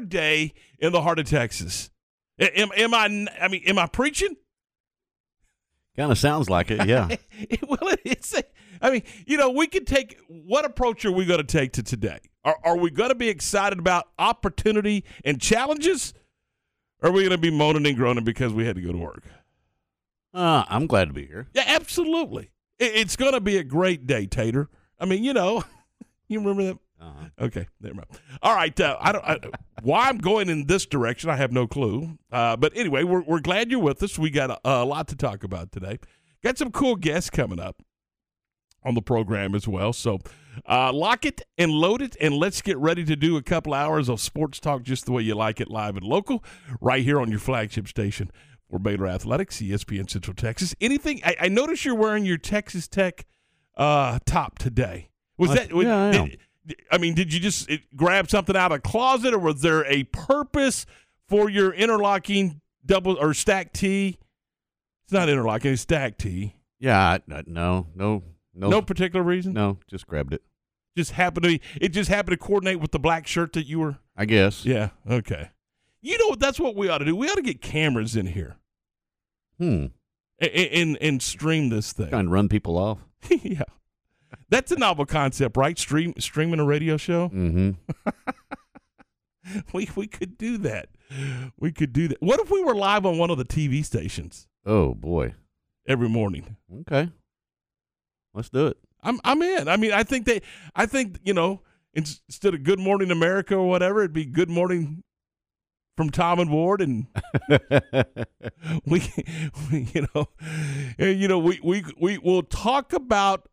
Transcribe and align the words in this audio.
day 0.00 0.54
in 0.78 0.92
the 0.92 1.02
heart 1.02 1.18
of 1.18 1.28
Texas. 1.28 1.90
Am, 2.38 2.70
am 2.76 2.94
I? 2.94 3.04
I 3.40 3.48
mean, 3.48 3.62
am 3.66 3.78
I 3.78 3.86
preaching? 3.86 4.36
Kind 5.96 6.10
of 6.10 6.16
sounds 6.16 6.48
like 6.48 6.70
it, 6.70 6.86
yeah. 6.88 7.08
well, 7.68 7.94
it's. 8.04 8.34
A, 8.34 8.42
I 8.80 8.90
mean, 8.90 9.02
you 9.26 9.36
know, 9.36 9.50
we 9.50 9.66
could 9.66 9.86
take. 9.86 10.18
What 10.28 10.64
approach 10.64 11.04
are 11.04 11.12
we 11.12 11.26
going 11.26 11.40
to 11.40 11.44
take 11.44 11.72
to 11.72 11.82
today? 11.82 12.20
Are, 12.44 12.56
are 12.64 12.76
we 12.76 12.90
going 12.90 13.10
to 13.10 13.14
be 13.14 13.28
excited 13.28 13.78
about 13.78 14.08
opportunity 14.18 15.04
and 15.24 15.40
challenges? 15.40 16.14
Or 17.02 17.10
are 17.10 17.12
we 17.12 17.22
going 17.22 17.32
to 17.32 17.38
be 17.38 17.50
moaning 17.50 17.86
and 17.86 17.96
groaning 17.96 18.24
because 18.24 18.52
we 18.52 18.64
had 18.64 18.76
to 18.76 18.82
go 18.82 18.92
to 18.92 18.98
work? 18.98 19.24
Uh, 20.32 20.64
I'm 20.68 20.86
glad 20.86 21.08
to 21.08 21.14
be 21.14 21.26
here. 21.26 21.48
Yeah, 21.52 21.64
absolutely. 21.66 22.50
It, 22.78 22.92
it's 22.94 23.16
going 23.16 23.32
to 23.32 23.40
be 23.40 23.58
a 23.58 23.64
great 23.64 24.06
day, 24.06 24.26
Tater. 24.26 24.70
I 24.98 25.04
mean, 25.04 25.22
you 25.22 25.34
know, 25.34 25.62
you 26.28 26.40
remember 26.40 26.64
that? 26.64 26.78
Uh-huh. 27.02 27.46
Okay, 27.46 27.66
never 27.80 27.96
mind. 27.96 28.06
All 28.42 28.54
right, 28.54 28.78
uh, 28.80 28.96
I 29.00 29.12
don't. 29.12 29.24
I, 29.24 29.38
why 29.82 30.08
I'm 30.08 30.18
going 30.18 30.48
in 30.48 30.66
this 30.66 30.86
direction, 30.86 31.30
I 31.30 31.36
have 31.36 31.50
no 31.50 31.66
clue. 31.66 32.16
Uh, 32.30 32.56
but 32.56 32.72
anyway, 32.76 33.02
we're 33.02 33.22
we're 33.22 33.40
glad 33.40 33.70
you're 33.70 33.80
with 33.80 34.02
us. 34.02 34.18
We 34.18 34.30
got 34.30 34.50
a, 34.50 34.60
a 34.64 34.84
lot 34.84 35.08
to 35.08 35.16
talk 35.16 35.42
about 35.42 35.72
today. 35.72 35.98
Got 36.44 36.58
some 36.58 36.70
cool 36.70 36.94
guests 36.94 37.28
coming 37.28 37.58
up 37.58 37.82
on 38.84 38.94
the 38.94 39.02
program 39.02 39.54
as 39.54 39.66
well. 39.66 39.92
So 39.92 40.18
uh, 40.68 40.92
lock 40.92 41.24
it 41.24 41.42
and 41.58 41.72
load 41.72 42.02
it, 42.02 42.16
and 42.20 42.34
let's 42.34 42.62
get 42.62 42.78
ready 42.78 43.04
to 43.04 43.16
do 43.16 43.36
a 43.36 43.42
couple 43.42 43.74
hours 43.74 44.08
of 44.08 44.20
sports 44.20 44.60
talk 44.60 44.82
just 44.82 45.06
the 45.06 45.12
way 45.12 45.22
you 45.22 45.34
like 45.34 45.60
it, 45.60 45.70
live 45.70 45.96
and 45.96 46.06
local, 46.06 46.44
right 46.80 47.02
here 47.02 47.20
on 47.20 47.30
your 47.30 47.40
flagship 47.40 47.88
station 47.88 48.30
for 48.70 48.78
Baylor 48.78 49.08
Athletics, 49.08 49.60
ESPN 49.60 50.08
Central 50.08 50.34
Texas. 50.34 50.74
Anything? 50.80 51.20
I, 51.24 51.36
I 51.40 51.48
notice 51.48 51.84
you're 51.84 51.94
wearing 51.94 52.24
your 52.24 52.38
Texas 52.38 52.86
Tech 52.86 53.26
uh, 53.76 54.18
top 54.24 54.58
today. 54.58 55.10
Was 55.38 55.50
I, 55.50 55.54
that? 55.54 55.74
Yeah, 55.74 56.06
I, 56.06 56.10
did, 56.12 56.38
I 56.90 56.98
mean, 56.98 57.14
did 57.14 57.32
you 57.32 57.40
just 57.40 57.70
grab 57.96 58.30
something 58.30 58.56
out 58.56 58.72
of 58.72 58.78
a 58.78 58.80
closet, 58.80 59.34
or 59.34 59.38
was 59.38 59.62
there 59.62 59.84
a 59.86 60.04
purpose 60.04 60.86
for 61.28 61.50
your 61.50 61.72
interlocking 61.72 62.60
double 62.84 63.18
or 63.18 63.34
stack 63.34 63.72
T? 63.72 64.18
It's 65.04 65.12
not 65.12 65.28
interlocking; 65.28 65.72
it's 65.72 65.82
stack 65.82 66.18
T. 66.18 66.54
Yeah, 66.78 66.98
I, 66.98 67.34
I, 67.34 67.42
no, 67.46 67.86
no, 67.94 68.22
no, 68.54 68.68
no 68.68 68.82
particular 68.82 69.24
reason. 69.24 69.52
No, 69.52 69.78
just 69.88 70.06
grabbed 70.06 70.34
it. 70.34 70.42
Just 70.96 71.12
happened 71.12 71.44
to 71.44 71.48
be. 71.50 71.60
It 71.80 71.88
just 71.88 72.10
happened 72.10 72.38
to 72.38 72.44
coordinate 72.44 72.80
with 72.80 72.92
the 72.92 72.98
black 72.98 73.26
shirt 73.26 73.54
that 73.54 73.66
you 73.66 73.80
were. 73.80 73.96
I 74.16 74.24
guess. 74.24 74.64
Yeah. 74.64 74.90
Okay. 75.08 75.50
You 76.02 76.18
know 76.18 76.34
that's 76.34 76.60
what 76.60 76.76
we 76.76 76.88
ought 76.88 76.98
to 76.98 77.04
do. 77.04 77.16
We 77.16 77.28
ought 77.28 77.36
to 77.36 77.42
get 77.42 77.62
cameras 77.62 78.16
in 78.16 78.26
here. 78.26 78.56
Hmm. 79.58 79.86
And 80.38 80.50
and, 80.50 80.98
and 81.00 81.22
stream 81.22 81.70
this 81.70 81.92
thing. 81.92 82.08
Trying 82.08 82.26
to 82.26 82.30
run 82.30 82.48
people 82.48 82.76
off. 82.76 82.98
yeah. 83.30 83.62
That's 84.48 84.72
a 84.72 84.76
novel 84.76 85.06
concept, 85.06 85.56
right? 85.56 85.78
Stream 85.78 86.14
streaming 86.18 86.60
a 86.60 86.64
radio 86.64 86.96
show. 86.96 87.28
Mm-hmm. 87.28 87.70
we 89.72 89.88
we 89.94 90.06
could 90.06 90.38
do 90.38 90.58
that. 90.58 90.88
We 91.58 91.72
could 91.72 91.92
do 91.92 92.08
that. 92.08 92.22
What 92.22 92.40
if 92.40 92.50
we 92.50 92.62
were 92.62 92.74
live 92.74 93.06
on 93.06 93.18
one 93.18 93.30
of 93.30 93.38
the 93.38 93.44
TV 93.44 93.84
stations? 93.84 94.48
Oh 94.64 94.94
boy. 94.94 95.34
Every 95.86 96.08
morning. 96.08 96.56
Okay. 96.80 97.10
Let's 98.34 98.48
do 98.48 98.68
it. 98.68 98.78
I'm 99.02 99.20
I'm 99.24 99.42
in. 99.42 99.68
I 99.68 99.76
mean, 99.76 99.92
I 99.92 100.04
think 100.04 100.26
they 100.26 100.42
I 100.74 100.86
think, 100.86 101.18
you 101.24 101.34
know, 101.34 101.62
instead 101.94 102.54
of 102.54 102.62
Good 102.62 102.78
Morning 102.78 103.10
America 103.10 103.54
or 103.54 103.68
whatever, 103.68 104.00
it'd 104.00 104.12
be 104.12 104.24
Good 104.24 104.48
Morning 104.48 105.02
from 105.96 106.10
Tom 106.10 106.40
and 106.40 106.50
Ward 106.50 106.80
and 106.80 107.06
we, 108.86 109.02
we, 109.70 109.88
you 109.92 110.06
know 110.14 110.28
you 110.98 111.28
know 111.28 111.38
we 111.38 111.60
we 111.62 111.84
we 112.00 112.18
will 112.18 112.42
talk 112.42 112.92
about 112.92 113.48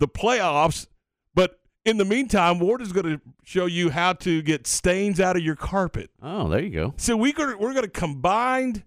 the 0.00 0.08
playoffs 0.08 0.88
but 1.34 1.60
in 1.84 1.96
the 1.96 2.04
meantime 2.04 2.58
Ward 2.58 2.82
is 2.82 2.92
going 2.92 3.06
to 3.06 3.20
show 3.44 3.66
you 3.66 3.90
how 3.90 4.12
to 4.14 4.42
get 4.42 4.66
stains 4.66 5.20
out 5.20 5.36
of 5.36 5.42
your 5.42 5.56
carpet. 5.56 6.10
Oh, 6.22 6.48
there 6.48 6.60
you 6.60 6.70
go. 6.70 6.94
So 6.96 7.16
we 7.16 7.32
going 7.32 7.56
we're 7.58 7.72
going 7.72 7.84
to 7.84 7.88
combine 7.88 8.82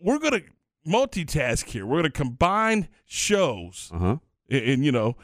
we're 0.00 0.18
going 0.18 0.32
to 0.32 0.42
multitask 0.86 1.66
here. 1.66 1.84
We're 1.84 2.00
going 2.00 2.04
to 2.04 2.10
combine 2.10 2.88
shows. 3.04 3.90
Uh-huh. 3.92 4.16
And, 4.50 4.64
and, 4.64 4.84
you 4.84 4.92
know 4.92 5.16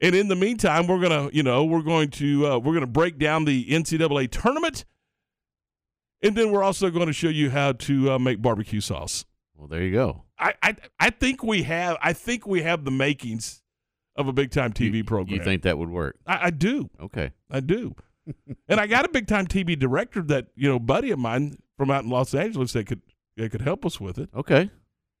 and 0.00 0.14
in 0.14 0.28
the 0.28 0.36
meantime 0.36 0.86
we're 0.86 1.00
going 1.00 1.30
to 1.30 1.36
you 1.36 1.42
know 1.42 1.64
we're 1.64 1.82
going 1.82 2.10
to 2.10 2.46
uh, 2.46 2.58
we're 2.58 2.72
going 2.72 2.80
to 2.80 2.86
break 2.86 3.18
down 3.18 3.44
the 3.44 3.66
NCAA 3.66 4.30
tournament 4.30 4.84
and 6.22 6.36
then 6.36 6.50
we're 6.50 6.62
also 6.62 6.90
going 6.90 7.06
to 7.06 7.12
show 7.12 7.28
you 7.28 7.50
how 7.50 7.72
to 7.72 8.12
uh, 8.12 8.18
make 8.18 8.42
barbecue 8.42 8.80
sauce. 8.80 9.24
Well, 9.56 9.68
there 9.68 9.82
you 9.82 9.92
go. 9.92 10.24
I, 10.38 10.54
I 10.62 10.76
I 10.98 11.10
think 11.10 11.42
we 11.42 11.62
have 11.64 11.96
I 12.02 12.12
think 12.12 12.46
we 12.46 12.62
have 12.62 12.84
the 12.84 12.90
makings 12.90 13.62
of 14.16 14.28
a 14.28 14.32
big 14.32 14.50
time 14.50 14.72
TV 14.72 14.96
you, 14.96 15.04
program. 15.04 15.38
You 15.38 15.44
think 15.44 15.62
that 15.62 15.78
would 15.78 15.90
work? 15.90 16.16
I, 16.26 16.46
I 16.46 16.50
do. 16.50 16.90
Okay. 17.00 17.32
I 17.50 17.60
do. 17.60 17.94
and 18.68 18.80
I 18.80 18.86
got 18.86 19.04
a 19.04 19.08
big 19.08 19.26
time 19.26 19.46
TV 19.46 19.78
director 19.78 20.22
that 20.22 20.48
you 20.54 20.68
know, 20.68 20.78
buddy 20.78 21.10
of 21.10 21.18
mine 21.18 21.58
from 21.76 21.90
out 21.90 22.04
in 22.04 22.10
Los 22.10 22.34
Angeles 22.34 22.72
that 22.74 22.86
could 22.86 23.02
that 23.36 23.50
could 23.50 23.62
help 23.62 23.86
us 23.86 24.00
with 24.00 24.18
it. 24.18 24.28
Okay. 24.34 24.70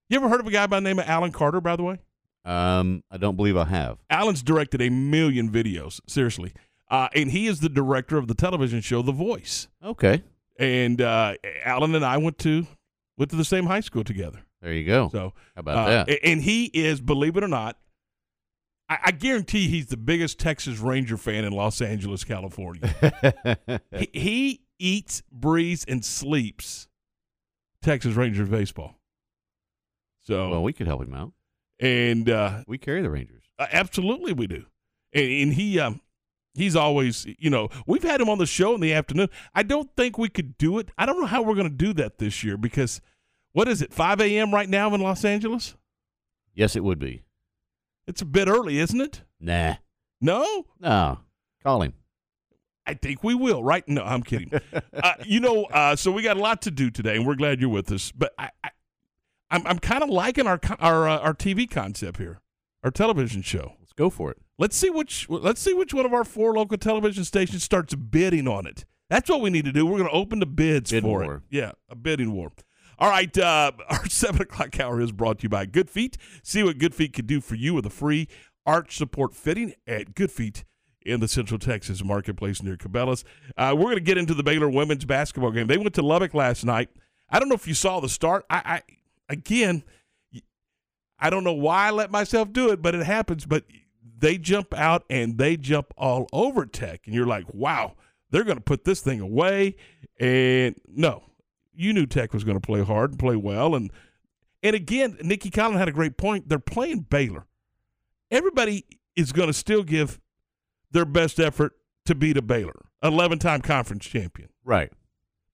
You 0.08 0.16
ever 0.16 0.28
heard 0.28 0.40
of 0.40 0.46
a 0.46 0.50
guy 0.50 0.66
by 0.66 0.78
the 0.78 0.84
name 0.84 0.98
of 0.98 1.08
Alan 1.08 1.32
Carter? 1.32 1.60
By 1.60 1.76
the 1.76 1.82
way. 1.82 1.98
Um, 2.44 3.04
I 3.10 3.16
don't 3.16 3.36
believe 3.36 3.56
I 3.56 3.64
have. 3.64 3.98
Alan's 4.08 4.42
directed 4.42 4.80
a 4.80 4.88
million 4.88 5.50
videos. 5.50 6.00
Seriously. 6.06 6.52
Uh, 6.90 7.08
and 7.14 7.30
he 7.30 7.46
is 7.46 7.60
the 7.60 7.68
director 7.68 8.16
of 8.18 8.26
the 8.26 8.34
television 8.34 8.80
show 8.80 9.02
The 9.02 9.12
Voice. 9.12 9.68
Okay 9.84 10.22
and 10.60 11.00
uh, 11.00 11.34
Alan 11.64 11.94
and 11.94 12.04
I 12.04 12.18
went 12.18 12.38
to 12.40 12.66
went 13.16 13.30
to 13.30 13.36
the 13.36 13.44
same 13.44 13.66
high 13.66 13.80
school 13.80 14.04
together. 14.04 14.40
There 14.60 14.72
you 14.72 14.84
go. 14.84 15.08
So 15.10 15.32
how 15.56 15.60
about 15.60 15.88
uh, 15.88 16.04
that? 16.04 16.18
And 16.22 16.40
he 16.40 16.66
is, 16.66 17.00
believe 17.00 17.36
it 17.36 17.42
or 17.42 17.48
not, 17.48 17.78
I, 18.90 18.98
I, 19.04 19.10
guarantee 19.12 19.68
he's 19.68 19.86
the 19.86 19.96
biggest 19.96 20.40
Texas 20.40 20.78
Ranger 20.78 21.16
fan 21.16 21.44
in 21.44 21.52
Los 21.52 21.80
Angeles, 21.80 22.24
California. 22.24 23.80
he, 23.96 24.10
he, 24.12 24.60
eats, 24.80 25.22
breathes, 25.30 25.84
and 25.86 26.04
sleeps 26.04 26.88
Texas 27.82 28.14
Rangers 28.14 28.48
baseball. 28.48 28.96
So 30.22 30.50
well, 30.50 30.62
we 30.64 30.72
could 30.72 30.88
help 30.88 31.02
him 31.02 31.14
out, 31.14 31.32
and 31.78 32.28
uh, 32.28 32.64
we 32.66 32.78
carry 32.78 33.00
the 33.00 33.10
Rangers. 33.10 33.44
Uh, 33.58 33.66
absolutely, 33.72 34.32
we 34.32 34.46
do. 34.46 34.66
And, 35.12 35.32
and 35.32 35.54
he. 35.54 35.78
Um, 35.78 36.00
He's 36.54 36.74
always, 36.74 37.28
you 37.38 37.48
know, 37.48 37.68
we've 37.86 38.02
had 38.02 38.20
him 38.20 38.28
on 38.28 38.38
the 38.38 38.44
show 38.44 38.74
in 38.74 38.80
the 38.80 38.92
afternoon. 38.92 39.28
I 39.54 39.62
don't 39.62 39.88
think 39.96 40.18
we 40.18 40.28
could 40.28 40.58
do 40.58 40.80
it. 40.80 40.90
I 40.98 41.06
don't 41.06 41.20
know 41.20 41.26
how 41.26 41.42
we're 41.42 41.54
going 41.54 41.68
to 41.68 41.74
do 41.74 41.92
that 41.92 42.18
this 42.18 42.42
year 42.42 42.56
because 42.56 43.00
what 43.52 43.68
is 43.68 43.80
it, 43.80 43.94
5 43.94 44.20
a.m. 44.20 44.52
right 44.52 44.68
now 44.68 44.92
in 44.92 45.00
Los 45.00 45.24
Angeles? 45.24 45.76
Yes, 46.52 46.74
it 46.74 46.82
would 46.82 46.98
be. 46.98 47.22
It's 48.06 48.22
a 48.22 48.26
bit 48.26 48.48
early, 48.48 48.78
isn't 48.78 49.00
it? 49.00 49.22
Nah. 49.40 49.76
No? 50.20 50.66
No. 50.80 51.20
Call 51.62 51.82
him. 51.82 51.94
I 52.86 52.94
think 52.94 53.22
we 53.22 53.34
will, 53.34 53.62
right? 53.62 53.86
No, 53.88 54.02
I'm 54.02 54.22
kidding. 54.22 54.50
uh, 55.02 55.12
you 55.24 55.38
know, 55.40 55.64
uh, 55.64 55.94
so 55.96 56.10
we 56.10 56.22
got 56.22 56.36
a 56.36 56.40
lot 56.40 56.62
to 56.62 56.70
do 56.70 56.90
today, 56.90 57.16
and 57.16 57.26
we're 57.26 57.36
glad 57.36 57.60
you're 57.60 57.70
with 57.70 57.92
us. 57.92 58.10
But 58.10 58.32
I, 58.38 58.50
I, 58.64 58.70
I'm, 59.50 59.66
I'm 59.66 59.78
kind 59.78 60.02
of 60.02 60.08
liking 60.08 60.46
our 60.46 60.58
our 60.80 61.08
uh, 61.08 61.18
our 61.18 61.34
TV 61.34 61.70
concept 61.70 62.18
here, 62.18 62.40
our 62.82 62.90
television 62.90 63.42
show. 63.42 63.74
Let's 63.78 63.92
go 63.92 64.10
for 64.10 64.30
it. 64.32 64.38
Let's 64.58 64.76
see 64.76 64.90
which 64.90 65.28
let's 65.28 65.60
see 65.60 65.72
which 65.74 65.94
one 65.94 66.04
of 66.06 66.12
our 66.12 66.24
four 66.24 66.52
local 66.54 66.78
television 66.78 67.24
stations 67.24 67.62
starts 67.62 67.94
bidding 67.94 68.48
on 68.48 68.66
it. 68.66 68.84
That's 69.08 69.28
what 69.30 69.40
we 69.40 69.50
need 69.50 69.66
to 69.66 69.72
do. 69.72 69.86
We're 69.86 69.98
going 69.98 70.10
to 70.10 70.14
open 70.16 70.40
the 70.40 70.46
bids 70.46 70.90
Bid 70.90 71.02
for 71.02 71.08
war. 71.20 71.34
it. 71.36 71.42
Yeah, 71.50 71.72
a 71.88 71.94
bidding 71.94 72.32
war. 72.32 72.52
All 73.00 73.08
right, 73.08 73.36
uh, 73.38 73.72
our 73.88 74.06
seven 74.08 74.42
o'clock 74.42 74.78
hour 74.78 75.00
is 75.00 75.10
brought 75.10 75.38
to 75.38 75.44
you 75.44 75.48
by 75.48 75.64
Good 75.66 75.88
Feet. 75.88 76.18
See 76.42 76.62
what 76.62 76.78
Good 76.78 76.94
Feet 76.94 77.14
can 77.14 77.26
do 77.26 77.40
for 77.40 77.54
you 77.54 77.74
with 77.74 77.86
a 77.86 77.90
free 77.90 78.28
arch 78.66 78.96
support 78.96 79.34
fitting 79.34 79.72
at 79.86 80.14
Good 80.14 80.30
Feet 80.30 80.64
in 81.02 81.20
the 81.20 81.28
Central 81.28 81.58
Texas 81.58 82.04
marketplace 82.04 82.62
near 82.62 82.76
Cabela's. 82.76 83.24
Uh, 83.56 83.74
we're 83.74 83.84
going 83.84 83.96
to 83.96 84.02
get 84.02 84.18
into 84.18 84.34
the 84.34 84.42
Baylor 84.42 84.68
women's 84.68 85.06
basketball 85.06 85.50
game. 85.50 85.66
They 85.66 85.78
went 85.78 85.94
to 85.94 86.02
Lubbock 86.02 86.34
last 86.34 86.64
night. 86.64 86.90
I 87.30 87.38
don't 87.38 87.48
know 87.48 87.54
if 87.54 87.66
you 87.66 87.72
saw 87.72 88.00
the 88.00 88.08
start. 88.08 88.44
I, 88.50 88.60
I 88.64 88.82
again, 89.30 89.82
I 91.18 91.30
don't 91.30 91.44
know 91.44 91.54
why 91.54 91.86
I 91.86 91.90
let 91.90 92.10
myself 92.10 92.52
do 92.52 92.70
it, 92.70 92.82
but 92.82 92.94
it 92.94 93.06
happens. 93.06 93.46
But 93.46 93.64
they 94.18 94.36
jump 94.36 94.74
out 94.74 95.04
and 95.08 95.38
they 95.38 95.56
jump 95.56 95.94
all 95.96 96.28
over 96.34 96.66
Tech, 96.66 97.06
and 97.06 97.14
you're 97.14 97.26
like, 97.26 97.46
wow, 97.54 97.94
they're 98.30 98.44
going 98.44 98.58
to 98.58 98.62
put 98.62 98.84
this 98.84 99.00
thing 99.00 99.20
away. 99.20 99.76
And 100.18 100.74
no, 100.86 101.22
you 101.80 101.92
knew 101.92 102.06
Tech 102.06 102.32
was 102.32 102.44
going 102.44 102.56
to 102.56 102.66
play 102.66 102.82
hard 102.82 103.10
and 103.10 103.18
play 103.18 103.36
well, 103.36 103.74
and 103.74 103.90
and 104.62 104.76
again, 104.76 105.16
Nicki 105.22 105.50
Collen 105.50 105.78
had 105.78 105.88
a 105.88 105.92
great 105.92 106.16
point. 106.16 106.48
They're 106.48 106.58
playing 106.58 107.06
Baylor. 107.08 107.46
Everybody 108.30 108.84
is 109.16 109.32
going 109.32 109.48
to 109.48 109.54
still 109.54 109.82
give 109.82 110.20
their 110.90 111.04
best 111.04 111.40
effort 111.40 111.72
to 112.04 112.14
beat 112.14 112.36
a 112.36 112.42
Baylor, 112.42 112.86
11-time 113.02 113.62
conference 113.62 114.04
champion. 114.04 114.50
Right. 114.64 114.92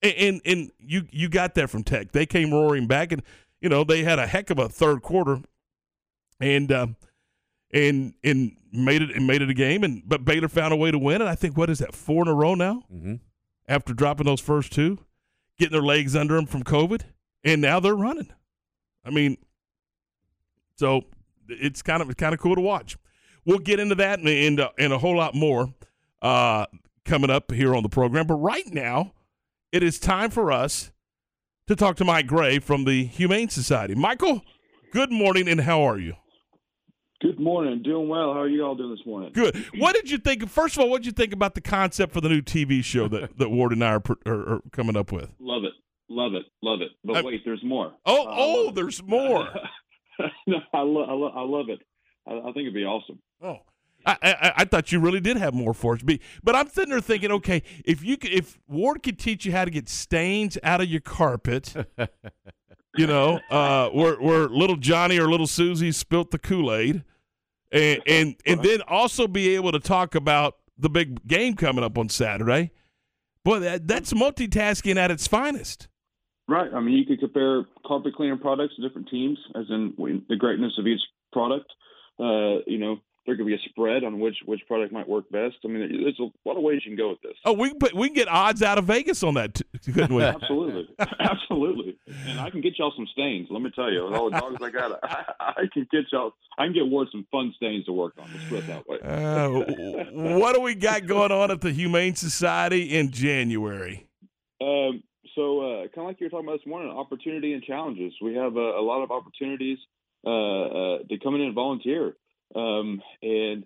And, 0.03 0.15
and 0.15 0.41
and 0.45 0.71
you 0.79 1.07
you 1.11 1.29
got 1.29 1.55
that 1.55 1.71
from 1.71 1.85
Tech. 1.85 2.13
They 2.13 2.27
came 2.27 2.53
roaring 2.53 2.87
back, 2.87 3.13
and 3.13 3.23
you 3.61 3.69
know 3.69 3.85
they 3.85 4.03
had 4.03 4.19
a 4.19 4.27
heck 4.27 4.51
of 4.51 4.59
a 4.59 4.69
third 4.69 5.03
quarter, 5.03 5.41
and. 6.41 6.73
Uh, 6.73 6.87
and 7.73 8.15
and 8.25 8.57
made 8.73 9.03
it 9.03 9.11
and 9.11 9.27
made 9.27 9.43
it 9.43 9.51
a 9.51 9.55
game. 9.55 9.85
And 9.85 10.03
but 10.07 10.25
Baylor 10.25 10.49
found 10.49 10.73
a 10.73 10.77
way 10.77 10.91
to 10.91 10.99
win. 10.99 11.21
And 11.21 11.29
I 11.29 11.35
think 11.35 11.57
what 11.57 11.71
is 11.71 11.79
that 11.79 11.95
four 11.95 12.23
in 12.23 12.29
a 12.29 12.35
row 12.35 12.55
now? 12.55 12.83
Mm-hmm. 12.93 13.15
After 13.69 13.93
dropping 13.93 14.27
those 14.27 14.41
first 14.41 14.73
two, 14.73 14.99
getting 15.59 15.73
their 15.73 15.83
legs 15.83 16.15
under 16.15 16.35
them 16.35 16.47
from 16.47 16.63
COVID, 16.63 17.03
and 17.45 17.61
now 17.61 17.81
they're 17.81 17.95
running. 17.95 18.33
I 19.05 19.11
mean, 19.11 19.37
so 20.77 21.03
it's 21.49 21.83
kind 21.83 22.03
of 22.03 22.17
kind 22.17 22.35
of 22.35 22.41
cool 22.41 22.55
to 22.55 22.61
watch. 22.61 22.97
We'll 23.45 23.59
get 23.59 23.81
into 23.81 23.95
that 23.97 24.19
and 24.19 24.29
and, 24.29 24.61
uh, 24.61 24.71
and 24.79 24.93
a 24.93 24.99
whole 24.99 25.17
lot 25.17 25.35
more 25.35 25.73
uh, 26.23 26.67
coming 27.05 27.31
up 27.31 27.53
here 27.53 27.75
on 27.75 27.83
the 27.83 27.89
program. 27.89 28.27
But 28.27 28.37
right 28.37 28.67
now, 28.73 29.13
it 29.73 29.83
is 29.83 29.99
time 29.99 30.31
for 30.31 30.51
us 30.51 30.91
to 31.67 31.77
talk 31.77 31.97
to 31.97 32.05
Mike 32.05 32.27
Gray 32.27 32.59
from 32.59 32.85
the 32.85 33.05
Humane 33.05 33.49
Society. 33.49 33.95
Michael, 33.95 34.43
good 34.93 35.11
morning, 35.11 35.49
and 35.49 35.61
how 35.61 35.83
are 35.83 35.99
you? 35.99 36.15
Good 37.23 37.41
morning. 37.41 37.83
Doing 37.83 38.09
well. 38.09 38.35
How 38.35 38.41
are 38.41 38.49
you 38.49 38.63
all 38.63 38.75
doing 38.75 38.91
this 38.91 39.07
morning? 39.07 39.31
Good. 39.33 39.57
What 39.79 39.95
did 39.95 40.11
you 40.11 40.19
think? 40.19 40.47
First 40.51 40.77
of 40.77 40.83
all, 40.83 40.91
what 40.91 40.99
did 40.99 41.07
you 41.07 41.13
think 41.13 41.33
about 41.33 41.55
the 41.55 41.63
concept 41.63 42.13
for 42.13 42.21
the 42.21 42.29
new 42.29 42.43
TV 42.43 42.85
show 42.85 43.09
that, 43.09 43.39
that 43.39 43.49
Ward 43.49 43.73
and 43.73 43.83
I 43.83 43.95
are, 43.95 44.03
are, 44.27 44.55
are 44.55 44.61
coming 44.73 44.97
up 44.97 45.13
with? 45.13 45.31
Love 45.41 45.65
it. 45.65 45.73
Love 46.09 46.35
it. 46.35 46.45
Love 46.63 46.83
it. 46.83 46.91
But 47.05 47.17
I- 47.17 47.23
wait, 47.23 47.43
there's 47.45 47.65
more. 47.65 47.93
Oh, 48.05 48.27
I 48.27 48.37
oh, 48.39 48.53
love 48.53 48.69
it. 48.69 48.75
there's 48.75 49.03
more. 49.03 49.49
no, 50.47 50.59
I, 50.75 50.81
lo- 50.81 51.05
I, 51.05 51.13
lo- 51.13 51.33
I 51.35 51.43
love 51.43 51.69
it. 51.71 51.81
I, 52.29 52.33
I 52.49 52.53
think 52.53 52.59
it'd 52.65 52.75
be 52.75 52.85
awesome. 52.85 53.19
Oh, 53.43 53.61
I, 54.05 54.17
I, 54.23 54.53
I 54.59 54.65
thought 54.65 54.93
you 54.93 55.01
really 55.01 55.21
did 55.21 55.37
have 55.37 55.53
more 55.53 55.75
for 55.75 55.95
us. 55.95 56.03
But 56.45 56.55
I'm 56.55 56.69
sitting 56.69 56.91
there 56.91 57.01
thinking, 57.01 57.33
okay, 57.33 57.63
if 57.85 58.05
you 58.05 58.17
could, 58.17 58.33
if 58.33 58.59
Ward 58.69 59.03
could 59.03 59.19
teach 59.19 59.45
you 59.45 59.53
how 59.53 59.65
to 59.65 59.71
get 59.71 59.89
stains 59.89 60.57
out 60.63 60.81
of 60.81 60.89
your 60.89 61.01
carpet, 61.01 61.75
you 62.97 63.07
know, 63.07 63.41
uh, 63.51 63.89
where 63.91 64.17
where 64.17 64.49
little 64.49 64.77
Johnny 64.77 65.19
or 65.19 65.29
little 65.29 65.47
Susie 65.47 65.93
spilt 65.93 66.31
the 66.31 66.39
Kool 66.39 66.73
Aid, 66.73 67.05
and 67.73 68.03
and 68.07 68.37
and 68.47 68.63
then 68.63 68.83
also 68.83 69.27
be 69.27 69.55
able 69.55 69.73
to 69.73 69.81
talk 69.81 70.15
about 70.15 70.57
the 70.79 70.91
big 70.91 71.27
game 71.27 71.55
coming 71.55 71.85
up 71.85 71.99
on 71.99 72.09
Saturday. 72.09 72.71
Boy, 73.45 73.61
that, 73.61 73.87
that's 73.87 74.13
multitasking 74.13 74.97
at 74.97 75.11
its 75.11 75.27
finest. 75.27 75.89
Right. 76.49 76.73
I 76.73 76.81
mean, 76.81 76.95
you 76.95 77.05
could 77.05 77.21
compare 77.21 77.65
carpet 77.87 78.15
cleaner 78.15 78.37
products 78.37 78.77
to 78.77 78.83
different 78.83 79.09
teams, 79.09 79.39
as 79.55 79.65
in 79.69 79.95
the 80.29 80.37
greatness 80.37 80.73
of 80.79 80.87
each 80.87 81.01
product. 81.33 81.67
Uh, 82.19 82.63
you 82.67 82.79
know, 82.79 82.99
there 83.27 83.37
could 83.37 83.47
be 83.47 83.55
a 83.55 83.69
spread 83.69 84.05
on 84.05 84.21
which 84.21 84.37
which 84.45 84.61
product 84.67 84.93
might 84.93 85.09
work 85.09 85.29
best. 85.31 85.57
I 85.65 85.69
mean, 85.69 86.03
there's 86.03 86.19
a 86.21 86.49
lot 86.49 86.57
of 86.57 86.63
ways 86.63 86.81
you 86.85 86.93
can 86.93 86.97
go 86.97 87.11
with 87.11 87.23
this. 87.23 87.35
Oh, 87.45 87.53
we 87.53 87.71
can 87.71 87.79
put, 87.79 87.95
we 87.95 88.09
can 88.09 88.15
get 88.15 88.29
odds 88.29 88.63
out 88.63 88.79
of 88.79 88.85
Vegas 88.85 89.23
on 89.23 89.35
that, 89.35 89.55
t- 89.55 89.93
couldn't 89.93 90.15
we? 90.15 90.23
Absolutely, 90.37 90.89
absolutely, 91.21 91.99
and 92.27 92.41
I 92.41 92.51
can 92.51 92.61
get 92.61 92.79
y'all 92.79 92.93
some 92.97 93.07
stains. 93.13 93.49
Let 93.51 93.63
me 93.63 93.71
tell 93.75 93.91
you, 93.91 94.05
with 94.05 94.15
all 94.15 94.31
the 94.31 94.39
dogs 94.39 94.63
I 94.63 94.71
got, 94.71 94.99
I, 95.03 95.25
I 95.41 95.63
can 95.73 95.87
get 95.91 96.05
y'all. 96.13 96.33
I 96.59 96.65
can 96.65 96.73
get 96.73 96.87
Ward 96.87 97.09
some 97.11 97.27
fun 97.31 97.53
stains 97.57 97.85
to 97.87 97.93
work 97.93 98.15
on. 98.19 98.29
Let's 98.33 98.49
put 98.49 98.59
it 98.59 98.67
that 98.69 98.89
way. 98.89 98.99
Uh, 99.03 100.39
what 100.39 100.55
do 100.55 100.61
we 100.61 100.75
got 100.75 101.07
going 101.07 101.33
on 101.33 101.51
at 101.51 101.61
the 101.61 101.73
Humane 101.73 102.15
Society 102.15 102.97
in 102.97 103.11
January? 103.11 104.07
Um, 104.61 105.03
so, 105.35 105.61
uh, 105.61 105.89
kind 105.89 105.99
of 105.99 106.05
like 106.07 106.21
you 106.21 106.27
were 106.27 106.31
talking 106.31 106.49
about 106.49 106.59
this 106.61 106.67
morning, 106.67 106.91
opportunity 106.91 107.53
and 107.53 107.63
challenges. 107.63 108.15
We 108.23 108.35
have 108.35 108.57
a, 108.57 108.59
a 108.59 108.83
lot 108.83 109.03
of 109.03 109.11
opportunities 109.11 109.79
uh, 110.27 110.31
uh, 110.31 110.99
to 111.09 111.19
come 111.23 111.35
in 111.35 111.43
and 111.43 111.55
volunteer, 111.55 112.17
um, 112.55 113.03
and 113.23 113.65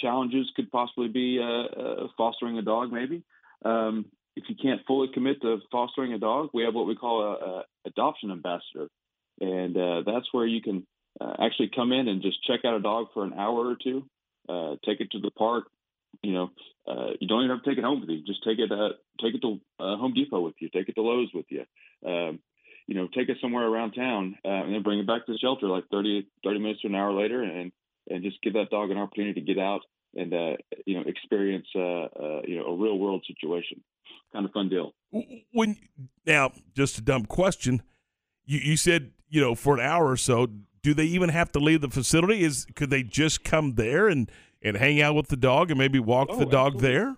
challenges 0.00 0.50
could 0.56 0.70
possibly 0.70 1.08
be 1.08 1.38
uh, 1.40 1.80
uh, 1.80 2.08
fostering 2.16 2.58
a 2.58 2.62
dog. 2.62 2.92
Maybe 2.92 3.22
um, 3.64 4.06
if 4.36 4.44
you 4.48 4.56
can't 4.60 4.80
fully 4.86 5.08
commit 5.12 5.40
to 5.42 5.58
fostering 5.70 6.12
a 6.12 6.18
dog, 6.18 6.50
we 6.52 6.64
have 6.64 6.74
what 6.74 6.86
we 6.86 6.96
call 6.96 7.22
a, 7.22 7.32
a 7.32 7.64
adoption 7.86 8.30
ambassador, 8.30 8.88
and 9.40 9.76
uh, 9.76 10.02
that's 10.06 10.26
where 10.32 10.46
you 10.46 10.62
can 10.62 10.86
uh, 11.20 11.34
actually 11.40 11.70
come 11.74 11.92
in 11.92 12.08
and 12.08 12.22
just 12.22 12.42
check 12.44 12.60
out 12.64 12.74
a 12.74 12.80
dog 12.80 13.06
for 13.12 13.24
an 13.24 13.32
hour 13.34 13.66
or 13.66 13.76
two, 13.82 14.04
uh, 14.48 14.76
take 14.84 15.00
it 15.00 15.10
to 15.12 15.20
the 15.20 15.30
park. 15.30 15.64
You 16.22 16.32
know, 16.32 16.50
uh, 16.86 17.10
you 17.20 17.28
don't 17.28 17.44
even 17.44 17.56
have 17.56 17.64
to 17.64 17.70
take 17.70 17.78
it 17.78 17.84
home 17.84 18.00
with 18.00 18.08
you. 18.08 18.22
Just 18.24 18.42
take 18.44 18.58
it, 18.58 18.72
uh, 18.72 18.90
take 19.20 19.34
it 19.34 19.42
to 19.42 19.60
uh, 19.78 19.96
Home 19.96 20.14
Depot 20.14 20.40
with 20.40 20.54
you. 20.58 20.68
Take 20.68 20.88
it 20.88 20.94
to 20.94 21.02
Lowe's 21.02 21.28
with 21.34 21.46
you. 21.50 21.64
Um, 22.06 22.40
you 22.86 22.94
know, 22.94 23.06
take 23.14 23.28
it 23.28 23.36
somewhere 23.42 23.66
around 23.66 23.92
town 23.92 24.36
uh, 24.44 24.48
and 24.48 24.74
then 24.74 24.82
bring 24.82 24.98
it 24.98 25.06
back 25.06 25.26
to 25.26 25.32
the 25.32 25.38
shelter 25.38 25.66
like 25.66 25.84
30, 25.92 26.26
30 26.42 26.58
minutes 26.58 26.80
to 26.80 26.88
an 26.88 26.94
hour 26.94 27.12
later, 27.12 27.42
and 27.42 27.70
and 28.10 28.22
just 28.22 28.40
give 28.42 28.54
that 28.54 28.70
dog 28.70 28.90
an 28.90 28.98
opportunity 28.98 29.40
to 29.40 29.46
get 29.46 29.58
out 29.58 29.80
and 30.16 30.32
uh, 30.32 30.56
you 30.86 30.94
know 30.96 31.04
experience 31.06 31.66
uh, 31.74 31.80
uh, 31.80 32.40
you 32.46 32.58
know 32.58 32.66
a 32.66 32.76
real 32.76 32.98
world 32.98 33.24
situation. 33.26 33.82
Kind 34.32 34.44
of 34.44 34.52
fun 34.52 34.68
deal. 34.68 34.94
When 35.52 35.76
now, 36.26 36.52
just 36.74 36.98
a 36.98 37.02
dumb 37.02 37.24
question. 37.26 37.82
You 38.46 38.58
you 38.58 38.76
said 38.76 39.12
you 39.28 39.40
know 39.40 39.54
for 39.54 39.74
an 39.74 39.80
hour 39.80 40.10
or 40.10 40.16
so. 40.16 40.48
Do 40.80 40.94
they 40.94 41.04
even 41.04 41.28
have 41.30 41.50
to 41.52 41.58
leave 41.58 41.80
the 41.80 41.88
facility? 41.90 42.44
Is 42.44 42.66
could 42.74 42.90
they 42.90 43.02
just 43.02 43.44
come 43.44 43.74
there 43.74 44.08
and 44.08 44.30
and 44.62 44.76
hang 44.76 45.02
out 45.02 45.14
with 45.14 45.28
the 45.28 45.36
dog 45.36 45.70
and 45.70 45.78
maybe 45.78 45.98
walk 45.98 46.28
Oh, 46.30 46.38
the 46.38 46.46
dog 46.46 46.76
absolutely. 46.76 46.88
there? 46.88 47.16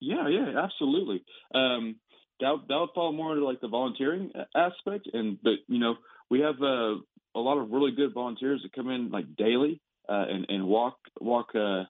Yeah, 0.00 0.28
yeah, 0.28 0.62
absolutely. 0.62 1.24
Um, 1.54 1.96
that 2.40 2.56
that 2.68 2.78
would 2.78 2.90
fall 2.94 3.12
more 3.12 3.32
into 3.32 3.44
like 3.44 3.60
the 3.60 3.68
volunteering 3.68 4.30
aspect, 4.54 5.08
and 5.12 5.38
but 5.42 5.54
you 5.68 5.78
know 5.78 5.94
we 6.30 6.40
have 6.40 6.56
uh, 6.62 6.96
a 7.34 7.40
lot 7.40 7.58
of 7.58 7.70
really 7.70 7.92
good 7.92 8.12
volunteers 8.12 8.60
that 8.62 8.72
come 8.72 8.90
in 8.90 9.10
like 9.10 9.36
daily 9.36 9.80
uh, 10.12 10.24
and 10.28 10.46
and 10.48 10.66
walk 10.66 10.96
walk 11.20 11.48
uh, 11.54 11.84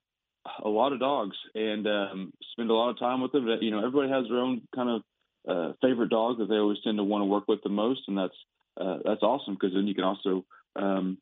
a 0.63 0.69
lot 0.69 0.93
of 0.93 0.99
dogs 0.99 1.35
and 1.55 1.87
um, 1.87 2.33
spend 2.51 2.69
a 2.69 2.73
lot 2.73 2.89
of 2.89 2.99
time 2.99 3.21
with 3.21 3.31
them. 3.31 3.47
You 3.61 3.71
know, 3.71 3.79
everybody 3.79 4.09
has 4.09 4.25
their 4.29 4.39
own 4.39 4.61
kind 4.75 4.89
of 4.89 5.01
uh, 5.47 5.73
favorite 5.81 6.09
dog 6.09 6.37
that 6.37 6.47
they 6.47 6.55
always 6.55 6.77
tend 6.83 6.97
to 6.97 7.03
want 7.03 7.21
to 7.21 7.25
work 7.25 7.45
with 7.47 7.59
the 7.63 7.69
most, 7.69 8.01
and 8.07 8.17
that's 8.17 8.35
uh, 8.79 8.97
that's 9.03 9.23
awesome 9.23 9.55
because 9.55 9.73
then 9.73 9.87
you 9.87 9.95
can 9.95 10.03
also 10.03 10.45
um, 10.75 11.17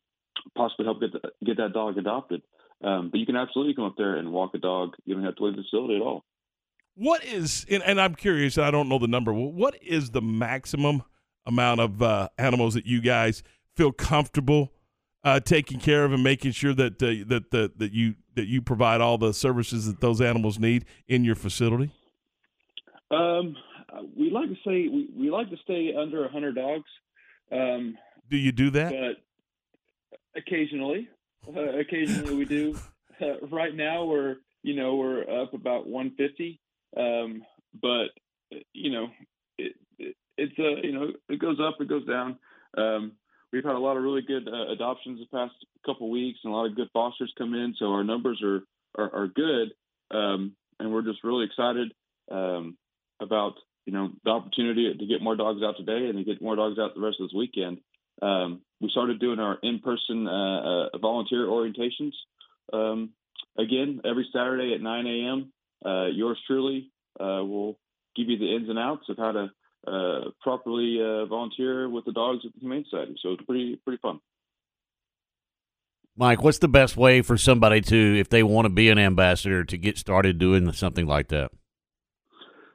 possibly 0.56 0.84
help 0.84 1.00
get 1.00 1.12
the, 1.12 1.20
get 1.44 1.56
that 1.56 1.72
dog 1.72 1.98
adopted. 1.98 2.42
Um, 2.84 3.10
but 3.10 3.20
you 3.20 3.26
can 3.26 3.36
absolutely 3.36 3.74
come 3.74 3.84
up 3.84 3.94
there 3.96 4.16
and 4.16 4.32
walk 4.32 4.54
a 4.54 4.58
dog. 4.58 4.94
You 5.04 5.14
don't 5.14 5.24
have 5.24 5.36
to 5.36 5.44
leave 5.44 5.56
the 5.56 5.62
facility 5.62 5.96
at 5.96 6.02
all. 6.02 6.24
What 6.94 7.24
is 7.24 7.64
and, 7.70 7.82
and 7.82 8.00
I'm 8.00 8.14
curious. 8.14 8.58
I 8.58 8.70
don't 8.70 8.88
know 8.88 8.98
the 8.98 9.08
number. 9.08 9.32
What 9.32 9.76
is 9.82 10.10
the 10.10 10.22
maximum 10.22 11.02
amount 11.46 11.80
of 11.80 12.02
uh, 12.02 12.28
animals 12.38 12.74
that 12.74 12.86
you 12.86 13.00
guys 13.00 13.42
feel 13.76 13.90
comfortable 13.92 14.72
uh, 15.24 15.40
taking 15.40 15.78
care 15.78 16.04
of 16.04 16.12
and 16.12 16.22
making 16.22 16.52
sure 16.52 16.74
that 16.74 17.02
uh, 17.02 17.24
that 17.28 17.50
that 17.50 17.78
that 17.78 17.92
you 17.92 18.14
that 18.34 18.46
you 18.46 18.62
provide 18.62 19.00
all 19.00 19.18
the 19.18 19.32
services 19.32 19.86
that 19.86 20.00
those 20.00 20.20
animals 20.20 20.58
need 20.58 20.84
in 21.08 21.24
your 21.24 21.34
facility? 21.34 21.92
Um, 23.10 23.56
we 24.16 24.30
like 24.30 24.48
to 24.48 24.56
say 24.66 24.88
we, 24.88 25.08
we 25.16 25.30
like 25.30 25.50
to 25.50 25.56
stay 25.64 25.94
under 25.96 26.26
hundred 26.28 26.54
dogs, 26.56 26.88
um, 27.52 27.96
Do 28.30 28.36
you 28.36 28.52
do 28.52 28.70
that? 28.70 28.92
but 28.92 30.40
occasionally, 30.40 31.08
uh, 31.54 31.78
occasionally 31.78 32.34
we 32.34 32.44
do. 32.44 32.76
Uh, 33.20 33.46
right 33.52 33.76
now 33.76 34.04
we're 34.04 34.36
you 34.64 34.74
know 34.74 34.96
we're 34.96 35.20
up 35.42 35.54
about 35.54 35.86
150, 35.86 36.58
um, 36.96 37.44
but 37.80 38.06
you 38.72 38.90
know 38.90 39.06
it, 39.58 39.74
it 39.98 40.16
it's 40.36 40.58
uh, 40.58 40.80
you 40.82 40.92
know 40.92 41.10
it 41.28 41.38
goes 41.38 41.58
up, 41.60 41.76
it 41.78 41.88
goes 41.88 42.04
down. 42.06 42.36
Um, 42.76 43.12
we've 43.52 43.64
had 43.64 43.74
a 43.74 43.78
lot 43.78 43.96
of 43.96 44.02
really 44.02 44.22
good 44.22 44.48
uh, 44.48 44.72
adoptions 44.72 45.20
the 45.20 45.36
past 45.36 45.54
couple 45.84 46.10
weeks, 46.10 46.38
and 46.42 46.52
a 46.52 46.56
lot 46.56 46.66
of 46.66 46.76
good 46.76 46.88
fosters 46.92 47.32
come 47.36 47.54
in, 47.54 47.74
so 47.78 47.86
our 47.92 48.04
numbers 48.04 48.42
are 48.42 48.62
are, 48.96 49.22
are 49.22 49.28
good, 49.28 49.72
um, 50.10 50.52
and 50.78 50.92
we're 50.92 51.02
just 51.02 51.24
really 51.24 51.44
excited 51.44 51.92
um, 52.30 52.76
about 53.20 53.54
you 53.86 53.92
know 53.92 54.10
the 54.24 54.30
opportunity 54.30 54.92
to 54.92 55.06
get 55.06 55.22
more 55.22 55.36
dogs 55.36 55.62
out 55.62 55.76
today 55.76 56.08
and 56.08 56.18
to 56.18 56.24
get 56.24 56.42
more 56.42 56.56
dogs 56.56 56.78
out 56.78 56.94
the 56.94 57.00
rest 57.00 57.18
of 57.20 57.28
this 57.28 57.36
weekend. 57.36 57.78
Um, 58.20 58.60
we 58.80 58.90
started 58.90 59.20
doing 59.20 59.38
our 59.38 59.58
in-person 59.62 60.28
uh, 60.28 60.60
uh, 60.92 60.98
volunteer 60.98 61.46
orientations 61.46 62.12
um, 62.72 63.10
again 63.58 64.00
every 64.04 64.28
Saturday 64.32 64.74
at 64.74 64.80
9 64.80 65.06
a.m. 65.06 65.52
Uh, 65.84 66.06
yours 66.06 66.38
truly 66.46 66.90
uh, 67.18 67.42
will 67.42 67.78
give 68.14 68.28
you 68.28 68.38
the 68.38 68.54
ins 68.54 68.68
and 68.68 68.78
outs 68.78 69.08
of 69.08 69.16
how 69.16 69.32
to 69.32 69.50
uh, 69.86 70.30
properly 70.40 70.98
uh, 71.00 71.26
volunteer 71.26 71.88
with 71.88 72.04
the 72.04 72.12
dogs 72.12 72.40
at 72.46 72.52
the 72.54 72.60
Humane 72.60 72.84
Society. 72.88 73.16
So 73.22 73.32
it's 73.32 73.44
pretty 73.44 73.76
pretty 73.84 73.98
fun. 74.00 74.20
Mike, 76.16 76.42
what's 76.42 76.58
the 76.58 76.68
best 76.68 76.96
way 76.96 77.22
for 77.22 77.38
somebody 77.38 77.80
to, 77.80 78.20
if 78.20 78.28
they 78.28 78.42
want 78.42 78.66
to 78.66 78.68
be 78.68 78.90
an 78.90 78.98
ambassador, 78.98 79.64
to 79.64 79.78
get 79.78 79.96
started 79.96 80.38
doing 80.38 80.70
something 80.72 81.06
like 81.06 81.28
that? 81.28 81.50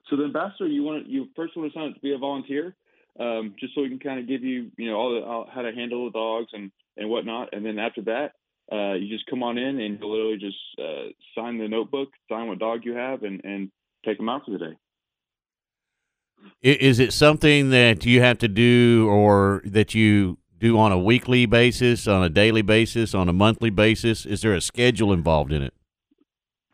So 0.10 0.16
the 0.16 0.24
ambassador, 0.24 0.68
you 0.68 0.82
want 0.82 1.06
to, 1.06 1.12
you 1.12 1.28
first 1.36 1.56
want 1.56 1.72
to 1.72 1.78
sign 1.78 1.90
up 1.90 1.96
to 1.96 2.00
be 2.00 2.14
a 2.14 2.18
volunteer, 2.18 2.76
um, 3.20 3.54
just 3.60 3.76
so 3.76 3.82
we 3.82 3.90
can 3.90 4.00
kind 4.00 4.20
of 4.20 4.28
give 4.28 4.44
you, 4.44 4.72
you 4.78 4.90
know, 4.90 4.96
all 4.96 5.14
the, 5.14 5.52
how 5.54 5.62
to 5.62 5.72
handle 5.72 6.06
the 6.06 6.12
dogs 6.12 6.48
and 6.54 6.72
and 6.96 7.10
whatnot. 7.10 7.50
And 7.54 7.64
then 7.64 7.78
after 7.78 8.02
that, 8.04 8.32
uh, 8.72 8.94
you 8.94 9.08
just 9.08 9.30
come 9.30 9.44
on 9.44 9.58
in 9.58 9.80
and 9.80 10.00
you 10.00 10.08
literally 10.08 10.38
just 10.38 10.58
uh, 10.80 11.10
sign 11.36 11.60
the 11.60 11.68
notebook, 11.68 12.10
sign 12.30 12.48
what 12.48 12.58
dog 12.58 12.82
you 12.86 12.94
have, 12.94 13.24
and 13.24 13.42
and 13.44 13.72
take 14.04 14.18
them 14.18 14.30
out 14.30 14.46
for 14.46 14.52
the 14.52 14.58
day. 14.58 14.78
Is 16.62 17.00
it 17.00 17.14
something 17.14 17.70
that 17.70 18.06
you 18.06 18.22
have 18.22 18.40
to 18.40 18.48
do 18.48 19.08
or 19.10 19.62
that 19.66 19.94
you 19.94 20.38
do 20.58 20.78
on 20.78 20.92
a 20.92 20.98
weekly 20.98 21.46
basis, 21.46 22.08
on 22.08 22.24
a 22.24 22.30
daily 22.30 22.62
basis, 22.62 23.14
on 23.14 23.30
a 23.30 23.34
monthly 23.34 23.70
basis? 23.70 24.26
Is 24.26 24.42
there 24.42 24.54
a 24.54 24.62
schedule 24.62 25.14
involved 25.14 25.54
in 25.54 25.62
it? 25.62 25.74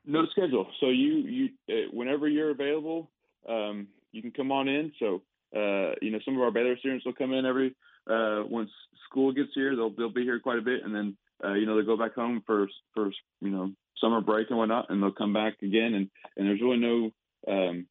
No 0.05 0.25
schedule. 0.31 0.67
So 0.79 0.89
you 0.89 1.13
you 1.17 1.49
uh, 1.69 1.89
whenever 1.91 2.27
you're 2.27 2.49
available, 2.49 3.09
um, 3.47 3.87
you 4.11 4.21
can 4.21 4.31
come 4.31 4.51
on 4.51 4.67
in. 4.67 4.91
So 4.99 5.21
uh, 5.55 5.95
you 6.01 6.11
know 6.11 6.19
some 6.25 6.35
of 6.35 6.41
our 6.41 6.51
Baylor 6.51 6.77
students 6.77 7.05
will 7.05 7.13
come 7.13 7.33
in 7.33 7.45
every 7.45 7.75
uh, 8.09 8.43
once 8.45 8.69
school 9.09 9.31
gets 9.31 9.51
here. 9.53 9.75
They'll 9.75 9.91
they'll 9.91 10.09
be 10.09 10.23
here 10.23 10.39
quite 10.39 10.59
a 10.59 10.61
bit, 10.61 10.83
and 10.83 10.93
then 10.93 11.17
uh, 11.43 11.53
you 11.53 11.65
know 11.65 11.77
they 11.77 11.85
go 11.85 11.97
back 11.97 12.15
home 12.15 12.43
for 12.45 12.67
for 12.93 13.11
you 13.41 13.49
know 13.49 13.71
summer 14.01 14.21
break 14.21 14.49
and 14.49 14.57
whatnot, 14.57 14.89
and 14.89 15.01
they'll 15.01 15.11
come 15.11 15.33
back 15.33 15.61
again. 15.61 15.93
And 15.93 16.09
and 16.35 16.47
there's 16.47 16.61
really 16.61 16.77
no 16.77 17.11
um, 17.47 17.87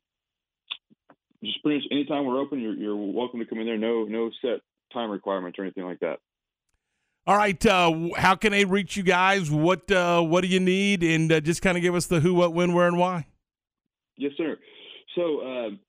just 1.43 1.63
pretty 1.63 1.79
much 1.79 1.89
anytime 1.91 2.27
we're 2.27 2.41
open, 2.41 2.61
you're 2.61 2.75
you're 2.75 2.97
welcome 2.97 3.41
to 3.41 3.47
come 3.47 3.59
in 3.59 3.67
there. 3.67 3.79
No 3.79 4.05
no 4.05 4.31
set 4.41 4.61
time 4.93 5.11
requirements 5.11 5.59
or 5.59 5.63
anything 5.63 5.85
like 5.85 6.01
that. 6.01 6.19
All 7.27 7.37
right. 7.37 7.65
Uh, 7.65 8.09
how 8.17 8.35
can 8.35 8.51
they 8.51 8.65
reach 8.65 8.97
you 8.97 9.05
guys? 9.05 9.51
What 9.51 9.91
uh, 9.91 10.23
What 10.23 10.41
do 10.43 10.49
you 10.49 10.61
need? 10.61 11.03
And 11.03 11.31
uh, 11.31 11.41
just 11.41 11.63
kind 11.63 11.77
of 11.77 11.83
give 11.83 11.95
us 11.95 12.07
the 12.07 12.21
who, 12.21 12.35
what, 12.35 12.53
when, 12.53 12.73
where, 12.73 12.89
and 12.89 12.99
why. 12.99 13.27
Yes, 14.17 14.33
sir. 14.37 14.57
So 15.15 15.41
um, 15.47 15.81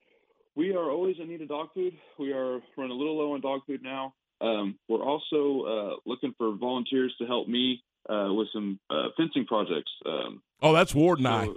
we 0.54 0.72
are 0.72 0.90
always 0.90 1.16
in 1.20 1.28
need 1.28 1.42
of 1.42 1.48
dog 1.48 1.68
food. 1.74 1.94
We 2.18 2.32
are 2.32 2.60
running 2.76 2.92
a 2.92 2.94
little 2.94 3.18
low 3.18 3.32
on 3.32 3.40
dog 3.40 3.60
food 3.66 3.82
now. 3.82 4.14
Um, 4.40 4.78
we're 4.88 5.02
also 5.02 5.64
uh, 5.64 5.96
looking 6.06 6.34
for 6.38 6.54
volunteers 6.56 7.14
to 7.20 7.26
help 7.26 7.48
me 7.48 7.82
uh, 8.08 8.28
with 8.30 8.48
some 8.52 8.78
uh, 8.90 9.08
fencing 9.16 9.46
projects. 9.46 9.90
Um, 10.06 10.42
oh, 10.62 10.72
that's 10.72 10.94
Ward 10.94 11.18
and 11.18 11.28
I. 11.28 11.48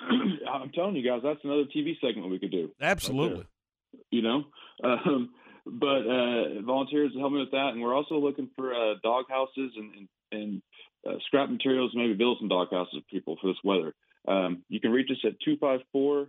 I'm 0.52 0.70
telling 0.70 0.96
you 0.96 1.08
guys, 1.08 1.20
that's 1.22 1.40
another 1.44 1.64
TV 1.64 1.94
segment 2.00 2.30
we 2.30 2.38
could 2.38 2.50
do. 2.50 2.70
Absolutely. 2.80 3.46
You 4.10 4.22
know, 4.22 4.44
um, 4.84 5.30
but 5.66 6.06
uh, 6.06 6.60
volunteers 6.62 7.12
to 7.12 7.18
help 7.18 7.32
me 7.32 7.40
with 7.40 7.52
that, 7.52 7.70
and 7.72 7.80
we're 7.80 7.94
also 7.94 8.16
looking 8.16 8.50
for 8.56 8.74
uh, 8.74 8.94
dog 9.02 9.24
houses 9.30 9.72
and 9.76 9.94
and, 9.94 10.08
and 10.32 10.62
uh, 11.06 11.18
scrap 11.26 11.50
materials, 11.50 11.92
maybe 11.94 12.14
build 12.14 12.38
some 12.40 12.48
dog 12.48 12.68
houses 12.70 12.94
for 12.94 13.10
people 13.10 13.36
for 13.40 13.48
this 13.48 13.56
weather. 13.64 13.94
Um, 14.26 14.62
you 14.68 14.80
can 14.80 14.90
reach 14.90 15.10
us 15.10 15.18
at 15.24 15.40
254 15.44 16.28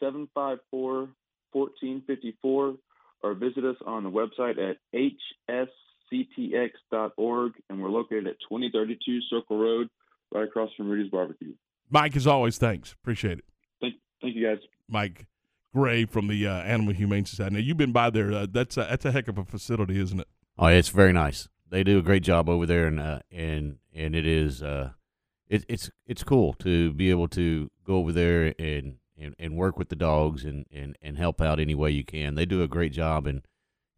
754 0.00 1.08
1454 1.52 2.74
or 3.22 3.34
visit 3.34 3.64
us 3.64 3.76
on 3.86 4.02
the 4.04 4.10
website 4.10 4.58
at 4.58 4.78
hsctx.org. 6.12 7.52
And 7.70 7.82
we're 7.82 7.88
located 7.88 8.26
at 8.26 8.36
2032 8.48 9.20
Circle 9.30 9.58
Road, 9.58 9.88
right 10.32 10.44
across 10.44 10.70
from 10.76 10.88
Rudy's 10.90 11.10
Barbecue. 11.10 11.54
Mike, 11.92 12.16
as 12.16 12.26
always, 12.26 12.56
thanks. 12.56 12.92
Appreciate 12.92 13.38
it. 13.38 13.44
Thank, 13.80 13.94
thank 14.22 14.34
you 14.34 14.48
guys. 14.48 14.58
Mike 14.88 15.26
Gray 15.74 16.06
from 16.06 16.28
the 16.28 16.46
uh, 16.46 16.62
Animal 16.62 16.94
Humane 16.94 17.26
Society. 17.26 17.54
Now, 17.54 17.60
you've 17.60 17.76
been 17.76 17.92
by 17.92 18.10
there. 18.10 18.32
Uh, 18.32 18.46
that's 18.50 18.76
a, 18.76 18.86
that's 18.88 19.04
a 19.04 19.12
heck 19.12 19.28
of 19.28 19.38
a 19.38 19.44
facility, 19.44 20.00
isn't 20.00 20.20
it? 20.20 20.28
Oh, 20.58 20.66
it's 20.66 20.88
very 20.88 21.12
nice. 21.12 21.48
They 21.68 21.84
do 21.84 21.98
a 21.98 22.02
great 22.02 22.22
job 22.22 22.48
over 22.48 22.66
there, 22.66 22.86
and 22.86 23.00
uh, 23.00 23.20
and 23.30 23.78
and 23.94 24.14
it 24.14 24.26
is 24.26 24.62
uh, 24.62 24.90
it, 25.48 25.64
it's 25.68 25.90
it's 26.06 26.22
cool 26.22 26.52
to 26.54 26.92
be 26.92 27.10
able 27.10 27.28
to 27.28 27.70
go 27.86 27.96
over 27.96 28.12
there 28.12 28.54
and, 28.58 28.96
and, 29.18 29.34
and 29.38 29.56
work 29.56 29.78
with 29.78 29.88
the 29.88 29.96
dogs 29.96 30.44
and, 30.44 30.66
and, 30.70 30.96
and 31.02 31.18
help 31.18 31.40
out 31.40 31.58
any 31.58 31.74
way 31.74 31.90
you 31.90 32.04
can. 32.04 32.34
They 32.34 32.46
do 32.46 32.62
a 32.62 32.68
great 32.68 32.92
job, 32.92 33.26
and 33.26 33.42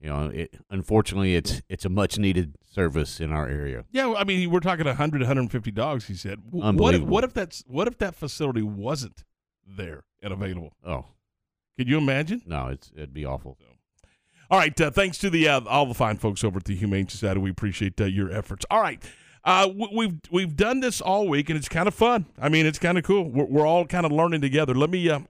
you 0.05 0.11
know, 0.11 0.27
it, 0.27 0.55
unfortunately, 0.69 1.35
it's 1.35 1.63
it's 1.67 1.87
a 1.87 1.89
much 1.89 2.19
needed 2.19 2.57
service 2.71 3.21
in 3.21 3.33
our 3.33 3.49
area. 3.49 3.87
Yeah, 3.91 4.05
well, 4.07 4.19
I 4.19 4.25
mean, 4.25 4.51
we're 4.51 4.61
talking 4.61 4.85
100, 4.85 5.23
150 5.23 5.71
dogs. 5.71 6.09
He 6.09 6.15
said. 6.15 6.43
What 6.51 6.95
if, 6.95 7.01
what 7.01 7.25
if 7.25 7.33
that's 7.33 7.65
what 7.67 7.89
if 7.89 7.97
that 7.99 8.15
facility 8.15 8.61
wasn't 8.61 9.25
there 9.67 10.05
and 10.23 10.31
available? 10.31 10.75
Oh 10.87 11.07
Could 11.79 11.89
you 11.89 11.97
imagine? 11.97 12.43
no, 12.45 12.69
it's 12.69 12.93
it'd 12.95 13.15
be 13.15 13.25
awful. 13.25 13.57
All 14.51 14.59
right. 14.59 14.79
Uh, 14.79 14.91
thanks 14.91 15.17
to 15.19 15.31
the 15.31 15.49
uh, 15.49 15.63
all 15.67 15.87
the 15.87 15.95
fine 15.95 16.19
folks 16.19 16.45
over 16.45 16.59
at 16.59 16.65
the 16.65 16.77
Humane 16.77 17.09
Society. 17.09 17.41
We 17.41 17.49
appreciate 17.49 17.99
uh, 17.99 18.05
your 18.05 18.31
efforts. 18.31 18.67
All 18.71 18.83
right. 18.83 19.03
Uh, 19.43 19.69
w- 19.69 19.89
we've 19.91 20.21
we've 20.31 20.55
done 20.55 20.81
this 20.81 21.01
all 21.01 21.27
week, 21.27 21.49
and 21.49 21.57
it's 21.57 21.71
kind 21.71 21.89
of 21.89 21.95
fun. 21.95 22.27
I 22.39 22.51
mean, 22.51 22.67
it's 22.67 22.79
kind 22.79 22.99
of 22.99 23.05
cool. 23.05 23.31
We're, 23.31 23.47
we're 23.47 23.67
all 23.67 23.87
kind 23.87 24.05
of 24.05 24.13
learning 24.13 24.43
together. 24.43 24.75
Let 24.75 24.91
me 24.91 25.09
uh, 25.09 25.21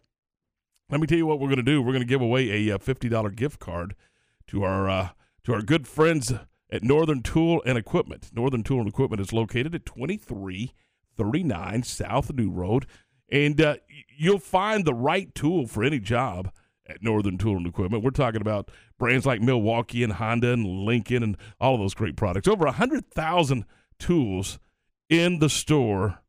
let 0.90 1.00
me 1.00 1.06
tell 1.06 1.18
you 1.18 1.26
what 1.26 1.38
we're 1.38 1.46
going 1.46 1.58
to 1.58 1.62
do. 1.62 1.80
We're 1.80 1.92
going 1.92 2.02
to 2.02 2.08
give 2.08 2.20
away 2.20 2.68
a 2.68 2.74
uh, 2.74 2.78
fifty 2.78 3.08
dollar 3.08 3.30
gift 3.30 3.60
card 3.60 3.94
to 4.48 4.64
our 4.64 4.88
uh, 4.88 5.08
to 5.44 5.52
our 5.52 5.62
good 5.62 5.86
friends 5.86 6.32
at 6.70 6.82
Northern 6.82 7.22
Tool 7.22 7.62
and 7.64 7.78
Equipment. 7.78 8.30
Northern 8.32 8.62
Tool 8.62 8.80
and 8.80 8.88
Equipment 8.88 9.20
is 9.20 9.32
located 9.32 9.74
at 9.74 9.86
twenty 9.86 10.16
three 10.16 10.72
thirty 11.16 11.42
nine 11.42 11.82
South 11.82 12.32
New 12.32 12.50
Road, 12.50 12.86
and 13.30 13.60
uh, 13.60 13.76
you'll 14.16 14.38
find 14.38 14.84
the 14.84 14.94
right 14.94 15.34
tool 15.34 15.66
for 15.66 15.84
any 15.84 15.98
job 15.98 16.50
at 16.86 17.02
Northern 17.02 17.38
Tool 17.38 17.56
and 17.56 17.66
Equipment. 17.66 18.04
We're 18.04 18.10
talking 18.10 18.40
about 18.40 18.70
brands 18.98 19.26
like 19.26 19.40
Milwaukee 19.40 20.02
and 20.02 20.14
Honda 20.14 20.52
and 20.52 20.66
Lincoln 20.66 21.22
and 21.22 21.36
all 21.60 21.74
of 21.74 21.80
those 21.80 21.94
great 21.94 22.16
products. 22.16 22.46
Over 22.46 22.66
100,000 22.66 23.64
tools 23.98 24.58
in 25.08 25.38
the 25.38 25.48
store 25.48 26.20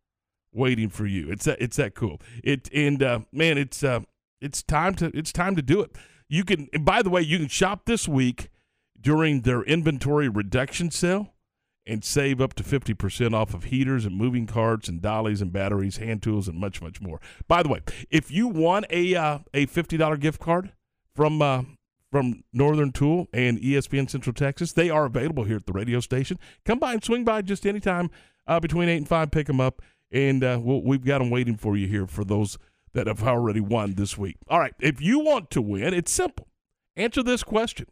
waiting 0.54 0.90
for 0.90 1.06
you. 1.06 1.30
It's 1.30 1.46
that 1.46 1.62
it's 1.62 1.78
that 1.78 1.96
cool. 1.96 2.22
It 2.44 2.70
and 2.74 3.04
uh, 3.04 3.20
man, 3.32 3.58
it's 3.58 3.84
uh, 3.84 4.02
it's 4.42 4.64
time 4.64 4.96
to 4.96 5.12
it's 5.14 5.32
time 5.32 5.56
to 5.56 5.62
do 5.62 5.82
it. 5.82 5.96
You 6.28 6.44
can 6.44 6.70
by 6.82 7.02
the 7.02 7.10
way, 7.10 7.22
you 7.22 7.38
can 7.38 7.48
shop 7.48 7.86
this 7.86 8.08
week 8.08 8.50
during 9.00 9.42
their 9.42 9.62
inventory 9.64 10.28
reduction 10.30 10.92
sale 10.92 11.34
and 11.88 12.04
save 12.04 12.42
up 12.42 12.56
to 12.56 12.64
50% 12.64 13.36
off 13.36 13.54
of 13.54 13.66
heaters 13.66 14.06
and 14.06 14.18
moving 14.18 14.48
carts 14.48 14.88
and 14.90 15.02
dollies 15.02 15.40
and 15.40 15.54
batteries, 15.54 15.98
hand 15.98 16.24
tools 16.24 16.48
and 16.48 16.60
much 16.60 16.82
much 16.82 17.00
more. 17.00 17.22
By 17.48 17.62
the 17.62 17.70
way, 17.70 17.82
if 18.10 18.32
you 18.32 18.48
want 18.48 18.86
a 18.90 19.16
uh, 19.16 19.40
a 19.54 19.68
$50 19.68 20.20
gift 20.20 20.40
card 20.40 20.74
from 21.16 21.42
uh, 21.42 21.64
from 22.12 22.44
Northern 22.54 22.92
Tool 22.92 23.28
and 23.34 23.60
ESPN 23.60 24.10
Central 24.10 24.34
Texas, 24.34 24.74
they 24.74 24.90
are 24.90 25.06
available 25.06 25.44
here 25.44 25.58
at 25.58 25.66
the 25.66 25.74
radio 25.74 26.00
station. 26.00 26.40
Come 26.66 26.80
by 26.80 26.94
and 26.94 27.04
swing 27.04 27.24
by 27.24 27.42
just 27.42 27.66
anytime 27.66 28.10
uh, 28.48 28.60
between 28.60 28.90
8 28.90 28.98
and 28.98 29.08
5, 29.08 29.32
pick 29.32 29.48
them 29.48 29.60
up 29.60 29.82
and 30.12 30.44
uh, 30.44 30.60
we'll, 30.62 30.82
we've 30.82 31.04
got 31.04 31.20
them 31.20 31.30
waiting 31.30 31.58
for 31.58 31.76
you 31.76 31.88
here 31.88 32.08
for 32.08 32.24
those 32.24 32.58
that 32.96 33.08
have 33.08 33.22
already 33.24 33.60
won 33.60 33.94
this 33.94 34.18
week. 34.18 34.38
All 34.48 34.60
right, 34.60 34.74
if 34.80 35.02
you 35.02 35.20
want 35.20 35.52
to 35.52 35.62
win, 35.62 35.94
it's 35.94 36.12
simple. 36.12 36.48
Answer 36.96 37.22
this 37.22 37.44
question. 37.44 37.88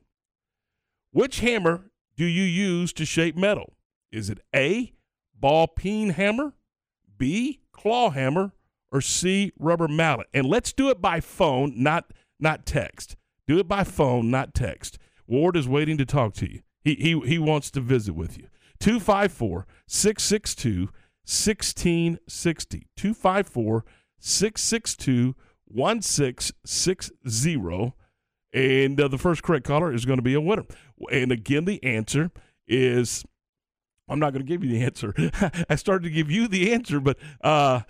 Which 1.11 1.41
hammer 1.41 1.91
do 2.15 2.25
you 2.25 2.43
use 2.43 2.93
to 2.93 3.05
shape 3.05 3.35
metal? 3.35 3.73
Is 4.11 4.29
it 4.29 4.39
A, 4.55 4.93
ball 5.37 5.67
peen 5.67 6.11
hammer, 6.11 6.53
B, 7.17 7.59
claw 7.73 8.11
hammer, 8.11 8.53
or 8.91 9.01
C, 9.01 9.51
rubber 9.59 9.89
mallet? 9.89 10.27
And 10.33 10.47
let's 10.47 10.71
do 10.71 10.89
it 10.89 11.01
by 11.01 11.19
phone, 11.19 11.73
not 11.75 12.13
not 12.39 12.65
text. 12.65 13.15
Do 13.45 13.59
it 13.59 13.67
by 13.67 13.83
phone, 13.83 14.31
not 14.31 14.53
text. 14.53 14.97
Ward 15.27 15.57
is 15.57 15.67
waiting 15.67 15.97
to 15.97 16.05
talk 16.05 16.33
to 16.35 16.49
you. 16.49 16.61
He 16.81 16.95
he 16.95 17.19
he 17.27 17.37
wants 17.37 17.69
to 17.71 17.81
visit 17.81 18.13
with 18.13 18.37
you. 18.37 18.47
254 18.79 19.67
662 19.85 20.89
1660. 21.25 22.87
254 22.95 23.85
662 24.23 25.35
1660. 25.65 27.93
And 28.55 29.01
uh, 29.01 29.07
the 29.07 29.17
first 29.17 29.41
correct 29.41 29.65
caller 29.65 29.91
is 29.91 30.05
going 30.05 30.19
to 30.19 30.23
be 30.23 30.35
a 30.35 30.41
winner. 30.41 30.65
And 31.11 31.31
again, 31.31 31.65
the 31.65 31.83
answer 31.83 32.29
is 32.67 33.25
I'm 34.07 34.19
not 34.19 34.33
going 34.33 34.45
to 34.45 34.47
give 34.47 34.63
you 34.63 34.71
the 34.71 34.83
answer. 34.83 35.13
I 35.69 35.75
started 35.75 36.05
to 36.05 36.11
give 36.11 36.29
you 36.29 36.47
the 36.47 36.71
answer, 36.71 36.99
but 36.99 37.17
uh, 37.43 37.81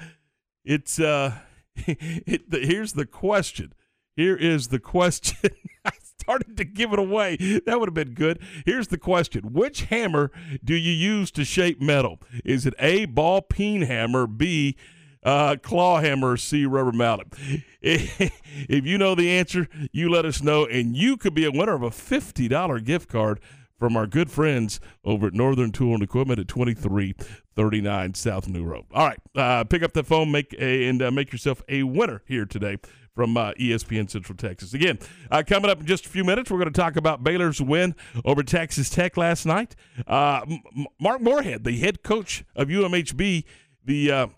it's 0.64 1.00
uh, 1.00 1.36
it, 1.76 2.50
the, 2.50 2.60
here's 2.60 2.94
the 2.94 3.06
question. 3.06 3.74
Here 4.16 4.36
is 4.36 4.70
the 4.70 4.80
question. 4.80 5.52
I 5.86 5.92
started 6.20 6.56
to 6.58 6.64
give 6.64 6.94
it 6.94 7.00
away. 7.00 7.36
That 7.66 7.80
would 7.80 7.90
have 7.90 7.94
been 7.94 8.14
good. 8.14 8.40
Here's 8.66 8.88
the 8.88 8.98
question 8.98 9.54
Which 9.54 9.84
hammer 9.84 10.32
do 10.64 10.76
you 10.76 10.92
use 10.92 11.32
to 11.32 11.44
shape 11.44 11.82
metal? 11.82 12.20
Is 12.46 12.66
it 12.66 12.74
A, 12.80 13.06
ball 13.06 13.42
peen 13.42 13.82
hammer, 13.82 14.28
B, 14.28 14.78
uh, 15.24 15.56
claw 15.62 16.00
hammer, 16.00 16.38
C, 16.38 16.66
rubber 16.66 16.92
mallet? 16.92 17.28
if 17.82 18.86
you 18.86 18.98
know 18.98 19.16
the 19.16 19.30
answer, 19.30 19.68
you 19.92 20.10
let 20.10 20.26
us 20.26 20.42
know, 20.42 20.66
and 20.66 20.96
you 20.96 21.18
could 21.18 21.34
be 21.34 21.46
a 21.46 21.52
winner 21.52 21.74
of 21.74 21.84
a 21.84 21.90
$50 21.90 22.84
gift 22.84 23.10
card 23.10 23.40
from 23.84 23.98
our 23.98 24.08
good 24.08 24.32
friends 24.32 24.80
over 25.04 25.28
at 25.28 25.34
Northern 25.34 25.72
Tool 25.72 25.94
and 25.94 26.04
Equipment 26.04 26.40
at 26.40 26.48
2339 26.48 28.14
South 28.14 28.48
New 28.48 28.64
Road. 28.64 28.86
All 28.94 29.08
right, 29.08 29.20
uh, 29.36 29.66
pick 29.66 29.84
up 29.84 29.92
the 29.92 30.04
phone 30.04 30.32
make 30.32 30.54
a, 30.58 30.88
and 30.88 31.02
uh, 31.02 31.12
make 31.12 31.32
yourself 31.32 31.62
a 31.68 31.84
winner 31.84 32.22
here 32.26 32.46
today 32.46 32.78
from 33.14 33.36
uh, 33.38 33.52
ESPN 33.54 34.10
Central 34.10 34.36
Texas. 34.38 34.74
Again, 34.74 34.98
uh, 35.30 35.44
coming 35.46 35.70
up 35.70 35.82
in 35.82 35.86
just 35.86 36.06
a 36.06 36.10
few 36.10 36.24
minutes, 36.24 36.50
we're 36.50 36.60
going 36.60 36.72
to 36.72 36.80
talk 36.80 36.96
about 36.96 37.24
Baylor's 37.24 37.62
win 37.62 37.94
over 38.26 38.42
Texas 38.42 38.90
Tech 38.90 39.18
last 39.18 39.46
night. 39.46 39.76
Uh, 40.08 40.46
M- 40.50 40.88
Mark 41.00 41.22
Moorhead, 41.22 41.64
the 41.64 41.78
head 41.78 42.04
coach 42.04 42.44
of 42.56 42.70
UMHB, 42.70 43.44
the 43.86 44.30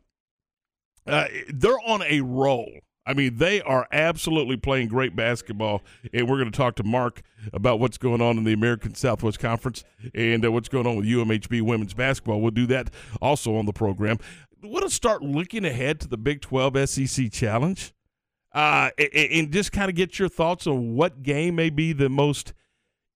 uh, 1.07 1.27
they're 1.53 1.79
on 1.85 2.01
a 2.03 2.21
roll. 2.21 2.69
I 3.07 3.13
mean, 3.13 3.37
they 3.37 3.61
are 3.61 3.87
absolutely 3.91 4.57
playing 4.57 4.87
great 4.87 5.15
basketball, 5.15 5.83
and 6.11 6.27
we're 6.27 6.37
going 6.39 6.51
to 6.51 6.57
talk 6.57 6.75
to 6.77 6.83
Mark 6.83 7.21
about 7.53 7.79
what's 7.79 7.99
going 7.99 8.19
on 8.19 8.37
in 8.39 8.43
the 8.45 8.53
American 8.53 8.95
Southwest 8.95 9.37
Conference 9.37 9.83
and 10.15 10.43
uh, 10.43 10.51
what's 10.51 10.69
going 10.69 10.87
on 10.87 10.95
with 10.95 11.05
UMHB 11.05 11.61
women's 11.61 11.93
basketball. 11.93 12.41
We'll 12.41 12.49
do 12.49 12.65
that 12.67 12.89
also 13.21 13.55
on 13.57 13.67
the 13.67 13.73
program. 13.73 14.17
We 14.59 14.69
want 14.69 14.85
to 14.85 14.89
start 14.89 15.21
looking 15.21 15.65
ahead 15.65 15.99
to 15.99 16.07
the 16.07 16.17
Big 16.17 16.41
12 16.41 16.89
SEC 16.89 17.31
Challenge 17.31 17.93
uh, 18.55 18.89
a- 18.97 19.19
a- 19.19 19.39
and 19.39 19.51
just 19.53 19.71
kind 19.71 19.89
of 19.89 19.95
get 19.95 20.17
your 20.17 20.29
thoughts 20.29 20.65
on 20.65 20.95
what 20.95 21.21
game 21.21 21.53
may 21.55 21.69
be 21.69 21.93
the 21.93 22.09
most 22.09 22.53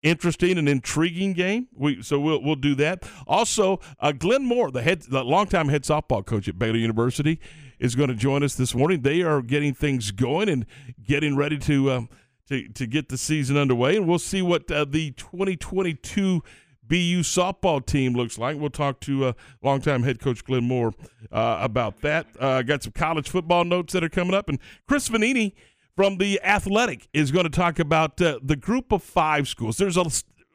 interesting 0.04 0.58
and 0.58 0.68
intriguing 0.68 1.32
game. 1.32 1.68
We 1.74 2.02
so 2.04 2.20
we'll 2.20 2.44
we'll 2.44 2.56
do 2.56 2.76
that. 2.76 3.04
Also, 3.26 3.80
uh, 4.02 4.12
Glenn 4.12 4.46
Moore, 4.46 4.70
the 4.72 4.82
head, 4.82 5.04
the 5.04 5.24
longtime 5.24 5.70
head 5.70 5.84
softball 5.84 6.26
coach 6.26 6.48
at 6.50 6.60
Baylor 6.60 6.78
University, 6.78 7.40
is 7.80 7.96
going 7.96 8.10
to 8.10 8.16
join 8.16 8.44
us 8.44 8.56
this 8.56 8.74
morning. 8.74 9.02
They 9.02 9.22
are 9.22 9.42
getting 9.42 9.74
things 9.74 10.12
going 10.12 10.50
and 10.50 10.66
getting 11.04 11.36
ready 11.36 11.58
to 11.60 11.92
um, 11.92 12.10
to 12.48 12.68
to 12.70 12.88
get 12.88 13.10
the 13.10 13.18
season 13.18 13.58
underway, 13.58 13.96
and 13.96 14.08
we'll 14.08 14.20
see 14.20 14.42
what 14.42 14.70
uh, 14.72 14.86
the 14.86 15.12
2022 15.12 16.42
BU 16.88 17.22
softball 17.22 17.86
team 17.86 18.14
looks 18.14 18.38
like. 18.38 18.58
We'll 18.58 18.70
talk 18.70 19.00
to 19.02 19.26
uh, 19.26 19.34
longtime 19.62 20.04
head 20.04 20.20
coach 20.20 20.44
Glenn 20.44 20.64
Moore 20.64 20.94
uh, 21.32 21.58
about 21.62 22.02
that. 22.02 22.28
Uh, 22.40 22.62
got 22.62 22.84
some 22.84 22.94
college 22.94 23.30
football 23.30 23.66
notes 23.66 23.94
that 23.94 24.04
are 24.04 24.10
coming 24.10 24.34
up, 24.34 24.50
and 24.50 24.60
Chris 24.88 25.10
Vannini 25.10 25.54
from 25.96 26.18
the 26.18 26.40
Athletic 26.44 27.08
is 27.14 27.32
going 27.32 27.44
to 27.44 27.50
talk 27.50 27.80
about 27.80 28.22
uh, 28.22 28.40
the 28.42 28.56
group 28.56 28.92
of 28.92 29.04
five 29.04 29.48
schools. 29.48 29.78
There's 29.78 29.98
a 29.98 30.06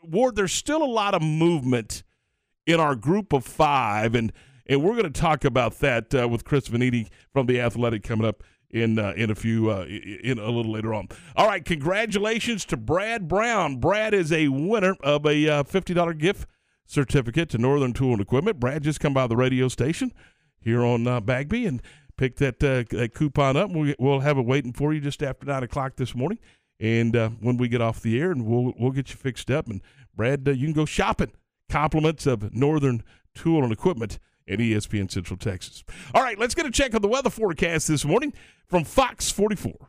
Ward. 0.03 0.37
There's 0.37 0.53
still 0.53 0.83
a 0.83 0.87
lot 0.87 1.15
of 1.15 1.23
movement 1.23 2.03
in 2.67 2.81
our 2.81 2.95
group 2.95 3.33
of 3.33 3.45
five, 3.45 4.15
and 4.15 4.33
and 4.67 4.83
we're 4.83 4.93
going 4.93 5.11
to 5.13 5.21
talk 5.21 5.45
about 5.45 5.79
that 5.81 6.15
uh, 6.15 6.29
with 6.29 6.45
Chris 6.45 6.69
Vannini 6.69 7.09
from 7.33 7.47
the 7.47 7.61
Athletic 7.61 8.03
coming 8.03 8.27
up 8.27 8.43
in 8.71 8.99
uh, 8.99 9.13
in 9.17 9.31
a 9.31 9.35
few 9.35 9.71
uh, 9.71 9.85
in 9.85 10.39
a 10.39 10.51
little 10.51 10.73
later 10.73 10.95
on. 10.95 11.09
All 11.37 11.47
right, 11.47 11.65
congratulations 11.65 12.65
to 12.67 12.77
Brad 12.77 13.29
Brown. 13.29 13.77
Brad 13.77 14.15
is 14.15 14.33
a 14.33 14.49
winner 14.49 14.97
of 15.03 15.27
a 15.27 15.49
uh, 15.49 15.63
fifty 15.63 15.95
dollar 15.95 16.15
gift 16.15 16.49
certificate 16.87 17.49
to 17.51 17.59
Northern 17.59 17.93
Tool 17.93 18.13
and 18.13 18.21
Equipment. 18.21 18.61
Brad 18.61 18.83
just 18.83 19.01
come 19.01 19.15
by 19.15 19.27
the 19.27 19.37
radio 19.37 19.69
station 19.69 20.13
here 20.61 20.85
on 20.85 21.07
uh, 21.07 21.21
Bagby 21.21 21.67
and 21.67 21.83
pick 22.17 22.37
that, 22.37 22.63
uh, 22.63 22.85
that 22.97 23.15
coupon 23.15 23.57
up. 23.57 23.71
We, 23.71 23.95
will 23.99 24.21
have 24.21 24.39
it 24.39 24.45
waiting 24.45 24.73
for 24.73 24.93
you 24.93 25.01
just 25.01 25.23
after 25.23 25.47
nine 25.47 25.63
o'clock 25.63 25.97
this 25.97 26.15
morning. 26.15 26.39
And 26.79 27.17
uh, 27.17 27.31
when 27.41 27.57
we 27.57 27.69
get 27.69 27.81
off 27.81 28.01
the 28.03 28.21
air, 28.21 28.33
and 28.33 28.45
we'll 28.45 28.73
we'll 28.79 28.91
get 28.91 29.11
you 29.11 29.17
fixed 29.17 29.51
up. 29.51 29.69
And 29.69 29.81
Brad, 30.15 30.47
you 30.47 30.67
can 30.67 30.73
go 30.73 30.85
shopping. 30.85 31.33
Compliments 31.69 32.27
of 32.27 32.53
Northern 32.55 33.03
Tool 33.35 33.63
and 33.63 33.73
Equipment 33.73 34.19
at 34.53 34.59
ESPN 34.59 35.11
Central 35.11 35.37
Texas. 35.37 35.83
All 36.15 36.23
right, 36.23 36.39
let's 36.39 36.55
get 36.55 36.67
a 36.67 36.71
check 36.71 36.95
on 36.95 37.03
the 37.03 37.09
weather 37.09 37.31
forecast 37.31 37.89
this 37.89 38.05
morning 38.05 38.33
from 38.67 38.85
Fox 38.85 39.31
44. 39.31 39.89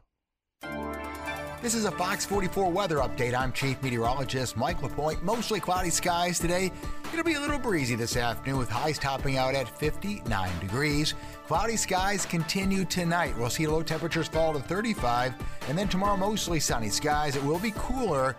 This 1.62 1.76
is 1.76 1.86
a 1.86 1.92
Fox 1.92 2.26
44 2.26 2.70
weather 2.72 2.98
update. 2.98 3.34
I'm 3.34 3.54
Chief 3.54 3.82
Meteorologist 3.82 4.58
Mike 4.58 4.84
LaPointe. 4.84 5.24
Mostly 5.24 5.62
cloudy 5.62 5.90
skies 5.90 6.38
today. 6.38 6.72
It'll 7.14 7.24
be 7.24 7.36
a 7.36 7.40
little 7.40 7.58
breezy 7.58 7.96
this 7.96 8.18
afternoon 8.18 8.60
with 8.60 8.70
highs 8.70 9.00
topping 9.00 9.38
out 9.38 9.56
at 9.56 9.70
59 9.80 10.60
degrees. 10.60 11.14
Cloudy 11.48 11.78
skies 11.78 12.26
continue 12.26 12.84
tonight. 12.84 13.38
We'll 13.38 13.50
see 13.50 13.66
low 13.66 13.82
temperatures 13.82 14.28
fall 14.28 14.52
to 14.54 14.60
35, 14.60 15.36
and 15.70 15.78
then 15.78 15.88
tomorrow 15.88 16.18
mostly 16.18 16.60
sunny 16.60 16.90
skies. 16.90 17.38
It 17.38 17.44
will 17.44 17.60
be 17.60 17.72
cooler 17.78 18.36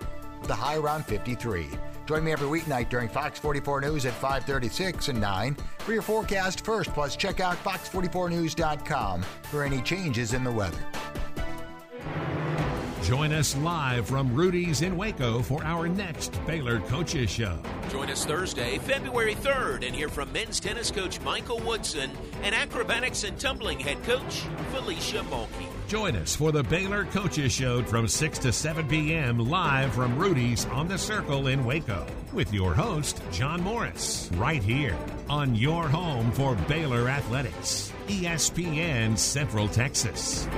a 0.50 0.54
high 0.54 0.76
around 0.76 1.04
53. 1.06 1.68
Join 2.06 2.22
me 2.24 2.32
every 2.32 2.48
weeknight 2.48 2.90
during 2.90 3.08
Fox 3.08 3.38
44 3.38 3.80
News 3.80 4.04
at 4.06 4.12
536 4.14 5.08
and 5.08 5.20
9 5.20 5.56
for 5.78 5.92
your 5.92 6.02
forecast 6.02 6.64
first. 6.64 6.92
Plus, 6.92 7.16
check 7.16 7.40
out 7.40 7.56
fox44news.com 7.64 9.22
for 9.44 9.62
any 9.62 9.80
changes 9.82 10.34
in 10.34 10.44
the 10.44 10.52
weather. 10.52 10.78
Join 13.02 13.32
us 13.32 13.54
live 13.58 14.06
from 14.06 14.34
Rudy's 14.34 14.80
in 14.80 14.96
Waco 14.96 15.42
for 15.42 15.62
our 15.62 15.88
next 15.88 16.40
Baylor 16.46 16.80
Coaches 16.80 17.28
Show. 17.28 17.58
Join 17.90 18.08
us 18.08 18.24
Thursday, 18.24 18.78
February 18.78 19.34
3rd, 19.34 19.86
and 19.86 19.94
hear 19.94 20.08
from 20.08 20.32
men's 20.32 20.58
tennis 20.58 20.90
coach 20.90 21.20
Michael 21.20 21.60
Woodson 21.60 22.10
and 22.42 22.54
acrobatics 22.54 23.24
and 23.24 23.38
tumbling 23.38 23.78
head 23.78 24.02
coach 24.04 24.44
Felicia 24.72 25.18
Mulkey. 25.18 25.73
Join 25.86 26.16
us 26.16 26.34
for 26.34 26.50
the 26.50 26.62
Baylor 26.62 27.04
Coaches 27.04 27.52
Show 27.52 27.82
from 27.82 28.08
6 28.08 28.38
to 28.38 28.52
7 28.52 28.88
p.m. 28.88 29.38
live 29.38 29.92
from 29.92 30.16
Rudy's 30.16 30.64
on 30.66 30.88
the 30.88 30.96
Circle 30.96 31.48
in 31.48 31.62
Waco 31.62 32.06
with 32.32 32.54
your 32.54 32.72
host, 32.72 33.20
John 33.30 33.62
Morris, 33.62 34.30
right 34.36 34.62
here 34.62 34.96
on 35.28 35.54
your 35.54 35.86
home 35.86 36.32
for 36.32 36.54
Baylor 36.68 37.10
Athletics, 37.10 37.92
ESPN 38.06 39.18
Central 39.18 39.68
Texas. 39.68 40.48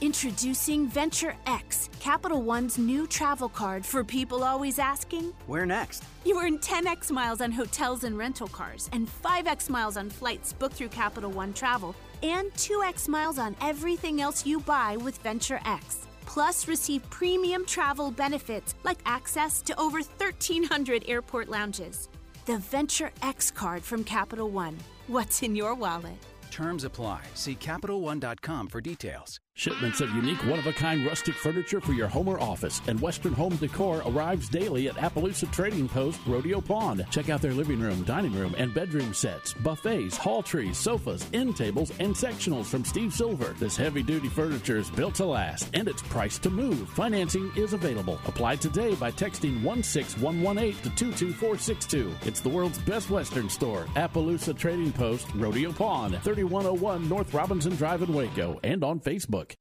Introducing 0.00 0.88
Venture 0.88 1.36
X, 1.46 1.90
Capital 2.00 2.42
One's 2.42 2.76
new 2.78 3.06
travel 3.06 3.48
card 3.48 3.84
for 3.84 4.02
people 4.02 4.42
always 4.42 4.78
asking, 4.78 5.32
Where 5.46 5.66
next? 5.66 6.02
You 6.24 6.40
earn 6.40 6.58
10x 6.58 7.10
miles 7.10 7.40
on 7.40 7.52
hotels 7.52 8.04
and 8.04 8.16
rental 8.16 8.48
cars, 8.48 8.88
and 8.92 9.06
5x 9.06 9.68
miles 9.68 9.96
on 9.96 10.08
flights 10.10 10.54
booked 10.54 10.74
through 10.74 10.88
Capital 10.88 11.30
One 11.30 11.52
Travel, 11.52 11.94
and 12.22 12.52
2x 12.54 13.08
miles 13.08 13.38
on 13.38 13.56
everything 13.60 14.20
else 14.20 14.46
you 14.46 14.60
buy 14.60 14.96
with 14.96 15.18
Venture 15.18 15.60
X. 15.64 16.06
Plus, 16.26 16.68
receive 16.68 17.08
premium 17.10 17.66
travel 17.66 18.10
benefits 18.10 18.74
like 18.84 18.98
access 19.06 19.60
to 19.62 19.78
over 19.78 19.98
1,300 19.98 21.04
airport 21.06 21.48
lounges. 21.48 22.08
The 22.46 22.58
Venture 22.58 23.10
X 23.22 23.50
card 23.50 23.82
from 23.82 24.04
Capital 24.04 24.48
One. 24.48 24.78
What's 25.06 25.42
in 25.42 25.54
your 25.54 25.74
wallet? 25.74 26.16
Terms 26.50 26.84
apply. 26.84 27.22
See 27.34 27.54
CapitalOne.com 27.54 28.68
for 28.68 28.80
details. 28.80 29.40
Shipments 29.62 30.00
of 30.00 30.10
unique, 30.10 30.44
one 30.46 30.58
of 30.58 30.66
a 30.66 30.72
kind 30.72 31.06
rustic 31.06 31.36
furniture 31.36 31.80
for 31.80 31.92
your 31.92 32.08
home 32.08 32.26
or 32.26 32.40
office 32.40 32.80
and 32.88 33.00
Western 33.00 33.32
home 33.32 33.54
decor 33.54 34.02
arrives 34.04 34.48
daily 34.48 34.88
at 34.88 34.96
Appaloosa 34.96 35.52
Trading 35.52 35.88
Post 35.88 36.18
Rodeo 36.26 36.60
Pond. 36.60 37.06
Check 37.12 37.28
out 37.28 37.40
their 37.40 37.54
living 37.54 37.78
room, 37.78 38.02
dining 38.02 38.32
room, 38.32 38.56
and 38.58 38.74
bedroom 38.74 39.14
sets, 39.14 39.52
buffets, 39.52 40.16
hall 40.16 40.42
trees, 40.42 40.76
sofas, 40.76 41.28
end 41.32 41.56
tables, 41.56 41.92
and 42.00 42.12
sectionals 42.12 42.64
from 42.64 42.84
Steve 42.84 43.12
Silver. 43.12 43.54
This 43.60 43.76
heavy 43.76 44.02
duty 44.02 44.28
furniture 44.28 44.78
is 44.78 44.90
built 44.90 45.14
to 45.14 45.26
last 45.26 45.70
and 45.74 45.86
it's 45.86 46.02
priced 46.02 46.42
to 46.42 46.50
move. 46.50 46.88
Financing 46.88 47.52
is 47.54 47.72
available. 47.72 48.18
Apply 48.26 48.56
today 48.56 48.96
by 48.96 49.12
texting 49.12 49.62
16118 49.62 50.74
to 50.82 50.90
22462. 50.90 52.12
It's 52.22 52.40
the 52.40 52.48
world's 52.48 52.78
best 52.78 53.10
Western 53.10 53.48
store, 53.48 53.84
Appaloosa 53.94 54.58
Trading 54.58 54.90
Post 54.90 55.28
Rodeo 55.36 55.70
Pond, 55.70 56.20
3101 56.24 57.08
North 57.08 57.32
Robinson 57.32 57.76
Drive 57.76 58.02
in 58.02 58.12
Waco, 58.12 58.58
and 58.64 58.82
on 58.82 58.98
Facebook. 58.98 59.51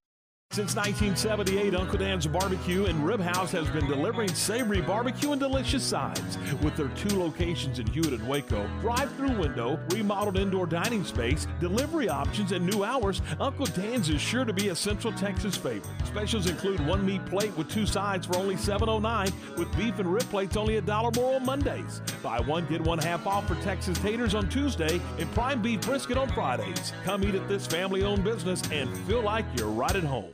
Since 0.53 0.75
1978, 0.75 1.73
Uncle 1.75 1.97
Dan's 1.97 2.27
Barbecue 2.27 2.83
and 2.83 3.05
Rib 3.05 3.21
House 3.21 3.53
has 3.53 3.69
been 3.69 3.87
delivering 3.87 4.27
savory 4.33 4.81
barbecue 4.81 5.31
and 5.31 5.39
delicious 5.39 5.81
sides. 5.81 6.37
With 6.61 6.75
their 6.75 6.89
two 6.89 7.17
locations 7.17 7.79
in 7.79 7.87
Hewitt 7.87 8.11
and 8.11 8.27
Waco, 8.27 8.69
drive-through 8.81 9.39
window, 9.39 9.79
remodeled 9.91 10.37
indoor 10.37 10.65
dining 10.65 11.05
space, 11.05 11.47
delivery 11.61 12.09
options, 12.09 12.51
and 12.51 12.65
new 12.65 12.83
hours, 12.83 13.21
Uncle 13.39 13.65
Dan's 13.67 14.09
is 14.09 14.19
sure 14.19 14.43
to 14.43 14.51
be 14.51 14.67
a 14.67 14.75
Central 14.75 15.13
Texas 15.13 15.55
favorite. 15.55 15.85
Specials 16.03 16.49
include 16.49 16.85
one 16.85 17.05
meat 17.05 17.25
plate 17.27 17.55
with 17.55 17.69
two 17.69 17.85
sides 17.85 18.27
for 18.27 18.35
only 18.35 18.55
$7.09, 18.55 19.31
with 19.57 19.73
beef 19.77 19.99
and 19.99 20.13
rib 20.13 20.23
plates 20.23 20.57
only 20.57 20.75
a 20.75 20.81
dollar 20.81 21.11
more 21.15 21.35
on 21.35 21.45
Mondays. 21.45 22.01
Buy 22.21 22.41
one, 22.41 22.67
get 22.67 22.81
one 22.81 22.99
half 22.99 23.25
off 23.25 23.47
for 23.47 23.55
Texas 23.63 23.97
taters 23.99 24.35
on 24.35 24.49
Tuesday 24.49 24.99
and 25.17 25.31
prime 25.31 25.61
beef 25.61 25.79
brisket 25.79 26.17
on 26.17 26.27
Fridays. 26.27 26.91
Come 27.05 27.23
eat 27.23 27.35
at 27.35 27.47
this 27.47 27.65
family-owned 27.65 28.25
business 28.25 28.61
and 28.69 28.89
feel 29.07 29.21
like 29.21 29.45
you're 29.55 29.69
right 29.69 29.95
at 29.95 30.03
home. 30.03 30.33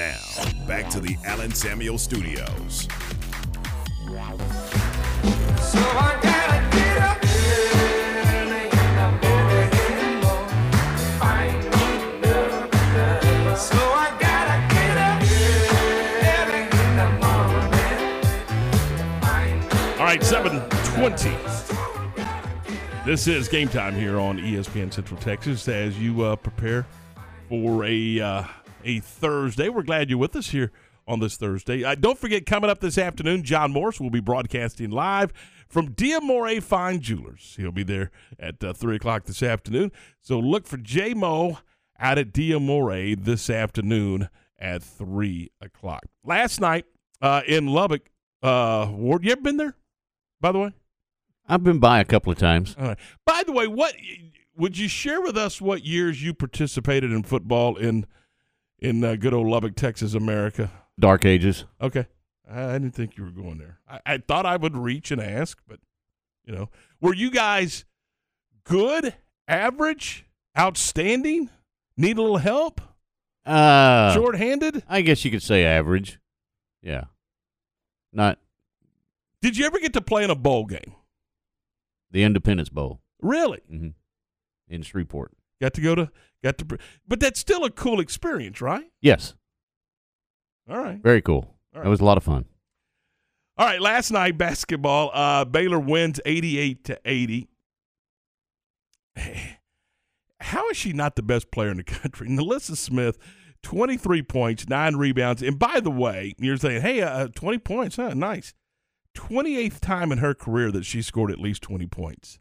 Now, 0.00 0.16
back 0.66 0.88
to 0.92 1.00
the 1.00 1.14
Alan 1.26 1.50
Samuel 1.54 1.98
Studios. 1.98 2.88
So 5.60 5.78
All 19.98 20.06
right, 20.06 20.24
720. 20.24 21.36
This 23.04 23.28
is 23.28 23.48
game 23.48 23.68
time 23.68 23.94
here 23.94 24.18
on 24.18 24.38
ESPN 24.38 24.90
Central 24.90 25.20
Texas 25.20 25.68
as 25.68 25.98
you 26.00 26.22
uh, 26.22 26.36
prepare 26.36 26.86
for 27.50 27.84
a 27.84 28.18
uh, 28.18 28.44
a 28.84 29.00
Thursday. 29.00 29.68
We're 29.68 29.82
glad 29.82 30.10
you're 30.10 30.18
with 30.18 30.36
us 30.36 30.50
here 30.50 30.70
on 31.06 31.20
this 31.20 31.36
Thursday. 31.36 31.84
Uh, 31.84 31.94
don't 31.94 32.18
forget, 32.18 32.46
coming 32.46 32.70
up 32.70 32.80
this 32.80 32.98
afternoon, 32.98 33.42
John 33.42 33.72
Morris 33.72 34.00
will 34.00 34.10
be 34.10 34.20
broadcasting 34.20 34.90
live 34.90 35.32
from 35.68 35.94
Diamore 35.94 36.62
Fine 36.62 37.00
Jewelers. 37.00 37.54
He'll 37.56 37.72
be 37.72 37.82
there 37.82 38.10
at 38.38 38.62
uh, 38.62 38.72
3 38.72 38.96
o'clock 38.96 39.24
this 39.24 39.42
afternoon. 39.42 39.92
So 40.20 40.38
look 40.38 40.66
for 40.66 40.76
J 40.76 41.14
Mo 41.14 41.58
out 41.98 42.18
at 42.18 42.32
Diamore 42.32 43.22
this 43.22 43.50
afternoon 43.50 44.28
at 44.58 44.82
3 44.82 45.50
o'clock. 45.60 46.04
Last 46.24 46.60
night 46.60 46.86
uh, 47.20 47.42
in 47.46 47.66
Lubbock, 47.66 48.08
uh, 48.42 48.88
Ward, 48.90 49.24
you 49.24 49.32
ever 49.32 49.40
been 49.40 49.56
there, 49.56 49.76
by 50.40 50.52
the 50.52 50.58
way? 50.58 50.72
I've 51.48 51.64
been 51.64 51.80
by 51.80 52.00
a 52.00 52.04
couple 52.04 52.30
of 52.30 52.38
times. 52.38 52.76
All 52.78 52.86
right. 52.86 52.98
By 53.26 53.42
the 53.44 53.52
way, 53.52 53.66
what 53.66 53.94
would 54.56 54.78
you 54.78 54.88
share 54.88 55.20
with 55.20 55.36
us 55.36 55.60
what 55.60 55.84
years 55.84 56.22
you 56.22 56.32
participated 56.32 57.10
in 57.10 57.22
football 57.22 57.76
in– 57.76 58.06
in 58.80 59.04
uh, 59.04 59.16
good 59.16 59.34
old 59.34 59.46
Lubbock, 59.46 59.76
Texas, 59.76 60.14
America. 60.14 60.70
Dark 60.98 61.24
Ages. 61.24 61.64
Okay. 61.80 62.06
I, 62.50 62.64
I 62.64 62.72
didn't 62.72 62.94
think 62.94 63.16
you 63.16 63.24
were 63.24 63.30
going 63.30 63.58
there. 63.58 63.78
I, 63.88 64.00
I, 64.06 64.18
thought 64.18 64.46
I 64.46 64.56
would 64.56 64.76
reach 64.76 65.10
and 65.10 65.20
ask, 65.20 65.58
but, 65.68 65.80
you 66.44 66.54
know, 66.54 66.68
were 67.00 67.14
you 67.14 67.30
guys 67.30 67.84
good, 68.64 69.14
average, 69.46 70.26
outstanding, 70.58 71.50
need 71.96 72.18
a 72.18 72.22
little 72.22 72.38
help? 72.38 72.80
Uh, 73.46 74.12
Short-handed? 74.14 74.82
I 74.88 75.00
guess 75.02 75.24
you 75.24 75.30
could 75.30 75.42
say 75.42 75.64
average. 75.64 76.18
Yeah. 76.82 77.04
Not. 78.12 78.38
Did 79.40 79.56
you 79.56 79.64
ever 79.66 79.78
get 79.78 79.92
to 79.94 80.00
play 80.00 80.24
in 80.24 80.30
a 80.30 80.34
bowl 80.34 80.66
game? 80.66 80.94
The 82.10 82.24
Independence 82.24 82.68
Bowl. 82.68 83.00
Really? 83.22 83.60
Mm-hmm. 83.72 83.88
In 84.68 84.82
Shreveport. 84.82 85.32
Got 85.60 85.74
to 85.74 85.80
go 85.80 85.94
to 85.94 86.10
got 86.42 86.58
to, 86.58 86.78
but 87.06 87.20
that's 87.20 87.38
still 87.38 87.64
a 87.64 87.70
cool 87.70 88.00
experience, 88.00 88.60
right? 88.60 88.90
Yes. 89.00 89.34
All 90.68 90.78
right. 90.78 91.02
Very 91.02 91.22
cool. 91.22 91.54
All 91.74 91.82
That 91.82 91.88
was 91.88 92.00
a 92.00 92.04
lot 92.04 92.16
of 92.16 92.24
fun. 92.24 92.46
All 93.58 93.66
right, 93.66 93.80
last 93.80 94.10
night 94.10 94.38
basketball, 94.38 95.10
uh, 95.12 95.44
Baylor 95.44 95.78
wins 95.78 96.18
88 96.24 96.84
to 96.84 96.98
80. 97.04 97.48
How 100.40 100.68
is 100.70 100.76
she 100.78 100.94
not 100.94 101.16
the 101.16 101.22
best 101.22 101.50
player 101.50 101.68
in 101.68 101.76
the 101.76 101.84
country? 101.84 102.26
NaLyssa 102.28 102.76
Smith, 102.76 103.18
23 103.62 104.22
points, 104.22 104.66
9 104.66 104.96
rebounds. 104.96 105.42
And 105.42 105.58
by 105.58 105.80
the 105.80 105.90
way, 105.90 106.32
you're 106.38 106.56
saying, 106.56 106.80
"Hey, 106.80 107.02
uh, 107.02 107.28
20 107.28 107.58
points, 107.58 107.96
huh? 107.96 108.14
Nice." 108.14 108.54
28th 109.14 109.80
time 109.80 110.12
in 110.12 110.18
her 110.18 110.34
career 110.34 110.70
that 110.70 110.86
she 110.86 111.02
scored 111.02 111.30
at 111.30 111.38
least 111.40 111.62
20 111.62 111.86
points. 111.86 112.38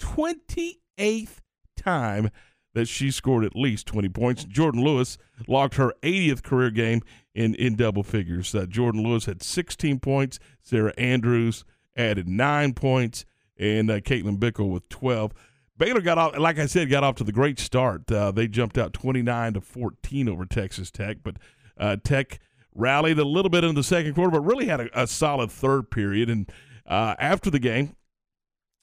28th 0.00 1.38
time 1.76 2.30
that 2.76 2.86
she 2.86 3.10
scored 3.10 3.42
at 3.42 3.56
least 3.56 3.86
20 3.86 4.10
points. 4.10 4.44
Jordan 4.44 4.84
Lewis 4.84 5.16
logged 5.48 5.76
her 5.76 5.94
80th 6.02 6.42
career 6.42 6.70
game 6.70 7.00
in, 7.34 7.54
in 7.54 7.74
double 7.74 8.02
figures. 8.02 8.54
Uh, 8.54 8.66
Jordan 8.66 9.02
Lewis 9.02 9.24
had 9.24 9.42
16 9.42 9.98
points. 9.98 10.38
Sarah 10.60 10.92
Andrews 10.98 11.64
added 11.96 12.28
nine 12.28 12.74
points, 12.74 13.24
and 13.58 13.90
uh, 13.90 14.00
Caitlin 14.00 14.38
Bickle 14.38 14.70
with 14.70 14.86
12. 14.90 15.32
Baylor 15.78 16.02
got 16.02 16.18
off, 16.18 16.36
like 16.36 16.58
I 16.58 16.66
said, 16.66 16.90
got 16.90 17.02
off 17.02 17.14
to 17.14 17.24
the 17.24 17.32
great 17.32 17.58
start. 17.58 18.12
Uh, 18.12 18.30
they 18.30 18.46
jumped 18.46 18.76
out 18.76 18.92
29 18.92 19.54
to 19.54 19.62
14 19.62 20.28
over 20.28 20.44
Texas 20.44 20.90
Tech, 20.90 21.18
but 21.22 21.36
uh, 21.78 21.96
Tech 22.04 22.40
rallied 22.74 23.18
a 23.18 23.24
little 23.24 23.48
bit 23.48 23.64
in 23.64 23.74
the 23.74 23.82
second 23.82 24.12
quarter, 24.12 24.32
but 24.32 24.42
really 24.42 24.66
had 24.66 24.82
a, 24.82 25.02
a 25.02 25.06
solid 25.06 25.50
third 25.50 25.90
period. 25.90 26.28
And 26.28 26.52
uh, 26.84 27.14
after 27.18 27.50
the 27.50 27.58
game, 27.58 27.96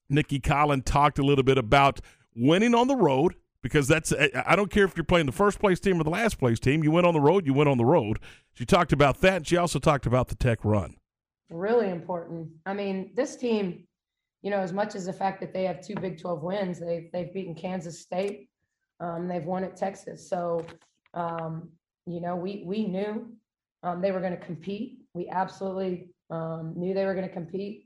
Nicki 0.10 0.39
Collen 0.39 0.84
talked 0.84 1.19
a 1.19 1.23
little 1.23 1.43
bit 1.43 1.60
about 1.60 1.99
winning 2.36 2.73
on 2.73 2.88
the 2.88 2.95
road 2.95 3.36
because 3.63 3.88
that's 3.88 4.13
I 4.45 4.56
don't 4.56 4.69
care 4.69 4.84
if 4.84 4.95
you're 4.95 5.06
playing 5.06 5.26
the 5.26 5.32
first 5.32 5.58
place 5.58 5.80
team 5.80 5.99
or 5.99 6.04
the 6.04 6.12
last 6.12 6.38
place 6.38 6.60
team. 6.60 6.84
You 6.84 6.91
went 6.91 7.08
on 7.08 7.13
the 7.13 7.21
road, 7.21 7.47
you 7.47 7.54
went 7.54 7.69
on 7.69 7.78
the 7.80 7.86
road. 7.86 8.19
She 8.54 8.65
talked 8.65 8.93
about 8.93 9.21
that. 9.21 9.38
And 9.38 9.47
she 9.47 9.58
also 9.58 9.80
talked 9.80 10.06
about 10.06 10.28
the 10.28 10.36
Tech 10.36 10.60
run. 10.63 10.97
Really 11.49 11.89
important. 11.89 12.49
I 12.65 12.73
mean, 12.73 13.12
this 13.15 13.36
team, 13.38 13.86
you 14.41 14.52
know, 14.52 14.60
as 14.60 14.73
much 14.73 14.95
as 14.95 15.06
the 15.06 15.13
fact 15.13 15.39
that 15.39 15.54
they 15.54 15.63
have 15.63 15.82
two 15.82 15.95
Big 15.95 16.19
12 16.19 16.43
wins, 16.43 16.80
they've 16.80 17.10
they've 17.12 17.34
beaten 17.34 17.56
Kansas 17.56 18.02
State, 18.02 18.49
um, 18.99 19.28
they've 19.28 19.45
won 19.45 19.63
at 19.63 19.78
Texas. 19.78 20.30
So, 20.30 20.65
um, 21.13 21.69
you 22.06 22.19
know, 22.19 22.36
we 22.36 22.63
we 22.65 22.86
knew 22.86 23.32
um, 23.82 24.02
they 24.02 24.12
were 24.12 24.19
going 24.19 24.38
to 24.38 24.45
compete. 24.45 24.99
We 25.13 25.30
absolutely 25.30 26.10
um, 26.30 26.73
knew 26.76 26.93
they 26.93 27.06
were 27.06 27.15
going 27.15 27.28
to 27.28 27.34
compete. 27.34 27.83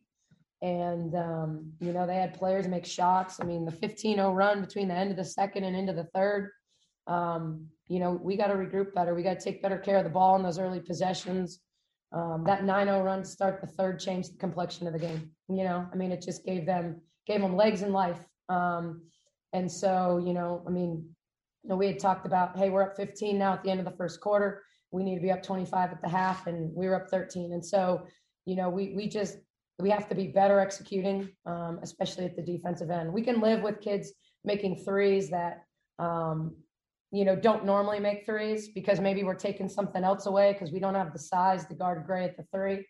And, 0.61 1.13
um, 1.15 1.71
you 1.79 1.93
know, 1.93 2.07
they 2.07 2.15
had 2.15 2.33
players 2.33 2.67
make 2.67 2.85
shots. 2.85 3.39
I 3.39 3.45
mean, 3.45 3.65
the 3.65 3.71
15 3.71 4.15
0 4.17 4.33
run 4.33 4.61
between 4.61 4.87
the 4.87 4.95
end 4.95 5.11
of 5.11 5.17
the 5.17 5.25
second 5.25 5.63
and 5.63 5.75
into 5.75 5.93
the 5.93 6.05
third, 6.15 6.51
um, 7.05 7.67
you 7.87 7.99
know, 7.99 8.11
we 8.11 8.35
got 8.35 8.47
to 8.47 8.55
regroup 8.55 8.93
better. 8.93 9.13
We 9.13 9.23
got 9.23 9.39
to 9.39 9.43
take 9.43 9.61
better 9.61 9.77
care 9.77 9.97
of 9.97 10.03
the 10.03 10.09
ball 10.09 10.35
in 10.35 10.43
those 10.43 10.59
early 10.59 10.79
possessions. 10.79 11.59
Um, 12.11 12.43
that 12.45 12.63
9 12.63 12.87
0 12.87 13.03
run 13.03 13.23
to 13.23 13.27
start 13.27 13.61
the 13.61 13.67
third 13.67 13.99
changed 13.99 14.33
the 14.33 14.37
complexion 14.37 14.87
of 14.87 14.93
the 14.93 14.99
game. 14.99 15.31
You 15.49 15.63
know, 15.63 15.87
I 15.91 15.95
mean, 15.95 16.11
it 16.11 16.21
just 16.21 16.45
gave 16.45 16.65
them 16.65 17.01
gave 17.25 17.41
them 17.41 17.55
legs 17.55 17.81
in 17.81 17.91
life. 17.91 18.19
Um, 18.49 19.01
and 19.53 19.71
so, 19.71 20.21
you 20.25 20.33
know, 20.33 20.63
I 20.65 20.71
mean, 20.71 21.09
you 21.63 21.69
know, 21.69 21.75
we 21.75 21.87
had 21.87 21.99
talked 21.99 22.25
about, 22.25 22.57
hey, 22.57 22.69
we're 22.69 22.83
up 22.83 22.95
15 22.95 23.37
now 23.37 23.53
at 23.53 23.63
the 23.63 23.69
end 23.69 23.79
of 23.79 23.85
the 23.85 23.97
first 23.97 24.21
quarter. 24.21 24.63
We 24.91 25.03
need 25.03 25.15
to 25.15 25.21
be 25.21 25.31
up 25.31 25.43
25 25.43 25.91
at 25.91 26.01
the 26.01 26.07
half, 26.07 26.47
and 26.47 26.73
we 26.73 26.87
were 26.87 26.95
up 26.95 27.09
13. 27.09 27.51
And 27.51 27.65
so, 27.65 28.07
you 28.45 28.55
know, 28.55 28.69
we 28.69 28.93
we 28.95 29.09
just 29.09 29.37
we 29.79 29.89
have 29.89 30.09
to 30.09 30.15
be 30.15 30.27
better 30.27 30.59
executing, 30.59 31.29
um, 31.45 31.79
especially 31.83 32.25
at 32.25 32.35
the 32.35 32.41
defensive 32.41 32.89
end. 32.89 33.13
We 33.13 33.21
can 33.21 33.39
live 33.39 33.61
with 33.61 33.79
kids 33.79 34.11
making 34.43 34.83
threes 34.83 35.29
that, 35.29 35.63
um, 35.99 36.55
you 37.11 37.25
know, 37.25 37.35
don't 37.35 37.63
normally 37.63 37.99
make 37.99 38.25
threes 38.25 38.69
because 38.69 38.99
maybe 38.99 39.23
we're 39.23 39.35
taking 39.35 39.69
something 39.69 40.03
else 40.03 40.25
away 40.25 40.53
because 40.53 40.71
we 40.71 40.79
don't 40.79 40.95
have 40.95 41.13
the 41.13 41.19
size 41.19 41.65
to 41.67 41.75
guard 41.75 42.05
Gray 42.07 42.25
at 42.25 42.37
the 42.37 42.45
three. 42.51 42.85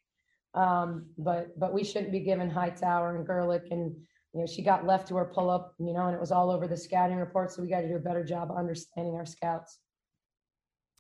Um, 0.53 1.07
but 1.17 1.59
but 1.59 1.73
we 1.73 1.83
shouldn't 1.83 2.11
be 2.11 2.21
giving 2.21 2.49
Hightower 2.49 3.15
and 3.15 3.27
Gerlich 3.27 3.69
and 3.69 3.95
you 4.33 4.39
know 4.39 4.47
she 4.47 4.63
got 4.63 4.85
left 4.85 5.09
to 5.09 5.15
her 5.17 5.25
pull 5.25 5.49
up, 5.49 5.75
you 5.77 5.93
know, 5.93 6.07
and 6.07 6.15
it 6.15 6.19
was 6.19 6.31
all 6.31 6.49
over 6.49 6.67
the 6.67 6.77
scouting 6.77 7.17
report. 7.17 7.51
So 7.51 7.61
we 7.61 7.69
got 7.69 7.81
to 7.81 7.87
do 7.87 7.95
a 7.95 7.99
better 7.99 8.23
job 8.23 8.49
understanding 8.57 9.15
our 9.15 9.25
scouts. 9.25 9.77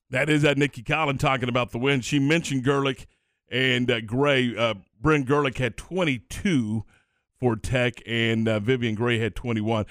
That 0.09 0.29
is 0.29 0.41
that 0.43 0.57
Nicki 0.57 0.83
Collen 0.83 1.17
talking 1.17 1.49
about 1.49 1.71
the 1.71 1.79
win. 1.79 2.01
She 2.01 2.19
mentioned 2.19 2.63
Gerlich 2.63 3.05
and 3.49 3.89
uh, 3.89 4.01
Gray. 4.01 4.55
Uh, 4.55 4.75
Bryn 5.01 5.25
Gerlich 5.25 5.57
had 5.57 5.77
22 5.77 6.83
for 7.39 7.55
Tech, 7.55 8.01
and 8.05 8.47
uh, 8.47 8.59
Vivian 8.59 8.95
Gray 8.95 9.19
had 9.19 9.35
21. 9.35 9.85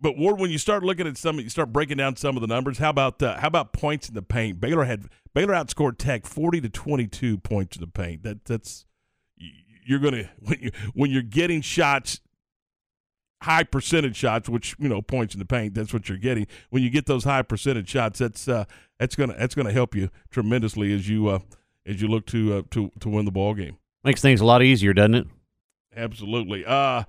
But 0.00 0.18
Ward, 0.18 0.38
when 0.38 0.50
you 0.50 0.58
start 0.58 0.82
looking 0.82 1.06
at 1.06 1.16
some, 1.16 1.40
you 1.40 1.48
start 1.48 1.72
breaking 1.72 1.96
down 1.96 2.16
some 2.16 2.36
of 2.36 2.42
the 2.42 2.46
numbers. 2.46 2.78
How 2.78 2.90
about 2.90 3.22
uh, 3.22 3.38
how 3.38 3.48
about 3.48 3.72
points 3.72 4.08
in 4.08 4.14
the 4.14 4.22
paint? 4.22 4.60
Baylor 4.60 4.84
had 4.84 5.08
Baylor 5.32 5.54
outscored 5.54 5.96
Tech 5.96 6.26
40 6.26 6.60
to 6.60 6.68
22 6.68 7.38
points 7.38 7.76
in 7.76 7.80
the 7.80 7.86
paint. 7.86 8.22
That 8.22 8.44
that's 8.44 8.84
you're 9.36 9.98
gonna 9.98 10.30
when 10.40 10.58
you 10.60 10.70
when 10.92 11.10
you're 11.10 11.22
getting 11.22 11.62
shots 11.62 12.20
high 13.42 13.62
percentage 13.62 14.16
shots, 14.16 14.48
which 14.48 14.74
you 14.78 14.88
know 14.88 15.00
points 15.02 15.34
in 15.34 15.38
the 15.38 15.46
paint. 15.46 15.74
That's 15.74 15.92
what 15.92 16.08
you're 16.08 16.18
getting 16.18 16.46
when 16.70 16.82
you 16.82 16.90
get 16.90 17.06
those 17.06 17.24
high 17.24 17.42
percentage 17.42 17.88
shots. 17.88 18.18
That's 18.18 18.48
uh, 18.48 18.64
that's 18.98 19.16
gonna 19.16 19.34
that's 19.38 19.54
gonna 19.54 19.72
help 19.72 19.94
you 19.94 20.10
tremendously 20.30 20.92
as 20.92 21.08
you 21.08 21.28
uh, 21.28 21.38
as 21.86 22.02
you 22.02 22.08
look 22.08 22.26
to 22.26 22.54
uh, 22.54 22.62
to 22.72 22.90
to 23.00 23.08
win 23.08 23.24
the 23.24 23.30
ball 23.30 23.54
game. 23.54 23.78
Makes 24.06 24.20
things 24.20 24.40
a 24.40 24.44
lot 24.44 24.62
easier, 24.62 24.94
doesn't 24.94 25.16
it? 25.16 25.26
Absolutely. 25.96 26.64
Uh, 26.64 27.02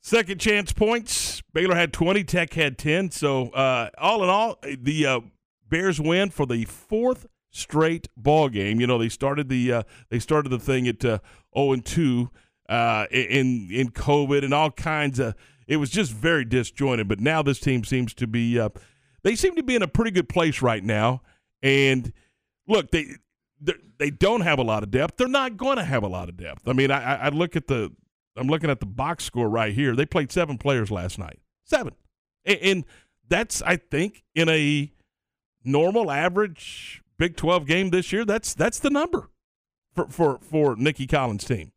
second 0.00 0.40
chance 0.40 0.72
points. 0.72 1.44
Baylor 1.52 1.76
had 1.76 1.92
20. 1.92 2.24
Tech 2.24 2.54
had 2.54 2.76
10. 2.76 3.12
So 3.12 3.50
uh, 3.50 3.88
all 3.98 4.24
in 4.24 4.28
all, 4.28 4.58
the 4.62 5.06
uh, 5.06 5.20
Bears 5.68 6.00
win 6.00 6.30
for 6.30 6.44
the 6.44 6.64
fourth 6.64 7.28
straight 7.52 8.08
ball 8.16 8.48
game. 8.48 8.80
You 8.80 8.88
know 8.88 8.98
they 8.98 9.08
started 9.08 9.48
the 9.48 9.72
uh, 9.72 9.82
they 10.08 10.18
started 10.18 10.48
the 10.48 10.58
thing 10.58 10.88
at 10.88 11.04
uh, 11.04 11.20
0 11.56 11.74
and 11.74 11.84
2 11.86 12.30
uh, 12.68 13.06
in 13.12 13.68
in 13.70 13.90
COVID 13.92 14.44
and 14.44 14.52
all 14.52 14.72
kinds 14.72 15.20
of. 15.20 15.36
It 15.68 15.76
was 15.76 15.88
just 15.88 16.10
very 16.10 16.44
disjointed. 16.44 17.06
But 17.06 17.20
now 17.20 17.44
this 17.44 17.60
team 17.60 17.84
seems 17.84 18.12
to 18.14 18.26
be. 18.26 18.58
Uh, 18.58 18.70
they 19.22 19.36
seem 19.36 19.54
to 19.54 19.62
be 19.62 19.76
in 19.76 19.82
a 19.82 19.88
pretty 19.88 20.10
good 20.10 20.28
place 20.28 20.62
right 20.62 20.82
now. 20.82 21.22
And 21.62 22.12
look, 22.66 22.90
they 22.90 23.18
they 24.02 24.10
don't 24.10 24.40
have 24.40 24.58
a 24.58 24.64
lot 24.64 24.82
of 24.82 24.90
depth. 24.90 25.16
They're 25.16 25.28
not 25.28 25.56
going 25.56 25.76
to 25.76 25.84
have 25.84 26.02
a 26.02 26.08
lot 26.08 26.28
of 26.28 26.36
depth. 26.36 26.66
I 26.66 26.72
mean, 26.72 26.90
I, 26.90 27.26
I 27.26 27.28
look 27.28 27.54
at 27.54 27.68
the. 27.68 27.92
I'm 28.36 28.48
looking 28.48 28.68
at 28.68 28.80
the 28.80 28.86
box 28.86 29.24
score 29.24 29.48
right 29.48 29.72
here. 29.72 29.94
They 29.94 30.06
played 30.06 30.32
seven 30.32 30.58
players 30.58 30.90
last 30.90 31.18
night. 31.18 31.38
Seven, 31.64 31.94
and, 32.44 32.58
and 32.58 32.84
that's 33.28 33.62
I 33.62 33.76
think 33.76 34.24
in 34.34 34.48
a 34.48 34.90
normal 35.62 36.10
average 36.10 37.02
Big 37.16 37.36
12 37.36 37.66
game 37.66 37.90
this 37.90 38.12
year. 38.12 38.24
That's 38.24 38.54
that's 38.54 38.80
the 38.80 38.90
number 38.90 39.30
for 39.94 40.08
for 40.08 40.40
for 40.42 40.74
Nicki 40.74 41.06
Collen's 41.06 41.44
team. 41.44 41.70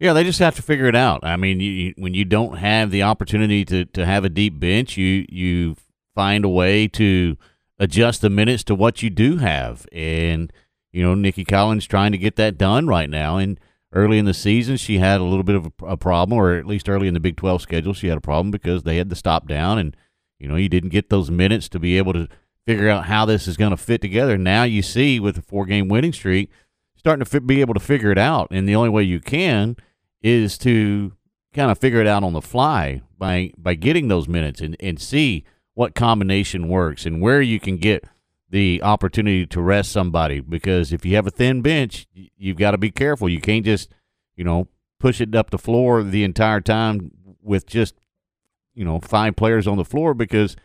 Yeah, 0.00 0.14
they 0.14 0.24
just 0.24 0.38
have 0.38 0.56
to 0.56 0.62
figure 0.62 0.86
it 0.86 0.96
out. 0.96 1.22
I 1.22 1.36
mean, 1.36 1.60
you, 1.60 1.92
when 1.98 2.14
you 2.14 2.24
don't 2.24 2.56
have 2.56 2.90
the 2.90 3.02
opportunity 3.02 3.64
to, 3.66 3.84
to 3.84 4.06
have 4.06 4.24
a 4.24 4.30
deep 4.30 4.58
bench, 4.58 4.96
you 4.96 5.26
you 5.28 5.76
find 6.14 6.46
a 6.46 6.48
way 6.48 6.88
to 6.88 7.36
adjust 7.78 8.22
the 8.22 8.30
minutes 8.30 8.64
to 8.64 8.74
what 8.74 9.02
you 9.02 9.10
do 9.10 9.36
have. 9.36 9.86
And 9.92 10.50
you 10.92 11.02
know, 11.02 11.14
Nicki 11.14 11.44
Collen's 11.44 11.86
trying 11.86 12.12
to 12.12 12.18
get 12.18 12.36
that 12.36 12.58
done 12.58 12.86
right 12.86 13.10
now. 13.10 13.36
And 13.36 13.58
early 13.92 14.18
in 14.18 14.24
the 14.24 14.34
season, 14.34 14.76
she 14.76 14.98
had 14.98 15.20
a 15.20 15.24
little 15.24 15.42
bit 15.42 15.56
of 15.56 15.66
a, 15.66 15.86
a 15.86 15.96
problem, 15.96 16.38
or 16.38 16.54
at 16.54 16.66
least 16.66 16.88
early 16.88 17.08
in 17.08 17.14
the 17.14 17.20
Big 17.20 17.36
12 17.36 17.62
schedule, 17.62 17.94
she 17.94 18.08
had 18.08 18.18
a 18.18 18.22
problem 18.22 18.50
because 18.50 18.82
they 18.82 18.96
had 18.96 19.10
to 19.10 19.16
stop 19.16 19.48
down, 19.48 19.78
and 19.78 19.96
you 20.38 20.48
know, 20.48 20.56
you 20.56 20.68
didn't 20.68 20.90
get 20.90 21.10
those 21.10 21.30
minutes 21.30 21.68
to 21.70 21.78
be 21.78 21.98
able 21.98 22.12
to 22.12 22.28
figure 22.66 22.88
out 22.88 23.06
how 23.06 23.24
this 23.24 23.48
is 23.48 23.56
going 23.56 23.70
to 23.70 23.76
fit 23.76 24.00
together. 24.00 24.38
Now 24.38 24.62
you 24.62 24.82
see 24.82 25.18
with 25.18 25.38
a 25.38 25.42
four 25.42 25.66
game 25.66 25.88
winning 25.88 26.12
streak, 26.12 26.50
starting 26.96 27.24
to 27.24 27.40
be 27.40 27.60
able 27.60 27.74
to 27.74 27.80
figure 27.80 28.12
it 28.12 28.18
out, 28.18 28.48
and 28.50 28.68
the 28.68 28.76
only 28.76 28.90
way 28.90 29.02
you 29.02 29.20
can 29.20 29.76
is 30.22 30.58
to 30.58 31.12
kind 31.54 31.70
of 31.70 31.78
figure 31.78 32.00
it 32.00 32.06
out 32.06 32.22
on 32.22 32.32
the 32.32 32.42
fly 32.42 33.02
by 33.16 33.52
by 33.56 33.74
getting 33.74 34.08
those 34.08 34.28
minutes 34.28 34.60
and, 34.60 34.76
and 34.80 35.00
see 35.00 35.44
what 35.74 35.94
combination 35.94 36.68
works 36.68 37.06
and 37.06 37.22
where 37.22 37.40
you 37.40 37.58
can 37.58 37.76
get 37.76 38.04
the 38.50 38.82
opportunity 38.82 39.46
to 39.46 39.60
rest 39.60 39.92
somebody 39.92 40.40
because 40.40 40.92
if 40.92 41.04
you 41.04 41.14
have 41.16 41.26
a 41.26 41.30
thin 41.30 41.60
bench 41.60 42.06
you've 42.36 42.56
got 42.56 42.70
to 42.72 42.78
be 42.78 42.90
careful. 42.90 43.28
You 43.28 43.40
can't 43.40 43.64
just 43.64 43.90
you 44.36 44.44
know 44.44 44.68
push 44.98 45.20
it 45.20 45.34
up 45.34 45.50
the 45.50 45.58
floor 45.58 46.02
the 46.02 46.24
entire 46.24 46.60
time 46.60 47.10
with 47.42 47.66
just 47.66 47.94
you 48.74 48.84
know 48.84 49.00
five 49.00 49.36
players 49.36 49.66
on 49.66 49.76
the 49.76 49.84
floor 49.84 50.14
because 50.14 50.56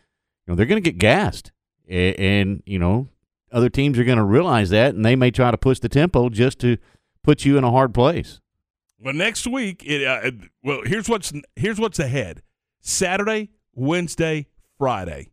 you 0.46 0.52
know 0.52 0.56
they're 0.56 0.66
going 0.66 0.82
to 0.82 0.92
get 0.92 0.98
gassed. 0.98 1.52
And, 1.90 2.20
and 2.20 2.64
you 2.66 2.80
know 2.80 3.10
other 3.52 3.70
teams 3.70 4.00
are 4.00 4.04
going 4.04 4.18
to 4.18 4.24
realize 4.24 4.70
that 4.70 4.96
and 4.96 5.06
they 5.06 5.16
may 5.16 5.32
try 5.32 5.52
to 5.52 5.58
push 5.58 5.80
the 5.80 5.90
tempo 5.90 6.30
just 6.30 6.60
to 6.60 6.78
put 7.24 7.46
you 7.46 7.58
in 7.58 7.64
a 7.64 7.72
hard 7.72 7.94
place. 7.94 8.40
Well, 9.00 9.14
next 9.14 9.46
week, 9.46 9.84
it, 9.86 10.06
uh, 10.08 10.32
well, 10.64 10.82
here's 10.86 11.10
what's 11.10 11.34
here's 11.58 11.80
what's 11.80 12.00
ahead: 12.00 12.42
Saturday, 12.80 13.50
Wednesday, 13.74 14.48
Friday. 14.78 15.33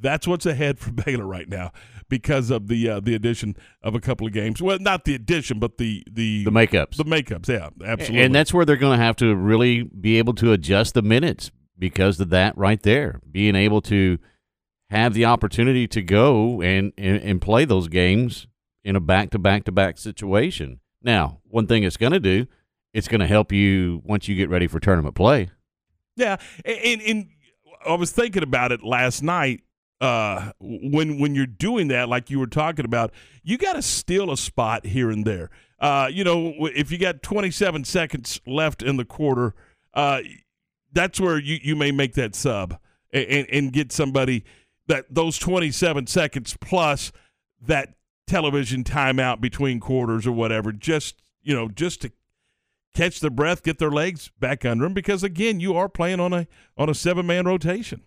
That's 0.00 0.26
what's 0.26 0.46
ahead 0.46 0.78
for 0.78 0.90
Baylor 1.04 1.26
right 1.26 1.48
now 1.48 1.72
because 2.08 2.50
of 2.50 2.68
the 2.68 2.88
uh, 2.88 3.00
the 3.00 3.14
addition 3.14 3.56
of 3.82 3.94
a 3.94 4.00
couple 4.00 4.26
of 4.26 4.32
games. 4.32 4.62
Well, 4.62 4.78
not 4.78 5.04
the 5.04 5.14
addition, 5.14 5.58
but 5.58 5.78
the 5.78 6.04
the 6.10 6.44
the 6.44 6.50
makeups. 6.50 6.96
The 6.96 7.04
makeups, 7.04 7.48
yeah, 7.48 7.70
absolutely. 7.84 8.24
And 8.24 8.34
that's 8.34 8.52
where 8.54 8.64
they're 8.64 8.76
going 8.76 8.98
to 8.98 9.04
have 9.04 9.16
to 9.16 9.34
really 9.34 9.82
be 9.82 10.18
able 10.18 10.34
to 10.34 10.52
adjust 10.52 10.94
the 10.94 11.02
minutes 11.02 11.50
because 11.78 12.18
of 12.20 12.30
that 12.30 12.56
right 12.56 12.82
there, 12.82 13.20
being 13.30 13.54
able 13.54 13.80
to 13.82 14.18
have 14.90 15.14
the 15.14 15.24
opportunity 15.24 15.86
to 15.86 16.02
go 16.02 16.62
and, 16.62 16.92
and, 16.96 17.22
and 17.22 17.40
play 17.40 17.64
those 17.64 17.88
games 17.88 18.46
in 18.84 18.96
a 18.96 19.00
back 19.00 19.30
to 19.30 19.38
back 19.38 19.64
to 19.64 19.72
back 19.72 19.98
situation. 19.98 20.80
Now, 21.02 21.40
one 21.44 21.66
thing 21.66 21.84
it's 21.84 21.96
going 21.96 22.12
to 22.12 22.20
do, 22.20 22.46
it's 22.92 23.08
going 23.08 23.20
to 23.20 23.26
help 23.26 23.52
you 23.52 24.02
once 24.04 24.28
you 24.28 24.34
get 24.34 24.48
ready 24.48 24.66
for 24.66 24.80
tournament 24.80 25.14
play. 25.14 25.50
Yeah, 26.16 26.38
and, 26.64 27.00
and 27.02 27.28
I 27.86 27.94
was 27.94 28.10
thinking 28.10 28.42
about 28.42 28.72
it 28.72 28.82
last 28.82 29.22
night. 29.22 29.62
Uh, 30.00 30.52
when 30.60 31.18
when 31.18 31.34
you're 31.34 31.46
doing 31.46 31.88
that, 31.88 32.08
like 32.08 32.30
you 32.30 32.38
were 32.38 32.46
talking 32.46 32.84
about, 32.84 33.12
you 33.42 33.58
got 33.58 33.72
to 33.72 33.82
steal 33.82 34.30
a 34.30 34.36
spot 34.36 34.86
here 34.86 35.10
and 35.10 35.24
there. 35.24 35.50
Uh, 35.80 36.08
you 36.12 36.24
know, 36.24 36.54
if 36.74 36.90
you 36.90 36.98
got 36.98 37.22
27 37.22 37.84
seconds 37.84 38.40
left 38.46 38.82
in 38.82 38.96
the 38.96 39.04
quarter, 39.04 39.54
uh, 39.94 40.20
that's 40.92 41.20
where 41.20 41.38
you, 41.38 41.58
you 41.62 41.76
may 41.76 41.90
make 41.92 42.14
that 42.14 42.34
sub 42.34 42.78
and, 43.12 43.46
and 43.50 43.72
get 43.72 43.92
somebody 43.92 44.44
that 44.86 45.06
those 45.10 45.38
27 45.38 46.06
seconds 46.06 46.56
plus 46.60 47.12
that 47.60 47.94
television 48.26 48.84
timeout 48.84 49.40
between 49.40 49.80
quarters 49.80 50.26
or 50.26 50.32
whatever, 50.32 50.72
just 50.72 51.22
you 51.42 51.54
know, 51.54 51.68
just 51.68 52.02
to 52.02 52.12
catch 52.94 53.20
their 53.20 53.30
breath, 53.30 53.62
get 53.62 53.78
their 53.78 53.90
legs 53.90 54.30
back 54.38 54.64
under 54.64 54.84
them, 54.84 54.94
because 54.94 55.22
again, 55.22 55.60
you 55.60 55.74
are 55.74 55.88
playing 55.88 56.20
on 56.20 56.32
a 56.32 56.46
on 56.76 56.88
a 56.88 56.94
seven 56.94 57.26
man 57.26 57.46
rotation. 57.46 58.02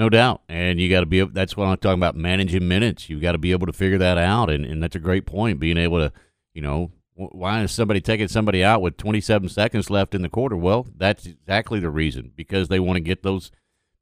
No 0.00 0.08
doubt, 0.08 0.40
and 0.48 0.80
you 0.80 0.88
got 0.88 1.00
to 1.00 1.06
be. 1.06 1.22
That's 1.26 1.58
what 1.58 1.66
I'm 1.66 1.76
talking 1.76 1.98
about. 1.98 2.16
Managing 2.16 2.66
minutes, 2.66 3.10
you 3.10 3.20
got 3.20 3.32
to 3.32 3.38
be 3.38 3.52
able 3.52 3.66
to 3.66 3.72
figure 3.74 3.98
that 3.98 4.16
out, 4.16 4.48
and, 4.48 4.64
and 4.64 4.82
that's 4.82 4.96
a 4.96 4.98
great 4.98 5.26
point. 5.26 5.60
Being 5.60 5.76
able 5.76 5.98
to, 5.98 6.10
you 6.54 6.62
know, 6.62 6.90
why 7.14 7.62
is 7.62 7.70
somebody 7.70 8.00
taking 8.00 8.26
somebody 8.26 8.64
out 8.64 8.80
with 8.80 8.96
27 8.96 9.50
seconds 9.50 9.90
left 9.90 10.14
in 10.14 10.22
the 10.22 10.30
quarter? 10.30 10.56
Well, 10.56 10.86
that's 10.96 11.26
exactly 11.26 11.80
the 11.80 11.90
reason 11.90 12.32
because 12.34 12.68
they 12.68 12.80
want 12.80 12.96
to 12.96 13.00
get 13.00 13.22
those 13.22 13.50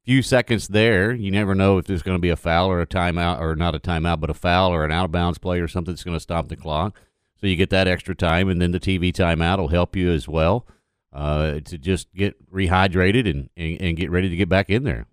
few 0.05 0.21
seconds 0.21 0.69
there. 0.69 1.11
You 1.11 1.31
never 1.31 1.53
know 1.53 1.79
if 1.79 1.85
there's 1.85 2.01
going 2.01 2.15
to 2.15 2.21
be 2.21 2.29
a 2.29 2.37
foul 2.37 2.71
or 2.71 2.79
a 2.79 2.87
timeout, 2.87 3.41
or 3.41 3.57
not 3.57 3.75
a 3.75 3.79
timeout, 3.79 4.21
but 4.21 4.29
a 4.29 4.33
foul 4.33 4.71
or 4.71 4.85
an 4.85 4.93
out 4.93 5.03
of 5.03 5.11
bounds 5.11 5.37
play 5.37 5.59
or 5.59 5.67
something 5.67 5.93
that's 5.93 6.05
going 6.05 6.15
to 6.15 6.21
stop 6.21 6.47
the 6.47 6.55
clock. 6.55 6.97
So 7.41 7.47
you 7.47 7.57
get 7.57 7.71
that 7.71 7.89
extra 7.89 8.15
time, 8.15 8.47
and 8.47 8.61
then 8.61 8.71
the 8.71 8.79
TV 8.79 9.11
timeout 9.11 9.57
will 9.57 9.67
help 9.67 9.97
you 9.97 10.11
as 10.11 10.29
well 10.29 10.65
uh, 11.11 11.59
to 11.59 11.77
just 11.77 12.07
get 12.15 12.49
rehydrated 12.49 13.29
and, 13.29 13.49
and, 13.57 13.81
and, 13.81 13.97
get 13.97 14.09
ready 14.09 14.29
to 14.29 14.37
get 14.37 14.47
back 14.47 14.69
in 14.69 14.85
there. 14.85 15.05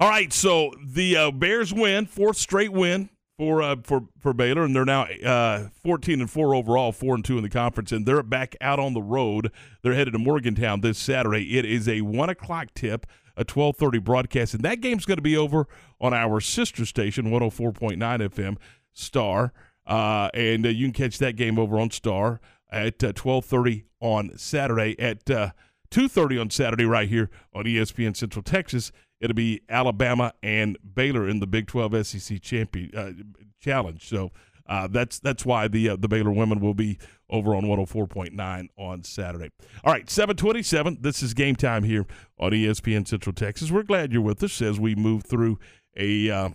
All 0.00 0.08
right, 0.08 0.32
so 0.32 0.72
the 0.80 1.16
uh, 1.16 1.30
Bears 1.32 1.74
win, 1.74 2.06
fourth 2.06 2.36
straight 2.36 2.72
win 2.72 3.10
for 3.36 3.62
uh, 3.62 3.76
for 3.82 4.02
for 4.20 4.32
Baylor, 4.32 4.62
and 4.62 4.74
they're 4.74 4.84
now 4.84 5.02
uh, 5.02 5.68
14 5.82 6.20
and 6.20 6.30
four 6.30 6.54
overall, 6.54 6.92
four 6.92 7.16
and 7.16 7.24
two 7.24 7.36
in 7.36 7.42
the 7.42 7.50
conference, 7.50 7.90
and 7.90 8.06
they're 8.06 8.22
back 8.22 8.54
out 8.60 8.78
on 8.78 8.94
the 8.94 9.02
road. 9.02 9.50
They're 9.82 9.94
headed 9.94 10.12
to 10.12 10.18
Morgantown 10.20 10.82
this 10.82 10.98
Saturday. 10.98 11.58
It 11.58 11.64
is 11.64 11.88
a 11.88 12.02
one 12.02 12.28
o'clock 12.28 12.68
tip 12.74 13.06
a 13.38 13.44
12:30 13.44 14.04
broadcast, 14.04 14.54
and 14.54 14.62
that 14.64 14.80
game's 14.80 15.04
going 15.04 15.16
to 15.16 15.22
be 15.22 15.36
over 15.36 15.66
on 16.00 16.12
our 16.12 16.40
sister 16.40 16.84
station, 16.84 17.26
104.9 17.26 17.96
FM 17.98 18.56
Star, 18.92 19.52
uh, 19.86 20.28
and 20.34 20.66
uh, 20.66 20.68
you 20.68 20.86
can 20.86 20.92
catch 20.92 21.18
that 21.18 21.36
game 21.36 21.58
over 21.58 21.78
on 21.78 21.90
Star 21.90 22.40
at 22.70 22.98
12:30 22.98 23.84
uh, 24.00 24.04
on 24.04 24.36
Saturday 24.36 24.98
at 25.00 25.24
2:30 25.24 26.36
uh, 26.36 26.40
on 26.40 26.50
Saturday 26.50 26.84
right 26.84 27.08
here 27.08 27.30
on 27.54 27.64
ESPN 27.64 28.16
Central 28.16 28.42
Texas. 28.42 28.92
It'll 29.20 29.34
be 29.34 29.62
Alabama 29.68 30.32
and 30.42 30.78
Baylor 30.94 31.28
in 31.28 31.40
the 31.40 31.46
Big 31.46 31.66
12 31.66 32.06
SEC 32.06 32.40
champion 32.40 32.90
uh, 32.96 33.12
challenge. 33.60 34.08
So 34.08 34.30
uh, 34.68 34.86
that's 34.86 35.18
that's 35.18 35.44
why 35.46 35.66
the 35.66 35.90
uh, 35.90 35.96
the 35.96 36.08
Baylor 36.08 36.30
women 36.30 36.60
will 36.60 36.74
be 36.74 36.98
over 37.30 37.54
on 37.54 37.64
104.9 37.64 38.68
on 38.76 39.04
Saturday. 39.04 39.50
All 39.84 39.92
right, 39.92 40.08
727. 40.08 40.98
This 41.00 41.22
is 41.22 41.34
game 41.34 41.56
time 41.56 41.84
here 41.84 42.06
on 42.38 42.52
ESPN 42.52 43.08
Central 43.08 43.32
Texas. 43.32 43.70
We're 43.70 43.82
glad 43.82 44.12
you're 44.12 44.22
with 44.22 44.42
us 44.42 44.60
as 44.62 44.78
we 44.78 44.94
move 44.94 45.24
through 45.24 45.58
a 45.96 46.30
uh, 46.30 46.50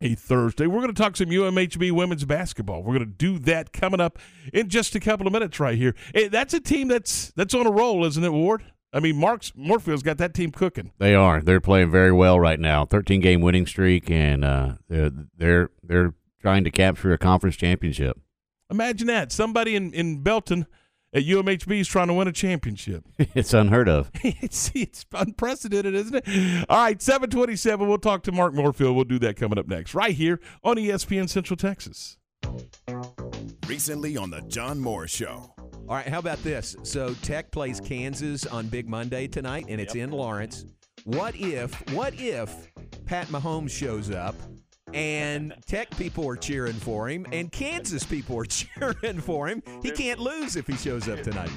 a 0.00 0.14
Thursday. 0.14 0.66
We're 0.66 0.82
going 0.82 0.94
to 0.94 1.02
talk 1.02 1.16
some 1.16 1.28
UMHB 1.28 1.92
women's 1.92 2.24
basketball. 2.24 2.82
We're 2.82 2.98
going 2.98 3.10
to 3.10 3.16
do 3.16 3.38
that 3.40 3.72
coming 3.72 4.00
up 4.00 4.18
in 4.52 4.68
just 4.68 4.94
a 4.94 5.00
couple 5.00 5.26
of 5.26 5.32
minutes 5.32 5.58
right 5.58 5.76
here. 5.76 5.94
Hey, 6.14 6.28
that's 6.28 6.52
a 6.54 6.60
team 6.60 6.88
that's 6.88 7.30
that's 7.32 7.54
on 7.54 7.66
a 7.66 7.70
roll, 7.70 8.04
isn't 8.04 8.22
it, 8.22 8.32
Ward? 8.32 8.62
I 8.96 9.00
mean, 9.00 9.18
Mark's 9.18 9.52
Morefield's 9.54 10.02
got 10.02 10.16
that 10.16 10.32
team 10.32 10.50
cooking. 10.50 10.90
They 10.96 11.14
are. 11.14 11.42
They're 11.42 11.60
playing 11.60 11.90
very 11.90 12.12
well 12.12 12.40
right 12.40 12.58
now. 12.58 12.86
13 12.86 13.20
game 13.20 13.42
winning 13.42 13.66
streak, 13.66 14.10
and 14.10 14.42
uh, 14.42 14.76
they're 14.88 15.10
they're 15.36 15.70
they're 15.82 16.14
trying 16.40 16.64
to 16.64 16.70
capture 16.70 17.12
a 17.12 17.18
conference 17.18 17.56
championship. 17.56 18.18
Imagine 18.70 19.08
that. 19.08 19.32
Somebody 19.32 19.76
in, 19.76 19.92
in 19.92 20.22
Belton 20.22 20.64
at 21.12 21.24
UMHB 21.24 21.80
is 21.80 21.88
trying 21.88 22.08
to 22.08 22.14
win 22.14 22.26
a 22.26 22.32
championship. 22.32 23.04
it's 23.18 23.52
unheard 23.52 23.88
of. 23.88 24.10
it's, 24.24 24.72
it's 24.74 25.04
unprecedented, 25.12 25.94
isn't 25.94 26.22
it? 26.26 26.66
All 26.70 26.78
right, 26.78 27.00
727. 27.00 27.86
We'll 27.86 27.98
talk 27.98 28.22
to 28.22 28.32
Mark 28.32 28.54
Morefield. 28.54 28.94
We'll 28.94 29.04
do 29.04 29.18
that 29.18 29.36
coming 29.36 29.58
up 29.58 29.68
next, 29.68 29.94
right 29.94 30.14
here 30.14 30.40
on 30.64 30.76
ESPN 30.76 31.28
Central 31.28 31.58
Texas. 31.58 32.16
Recently 33.68 34.16
on 34.16 34.30
The 34.30 34.40
John 34.40 34.80
Moore 34.80 35.06
Show. 35.06 35.55
All 35.88 35.94
right, 35.94 36.08
how 36.08 36.18
about 36.18 36.42
this? 36.42 36.74
So 36.82 37.14
Tech 37.22 37.52
plays 37.52 37.80
Kansas 37.80 38.44
on 38.44 38.66
Big 38.66 38.88
Monday 38.88 39.28
tonight, 39.28 39.66
and 39.68 39.80
it's 39.80 39.94
yep. 39.94 40.08
in 40.08 40.10
Lawrence. 40.10 40.64
What 41.04 41.36
if, 41.36 41.72
what 41.92 42.12
if 42.18 42.52
Pat 43.04 43.28
Mahomes 43.28 43.70
shows 43.70 44.10
up 44.10 44.34
and 44.92 45.54
Tech 45.66 45.96
people 45.96 46.28
are 46.28 46.34
cheering 46.34 46.74
for 46.74 47.08
him, 47.08 47.24
and 47.30 47.52
Kansas 47.52 48.02
people 48.02 48.36
are 48.36 48.44
cheering 48.46 49.20
for 49.20 49.46
him. 49.46 49.62
He 49.80 49.92
can't 49.92 50.18
lose 50.18 50.56
if 50.56 50.66
he 50.66 50.74
shows 50.74 51.08
up 51.08 51.22
tonight. 51.22 51.50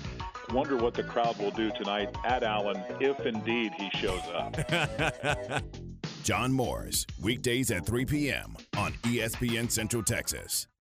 Wonder 0.54 0.78
what 0.78 0.94
the 0.94 1.04
crowd 1.04 1.38
will 1.40 1.52
do 1.52 1.72
tonight 1.72 2.16
at 2.24 2.44
Allen 2.44 2.84
if 3.00 3.20
indeed 3.22 3.72
he 3.74 3.90
shows 3.98 4.22
up. 4.34 5.64
John 6.24 6.52
Morris, 6.52 7.08
weekdays 7.20 7.72
at 7.72 7.86
3 7.86 8.06
p.m. 8.06 8.56
on 8.78 8.94
ESPN 9.04 9.72
Central 9.72 10.04
Texas. 10.04 10.68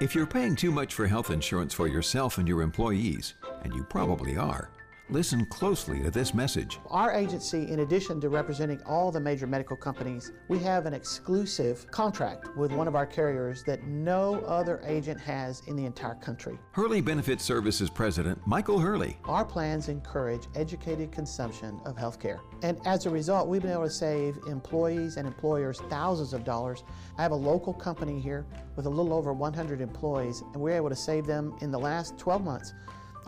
If 0.00 0.14
you're 0.14 0.26
paying 0.26 0.54
too 0.54 0.70
much 0.70 0.94
for 0.94 1.06
health 1.06 1.30
insurance 1.30 1.74
for 1.74 1.88
yourself 1.88 2.38
and 2.38 2.46
your 2.46 2.62
employees, 2.62 3.34
and 3.64 3.74
you 3.74 3.82
probably 3.84 4.36
are, 4.36 4.70
Listen 5.10 5.46
closely 5.46 6.02
to 6.02 6.10
this 6.10 6.34
message. 6.34 6.78
Our 6.90 7.12
agency, 7.12 7.70
in 7.70 7.80
addition 7.80 8.20
to 8.20 8.28
representing 8.28 8.82
all 8.82 9.10
the 9.10 9.18
major 9.18 9.46
medical 9.46 9.74
companies, 9.74 10.32
we 10.48 10.58
have 10.58 10.84
an 10.84 10.92
exclusive 10.92 11.90
contract 11.90 12.54
with 12.58 12.72
one 12.72 12.86
of 12.86 12.94
our 12.94 13.06
carriers 13.06 13.62
that 13.64 13.84
no 13.84 14.40
other 14.40 14.82
agent 14.84 15.18
has 15.18 15.62
in 15.66 15.76
the 15.76 15.86
entire 15.86 16.16
country. 16.16 16.58
Hurley 16.72 17.00
Benefit 17.00 17.40
Services 17.40 17.88
President 17.88 18.38
Michael 18.46 18.78
Hurley. 18.78 19.16
Our 19.24 19.46
plans 19.46 19.88
encourage 19.88 20.46
educated 20.54 21.10
consumption 21.10 21.80
of 21.86 21.96
health 21.96 22.20
care. 22.20 22.40
And 22.62 22.78
as 22.86 23.06
a 23.06 23.10
result, 23.10 23.48
we've 23.48 23.62
been 23.62 23.72
able 23.72 23.84
to 23.84 23.90
save 23.90 24.36
employees 24.46 25.16
and 25.16 25.26
employers 25.26 25.80
thousands 25.88 26.34
of 26.34 26.44
dollars. 26.44 26.84
I 27.16 27.22
have 27.22 27.32
a 27.32 27.36
local 27.36 27.72
company 27.72 28.20
here 28.20 28.44
with 28.76 28.84
a 28.84 28.90
little 28.90 29.14
over 29.14 29.32
100 29.32 29.80
employees, 29.80 30.42
and 30.52 30.56
we're 30.56 30.76
able 30.76 30.90
to 30.90 30.96
save 30.96 31.24
them 31.24 31.56
in 31.62 31.70
the 31.70 31.78
last 31.78 32.18
12 32.18 32.44
months 32.44 32.74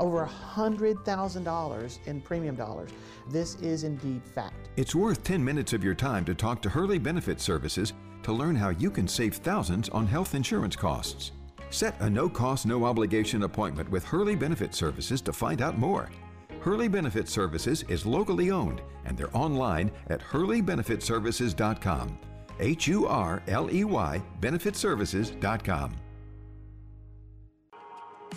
over 0.00 0.28
$100,000 0.54 2.06
in 2.06 2.20
premium 2.20 2.56
dollars. 2.56 2.90
This 3.28 3.54
is 3.56 3.84
indeed 3.84 4.22
fact. 4.24 4.70
It's 4.76 4.94
worth 4.94 5.22
10 5.22 5.44
minutes 5.44 5.72
of 5.72 5.84
your 5.84 5.94
time 5.94 6.24
to 6.24 6.34
talk 6.34 6.60
to 6.62 6.68
Hurley 6.68 6.98
Benefit 6.98 7.40
Services 7.40 7.92
to 8.22 8.32
learn 8.32 8.56
how 8.56 8.70
you 8.70 8.90
can 8.90 9.06
save 9.06 9.36
thousands 9.36 9.88
on 9.90 10.06
health 10.06 10.34
insurance 10.34 10.74
costs. 10.76 11.32
Set 11.70 11.94
a 12.00 12.10
no 12.10 12.28
cost, 12.28 12.66
no 12.66 12.84
obligation 12.84 13.44
appointment 13.44 13.88
with 13.90 14.04
Hurley 14.04 14.34
Benefit 14.34 14.74
Services 14.74 15.20
to 15.22 15.32
find 15.32 15.62
out 15.62 15.78
more. 15.78 16.10
Hurley 16.60 16.88
Benefit 16.88 17.28
Services 17.28 17.84
is 17.88 18.04
locally 18.04 18.50
owned 18.50 18.82
and 19.04 19.16
they're 19.16 19.34
online 19.36 19.90
at 20.08 20.20
hurleybenefitservices.com. 20.20 22.18
H 22.58 22.88
U 22.88 23.06
R 23.06 23.42
L 23.48 23.70
E 23.72 23.84
Y 23.84 24.22
benefitservices.com. 24.40 25.96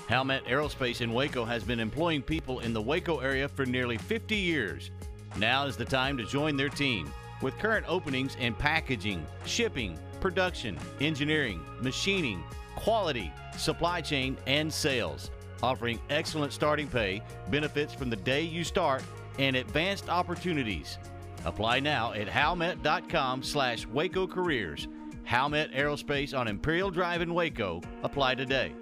Howmet 0.10 0.44
Aerospace 0.46 1.00
in 1.00 1.13
Waco 1.13 1.46
has 1.46 1.63
been 1.63 1.80
employing 1.80 2.22
people 2.22 2.60
in 2.60 2.74
the 2.74 2.82
Waco 2.82 3.20
area 3.20 3.48
for 3.48 3.66
nearly 3.66 3.98
50 3.98 4.36
years. 4.36 4.92
Now 5.38 5.66
is 5.66 5.78
the 5.78 5.86
time 5.86 6.18
to 6.18 6.26
join 6.26 6.58
their 6.58 6.70
team. 6.70 7.12
With 7.42 7.58
current 7.58 7.86
openings 7.88 8.36
in 8.36 8.54
packaging, 8.54 9.26
shipping, 9.46 9.98
production, 10.20 10.78
engineering, 11.00 11.62
machining, 11.82 12.44
quality, 12.76 13.32
supply 13.58 14.02
chain, 14.02 14.38
and 14.46 14.72
sales, 14.72 15.32
offering 15.62 16.00
excellent 16.10 16.52
starting 16.52 16.88
pay, 16.88 17.22
benefits 17.50 17.94
from 17.94 18.10
the 18.10 18.16
day 18.18 18.42
you 18.42 18.63
start, 18.63 19.04
and 19.39 19.56
advanced 19.56 20.10
opportunities. 20.10 20.98
Apply 21.46 21.80
now 21.80 22.13
at 22.13 22.28
howmet.com 22.28 23.42
slash 23.42 23.86
Waco 23.88 24.28
Careers. 24.28 24.88
Howmet 25.26 25.74
Aerospace 25.74 26.38
on 26.38 26.50
Imperial 26.50 26.92
Drive 26.92 27.22
in 27.22 27.34
Waco. 27.34 27.82
Apply 28.04 28.36
today. 28.36 28.74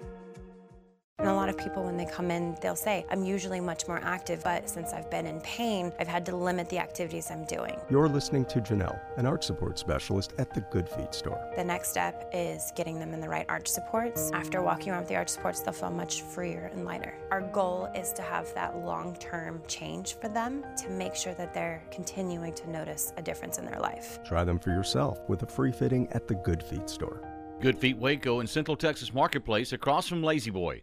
And 1.22 1.30
a 1.30 1.34
lot 1.34 1.48
of 1.48 1.56
people, 1.56 1.84
when 1.84 1.96
they 1.96 2.04
come 2.04 2.32
in, 2.32 2.56
they'll 2.60 2.74
say, 2.74 3.06
I'm 3.08 3.24
usually 3.24 3.60
much 3.60 3.86
more 3.86 4.00
active, 4.02 4.42
but 4.42 4.68
since 4.68 4.92
I've 4.92 5.08
been 5.08 5.24
in 5.24 5.40
pain, 5.42 5.92
I've 6.00 6.08
had 6.08 6.26
to 6.26 6.34
limit 6.34 6.68
the 6.68 6.78
activities 6.78 7.30
I'm 7.30 7.44
doing. 7.44 7.78
You're 7.88 8.08
listening 8.08 8.44
to 8.46 8.60
Janelle, 8.60 8.98
an 9.18 9.24
arch 9.24 9.44
support 9.44 9.78
specialist 9.78 10.32
at 10.38 10.52
the 10.52 10.62
Good 10.62 10.88
Feet 10.88 11.14
store. 11.14 11.40
The 11.54 11.62
next 11.62 11.90
step 11.90 12.28
is 12.34 12.72
getting 12.74 12.98
them 12.98 13.14
in 13.14 13.20
the 13.20 13.28
right 13.28 13.46
arch 13.48 13.68
supports. 13.68 14.32
After 14.32 14.62
walking 14.62 14.90
around 14.90 15.02
with 15.02 15.10
the 15.10 15.14
arch 15.14 15.28
supports, 15.28 15.60
they'll 15.60 15.72
feel 15.72 15.92
much 15.92 16.22
freer 16.22 16.72
and 16.72 16.84
lighter. 16.84 17.14
Our 17.30 17.42
goal 17.42 17.88
is 17.94 18.12
to 18.14 18.22
have 18.22 18.52
that 18.54 18.78
long 18.78 19.14
term 19.14 19.62
change 19.68 20.16
for 20.16 20.28
them 20.28 20.64
to 20.78 20.90
make 20.90 21.14
sure 21.14 21.34
that 21.34 21.54
they're 21.54 21.84
continuing 21.92 22.52
to 22.54 22.68
notice 22.68 23.12
a 23.16 23.22
difference 23.22 23.58
in 23.58 23.64
their 23.64 23.78
life. 23.78 24.18
Try 24.24 24.42
them 24.42 24.58
for 24.58 24.70
yourself 24.70 25.20
with 25.28 25.44
a 25.44 25.46
free 25.46 25.70
fitting 25.70 26.08
at 26.10 26.26
the 26.26 26.34
Good 26.34 26.64
Feet 26.64 26.90
store. 26.90 27.22
Good 27.60 27.78
Feet 27.78 27.96
Waco 27.96 28.40
in 28.40 28.48
Central 28.48 28.76
Texas 28.76 29.14
Marketplace 29.14 29.72
across 29.72 30.08
from 30.08 30.20
La-Z-Boy. 30.20 30.82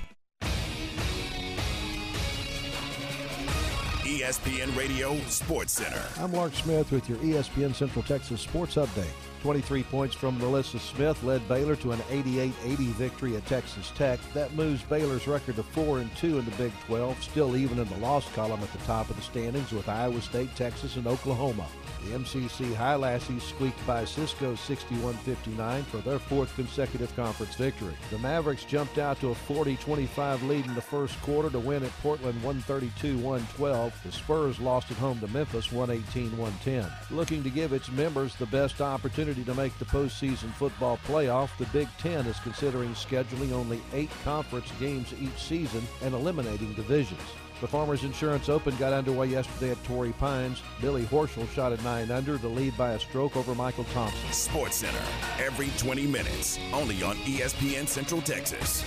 ESPN 4.21 4.77
Radio 4.77 5.17
Sports 5.21 5.73
Center. 5.73 5.99
I'm 6.19 6.31
Mark 6.31 6.53
Smith 6.53 6.91
with 6.91 7.09
your 7.09 7.17
ESPN 7.19 7.73
Central 7.73 8.03
Texas 8.03 8.39
Sports 8.39 8.75
Update. 8.75 9.09
23 9.41 9.81
points 9.81 10.13
from 10.13 10.39
NaLyssa 10.39 10.79
Smith 10.79 11.23
led 11.23 11.45
Baylor 11.47 11.75
to 11.77 11.91
an 11.91 11.97
88-80 12.01 12.75
victory 12.93 13.35
at 13.35 13.43
Texas 13.47 13.91
Tech. 13.95 14.19
That 14.35 14.53
moves 14.53 14.83
Baylor's 14.83 15.27
record 15.27 15.55
to 15.55 15.63
4 15.63 16.01
and 16.01 16.15
2 16.17 16.37
in 16.37 16.45
the 16.45 16.51
Big 16.51 16.71
12, 16.85 17.23
still 17.23 17.57
even 17.57 17.79
in 17.79 17.89
the 17.89 17.97
loss 17.97 18.31
column 18.33 18.61
at 18.61 18.71
the 18.71 18.77
top 18.85 19.09
of 19.09 19.15
the 19.15 19.23
standings 19.23 19.71
with 19.71 19.89
Iowa 19.89 20.21
State, 20.21 20.55
Texas, 20.55 20.97
and 20.97 21.07
Oklahoma. 21.07 21.65
The 22.05 22.17
MCC 22.17 22.73
Highlassies 22.73 23.41
squeaked 23.41 23.85
by 23.85 24.05
Cisco 24.05 24.53
61-59 24.53 25.83
for 25.83 25.97
their 25.97 26.17
fourth 26.17 26.55
consecutive 26.55 27.15
conference 27.15 27.55
victory. 27.55 27.93
The 28.09 28.17
Mavericks 28.17 28.65
jumped 28.65 28.97
out 28.97 29.19
to 29.19 29.29
a 29.29 29.35
40-25 29.35 30.47
lead 30.47 30.65
in 30.65 30.73
the 30.73 30.81
first 30.81 31.21
quarter 31.21 31.49
to 31.51 31.59
win 31.59 31.83
at 31.83 31.91
Portland 32.01 32.41
132-112. 32.41 33.91
The 34.03 34.11
Spurs 34.11 34.59
lost 34.59 34.89
at 34.89 34.97
home 34.97 35.19
to 35.19 35.27
Memphis 35.27 35.67
118-110. 35.67 36.91
Looking 37.11 37.43
to 37.43 37.49
give 37.49 37.71
its 37.71 37.91
members 37.91 38.35
the 38.35 38.47
best 38.47 38.81
opportunity 38.81 39.43
to 39.43 39.53
make 39.53 39.77
the 39.77 39.85
postseason 39.85 40.51
football 40.53 40.97
playoff, 41.05 41.55
the 41.57 41.65
Big 41.67 41.87
Ten 41.99 42.25
is 42.25 42.39
considering 42.39 42.89
scheduling 42.91 43.51
only 43.51 43.79
eight 43.93 44.11
conference 44.23 44.71
games 44.79 45.13
each 45.21 45.37
season 45.37 45.83
and 46.01 46.15
eliminating 46.15 46.73
divisions. 46.73 47.21
The 47.61 47.67
Farmers 47.67 48.03
Insurance 48.03 48.49
Open 48.49 48.75
got 48.77 48.91
underway 48.91 49.27
yesterday 49.27 49.69
at 49.69 49.83
Torrey 49.83 50.13
Pines. 50.13 50.63
Billy 50.81 51.03
Horschel 51.03 51.47
shot 51.51 51.71
at 51.71 51.83
9 51.83 52.09
under 52.09 52.39
to 52.39 52.47
lead 52.47 52.75
by 52.75 52.93
a 52.93 52.99
stroke 52.99 53.37
over 53.37 53.53
Michael 53.53 53.83
Thompson. 53.93 54.31
Sports 54.31 54.77
Center, 54.77 54.97
every 55.37 55.69
20 55.77 56.07
minutes, 56.07 56.57
only 56.73 57.03
on 57.03 57.17
ESPN 57.17 57.87
Central 57.87 58.19
Texas. 58.19 58.83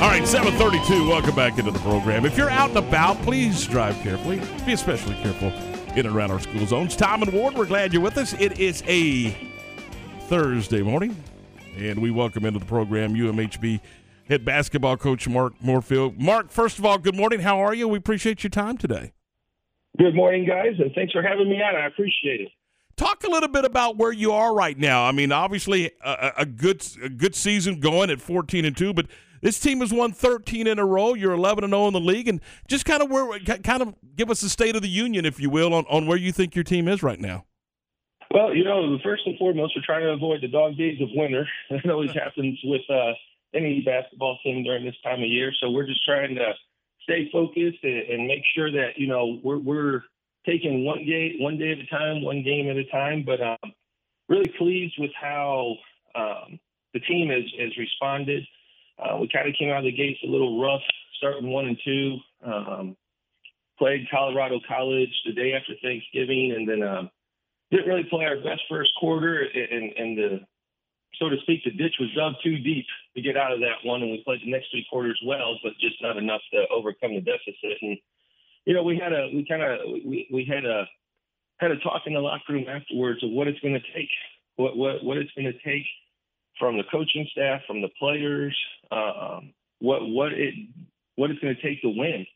All 0.00 0.06
right, 0.06 0.24
732. 0.24 1.08
Welcome 1.08 1.34
back 1.34 1.58
into 1.58 1.72
the 1.72 1.78
program. 1.80 2.24
If 2.24 2.36
you're 2.36 2.48
out 2.48 2.68
and 2.68 2.78
about, 2.78 3.20
please 3.22 3.66
drive 3.66 3.96
carefully. 3.96 4.40
Be 4.64 4.74
especially 4.74 5.16
careful 5.16 5.48
in 5.96 6.06
and 6.06 6.14
around 6.14 6.30
our 6.30 6.38
school 6.38 6.64
zones. 6.66 6.94
Tom 6.94 7.20
and 7.22 7.32
Ward, 7.32 7.54
we're 7.54 7.66
glad 7.66 7.92
you're 7.92 8.00
with 8.00 8.16
us. 8.16 8.32
It 8.34 8.60
is 8.60 8.84
a 8.86 9.36
Thursday 10.28 10.82
morning, 10.82 11.16
and 11.76 12.00
we 12.00 12.12
welcome 12.12 12.46
into 12.46 12.60
the 12.60 12.64
program 12.64 13.12
UMHB 13.12 13.80
head 14.28 14.44
basketball 14.44 14.96
coach 14.96 15.26
Mark 15.26 15.58
Morefield. 15.58 16.16
Mark, 16.16 16.52
first 16.52 16.78
of 16.78 16.86
all, 16.86 16.98
good 16.98 17.16
morning. 17.16 17.40
How 17.40 17.58
are 17.58 17.74
you? 17.74 17.88
We 17.88 17.98
appreciate 17.98 18.44
your 18.44 18.50
time 18.50 18.78
today. 18.78 19.10
Good 19.98 20.14
morning, 20.14 20.46
guys, 20.46 20.74
and 20.78 20.92
thanks 20.94 21.12
for 21.12 21.22
having 21.22 21.48
me 21.48 21.56
on. 21.60 21.74
I 21.74 21.86
appreciate 21.86 22.42
it. 22.42 22.52
Talk 22.94 23.24
a 23.24 23.30
little 23.30 23.48
bit 23.48 23.64
about 23.64 23.96
where 23.96 24.12
you 24.12 24.30
are 24.30 24.54
right 24.54 24.78
now. 24.78 25.06
I 25.06 25.10
mean, 25.10 25.32
obviously 25.32 25.90
a, 26.04 26.32
a 26.38 26.46
good 26.46 26.86
a 27.02 27.08
good 27.08 27.34
season 27.34 27.80
going 27.80 28.10
at 28.10 28.20
14 28.20 28.64
and 28.64 28.76
2, 28.76 28.94
but 28.94 29.06
this 29.40 29.58
team 29.58 29.80
has 29.80 29.92
won 29.92 30.12
13 30.12 30.66
in 30.66 30.78
a 30.78 30.86
row. 30.86 31.14
You're 31.14 31.32
11 31.32 31.64
and 31.64 31.72
0 31.72 31.88
in 31.88 31.92
the 31.92 32.00
league, 32.00 32.28
and 32.28 32.40
just 32.68 32.84
kind 32.84 33.02
of 33.02 33.10
where, 33.10 33.38
kind 33.40 33.82
of 33.82 33.94
give 34.16 34.30
us 34.30 34.40
the 34.40 34.48
state 34.48 34.76
of 34.76 34.82
the 34.82 34.88
union, 34.88 35.24
if 35.24 35.40
you 35.40 35.50
will, 35.50 35.74
on, 35.74 35.84
on 35.88 36.06
where 36.06 36.16
you 36.16 36.32
think 36.32 36.54
your 36.54 36.64
team 36.64 36.88
is 36.88 37.02
right 37.02 37.20
now. 37.20 37.44
Well, 38.30 38.54
you 38.54 38.64
know, 38.64 38.98
first 39.02 39.22
and 39.26 39.38
foremost, 39.38 39.74
we're 39.74 39.82
trying 39.86 40.02
to 40.02 40.12
avoid 40.12 40.42
the 40.42 40.48
dog 40.48 40.76
days 40.76 41.00
of 41.00 41.08
winter. 41.14 41.48
It 41.70 41.90
always 41.90 42.12
happens 42.12 42.58
with 42.64 42.82
uh, 42.90 43.12
any 43.54 43.80
basketball 43.80 44.38
team 44.42 44.64
during 44.64 44.84
this 44.84 44.96
time 45.02 45.22
of 45.22 45.28
year. 45.28 45.52
So 45.60 45.70
we're 45.70 45.86
just 45.86 46.04
trying 46.04 46.34
to 46.34 46.52
stay 47.04 47.30
focused 47.32 47.78
and, 47.82 48.02
and 48.10 48.26
make 48.26 48.42
sure 48.54 48.70
that 48.70 48.98
you 48.98 49.06
know 49.06 49.38
we're 49.42 49.58
we're 49.58 50.02
taking 50.44 50.84
one 50.84 51.06
day 51.06 51.36
one 51.38 51.58
day 51.58 51.72
at 51.72 51.78
a 51.78 51.86
time, 51.86 52.22
one 52.22 52.42
game 52.42 52.68
at 52.68 52.76
a 52.76 52.84
time. 52.84 53.24
But 53.24 53.40
um, 53.40 53.72
really 54.28 54.52
pleased 54.58 54.94
with 54.98 55.10
how 55.18 55.76
um, 56.14 56.60
the 56.92 57.00
team 57.00 57.30
has, 57.30 57.44
has 57.58 57.76
responded. 57.76 58.44
Uh, 58.98 59.16
we 59.18 59.28
kind 59.28 59.48
of 59.48 59.54
came 59.58 59.70
out 59.70 59.78
of 59.78 59.84
the 59.84 59.92
gates 59.92 60.20
a 60.24 60.30
little 60.30 60.60
rough, 60.60 60.82
starting 61.18 61.50
one 61.50 61.66
and 61.66 61.78
two. 61.84 62.16
Um, 62.44 62.96
played 63.78 64.08
Colorado 64.10 64.60
College 64.66 65.12
the 65.24 65.32
day 65.32 65.52
after 65.54 65.74
Thanksgiving, 65.82 66.52
and 66.56 66.68
then 66.68 66.82
um, 66.82 67.10
didn't 67.70 67.88
really 67.88 68.08
play 68.10 68.24
our 68.24 68.36
best 68.36 68.62
first 68.68 68.90
quarter. 68.98 69.42
And, 69.42 69.92
and 69.92 70.18
the 70.18 70.40
so 71.18 71.28
to 71.28 71.36
speak, 71.42 71.64
the 71.64 71.70
ditch 71.70 71.94
was 71.98 72.10
dug 72.14 72.34
too 72.42 72.58
deep 72.58 72.86
to 73.16 73.22
get 73.22 73.36
out 73.36 73.52
of 73.52 73.60
that 73.60 73.82
one, 73.82 74.02
and 74.02 74.10
we 74.10 74.22
played 74.24 74.40
the 74.44 74.50
next 74.50 74.70
three 74.70 74.86
quarters 74.90 75.20
well, 75.24 75.58
but 75.62 75.72
just 75.80 76.00
not 76.02 76.16
enough 76.16 76.42
to 76.52 76.64
overcome 76.70 77.14
the 77.14 77.20
deficit. 77.20 77.78
And 77.82 77.98
you 78.66 78.74
know, 78.74 78.82
we 78.82 78.98
had 78.98 79.12
a 79.12 79.30
we 79.34 79.44
kind 79.46 79.62
of 79.62 79.78
we, 80.04 80.28
we 80.32 80.44
had 80.44 80.64
a 80.64 80.84
had 81.58 81.70
a 81.70 81.78
talk 81.78 82.02
in 82.06 82.14
the 82.14 82.20
locker 82.20 82.52
room 82.52 82.66
afterwards 82.68 83.22
of 83.22 83.30
what 83.30 83.48
it's 83.48 83.60
going 83.60 83.74
to 83.74 83.92
take, 83.94 84.10
what 84.56 84.76
what 84.76 85.02
what 85.02 85.16
it's 85.16 85.32
going 85.34 85.50
to 85.52 85.58
take 85.64 85.86
from 86.58 86.76
the 86.76 86.84
coaching 86.90 87.26
staff, 87.32 87.62
from 87.66 87.82
the 87.82 87.88
players, 87.98 88.56
um, 88.90 89.52
what 89.80 90.06
what 90.08 90.32
it 90.32 90.54
what 91.16 91.30
it's 91.30 91.40
going 91.40 91.54
to 91.54 91.62
take 91.62 91.82
to 91.82 91.88
win, 91.88 92.26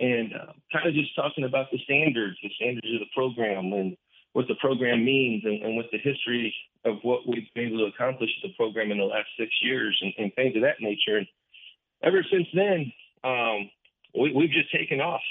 and 0.00 0.32
uh, 0.34 0.52
kind 0.72 0.88
of 0.88 0.94
just 0.94 1.14
talking 1.16 1.44
about 1.44 1.70
the 1.70 1.78
standards, 1.84 2.36
the 2.42 2.50
standards 2.56 2.86
of 2.94 3.00
the 3.00 3.12
program, 3.14 3.72
and 3.72 3.96
what 4.32 4.46
the 4.48 4.54
program 4.56 5.04
means, 5.04 5.42
and, 5.44 5.62
and 5.62 5.76
what 5.76 5.86
the 5.90 5.98
history 5.98 6.54
of 6.84 6.96
what 7.02 7.26
we've 7.26 7.48
been 7.54 7.68
able 7.68 7.78
to 7.78 7.92
accomplish 7.94 8.30
with 8.42 8.50
the 8.50 8.56
program 8.56 8.90
in 8.90 8.98
the 8.98 9.04
last 9.04 9.28
six 9.38 9.50
years, 9.62 9.98
and, 10.02 10.12
and 10.18 10.34
things 10.34 10.54
of 10.56 10.62
that 10.62 10.80
nature. 10.80 11.18
And 11.18 11.26
ever 12.02 12.24
since 12.30 12.46
then, 12.54 12.92
um, 13.24 13.70
we, 14.14 14.32
we've 14.32 14.50
just 14.50 14.72
taken 14.72 15.00
off. 15.00 15.22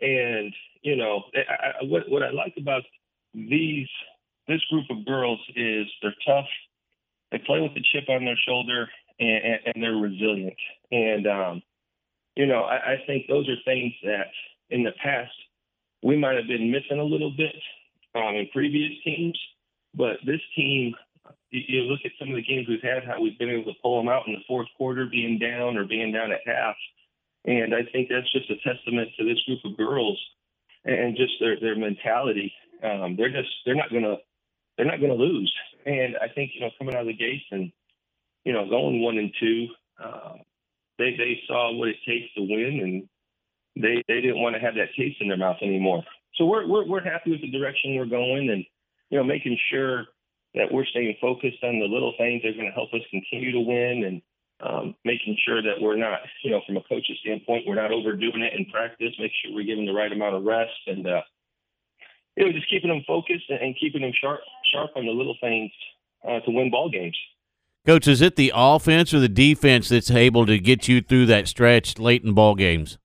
And 0.00 0.52
you 0.82 0.96
know, 0.96 1.24
I, 1.34 1.82
I, 1.82 1.84
what 1.84 2.08
what 2.08 2.22
I 2.22 2.30
like 2.30 2.54
about 2.58 2.82
these 3.34 3.88
this 4.48 4.62
group 4.70 4.86
of 4.90 5.06
girls 5.06 5.40
is 5.54 5.86
they're 6.02 6.14
tough. 6.26 6.48
They 7.30 7.38
play 7.38 7.60
with 7.60 7.72
a 7.72 7.84
chip 7.92 8.08
on 8.08 8.24
their 8.24 8.38
shoulder, 8.46 8.88
and, 9.18 9.60
and, 9.66 9.82
they're 9.82 9.94
resilient. 9.94 10.56
And 10.90 11.26
um, 11.26 11.62
you 12.36 12.46
know, 12.46 12.62
I, 12.62 12.94
I 12.94 12.96
think 13.06 13.26
those 13.28 13.48
are 13.48 13.56
things 13.64 13.92
that 14.02 14.28
in 14.70 14.82
the 14.82 14.92
past 15.02 15.32
we 16.02 16.16
might 16.16 16.36
have 16.36 16.46
been 16.46 16.70
missing 16.70 16.98
a 16.98 17.04
little 17.04 17.30
bit 17.30 17.54
um, 18.14 18.34
in 18.34 18.48
previous 18.52 18.92
teams. 19.04 19.38
But 19.94 20.16
this 20.24 20.40
team, 20.56 20.94
you, 21.50 21.60
you 21.68 21.80
look 21.82 22.00
at 22.04 22.12
some 22.18 22.30
of 22.30 22.36
the 22.36 22.42
games 22.42 22.66
we've 22.68 22.82
had, 22.82 23.04
how 23.04 23.20
we've 23.20 23.38
been 23.38 23.50
able 23.50 23.72
to 23.72 23.78
pull 23.82 23.98
them 23.98 24.08
out 24.08 24.26
in 24.26 24.32
the 24.32 24.46
fourth 24.46 24.68
quarter, 24.76 25.06
being 25.06 25.38
down 25.38 25.76
or 25.76 25.84
being 25.84 26.12
down 26.12 26.32
at 26.32 26.40
half. 26.46 26.76
And 27.44 27.74
I 27.74 27.82
think 27.92 28.08
that's 28.08 28.30
just 28.32 28.50
a 28.50 28.56
testament 28.56 29.10
to 29.18 29.24
this 29.24 29.42
group 29.46 29.60
of 29.64 29.76
girls 29.76 30.18
and 30.84 31.16
just 31.16 31.32
their 31.40 31.58
their 31.60 31.76
mentality. 31.76 32.52
Um, 32.82 33.16
they're 33.16 33.32
just 33.32 33.50
they're 33.64 33.74
not 33.74 33.92
gonna 33.92 34.16
they're 34.80 34.90
not 34.90 35.00
gonna 35.00 35.12
lose. 35.12 35.52
And 35.84 36.16
I 36.16 36.28
think 36.28 36.52
you 36.54 36.62
know 36.62 36.70
coming 36.78 36.94
out 36.94 37.02
of 37.02 37.06
the 37.06 37.12
gates 37.12 37.44
and 37.50 37.70
you 38.44 38.52
know 38.54 38.66
going 38.66 39.02
one 39.02 39.18
and 39.18 39.30
two, 39.38 39.68
uh, 40.02 40.36
they 40.98 41.12
they 41.18 41.38
saw 41.46 41.70
what 41.74 41.88
it 41.88 41.96
takes 42.08 42.32
to 42.34 42.40
win, 42.40 42.80
and 43.76 43.82
they 43.82 44.02
they 44.08 44.22
didn't 44.22 44.40
want 44.40 44.54
to 44.54 44.60
have 44.60 44.76
that 44.76 44.96
taste 44.96 45.20
in 45.20 45.28
their 45.28 45.36
mouth 45.36 45.58
anymore. 45.60 46.02
so 46.36 46.46
we're, 46.46 46.66
we're 46.66 46.86
we're 46.86 47.04
happy 47.04 47.30
with 47.30 47.42
the 47.42 47.50
direction 47.50 47.94
we're 47.94 48.06
going, 48.06 48.48
and 48.48 48.64
you 49.10 49.18
know, 49.18 49.24
making 49.24 49.58
sure 49.70 50.06
that 50.54 50.72
we're 50.72 50.86
staying 50.86 51.14
focused 51.20 51.62
on 51.62 51.78
the 51.78 51.84
little 51.84 52.14
things 52.16 52.40
that 52.40 52.48
are 52.48 52.54
going 52.54 52.66
to 52.66 52.72
help 52.72 52.94
us 52.94 53.02
continue 53.10 53.52
to 53.52 53.60
win, 53.60 54.04
and 54.08 54.22
um, 54.64 54.94
making 55.04 55.36
sure 55.44 55.60
that 55.60 55.76
we're 55.78 55.96
not, 55.96 56.20
you 56.42 56.50
know, 56.50 56.62
from 56.66 56.78
a 56.78 56.82
coach's 56.88 57.18
standpoint, 57.20 57.66
we're 57.66 57.74
not 57.74 57.92
overdoing 57.92 58.40
it 58.40 58.58
in 58.58 58.64
practice. 58.72 59.12
Make 59.18 59.32
sure 59.44 59.54
we're 59.54 59.68
giving 59.68 59.84
the 59.84 59.92
right 59.92 60.10
amount 60.10 60.36
of 60.36 60.44
rest, 60.44 60.72
and 60.86 61.06
uh, 61.06 61.20
you 62.36 62.46
know, 62.46 62.52
just 62.52 62.70
keeping 62.70 62.88
them 62.88 63.04
focused 63.06 63.50
and 63.50 63.76
keeping 63.78 64.00
them 64.00 64.12
sharp 64.18 64.40
sharp 64.72 64.90
on 64.96 65.06
the 65.06 65.12
little 65.12 65.36
things 65.40 65.70
uh, 66.28 66.40
to 66.40 66.50
win 66.50 66.70
ball 66.70 66.90
games. 66.90 67.16
Coach, 67.86 68.06
is 68.06 68.20
it 68.20 68.36
the 68.36 68.52
offense 68.54 69.14
or 69.14 69.20
the 69.20 69.28
defense 69.28 69.88
that's 69.88 70.10
able 70.10 70.44
to 70.46 70.58
get 70.58 70.86
you 70.86 71.00
through 71.00 71.26
that 71.26 71.48
stretch 71.48 71.98
late 71.98 72.22
in 72.22 72.34
ball 72.34 72.54
games? 72.54 72.98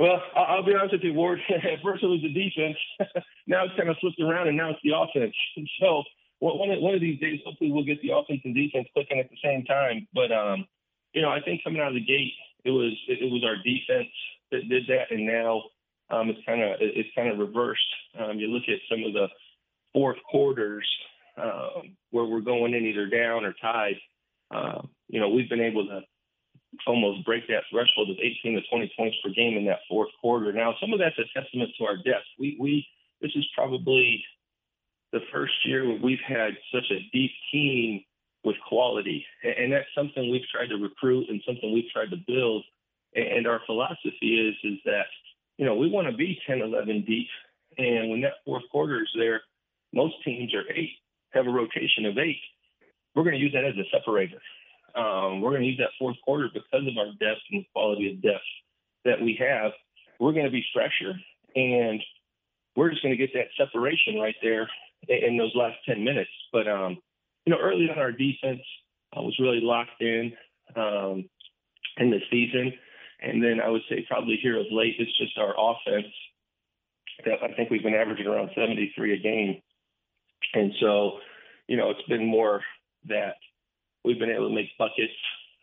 Well, 0.00 0.22
I'll 0.34 0.64
be 0.64 0.74
honest 0.74 0.94
with 0.94 1.02
you, 1.02 1.14
Ward. 1.14 1.38
At 1.50 1.82
first 1.82 2.02
it 2.02 2.06
was 2.06 2.22
the 2.22 2.32
defense. 2.32 2.76
now 3.46 3.64
it's 3.64 3.76
kind 3.76 3.88
of 3.88 3.96
flipped 4.00 4.20
around, 4.20 4.48
and 4.48 4.56
now 4.56 4.70
it's 4.70 4.80
the 4.82 4.96
offense. 4.96 5.34
So 5.80 6.02
one 6.40 6.70
of, 6.70 6.80
one 6.80 6.94
of 6.94 7.00
these 7.00 7.20
days, 7.20 7.40
hopefully, 7.44 7.72
we'll 7.72 7.84
get 7.84 8.02
the 8.02 8.10
offense 8.10 8.40
and 8.44 8.54
defense 8.54 8.88
clicking 8.92 9.18
at 9.18 9.30
the 9.30 9.36
same 9.42 9.64
time. 9.64 10.06
But 10.12 10.32
um, 10.32 10.66
you 11.12 11.22
know, 11.22 11.30
I 11.30 11.40
think 11.40 11.62
coming 11.62 11.80
out 11.80 11.88
of 11.88 11.94
the 11.94 12.04
gate, 12.04 12.32
it 12.64 12.70
was 12.70 12.92
it, 13.08 13.22
it 13.22 13.30
was 13.30 13.44
our 13.44 13.56
defense 13.56 14.12
that 14.50 14.68
did 14.68 14.84
that, 14.88 15.10
and 15.10 15.26
now 15.26 15.62
um, 16.10 16.28
it's 16.28 16.44
kind 16.44 16.62
of 16.62 16.76
it's 16.80 17.08
kind 17.14 17.28
of 17.28 17.38
reversed. 17.38 17.80
Um, 18.18 18.38
you 18.38 18.48
look 18.48 18.64
at 18.68 18.80
some 18.90 19.04
of 19.04 19.12
the 19.12 19.28
fourth 19.94 20.18
quarters 20.30 20.86
um, 21.40 21.96
where 22.10 22.24
we're 22.24 22.40
going 22.40 22.74
in 22.74 22.84
either 22.84 23.06
down 23.06 23.44
or 23.44 23.54
tied. 23.54 23.96
Uh, 24.54 24.82
you 25.08 25.20
know, 25.20 25.30
we've 25.30 25.48
been 25.48 25.60
able 25.60 25.86
to 25.86 26.00
almost 26.86 27.24
break 27.24 27.46
that 27.48 27.62
threshold 27.70 28.10
of 28.10 28.16
18 28.20 28.54
to 28.56 28.60
20 28.68 28.92
points 28.96 29.16
per 29.22 29.30
game 29.30 29.56
in 29.56 29.64
that 29.66 29.80
fourth 29.88 30.10
quarter. 30.20 30.52
Now, 30.52 30.74
some 30.80 30.92
of 30.92 30.98
that's 30.98 31.18
a 31.18 31.40
testament 31.40 31.70
to 31.78 31.84
our 31.84 31.96
depth. 31.96 32.26
We 32.38 32.56
we 32.60 32.86
this 33.20 33.32
is 33.34 33.46
probably 33.54 34.22
the 35.12 35.20
first 35.32 35.54
year 35.64 35.86
where 35.86 36.00
we've 36.02 36.24
had 36.26 36.56
such 36.72 36.90
a 36.90 37.08
deep 37.12 37.30
team 37.52 38.04
with 38.42 38.56
quality, 38.68 39.24
and 39.42 39.72
that's 39.72 39.88
something 39.94 40.30
we've 40.30 40.48
tried 40.52 40.68
to 40.68 40.76
recruit 40.76 41.28
and 41.30 41.40
something 41.46 41.72
we've 41.72 41.90
tried 41.92 42.10
to 42.10 42.18
build. 42.26 42.64
And 43.14 43.46
our 43.46 43.60
philosophy 43.64 44.48
is 44.48 44.72
is 44.72 44.78
that 44.84 45.06
you 45.56 45.64
know 45.64 45.76
we 45.76 45.88
want 45.88 46.08
to 46.08 46.16
be 46.16 46.38
10, 46.46 46.60
11 46.60 47.04
deep, 47.06 47.28
and 47.78 48.10
when 48.10 48.20
that 48.22 48.44
fourth 48.44 48.64
quarter 48.70 49.02
is 49.02 49.10
there, 49.16 49.42
most 49.94 50.14
teams 50.24 50.52
are 50.54 50.70
eight, 50.74 50.92
have 51.30 51.46
a 51.46 51.50
rotation 51.50 52.04
of 52.06 52.18
eight. 52.18 52.40
We're 53.14 53.22
going 53.22 53.36
to 53.36 53.40
use 53.40 53.52
that 53.54 53.64
as 53.64 53.76
a 53.76 53.88
separator. 53.96 54.40
Um, 54.94 55.40
we're 55.40 55.50
going 55.50 55.62
to 55.62 55.68
use 55.68 55.78
that 55.78 55.94
fourth 55.98 56.16
quarter 56.24 56.48
because 56.52 56.86
of 56.86 56.98
our 56.98 57.12
depth 57.18 57.42
and 57.50 57.62
the 57.62 57.66
quality 57.72 58.12
of 58.12 58.22
depth 58.22 58.44
that 59.04 59.20
we 59.20 59.38
have. 59.40 59.72
We're 60.20 60.32
going 60.32 60.46
to 60.46 60.50
be 60.50 60.64
fresher, 60.72 61.14
and 61.54 62.00
we're 62.76 62.90
just 62.90 63.02
going 63.02 63.16
to 63.16 63.18
get 63.18 63.34
that 63.34 63.48
separation 63.56 64.18
right 64.20 64.36
there 64.42 64.68
in 65.08 65.36
those 65.36 65.52
last 65.54 65.76
10 65.86 66.02
minutes. 66.02 66.30
But, 66.52 66.68
um, 66.68 66.98
you 67.46 67.52
know, 67.52 67.60
early 67.60 67.88
on, 67.90 67.98
our 67.98 68.12
defense 68.12 68.62
uh, 69.16 69.22
was 69.22 69.36
really 69.40 69.60
locked 69.60 70.00
in 70.00 70.32
um, 70.76 71.28
in 71.98 72.10
the 72.10 72.20
season. 72.30 72.72
And 73.20 73.42
then 73.42 73.60
I 73.60 73.68
would 73.68 73.82
say 73.88 74.04
probably 74.08 74.38
here 74.42 74.58
of 74.58 74.66
late, 74.70 74.96
it's 74.98 75.16
just 75.18 75.38
our 75.38 75.54
offense 75.58 76.12
that 77.24 77.42
I 77.42 77.54
think 77.54 77.70
we've 77.70 77.82
been 77.82 77.94
averaging 77.94 78.26
around 78.26 78.50
73 78.54 79.14
a 79.14 79.16
game. 79.18 79.60
And 80.54 80.72
so, 80.80 81.18
you 81.66 81.76
know, 81.76 81.90
it's 81.90 82.08
been 82.08 82.26
more 82.26 82.62
that 83.08 83.36
we've 84.04 84.18
been 84.18 84.30
able 84.30 84.48
to 84.48 84.54
make 84.54 84.76
buckets. 84.78 85.12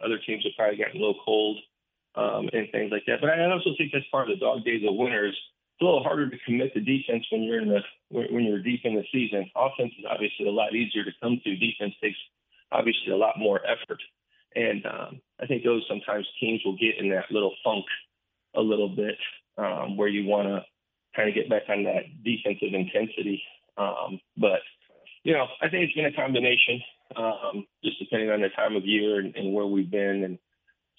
Other 0.04 0.20
teams 0.26 0.44
have 0.44 0.54
probably 0.58 0.78
gotten 0.78 0.98
a 0.98 1.00
little 1.00 1.22
cold 1.24 1.58
um, 2.16 2.50
and 2.54 2.70
things 2.72 2.92
like 2.92 3.04
that. 3.08 3.22
But 3.22 3.30
I 3.30 3.50
also 3.50 3.72
think 3.78 3.92
that's 3.94 4.06
part 4.12 4.30
of 4.30 4.38
the 4.38 4.46
dog 4.46 4.66
days 4.66 4.84
of 4.88 4.96
winners. 4.96 5.36
It's 5.36 5.82
a 5.82 5.86
little 5.86 6.04
harder 6.04 6.30
to 6.30 6.38
commit 6.46 6.74
to 6.74 6.82
defense 6.82 7.26
when 7.32 7.44
you're 7.44 7.62
in 7.62 7.70
the 7.70 7.82
when 8.10 8.44
you're 8.44 8.62
deep 8.62 8.82
in 8.84 8.96
the 8.96 9.06
season. 9.12 9.50
Offense 9.56 9.94
is 9.98 10.06
obviously 10.10 10.48
a 10.48 10.52
lot 10.52 10.76
easier 10.76 11.04
to 11.04 11.12
come 11.22 11.40
to. 11.44 11.56
Defense 11.56 11.94
takes 12.02 12.18
obviously 12.72 13.12
a 13.12 13.18
lot 13.18 13.38
more 13.38 13.62
effort. 13.66 14.02
And 14.56 14.86
um, 14.86 15.22
I 15.40 15.46
think 15.46 15.64
those 15.64 15.86
sometimes 15.88 16.28
teams 16.40 16.62
will 16.66 16.78
get 16.78 16.98
in 17.00 17.10
that 17.10 17.32
little 17.32 17.56
funk 17.64 17.86
a 18.56 18.62
little 18.62 18.90
bit 18.90 19.16
um, 19.58 19.96
where 19.96 20.10
you 20.10 20.26
want 20.26 20.48
to 20.48 20.66
kind 21.16 21.30
of 21.30 21.36
get 21.36 21.50
back 21.50 21.64
on 21.70 21.84
that 21.84 22.04
defensive 22.24 22.74
intensity. 22.74 23.42
Um, 23.78 24.20
but 24.38 24.60
you 25.24 25.34
know, 25.34 25.46
I 25.62 25.70
think 25.70 25.84
it's 25.86 25.94
been 25.94 26.06
a 26.06 26.14
combination 26.14 26.82
um, 27.16 27.66
just 27.84 28.00
depending 28.00 28.30
on 28.30 28.42
the 28.42 28.50
time 28.50 28.76
of 28.76 28.86
year 28.86 29.20
and, 29.20 29.36
and 29.36 29.54
where 29.54 29.66
we've 29.66 29.92
been 29.92 30.24
and 30.24 30.40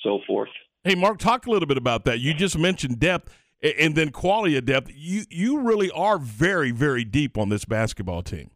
so 0.00 0.20
forth. 0.26 0.50
Hey, 0.84 0.94
Mark, 0.94 1.18
talk 1.18 1.46
a 1.46 1.50
little 1.50 1.66
bit 1.66 1.78
about 1.78 2.04
that. 2.04 2.20
You 2.20 2.34
just 2.34 2.58
mentioned 2.58 2.98
depth 2.98 3.32
and 3.62 3.94
then 3.94 4.10
quality 4.10 4.56
of 4.56 4.64
depth. 4.64 4.90
You 4.92 5.24
you 5.30 5.60
really 5.60 5.90
are 5.92 6.18
very 6.18 6.72
very 6.72 7.04
deep 7.04 7.38
on 7.38 7.48
this 7.48 7.64
basketball 7.64 8.22
team. 8.22 8.50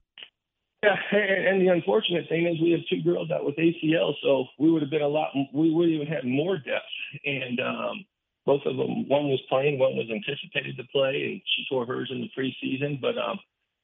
Yeah, 0.82 0.96
and, 1.12 1.46
and 1.46 1.60
the 1.62 1.72
unfortunate 1.72 2.28
thing 2.28 2.46
is 2.46 2.60
we 2.60 2.72
have 2.72 2.80
two 2.90 3.02
girls 3.02 3.30
out 3.30 3.44
with 3.44 3.56
ACL, 3.56 4.12
so 4.22 4.46
we 4.58 4.70
would 4.70 4.82
have 4.82 4.90
been 4.90 5.02
a 5.02 5.08
lot. 5.08 5.30
We 5.54 5.72
would 5.72 5.88
even 5.88 6.06
have 6.08 6.24
more 6.24 6.56
depth, 6.56 6.84
and 7.24 7.60
um, 7.60 8.04
both 8.44 8.62
of 8.66 8.76
them. 8.76 9.08
One 9.08 9.28
was 9.28 9.40
playing, 9.48 9.78
one 9.78 9.96
was 9.96 10.10
anticipated 10.10 10.76
to 10.76 10.84
play, 10.92 11.30
and 11.30 11.40
she 11.56 11.64
tore 11.68 11.86
hers 11.86 12.10
in 12.12 12.20
the 12.20 12.30
preseason. 12.36 13.00
But 13.00 13.16
um, 13.18 13.38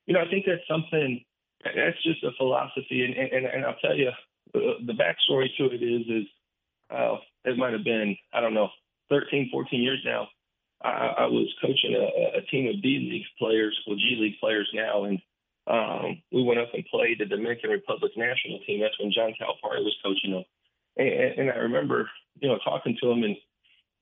you 0.06 0.14
know, 0.14 0.20
I 0.20 0.28
think 0.28 0.44
that's 0.46 0.66
something 0.68 1.24
that's 1.64 2.02
just 2.02 2.24
a 2.24 2.30
philosophy, 2.36 3.04
and 3.04 3.14
and, 3.14 3.46
and 3.46 3.64
I'll 3.64 3.76
tell 3.76 3.96
you, 3.96 4.10
the, 4.52 4.74
the 4.86 4.92
backstory 4.92 5.48
to 5.58 5.66
it 5.66 5.82
is 5.82 6.06
is 6.06 6.26
uh, 6.90 7.16
it 7.44 7.56
might 7.56 7.72
have 7.72 7.84
been 7.84 8.16
I 8.32 8.40
don't 8.40 8.54
know 8.54 8.68
13, 9.10 9.50
14 9.52 9.80
years 9.80 10.02
now. 10.04 10.28
I, 10.82 11.14
I 11.18 11.26
was 11.26 11.48
coaching 11.60 11.94
a, 11.94 12.38
a 12.38 12.42
team 12.42 12.68
of 12.68 12.82
D 12.82 13.08
League 13.10 13.26
players, 13.38 13.78
well 13.86 13.96
G 13.96 14.16
League 14.18 14.40
players 14.40 14.68
now, 14.74 15.04
and 15.04 15.20
um, 15.66 16.22
we 16.32 16.42
went 16.42 16.60
up 16.60 16.74
and 16.74 16.84
played 16.86 17.20
the 17.20 17.26
Dominican 17.26 17.70
Republic 17.70 18.12
national 18.16 18.60
team. 18.66 18.80
That's 18.80 18.98
when 18.98 19.12
John 19.12 19.34
Calipari 19.40 19.84
was 19.84 19.96
coaching 20.04 20.32
them, 20.32 20.44
and, 20.96 21.08
and 21.08 21.50
I 21.50 21.56
remember 21.56 22.10
you 22.40 22.48
know 22.48 22.58
talking 22.64 22.96
to 23.00 23.10
him 23.10 23.22
and 23.22 23.36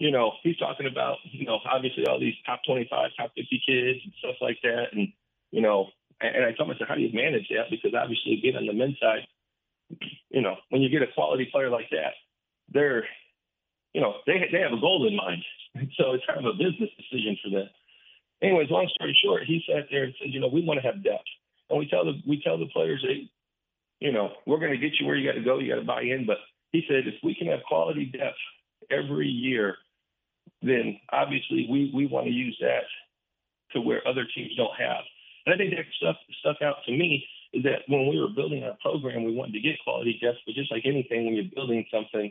you 0.00 0.10
know, 0.10 0.32
he's 0.42 0.56
talking 0.56 0.86
about, 0.86 1.18
you 1.30 1.44
know, 1.44 1.58
obviously 1.70 2.06
all 2.06 2.18
these 2.18 2.34
top 2.46 2.60
25, 2.66 3.10
top 3.16 3.32
50 3.36 3.62
kids 3.68 4.00
and 4.02 4.12
stuff 4.18 4.36
like 4.40 4.56
that. 4.62 4.86
And, 4.92 5.12
you 5.52 5.60
know, 5.60 5.88
and 6.20 6.44
I 6.44 6.52
told 6.52 6.68
myself, 6.68 6.88
how 6.88 6.94
do 6.94 7.00
you 7.00 7.12
manage 7.12 7.48
that? 7.48 7.70
Because 7.70 7.92
obviously, 7.94 8.34
again, 8.34 8.56
on 8.56 8.66
the 8.66 8.72
men's 8.72 8.98
side, 9.00 9.26
you 10.30 10.40
know, 10.40 10.56
when 10.68 10.82
you 10.82 10.88
get 10.88 11.02
a 11.02 11.12
quality 11.14 11.48
player 11.50 11.70
like 11.70 11.90
that, 11.90 12.14
they're, 12.72 13.04
you 13.92 14.00
know, 14.00 14.14
they 14.26 14.48
they 14.52 14.60
have 14.60 14.72
a 14.72 14.80
goal 14.80 15.06
in 15.08 15.16
mind. 15.16 15.42
So 15.96 16.12
it's 16.14 16.26
kind 16.26 16.40
of 16.44 16.46
a 16.46 16.58
business 16.58 16.90
decision 16.98 17.38
for 17.44 17.50
them. 17.50 17.68
Anyways, 18.42 18.70
long 18.70 18.90
story 18.92 19.16
short, 19.22 19.44
he 19.46 19.62
sat 19.68 19.86
there 19.88 20.02
and 20.02 20.14
said, 20.18 20.34
you 20.34 20.40
know, 20.40 20.48
we 20.48 20.64
want 20.64 20.80
to 20.82 20.86
have 20.86 21.04
depth, 21.04 21.30
and 21.68 21.78
we 21.78 21.88
tell 21.88 22.04
the 22.04 22.20
we 22.26 22.42
tell 22.42 22.58
the 22.58 22.66
players, 22.66 23.04
hey, 23.06 23.30
you 24.00 24.10
know, 24.10 24.30
we're 24.46 24.58
going 24.58 24.72
to 24.72 24.78
get 24.78 24.98
you 24.98 25.06
where 25.06 25.14
you 25.14 25.30
got 25.30 25.38
to 25.38 25.44
go. 25.44 25.60
You 25.60 25.74
got 25.74 25.80
to 25.80 25.86
buy 25.86 26.02
in. 26.02 26.26
But 26.26 26.38
he 26.72 26.82
said, 26.88 27.06
if 27.06 27.22
we 27.22 27.36
can 27.36 27.46
have 27.48 27.60
quality 27.68 28.06
depth 28.06 28.38
every 28.90 29.28
year, 29.28 29.76
then 30.62 30.98
obviously 31.12 31.68
we 31.70 31.92
we 31.94 32.06
want 32.06 32.26
to 32.26 32.32
use 32.32 32.56
that 32.60 32.84
to 33.72 33.80
where 33.80 34.06
other 34.08 34.26
teams 34.34 34.56
don't 34.56 34.74
have. 34.78 35.04
And 35.46 35.54
I 35.54 35.58
think 35.58 35.70
that 35.70 35.86
stuff 35.96 36.16
stuck 36.40 36.62
out 36.62 36.76
to 36.86 36.92
me 36.92 37.24
is 37.52 37.62
that 37.64 37.82
when 37.88 38.08
we 38.08 38.20
were 38.20 38.28
building 38.28 38.62
our 38.62 38.76
program, 38.80 39.24
we 39.24 39.34
wanted 39.34 39.54
to 39.54 39.60
get 39.60 39.82
quality 39.82 40.18
depth, 40.22 40.38
but 40.46 40.54
just 40.54 40.70
like 40.70 40.84
anything, 40.86 41.24
when 41.24 41.34
you're 41.34 41.52
building 41.54 41.84
something 41.90 42.30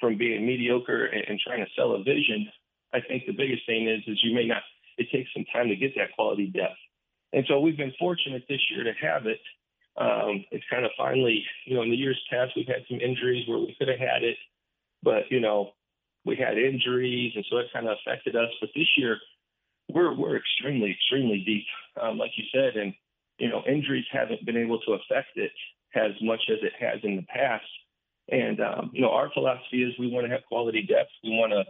from 0.00 0.18
being 0.18 0.46
mediocre 0.46 1.06
and, 1.06 1.24
and 1.28 1.40
trying 1.40 1.64
to 1.64 1.70
sell 1.76 1.94
a 1.94 2.02
vision, 2.02 2.48
I 2.92 3.00
think 3.00 3.24
the 3.26 3.32
biggest 3.32 3.66
thing 3.66 3.88
is 3.88 4.02
is 4.06 4.20
you 4.22 4.34
may 4.34 4.46
not. 4.46 4.62
It 4.96 5.08
takes 5.12 5.30
some 5.32 5.44
time 5.52 5.68
to 5.68 5.76
get 5.76 5.94
that 5.96 6.12
quality 6.14 6.46
depth, 6.46 6.78
and 7.32 7.44
so 7.48 7.60
we've 7.60 7.76
been 7.76 7.92
fortunate 7.98 8.44
this 8.48 8.60
year 8.70 8.84
to 8.84 8.92
have 9.00 9.26
it. 9.26 9.40
Um, 9.96 10.44
it's 10.50 10.64
kind 10.70 10.84
of 10.84 10.90
finally, 10.96 11.44
you 11.66 11.74
know, 11.74 11.82
in 11.82 11.90
the 11.90 11.96
years 11.96 12.20
past 12.30 12.52
we've 12.56 12.66
had 12.66 12.84
some 12.88 13.00
injuries 13.00 13.46
where 13.48 13.58
we 13.58 13.74
could 13.78 13.88
have 13.88 13.98
had 13.98 14.22
it, 14.22 14.36
but 15.02 15.30
you 15.30 15.40
know, 15.40 15.72
we 16.24 16.36
had 16.36 16.58
injuries, 16.58 17.32
and 17.36 17.44
so 17.50 17.58
it 17.58 17.66
kind 17.72 17.88
of 17.88 17.96
affected 17.98 18.36
us. 18.36 18.50
But 18.60 18.70
this 18.74 18.88
year, 18.96 19.18
we're 19.92 20.14
we're 20.14 20.36
extremely 20.36 20.92
extremely 20.92 21.42
deep, 21.44 21.64
um, 22.00 22.18
like 22.18 22.32
you 22.36 22.44
said, 22.52 22.76
and 22.76 22.94
you 23.38 23.48
know 23.48 23.62
injuries 23.66 24.04
haven't 24.10 24.44
been 24.44 24.56
able 24.56 24.80
to 24.80 24.92
affect 24.92 25.36
it 25.36 25.52
as 25.94 26.12
much 26.22 26.40
as 26.50 26.58
it 26.62 26.72
has 26.78 27.00
in 27.02 27.16
the 27.16 27.22
past. 27.22 27.66
And 28.30 28.60
um, 28.60 28.90
you 28.92 29.00
know 29.00 29.10
our 29.10 29.30
philosophy 29.32 29.82
is 29.82 29.98
we 29.98 30.10
want 30.10 30.26
to 30.26 30.32
have 30.32 30.44
quality 30.48 30.82
depth. 30.82 31.10
We 31.24 31.30
want 31.30 31.52
to 31.52 31.64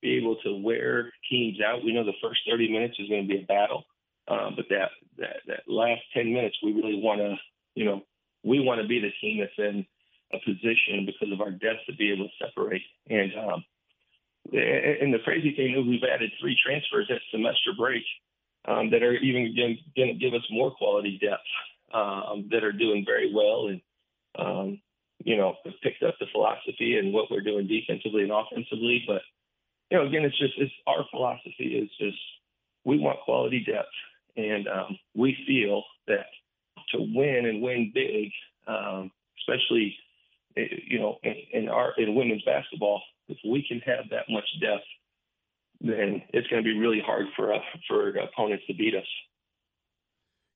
be 0.00 0.16
able 0.16 0.36
to 0.44 0.56
wear 0.56 1.12
teams 1.30 1.58
out. 1.60 1.84
We 1.84 1.92
know 1.92 2.04
the 2.04 2.12
first 2.22 2.40
30 2.48 2.70
minutes 2.70 2.96
is 2.98 3.08
going 3.08 3.26
to 3.26 3.28
be 3.28 3.42
a 3.42 3.46
battle, 3.46 3.84
um, 4.28 4.54
but 4.56 4.66
that 4.70 4.90
that 5.18 5.36
that 5.46 5.62
last 5.66 6.02
10 6.14 6.32
minutes 6.32 6.56
we 6.62 6.72
really 6.72 7.00
want 7.00 7.20
to 7.20 7.36
you 7.74 7.84
know 7.84 8.02
we 8.44 8.60
want 8.60 8.80
to 8.80 8.86
be 8.86 9.00
the 9.00 9.10
team 9.20 9.40
that's 9.40 9.58
in 9.58 9.86
a 10.32 10.38
position 10.44 11.06
because 11.06 11.32
of 11.32 11.40
our 11.40 11.50
depth 11.50 11.86
to 11.86 11.96
be 11.96 12.12
able 12.12 12.28
to 12.28 12.46
separate. 12.46 12.82
And 13.08 13.32
um, 13.34 13.64
and 14.52 15.12
the 15.12 15.18
crazy 15.24 15.54
thing 15.54 15.76
is 15.76 15.86
we've 15.86 16.04
added 16.04 16.30
three 16.40 16.56
transfers 16.64 17.10
at 17.10 17.20
semester 17.30 17.72
break 17.76 18.02
um, 18.66 18.90
that 18.90 19.02
are 19.02 19.14
even 19.14 19.54
going 19.56 19.78
to 19.96 20.14
give 20.14 20.34
us 20.34 20.46
more 20.50 20.70
quality 20.70 21.18
depth 21.20 21.42
um, 21.92 22.48
that 22.50 22.64
are 22.64 22.72
doing 22.72 23.04
very 23.06 23.32
well 23.32 23.68
and 23.68 23.80
um, 24.38 24.80
you 25.22 25.36
know 25.36 25.54
have 25.64 25.74
picked 25.82 26.02
up 26.02 26.14
the 26.18 26.26
philosophy 26.32 26.98
and 26.98 27.12
what 27.12 27.30
we're 27.30 27.40
doing 27.40 27.66
defensively 27.66 28.22
and 28.22 28.32
offensively. 28.32 29.04
But 29.06 29.22
you 29.90 29.98
know, 29.98 30.06
again, 30.06 30.24
it's 30.24 30.38
just 30.38 30.54
it's 30.58 30.72
our 30.86 31.04
philosophy 31.10 31.78
is 31.82 31.90
just 31.98 32.18
we 32.84 32.98
want 32.98 33.20
quality 33.24 33.64
depth, 33.64 33.88
And 34.36 34.68
um, 34.68 34.98
we 35.14 35.36
feel 35.46 35.84
that 36.06 36.26
to 36.92 36.98
win 37.00 37.46
and 37.46 37.62
win 37.62 37.92
big, 37.94 38.30
um, 38.66 39.10
especially 39.38 39.96
eh, 40.56 40.66
you 40.86 40.98
know 40.98 41.18
in, 41.22 41.34
in 41.52 41.68
our 41.68 41.94
in 41.96 42.14
women's 42.14 42.42
basketball, 42.42 43.02
if 43.28 43.38
we 43.44 43.64
can 43.66 43.80
have 43.80 44.10
that 44.10 44.24
much 44.28 44.44
depth, 44.60 44.84
then 45.80 46.22
it's 46.32 46.46
going 46.48 46.62
to 46.62 46.64
be 46.64 46.78
really 46.78 47.02
hard 47.04 47.26
for 47.36 47.52
uh, 47.52 47.58
for 47.88 48.10
opponents 48.16 48.64
to 48.66 48.74
beat 48.74 48.94
us. 48.94 49.06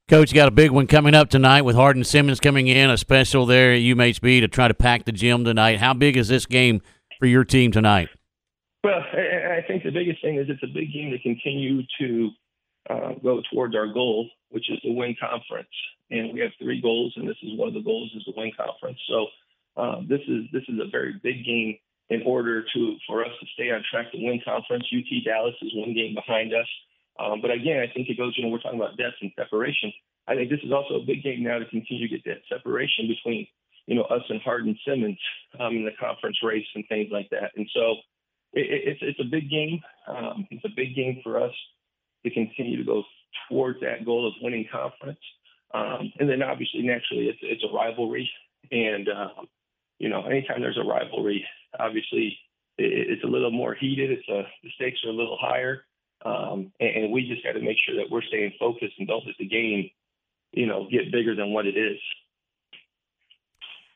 Coach, 0.08 0.32
you 0.32 0.34
got 0.34 0.48
a 0.48 0.52
big 0.52 0.70
one 0.70 0.86
coming 0.86 1.14
up 1.14 1.28
tonight 1.28 1.62
with 1.62 1.76
Hardin 1.76 2.02
Simmons 2.02 2.40
coming 2.40 2.66
in, 2.66 2.88
a 2.88 2.96
special 2.96 3.44
there 3.44 3.74
at 3.74 3.80
UMHB 3.80 4.40
to 4.40 4.48
try 4.48 4.66
to 4.66 4.72
pack 4.72 5.04
the 5.04 5.12
gym 5.12 5.44
tonight. 5.44 5.80
How 5.80 5.92
big 5.92 6.16
is 6.16 6.28
this 6.28 6.46
game 6.46 6.80
for 7.18 7.26
your 7.26 7.44
team 7.44 7.72
tonight? 7.72 8.08
Well, 8.82 9.00
I 9.12 9.62
think 9.66 9.82
the 9.82 9.90
biggest 9.90 10.22
thing 10.22 10.36
is 10.36 10.46
it's 10.48 10.62
a 10.62 10.72
big 10.72 10.92
game 10.94 11.10
to 11.10 11.18
continue 11.18 11.82
to 12.00 12.30
uh, 12.88 13.12
go 13.22 13.42
towards 13.52 13.76
our 13.76 13.86
goal, 13.86 14.30
which 14.48 14.70
is 14.70 14.80
to 14.80 14.92
win 14.92 15.14
conference. 15.20 15.68
And 16.10 16.32
we 16.32 16.40
have 16.40 16.52
three 16.58 16.80
goals, 16.80 17.12
and 17.16 17.28
this 17.28 17.36
is 17.42 17.58
one 17.58 17.68
of 17.68 17.74
the 17.74 17.82
goals 17.82 18.10
is 18.16 18.24
to 18.24 18.32
win 18.34 18.50
conference. 18.56 18.98
So 19.08 19.26
um, 19.76 20.06
this 20.08 20.20
is 20.26 20.46
this 20.54 20.62
is 20.68 20.80
a 20.80 20.88
very 20.90 21.20
big 21.22 21.44
game 21.44 21.76
in 22.10 22.22
order 22.24 22.64
to 22.74 22.96
for 23.06 23.24
us 23.24 23.32
to 23.40 23.46
stay 23.54 23.70
on 23.70 23.82
track 23.90 24.10
to 24.12 24.18
win 24.18 24.40
conference. 24.44 24.84
UT 24.92 25.24
Dallas 25.24 25.54
is 25.62 25.72
one 25.74 25.94
game 25.94 26.14
behind 26.14 26.54
us. 26.54 26.66
Um, 27.18 27.40
but 27.40 27.50
again, 27.50 27.80
I 27.80 27.92
think 27.92 28.08
it 28.08 28.16
goes, 28.16 28.34
you 28.36 28.44
know, 28.44 28.50
we're 28.50 28.60
talking 28.60 28.78
about 28.78 28.96
depth 28.96 29.16
and 29.20 29.32
separation. 29.36 29.92
I 30.28 30.34
think 30.34 30.50
this 30.50 30.60
is 30.62 30.72
also 30.72 30.94
a 30.94 31.04
big 31.04 31.22
game 31.22 31.42
now 31.42 31.58
to 31.58 31.64
continue 31.66 32.06
to 32.06 32.14
get 32.14 32.24
that 32.24 32.42
separation 32.48 33.08
between, 33.08 33.46
you 33.86 33.96
know, 33.96 34.02
us 34.04 34.22
and 34.28 34.40
Hardin 34.42 34.78
Simmons 34.86 35.18
um, 35.58 35.74
in 35.76 35.84
the 35.84 35.96
conference 35.98 36.36
race 36.42 36.66
and 36.74 36.84
things 36.88 37.08
like 37.10 37.28
that. 37.30 37.50
And 37.56 37.68
so 37.74 37.96
it, 38.52 38.66
it's 38.94 39.00
it's 39.02 39.20
a 39.20 39.30
big 39.30 39.50
game. 39.50 39.80
Um, 40.06 40.46
it's 40.50 40.64
a 40.64 40.74
big 40.74 40.94
game 40.94 41.20
for 41.22 41.42
us 41.42 41.52
to 42.24 42.30
continue 42.30 42.76
to 42.76 42.84
go 42.84 43.02
towards 43.48 43.80
that 43.80 44.04
goal 44.04 44.26
of 44.26 44.34
winning 44.40 44.66
conference. 44.70 45.20
Um, 45.74 46.12
and 46.18 46.28
then 46.28 46.42
obviously, 46.42 46.82
naturally, 46.82 47.28
it's 47.28 47.40
it's 47.42 47.64
a 47.64 47.74
rivalry, 47.74 48.30
and 48.70 49.08
um, 49.08 49.48
you 49.98 50.08
know, 50.08 50.24
anytime 50.24 50.60
there's 50.60 50.78
a 50.78 50.88
rivalry, 50.88 51.44
obviously 51.78 52.38
it, 52.78 53.10
it's 53.10 53.24
a 53.24 53.28
little 53.28 53.50
more 53.50 53.74
heated. 53.74 54.10
It's 54.10 54.28
a 54.28 54.42
the 54.62 54.70
stakes 54.76 55.00
are 55.04 55.10
a 55.10 55.14
little 55.14 55.38
higher. 55.40 55.84
Um, 56.24 56.72
and, 56.80 57.04
and 57.04 57.12
we 57.12 57.28
just 57.28 57.44
got 57.44 57.52
to 57.52 57.60
make 57.60 57.76
sure 57.86 57.96
that 57.96 58.10
we're 58.10 58.22
staying 58.22 58.52
focused 58.58 58.94
and 58.98 59.06
don't 59.06 59.24
let 59.24 59.36
the 59.38 59.46
game, 59.46 59.90
you 60.52 60.66
know, 60.66 60.88
get 60.90 61.12
bigger 61.12 61.34
than 61.34 61.52
what 61.52 61.66
it 61.66 61.76
is. 61.76 61.98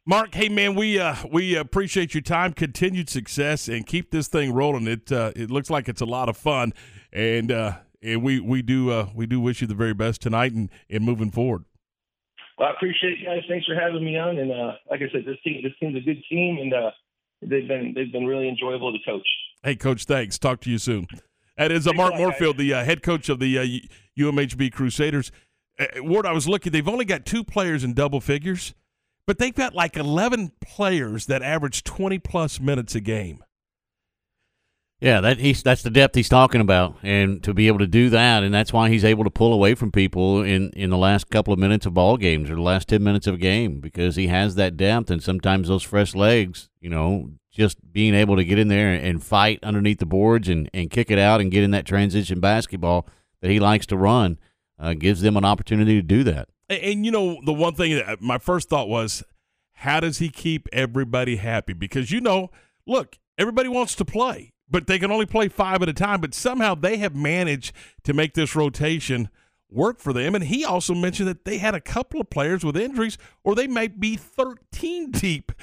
Mark, 0.04 0.34
hey 0.34 0.48
man, 0.48 0.74
we 0.74 0.98
uh, 0.98 1.14
we 1.30 1.54
appreciate 1.54 2.12
your 2.12 2.22
time, 2.22 2.52
continued 2.52 3.08
success, 3.08 3.68
and 3.68 3.86
keep 3.86 4.10
this 4.10 4.26
thing 4.26 4.52
rolling. 4.52 4.88
It 4.88 5.12
uh, 5.12 5.32
it 5.36 5.48
looks 5.48 5.70
like 5.70 5.88
it's 5.88 6.00
a 6.00 6.06
lot 6.06 6.28
of 6.28 6.36
fun, 6.36 6.72
and 7.12 7.52
uh, 7.52 7.76
and 8.02 8.20
we 8.20 8.40
we 8.40 8.62
do 8.62 8.90
uh, 8.90 9.10
we 9.14 9.26
do 9.26 9.40
wish 9.40 9.60
you 9.60 9.68
the 9.68 9.76
very 9.76 9.94
best 9.94 10.20
tonight 10.20 10.52
and, 10.52 10.70
and 10.90 11.04
moving 11.04 11.30
forward. 11.30 11.64
Well, 12.62 12.70
I 12.70 12.74
appreciate 12.74 13.18
you 13.18 13.26
guys. 13.26 13.42
Thanks 13.48 13.66
for 13.66 13.74
having 13.74 14.04
me 14.04 14.16
on. 14.16 14.38
And 14.38 14.52
uh, 14.52 14.74
like 14.88 15.00
I 15.00 15.10
said, 15.10 15.24
this 15.26 15.36
team 15.42 15.64
this 15.64 15.72
team's 15.80 15.96
a 15.96 16.00
good 16.00 16.22
team, 16.30 16.58
and 16.58 16.72
uh, 16.72 16.92
they've 17.40 17.66
been 17.66 17.92
they've 17.92 18.12
been 18.12 18.24
really 18.24 18.48
enjoyable 18.48 18.92
to 18.92 18.98
coach. 19.04 19.26
Hey, 19.64 19.74
coach, 19.74 20.04
thanks. 20.04 20.38
Talk 20.38 20.60
to 20.60 20.70
you 20.70 20.78
soon. 20.78 21.08
That 21.58 21.72
is 21.72 21.88
uh, 21.88 21.92
Mark 21.92 22.14
Morefield, 22.14 22.58
the 22.58 22.72
uh, 22.72 22.84
head 22.84 23.02
coach 23.02 23.28
of 23.28 23.40
the 23.40 23.58
uh, 23.58 23.66
UMHB 24.16 24.72
Crusaders. 24.72 25.32
Uh, 25.76 25.86
Ward, 26.04 26.24
I 26.24 26.30
was 26.30 26.48
looking; 26.48 26.70
they've 26.70 26.86
only 26.86 27.04
got 27.04 27.26
two 27.26 27.42
players 27.42 27.82
in 27.82 27.94
double 27.94 28.20
figures, 28.20 28.74
but 29.26 29.38
they've 29.38 29.52
got 29.52 29.74
like 29.74 29.96
eleven 29.96 30.52
players 30.60 31.26
that 31.26 31.42
average 31.42 31.82
twenty 31.82 32.20
plus 32.20 32.60
minutes 32.60 32.94
a 32.94 33.00
game. 33.00 33.42
Yeah, 35.02 35.20
that 35.22 35.40
he's 35.40 35.64
that's 35.64 35.82
the 35.82 35.90
depth 35.90 36.14
he's 36.14 36.28
talking 36.28 36.60
about, 36.60 36.94
and 37.02 37.42
to 37.42 37.52
be 37.52 37.66
able 37.66 37.80
to 37.80 37.88
do 37.88 38.08
that, 38.10 38.44
and 38.44 38.54
that's 38.54 38.72
why 38.72 38.88
he's 38.88 39.04
able 39.04 39.24
to 39.24 39.30
pull 39.30 39.52
away 39.52 39.74
from 39.74 39.90
people 39.90 40.44
in 40.44 40.70
in 40.74 40.90
the 40.90 40.96
last 40.96 41.28
couple 41.28 41.52
of 41.52 41.58
minutes 41.58 41.86
of 41.86 41.94
ball 41.94 42.16
games 42.16 42.48
or 42.48 42.54
the 42.54 42.62
last 42.62 42.86
ten 42.86 43.02
minutes 43.02 43.26
of 43.26 43.34
a 43.34 43.38
game 43.38 43.80
because 43.80 44.14
he 44.14 44.28
has 44.28 44.54
that 44.54 44.76
depth, 44.76 45.10
and 45.10 45.20
sometimes 45.20 45.66
those 45.66 45.82
fresh 45.82 46.14
legs, 46.14 46.70
you 46.80 46.88
know, 46.88 47.30
just 47.50 47.78
being 47.92 48.14
able 48.14 48.36
to 48.36 48.44
get 48.44 48.60
in 48.60 48.68
there 48.68 48.92
and 48.92 49.24
fight 49.24 49.58
underneath 49.64 49.98
the 49.98 50.06
boards 50.06 50.48
and 50.48 50.70
and 50.72 50.88
kick 50.92 51.10
it 51.10 51.18
out 51.18 51.40
and 51.40 51.50
get 51.50 51.64
in 51.64 51.72
that 51.72 51.84
transition 51.84 52.38
basketball 52.38 53.08
that 53.40 53.50
he 53.50 53.58
likes 53.58 53.86
to 53.86 53.96
run, 53.96 54.38
uh, 54.78 54.94
gives 54.94 55.20
them 55.20 55.36
an 55.36 55.44
opportunity 55.44 55.96
to 55.96 56.06
do 56.06 56.22
that. 56.22 56.48
And, 56.68 56.80
and 56.80 57.04
you 57.04 57.10
know, 57.10 57.40
the 57.44 57.52
one 57.52 57.74
thing 57.74 57.96
that 57.96 58.22
my 58.22 58.38
first 58.38 58.68
thought 58.68 58.88
was, 58.88 59.24
how 59.72 59.98
does 59.98 60.18
he 60.18 60.28
keep 60.28 60.68
everybody 60.72 61.36
happy? 61.38 61.72
Because 61.72 62.12
you 62.12 62.20
know, 62.20 62.52
look, 62.86 63.18
everybody 63.36 63.68
wants 63.68 63.96
to 63.96 64.04
play 64.04 64.52
but 64.72 64.86
they 64.86 64.98
can 64.98 65.12
only 65.12 65.26
play 65.26 65.48
five 65.48 65.82
at 65.82 65.88
a 65.88 65.92
time. 65.92 66.20
But 66.20 66.34
somehow 66.34 66.74
they 66.74 66.96
have 66.96 67.14
managed 67.14 67.72
to 68.04 68.14
make 68.14 68.34
this 68.34 68.56
rotation 68.56 69.28
work 69.70 70.00
for 70.00 70.12
them. 70.12 70.34
And 70.34 70.44
he 70.44 70.64
also 70.64 70.94
mentioned 70.94 71.28
that 71.28 71.44
they 71.44 71.58
had 71.58 71.74
a 71.74 71.80
couple 71.80 72.20
of 72.20 72.30
players 72.30 72.64
with 72.64 72.76
injuries, 72.76 73.18
or 73.44 73.54
they 73.54 73.66
might 73.66 74.00
be 74.00 74.16
13 74.16 75.10
deep 75.12 75.52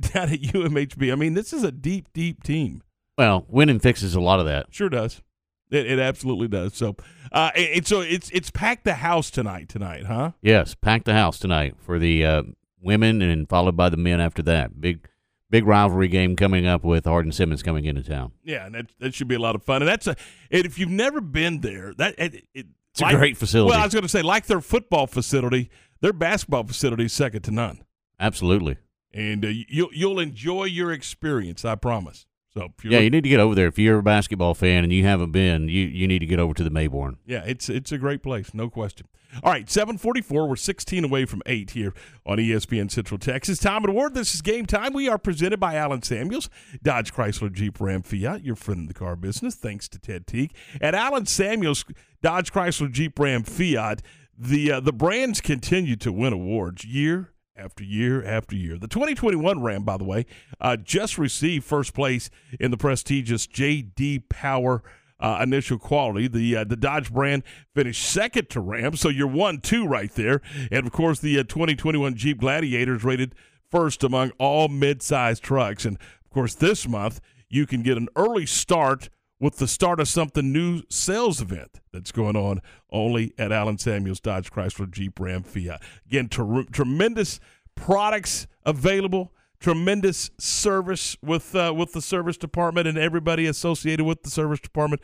down 0.00 0.30
at 0.30 0.40
UMHB. 0.40 1.12
I 1.12 1.14
mean, 1.14 1.34
this 1.34 1.52
is 1.52 1.62
a 1.62 1.72
deep, 1.72 2.12
deep 2.12 2.42
team. 2.42 2.82
Well, 3.16 3.44
winning 3.48 3.80
fixes 3.80 4.14
a 4.14 4.20
lot 4.20 4.40
of 4.40 4.46
that. 4.46 4.66
Sure 4.70 4.88
does. 4.88 5.22
It, 5.70 5.86
it 5.86 5.98
absolutely 5.98 6.48
does. 6.48 6.74
So, 6.74 6.96
uh, 7.30 7.50
and, 7.54 7.86
so 7.86 8.00
it's 8.00 8.30
it's 8.30 8.50
packed 8.50 8.84
the 8.84 8.94
house 8.94 9.30
tonight. 9.30 9.68
Tonight, 9.68 10.06
huh? 10.06 10.32
Yes, 10.40 10.74
packed 10.74 11.04
the 11.04 11.12
house 11.12 11.38
tonight 11.38 11.74
for 11.78 11.98
the 11.98 12.24
uh, 12.24 12.42
women, 12.80 13.20
and 13.20 13.46
followed 13.46 13.76
by 13.76 13.90
the 13.90 13.98
men 13.98 14.18
after 14.20 14.40
that. 14.42 14.80
Big 14.80 15.06
big 15.50 15.66
rivalry 15.66 16.08
game 16.08 16.36
coming 16.36 16.66
up 16.66 16.84
with 16.84 17.04
Hardin 17.04 17.32
Simmons 17.32 17.62
coming 17.62 17.84
into 17.84 18.02
town. 18.02 18.32
Yeah, 18.44 18.66
and 18.66 18.74
that, 18.74 18.86
that 19.00 19.14
should 19.14 19.28
be 19.28 19.34
a 19.34 19.40
lot 19.40 19.54
of 19.54 19.62
fun. 19.62 19.82
And 19.82 19.88
that's 19.88 20.06
a 20.06 20.16
and 20.50 20.64
if 20.64 20.78
you've 20.78 20.90
never 20.90 21.20
been 21.20 21.60
there, 21.60 21.94
that 21.98 22.14
it, 22.18 22.34
it, 22.54 22.66
it's 22.92 23.00
like, 23.00 23.14
a 23.14 23.18
great 23.18 23.36
facility. 23.36 23.70
Well, 23.70 23.80
I 23.80 23.84
was 23.84 23.94
going 23.94 24.02
to 24.02 24.08
say 24.08 24.22
like 24.22 24.46
their 24.46 24.60
football 24.60 25.06
facility, 25.06 25.70
their 26.00 26.12
basketball 26.12 26.64
facility 26.64 27.04
is 27.04 27.12
second 27.12 27.42
to 27.42 27.50
none. 27.50 27.84
Absolutely. 28.20 28.76
And 29.14 29.44
uh, 29.44 29.48
you'll 29.48 29.90
you'll 29.92 30.20
enjoy 30.20 30.64
your 30.64 30.92
experience, 30.92 31.64
I 31.64 31.76
promise. 31.76 32.26
So 32.54 32.72
yeah, 32.82 33.00
you 33.00 33.10
need 33.10 33.24
to 33.24 33.28
get 33.28 33.40
over 33.40 33.54
there 33.54 33.66
if 33.66 33.78
you're 33.78 33.98
a 33.98 34.02
basketball 34.02 34.54
fan 34.54 34.82
and 34.82 34.92
you 34.92 35.04
haven't 35.04 35.32
been. 35.32 35.68
You 35.68 35.84
you 35.86 36.08
need 36.08 36.20
to 36.20 36.26
get 36.26 36.38
over 36.38 36.54
to 36.54 36.64
the 36.64 36.70
Mayborn. 36.70 37.16
Yeah, 37.26 37.42
it's 37.46 37.68
it's 37.68 37.92
a 37.92 37.98
great 37.98 38.22
place, 38.22 38.54
no 38.54 38.70
question. 38.70 39.06
All 39.42 39.52
right, 39.52 39.68
744. 39.68 40.48
We're 40.48 40.56
16 40.56 41.04
away 41.04 41.26
from 41.26 41.42
8 41.44 41.72
here 41.72 41.92
on 42.24 42.38
ESPN 42.38 42.90
Central 42.90 43.18
Texas. 43.18 43.58
Tom 43.58 43.84
and 43.84 43.94
Ward. 43.94 44.14
This 44.14 44.34
is 44.34 44.40
game 44.40 44.64
time. 44.64 44.94
We 44.94 45.06
are 45.08 45.18
presented 45.18 45.60
by 45.60 45.74
Allen 45.74 46.02
Samuels, 46.02 46.48
Dodge 46.82 47.12
Chrysler 47.12 47.52
Jeep 47.52 47.78
Ram 47.78 48.02
Fiat, 48.02 48.42
your 48.42 48.56
friend 48.56 48.80
in 48.80 48.86
the 48.86 48.94
car 48.94 49.16
business, 49.16 49.54
thanks 49.54 49.86
to 49.90 49.98
Ted 49.98 50.26
Teague. 50.26 50.52
At 50.80 50.94
Allen 50.94 51.26
Samuels, 51.26 51.84
Dodge 52.22 52.52
Chrysler 52.52 52.90
Jeep 52.90 53.18
Ram 53.18 53.42
Fiat, 53.42 54.00
the, 54.36 54.72
uh, 54.72 54.80
the 54.80 54.92
brands 54.94 55.42
continue 55.42 55.96
to 55.96 56.10
win 56.10 56.32
awards 56.32 56.84
year 56.84 57.32
after 57.58 57.84
year 57.84 58.24
after 58.24 58.56
year. 58.56 58.78
The 58.78 58.88
2021 58.88 59.62
Ram, 59.62 59.82
by 59.82 59.96
the 59.96 60.04
way, 60.04 60.26
uh, 60.60 60.76
just 60.76 61.18
received 61.18 61.64
first 61.64 61.94
place 61.94 62.30
in 62.58 62.70
the 62.70 62.76
prestigious 62.76 63.46
J.D. 63.46 64.20
Power 64.28 64.82
uh, 65.20 65.40
initial 65.42 65.78
quality. 65.78 66.28
The 66.28 66.56
uh, 66.56 66.64
the 66.64 66.76
Dodge 66.76 67.12
brand 67.12 67.42
finished 67.74 68.08
second 68.08 68.50
to 68.50 68.60
Ram, 68.60 68.94
so 68.96 69.08
you're 69.08 69.26
one 69.26 69.60
two 69.60 69.86
right 69.86 70.12
there. 70.12 70.40
And 70.70 70.86
of 70.86 70.92
course, 70.92 71.20
the 71.20 71.38
uh, 71.38 71.42
2021 71.42 72.14
Jeep 72.14 72.38
Gladiators 72.38 73.04
rated 73.04 73.34
first 73.70 74.04
among 74.04 74.30
all 74.38 74.68
mid-sized 74.68 75.42
trucks. 75.42 75.84
And 75.84 75.96
of 75.96 76.30
course, 76.30 76.54
this 76.54 76.86
month 76.86 77.20
you 77.48 77.66
can 77.66 77.82
get 77.82 77.96
an 77.96 78.08
early 78.14 78.46
start 78.46 79.08
with 79.40 79.56
the 79.56 79.68
start 79.68 80.00
of 80.00 80.08
something 80.08 80.52
new 80.52 80.82
sales 80.88 81.40
event 81.40 81.80
that's 81.92 82.12
going 82.12 82.36
on 82.36 82.60
only 82.90 83.32
at 83.38 83.52
Allen 83.52 83.78
Samuels 83.78 84.20
Dodge 84.20 84.50
Chrysler 84.50 84.90
Jeep 84.90 85.18
Ram 85.20 85.42
Fiat. 85.42 85.82
Again, 86.06 86.28
ter- 86.28 86.64
tremendous 86.64 87.40
products 87.74 88.46
available 88.64 89.32
tremendous 89.60 90.30
service 90.38 91.16
with 91.22 91.54
uh, 91.54 91.72
with 91.76 91.92
the 91.92 92.02
service 92.02 92.36
department 92.36 92.86
and 92.86 92.96
everybody 92.96 93.46
associated 93.46 94.04
with 94.04 94.22
the 94.22 94.30
service 94.30 94.60
department. 94.60 95.02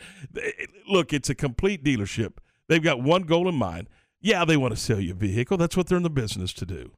Look, 0.89 1.12
it's 1.12 1.30
a 1.30 1.35
complete 1.35 1.85
dealership. 1.85 2.35
They've 2.68 2.82
got 2.82 3.03
one 3.03 3.22
goal 3.22 3.49
in 3.49 3.57
mind. 3.57 3.89
Yeah, 4.20 4.45
they 4.45 4.57
want 4.57 4.74
to 4.74 4.80
sell 4.80 5.01
you 5.01 5.12
a 5.12 5.16
vehicle. 5.16 5.59
That's 5.59 5.76
what 5.76 5.87
they're 5.87 5.99
in 5.99 6.03
the 6.03 6.11
business 6.11 6.53
to 6.55 6.66
do. 6.66 6.93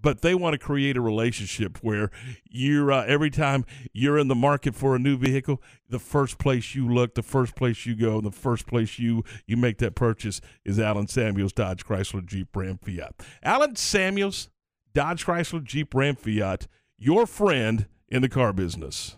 But 0.00 0.22
they 0.22 0.34
want 0.34 0.54
to 0.54 0.58
create 0.58 0.96
a 0.96 1.00
relationship 1.00 1.78
where 1.82 2.10
you're 2.48 2.92
uh, 2.92 3.04
every 3.06 3.30
time 3.30 3.64
you're 3.92 4.18
in 4.18 4.28
the 4.28 4.34
market 4.34 4.74
for 4.74 4.94
a 4.94 4.98
new 4.98 5.16
vehicle, 5.16 5.60
the 5.88 5.98
first 5.98 6.38
place 6.38 6.74
you 6.74 6.88
look, 6.88 7.14
the 7.14 7.22
first 7.22 7.56
place 7.56 7.84
you 7.84 7.96
go, 7.96 8.20
the 8.20 8.30
first 8.30 8.66
place 8.66 8.98
you 8.98 9.24
you 9.46 9.56
make 9.56 9.78
that 9.78 9.94
purchase 9.94 10.40
is 10.64 10.78
Allen 10.78 11.08
Samuels 11.08 11.52
Dodge 11.52 11.84
Chrysler 11.84 12.24
Jeep 12.24 12.54
Ram 12.54 12.78
Fiat. 12.78 13.14
Allen 13.42 13.74
Samuels 13.74 14.48
Dodge 14.94 15.26
Chrysler 15.26 15.64
Jeep 15.64 15.94
Ram 15.94 16.14
Fiat 16.14 16.68
your 16.98 17.26
friend 17.26 17.86
in 18.08 18.22
the 18.22 18.28
car 18.28 18.52
business. 18.52 19.16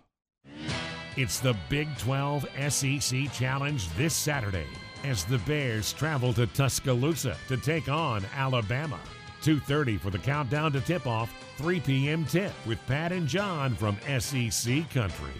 It's 1.16 1.40
the 1.40 1.56
Big 1.68 1.88
12 1.98 2.46
SEC 2.68 3.32
Challenge 3.32 3.88
this 3.94 4.14
Saturday 4.14 4.66
as 5.04 5.24
the 5.24 5.38
Bears 5.38 5.92
travel 5.92 6.32
to 6.34 6.46
Tuscaloosa 6.46 7.36
to 7.48 7.56
take 7.56 7.88
on 7.88 8.22
Alabama. 8.36 9.00
2:30 9.42 9.98
for 10.00 10.10
the 10.10 10.18
countdown 10.18 10.72
to 10.72 10.80
tip-off, 10.80 11.32
3 11.56 11.80
p.m. 11.80 12.24
tip 12.24 12.52
with 12.66 12.78
Pat 12.86 13.12
and 13.12 13.26
John 13.26 13.74
from 13.74 13.96
SEC 14.18 14.88
Country. 14.90 15.32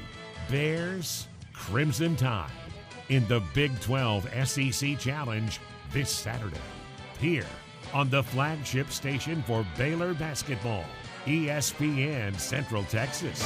Bears 0.50 1.28
Crimson 1.52 2.16
Tide 2.16 2.50
in 3.08 3.26
the 3.28 3.42
Big 3.54 3.78
12 3.80 4.28
SEC 4.48 4.98
Challenge 4.98 5.60
this 5.92 6.10
Saturday 6.10 6.56
here 7.18 7.46
on 7.92 8.08
the 8.08 8.22
flagship 8.22 8.90
station 8.90 9.42
for 9.42 9.66
Baylor 9.76 10.14
basketball, 10.14 10.84
ESPN 11.26 12.38
Central 12.38 12.84
Texas. 12.84 13.42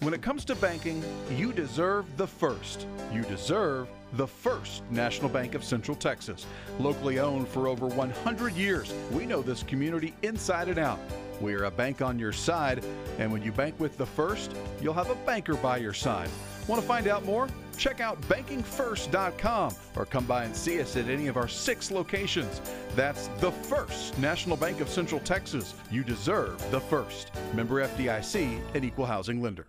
When 0.00 0.14
it 0.14 0.22
comes 0.22 0.46
to 0.46 0.54
banking, 0.54 1.04
you 1.36 1.52
deserve 1.52 2.16
the 2.16 2.26
first. 2.26 2.86
You 3.12 3.22
deserve 3.22 3.88
the 4.14 4.26
first 4.26 4.82
National 4.90 5.28
Bank 5.28 5.54
of 5.54 5.64
Central 5.64 5.96
Texas. 5.96 6.46
Locally 6.78 7.18
owned 7.18 7.48
for 7.48 7.68
over 7.68 7.86
100 7.86 8.54
years, 8.54 8.92
we 9.12 9.26
know 9.26 9.42
this 9.42 9.62
community 9.62 10.14
inside 10.22 10.68
and 10.68 10.78
out. 10.78 10.98
We 11.40 11.54
are 11.54 11.64
a 11.64 11.70
bank 11.70 12.02
on 12.02 12.18
your 12.18 12.32
side, 12.32 12.84
and 13.18 13.32
when 13.32 13.42
you 13.42 13.52
bank 13.52 13.78
with 13.78 13.96
the 13.96 14.06
first, 14.06 14.54
you'll 14.80 14.94
have 14.94 15.10
a 15.10 15.14
banker 15.14 15.54
by 15.54 15.78
your 15.78 15.94
side. 15.94 16.28
Want 16.66 16.82
to 16.82 16.86
find 16.86 17.08
out 17.08 17.24
more? 17.24 17.48
Check 17.78 18.00
out 18.00 18.20
bankingfirst.com 18.22 19.74
or 19.96 20.04
come 20.04 20.26
by 20.26 20.44
and 20.44 20.54
see 20.54 20.80
us 20.82 20.96
at 20.96 21.08
any 21.08 21.28
of 21.28 21.38
our 21.38 21.48
six 21.48 21.90
locations. 21.90 22.60
That's 22.94 23.28
the 23.38 23.50
first 23.50 24.18
National 24.18 24.56
Bank 24.56 24.80
of 24.80 24.88
Central 24.90 25.20
Texas. 25.20 25.74
You 25.90 26.04
deserve 26.04 26.62
the 26.70 26.80
first. 26.80 27.30
Member 27.54 27.86
FDIC, 27.86 28.60
an 28.74 28.84
equal 28.84 29.06
housing 29.06 29.40
lender. 29.40 29.66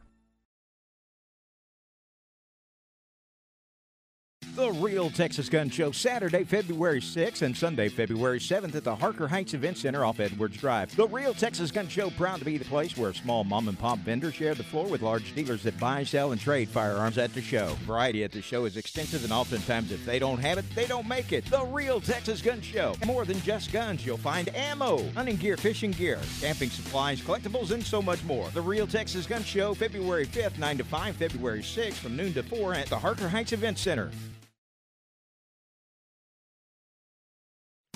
The 4.61 4.73
Real 4.73 5.09
Texas 5.09 5.49
Gun 5.49 5.71
Show, 5.71 5.91
Saturday, 5.91 6.43
February 6.43 7.01
6th 7.01 7.41
and 7.41 7.57
Sunday, 7.57 7.89
February 7.89 8.37
7th 8.39 8.75
at 8.75 8.83
the 8.83 8.95
Harker 8.95 9.27
Heights 9.27 9.55
Event 9.55 9.79
Center 9.79 10.05
off 10.05 10.19
Edwards 10.19 10.55
Drive. 10.55 10.95
The 10.95 11.07
Real 11.07 11.33
Texas 11.33 11.71
Gun 11.71 11.87
Show, 11.87 12.11
proud 12.11 12.37
to 12.37 12.45
be 12.45 12.59
the 12.59 12.65
place 12.65 12.95
where 12.95 13.11
small 13.11 13.43
mom 13.43 13.69
and 13.69 13.79
pop 13.79 13.97
vendors 13.97 14.35
share 14.35 14.53
the 14.53 14.63
floor 14.63 14.85
with 14.85 15.01
large 15.01 15.33
dealers 15.33 15.63
that 15.63 15.79
buy, 15.79 16.03
sell, 16.03 16.31
and 16.31 16.39
trade 16.39 16.69
firearms 16.69 17.17
at 17.17 17.33
the 17.33 17.41
show. 17.41 17.75
Variety 17.87 18.23
at 18.23 18.31
the 18.31 18.41
show 18.43 18.65
is 18.65 18.77
extensive, 18.77 19.23
and 19.23 19.33
oftentimes, 19.33 19.91
if 19.91 20.05
they 20.05 20.19
don't 20.19 20.37
have 20.37 20.59
it, 20.59 20.65
they 20.75 20.85
don't 20.85 21.07
make 21.07 21.33
it. 21.33 21.43
The 21.45 21.65
Real 21.65 21.99
Texas 21.99 22.39
Gun 22.39 22.61
Show. 22.61 22.93
More 23.03 23.25
than 23.25 23.41
just 23.41 23.73
guns, 23.73 24.05
you'll 24.05 24.17
find 24.17 24.55
ammo, 24.55 25.09
hunting 25.13 25.37
gear, 25.37 25.57
fishing 25.57 25.89
gear, 25.89 26.19
camping 26.39 26.69
supplies, 26.69 27.19
collectibles, 27.19 27.71
and 27.71 27.83
so 27.83 27.99
much 27.99 28.23
more. 28.25 28.47
The 28.51 28.61
Real 28.61 28.85
Texas 28.85 29.25
Gun 29.25 29.43
Show, 29.43 29.73
February 29.73 30.27
5th, 30.27 30.59
9 30.59 30.77
to 30.77 30.83
5, 30.83 31.15
February 31.15 31.63
6th, 31.63 31.93
from 31.93 32.15
noon 32.15 32.31
to 32.33 32.43
4 32.43 32.75
at 32.75 32.85
the 32.85 32.99
Harker 32.99 33.27
Heights 33.27 33.53
Event 33.53 33.79
Center. 33.79 34.11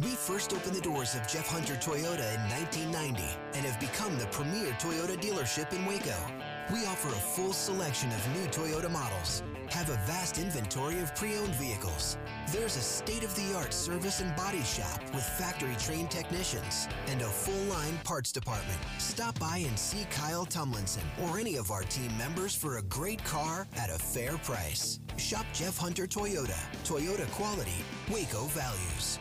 We 0.00 0.10
first 0.10 0.52
opened 0.52 0.76
the 0.76 0.80
doors 0.80 1.16
of 1.16 1.26
Jeff 1.26 1.48
Hunter 1.48 1.74
Toyota 1.74 2.32
in 2.32 2.40
1990 2.50 3.20
and 3.54 3.66
have 3.66 3.80
become 3.80 4.16
the 4.16 4.26
premier 4.26 4.70
Toyota 4.74 5.20
dealership 5.20 5.72
in 5.72 5.84
Waco. 5.86 6.14
We 6.72 6.86
offer 6.86 7.08
a 7.08 7.20
full 7.34 7.52
selection 7.52 8.08
of 8.10 8.28
new 8.32 8.46
Toyota 8.46 8.88
models, 8.88 9.42
have 9.70 9.88
a 9.88 10.00
vast 10.06 10.38
inventory 10.38 11.00
of 11.00 11.12
pre-owned 11.16 11.52
vehicles. 11.56 12.16
There's 12.52 12.76
a 12.76 12.80
state-of-the-art 12.80 13.74
service 13.74 14.20
and 14.20 14.36
body 14.36 14.62
shop 14.62 15.02
with 15.12 15.24
factory-trained 15.24 16.12
technicians 16.12 16.86
and 17.08 17.20
a 17.20 17.24
full-line 17.24 17.98
parts 18.04 18.30
department. 18.30 18.78
Stop 18.98 19.36
by 19.40 19.64
and 19.66 19.76
see 19.76 20.06
Kyle 20.12 20.46
Tumlinson 20.46 21.02
or 21.24 21.40
any 21.40 21.56
of 21.56 21.72
our 21.72 21.82
team 21.82 22.16
members 22.16 22.54
for 22.54 22.78
a 22.78 22.82
great 22.82 23.24
car 23.24 23.66
at 23.76 23.90
a 23.90 23.98
fair 23.98 24.38
price. 24.38 25.00
Shop 25.16 25.46
Jeff 25.52 25.76
Hunter 25.76 26.06
Toyota. 26.06 26.60
Toyota 26.84 27.28
quality, 27.32 27.84
Waco 28.08 28.44
values. 28.44 29.18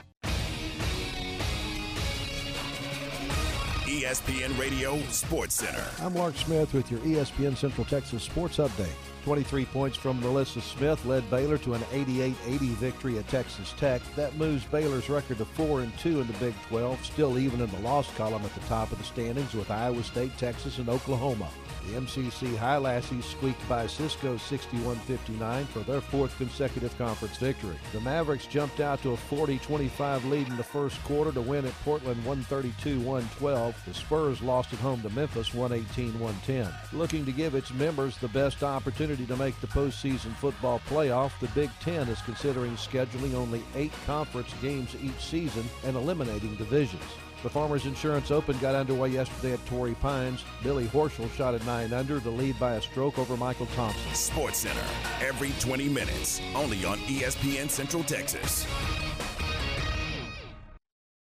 ESPN 3.88 4.60
Radio 4.60 5.00
Sports 5.04 5.56
Center. 5.56 5.86
I'm 6.02 6.14
Mark 6.14 6.36
Smith 6.36 6.74
with 6.74 6.92
your 6.92 7.00
ESPN 7.00 7.56
Central 7.56 7.86
Texas 7.86 8.22
Sports 8.22 8.58
Update. 8.58 8.92
23 9.24 9.64
points 9.64 9.96
from 9.96 10.20
NaLyssa 10.20 10.62
Smith 10.62 11.06
led 11.06 11.30
Baylor 11.30 11.58
to 11.60 11.74
an 11.74 11.80
88-80 11.94 12.36
victory 12.80 13.18
at 13.18 13.30
Texas 13.30 13.74
Tech. 13.78 14.02
That 14.18 14.36
moves 14.36 14.66
Baylor's 14.66 15.10
record 15.10 15.38
to 15.38 15.46
4 15.46 15.84
and 15.84 15.98
2 16.00 16.20
in 16.20 16.28
the 16.28 16.34
Big 16.34 16.54
12, 16.68 17.06
still 17.06 17.40
even 17.40 17.62
in 17.62 17.72
the 17.72 17.80
loss 17.80 18.14
column 18.16 18.44
at 18.44 18.54
the 18.56 18.68
top 18.68 18.92
of 18.92 18.98
the 18.98 19.06
standings 19.06 19.54
with 19.54 19.72
Iowa 19.72 20.04
State, 20.04 20.38
Texas, 20.38 20.80
and 20.80 20.90
Oklahoma. 20.90 21.48
The 21.88 21.94
MCC 21.94 22.54
Highlassies 22.58 23.24
squeaked 23.24 23.68
by 23.70 23.88
Cisco 23.88 24.36
61-59 24.36 25.66
for 25.68 25.80
their 25.80 26.02
fourth 26.02 26.38
consecutive 26.38 26.96
conference 26.98 27.38
victory. 27.38 27.78
The 27.94 28.02
Mavericks 28.02 28.46
jumped 28.46 28.82
out 28.82 29.02
to 29.04 29.14
a 29.14 29.18
40-25 29.18 30.30
lead 30.30 30.50
in 30.50 30.58
the 30.58 30.64
first 30.64 31.02
quarter 31.06 31.32
to 31.32 31.40
win 31.40 31.66
at 31.66 31.74
Portland 31.86 32.22
132-112. 32.26 33.74
The 33.86 33.94
Spurs 33.94 34.42
lost 34.42 34.74
at 34.74 34.80
home 34.80 35.02
to 35.02 35.10
Memphis 35.12 35.52
118-110. 35.52 36.74
Looking 36.92 37.26
to 37.26 37.32
give 37.32 37.56
its 37.56 37.74
members 37.74 38.18
the 38.18 38.28
best 38.30 38.64
opportunity 38.64 39.26
to 39.26 39.38
make 39.38 39.58
the 39.62 39.68
postseason 39.68 40.36
football 40.36 40.82
playoff, 40.90 41.40
the 41.40 41.48
Big 41.50 41.70
Ten 41.80 42.10
is 42.10 42.22
considering 42.24 42.74
scheduling 42.74 43.34
only 43.34 43.64
eight 43.76 43.94
conference 44.06 44.54
games 44.62 44.94
each 45.02 45.20
season 45.22 45.64
and 45.86 45.96
eliminating 45.96 46.54
divisions. 46.56 47.02
The 47.44 47.50
Farmers 47.50 47.86
Insurance 47.86 48.32
Open 48.32 48.58
got 48.58 48.74
underway 48.74 49.10
yesterday 49.10 49.54
at 49.54 49.66
Torrey 49.68 49.94
Pines. 49.96 50.44
Billy 50.64 50.86
Horschel 50.86 51.32
shot 51.34 51.54
at 51.54 51.64
9 51.66 51.94
under 51.94 52.20
to 52.20 52.30
lead 52.30 52.60
by 52.60 52.74
a 52.74 52.82
stroke 52.82 53.20
over 53.20 53.38
Michael 53.38 53.68
Thompson. 53.68 54.14
Sports 54.14 54.60
Center, 54.60 54.84
every 55.22 55.52
20 55.60 55.88
minutes, 55.88 56.42
only 56.56 56.84
on 56.84 56.98
ESPN 57.00 57.70
Central 57.70 58.04
Texas. 58.04 58.66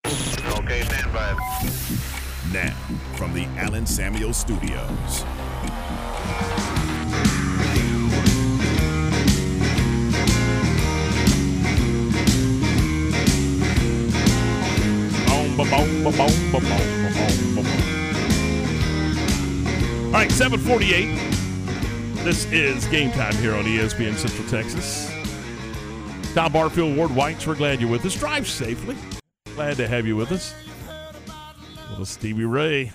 Okay, 0.06 0.82
stand 0.82 1.12
by. 1.12 1.32
Now, 2.52 2.74
from 3.16 3.32
the 3.32 3.46
Allen 3.56 3.86
Samuel 3.86 4.34
Studios. 4.34 5.24
All 20.06 20.12
right, 20.12 20.30
748. 20.30 22.24
This 22.24 22.50
is 22.52 22.86
game 22.86 23.10
time 23.12 23.34
here 23.36 23.54
on 23.54 23.64
ESPN 23.64 24.16
Central 24.16 24.46
Texas. 24.48 25.10
Tom 26.34 26.52
Barfield, 26.52 26.96
Ward 26.96 27.14
Whites, 27.14 27.46
we're 27.46 27.54
glad 27.54 27.80
you're 27.80 27.90
with 27.90 28.04
us. 28.04 28.16
Drive 28.16 28.48
safely. 28.48 28.96
Glad 29.54 29.76
to 29.76 29.86
have 29.86 30.06
you 30.06 30.16
with 30.16 30.32
us. 30.32 30.54
Little 31.90 32.06
Stevie 32.06 32.44
Ray. 32.44 32.92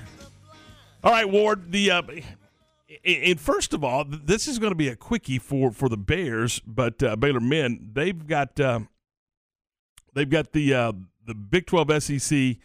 All 1.03 1.11
right, 1.11 1.29
Ward. 1.29 1.71
The 1.71 1.91
uh, 1.91 2.01
and 3.05 3.39
first 3.39 3.73
of 3.73 3.83
all, 3.83 4.03
this 4.05 4.47
is 4.47 4.59
going 4.59 4.71
to 4.71 4.75
be 4.75 4.89
a 4.89 4.95
quickie 4.95 5.39
for 5.39 5.71
for 5.71 5.87
the 5.87 5.97
Bears, 5.97 6.61
but 6.65 7.01
uh, 7.01 7.15
Baylor 7.15 7.39
men 7.39 7.91
they've 7.93 8.27
got 8.27 8.59
uh, 8.59 8.81
they've 10.13 10.29
got 10.29 10.51
the 10.51 10.73
uh, 10.73 10.91
the 11.27 11.35
Big 11.35 11.67
Twelve 11.67 11.91
SEC 12.01 12.57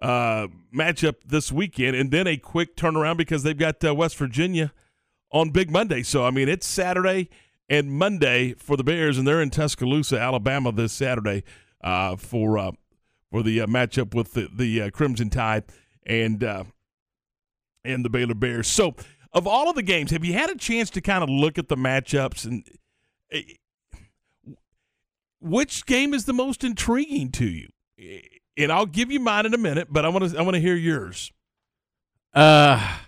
uh, 0.00 0.46
matchup 0.74 1.16
this 1.26 1.52
weekend, 1.52 1.96
and 1.96 2.10
then 2.10 2.26
a 2.26 2.36
quick 2.36 2.76
turnaround 2.76 3.18
because 3.18 3.42
they've 3.42 3.58
got 3.58 3.84
uh, 3.84 3.94
West 3.94 4.16
Virginia 4.16 4.72
on 5.30 5.50
Big 5.50 5.70
Monday. 5.70 6.02
So 6.02 6.24
I 6.24 6.30
mean, 6.30 6.48
it's 6.48 6.66
Saturday 6.66 7.28
and 7.68 7.92
Monday 7.92 8.54
for 8.54 8.76
the 8.76 8.84
Bears, 8.84 9.18
and 9.18 9.26
they're 9.26 9.42
in 9.42 9.50
Tuscaloosa, 9.50 10.18
Alabama, 10.18 10.72
this 10.72 10.92
Saturday 10.92 11.44
uh, 11.82 12.16
for 12.16 12.58
uh, 12.58 12.72
for 13.30 13.42
the 13.42 13.60
uh, 13.60 13.66
matchup 13.66 14.14
with 14.14 14.32
the 14.32 14.48
the 14.54 14.82
uh, 14.82 14.90
Crimson 14.90 15.30
Tide 15.30 15.64
and 16.06 16.42
and 17.84 18.04
the 18.04 18.10
Baylor 18.10 18.34
Bears. 18.34 18.68
So, 18.68 18.94
of 19.32 19.46
all 19.46 19.68
of 19.68 19.76
the 19.76 19.82
games, 19.82 20.10
have 20.10 20.24
you 20.24 20.32
had 20.32 20.50
a 20.50 20.56
chance 20.56 20.90
to 20.90 21.00
kind 21.00 21.22
of 21.22 21.30
look 21.30 21.58
at 21.58 21.68
the 21.68 21.76
matchups 21.76 22.44
and 22.44 22.64
eh, 23.32 23.42
which 25.40 25.86
game 25.86 26.12
is 26.12 26.26
the 26.26 26.34
most 26.34 26.62
intriguing 26.64 27.30
to 27.32 27.46
you? 27.46 27.68
And 28.56 28.72
I'll 28.72 28.86
give 28.86 29.10
you 29.10 29.20
mine 29.20 29.46
in 29.46 29.54
a 29.54 29.58
minute, 29.58 29.88
but 29.90 30.04
I 30.04 30.08
want 30.08 30.30
to 30.30 30.38
I 30.38 30.42
want 30.42 30.54
to 30.54 30.60
hear 30.60 30.74
yours. 30.74 31.32
Uh, 32.34 32.98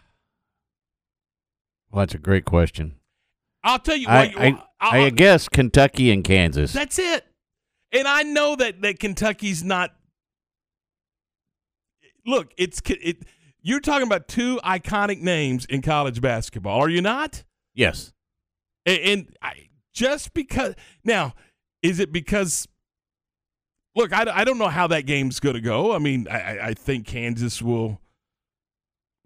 well, 1.91 2.01
that's 2.01 2.15
a 2.15 2.19
great 2.19 2.45
question. 2.45 2.97
I'll 3.65 3.79
tell 3.79 3.97
you 3.97 4.09
I, 4.09 4.27
what. 4.29 4.69
I, 4.81 5.05
I 5.05 5.11
guess 5.11 5.49
Kentucky 5.49 6.11
and 6.11 6.25
Kansas. 6.25 6.73
That's 6.73 6.99
it. 6.99 7.25
And 7.93 8.09
I 8.09 8.23
know 8.23 8.57
that 8.57 8.83
that 8.83 8.99
Kentucky's 8.99 9.63
not. 9.63 9.95
Look, 12.27 12.53
it's 12.57 12.81
it. 12.87 13.19
You're 13.61 13.81
talking 13.81 14.07
about 14.07 14.27
two 14.27 14.61
iconic 14.65 15.21
names 15.21 15.65
in 15.67 15.83
college 15.83 16.21
basketball, 16.21 16.81
are 16.81 16.89
you 16.89 17.01
not? 17.01 17.45
Yes. 17.75 18.13
And, 18.85 18.99
and 19.01 19.37
I, 19.41 19.69
just 19.93 20.35
because 20.35 20.75
now, 21.05 21.35
is 21.83 22.01
it 22.01 22.13
because? 22.13 22.67
Look, 23.95 24.13
I, 24.13 24.25
I 24.33 24.45
don't 24.45 24.59
know 24.59 24.69
how 24.69 24.87
that 24.89 25.07
game's 25.07 25.39
going 25.41 25.55
to 25.55 25.61
go. 25.61 25.95
I 25.95 25.99
mean, 25.99 26.27
I, 26.29 26.69
I 26.69 26.75
think 26.75 27.07
Kansas 27.07 27.61
will, 27.61 28.01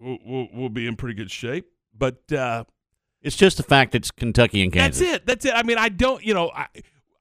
will 0.01 0.19
will 0.25 0.49
will 0.53 0.69
be 0.69 0.87
in 0.87 0.97
pretty 0.97 1.15
good 1.15 1.31
shape, 1.31 1.67
but 1.97 2.33
uh, 2.33 2.65
It's 3.23 3.37
just 3.37 3.57
the 3.59 3.63
fact 3.63 3.93
that 3.93 3.99
it's 3.99 4.11
Kentucky 4.11 4.63
and 4.63 4.73
Kansas. 4.73 5.01
that's 5.01 5.15
it. 5.17 5.27
That's 5.27 5.45
it. 5.45 5.55
I 5.55 5.63
mean, 5.63 5.79
I 5.79 5.89
don't. 5.89 6.25
You 6.25 6.35
know, 6.35 6.51
I 6.55 6.67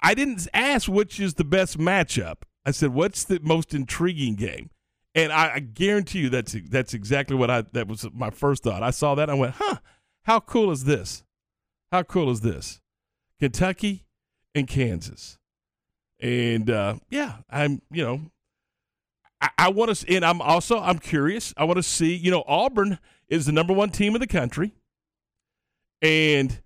I 0.02 0.14
didn't 0.16 0.48
ask 0.54 0.88
which 0.88 1.20
is 1.20 1.36
the 1.36 1.44
best 1.44 1.78
matchup. 1.78 2.38
I 2.66 2.72
said, 2.72 2.90
what's 2.94 3.24
the 3.24 3.40
most 3.44 3.74
intriguing 3.76 4.36
game? 4.36 4.72
And 5.14 5.32
I, 5.32 5.54
I 5.56 5.60
guarantee 5.60 6.20
you 6.20 6.30
that's 6.30 6.56
that's 6.70 6.94
exactly 6.96 7.36
what 7.36 7.52
I 7.52 7.62
that 7.74 7.88
was 7.88 8.08
my 8.14 8.32
first 8.32 8.64
thought. 8.64 8.82
I 8.82 8.90
saw 8.90 9.14
that 9.16 9.30
and 9.30 9.34
I 9.34 9.40
went, 9.40 9.56
huh, 9.60 9.78
how 10.24 10.40
cool 10.40 10.72
is 10.72 10.86
this? 10.86 11.24
How 11.92 12.02
cool 12.04 12.32
is 12.32 12.42
this? 12.42 12.82
Kentucky 13.40 14.06
and 14.56 14.68
Kansas. 14.68 15.38
And 16.20 16.70
uh, 16.70 16.96
yeah, 17.10 17.38
I'm 17.50 17.82
you 17.92 18.04
know 18.04 18.22
I, 19.42 19.50
I 19.58 19.70
want 19.70 19.96
to, 19.96 20.16
and 20.16 20.26
I'm 20.26 20.42
also 20.42 20.80
I'm 20.80 21.00
curious. 21.00 21.54
I 21.58 21.66
want 21.66 21.78
to 21.78 21.84
see. 21.84 22.16
You 22.16 22.32
know, 22.32 22.44
Auburn 22.48 23.00
is 23.28 23.46
the 23.46 23.52
number 23.52 23.74
one 23.74 23.90
team 23.90 24.16
in 24.16 24.22
the 24.22 24.28
country, 24.28 24.74
and 26.02 26.62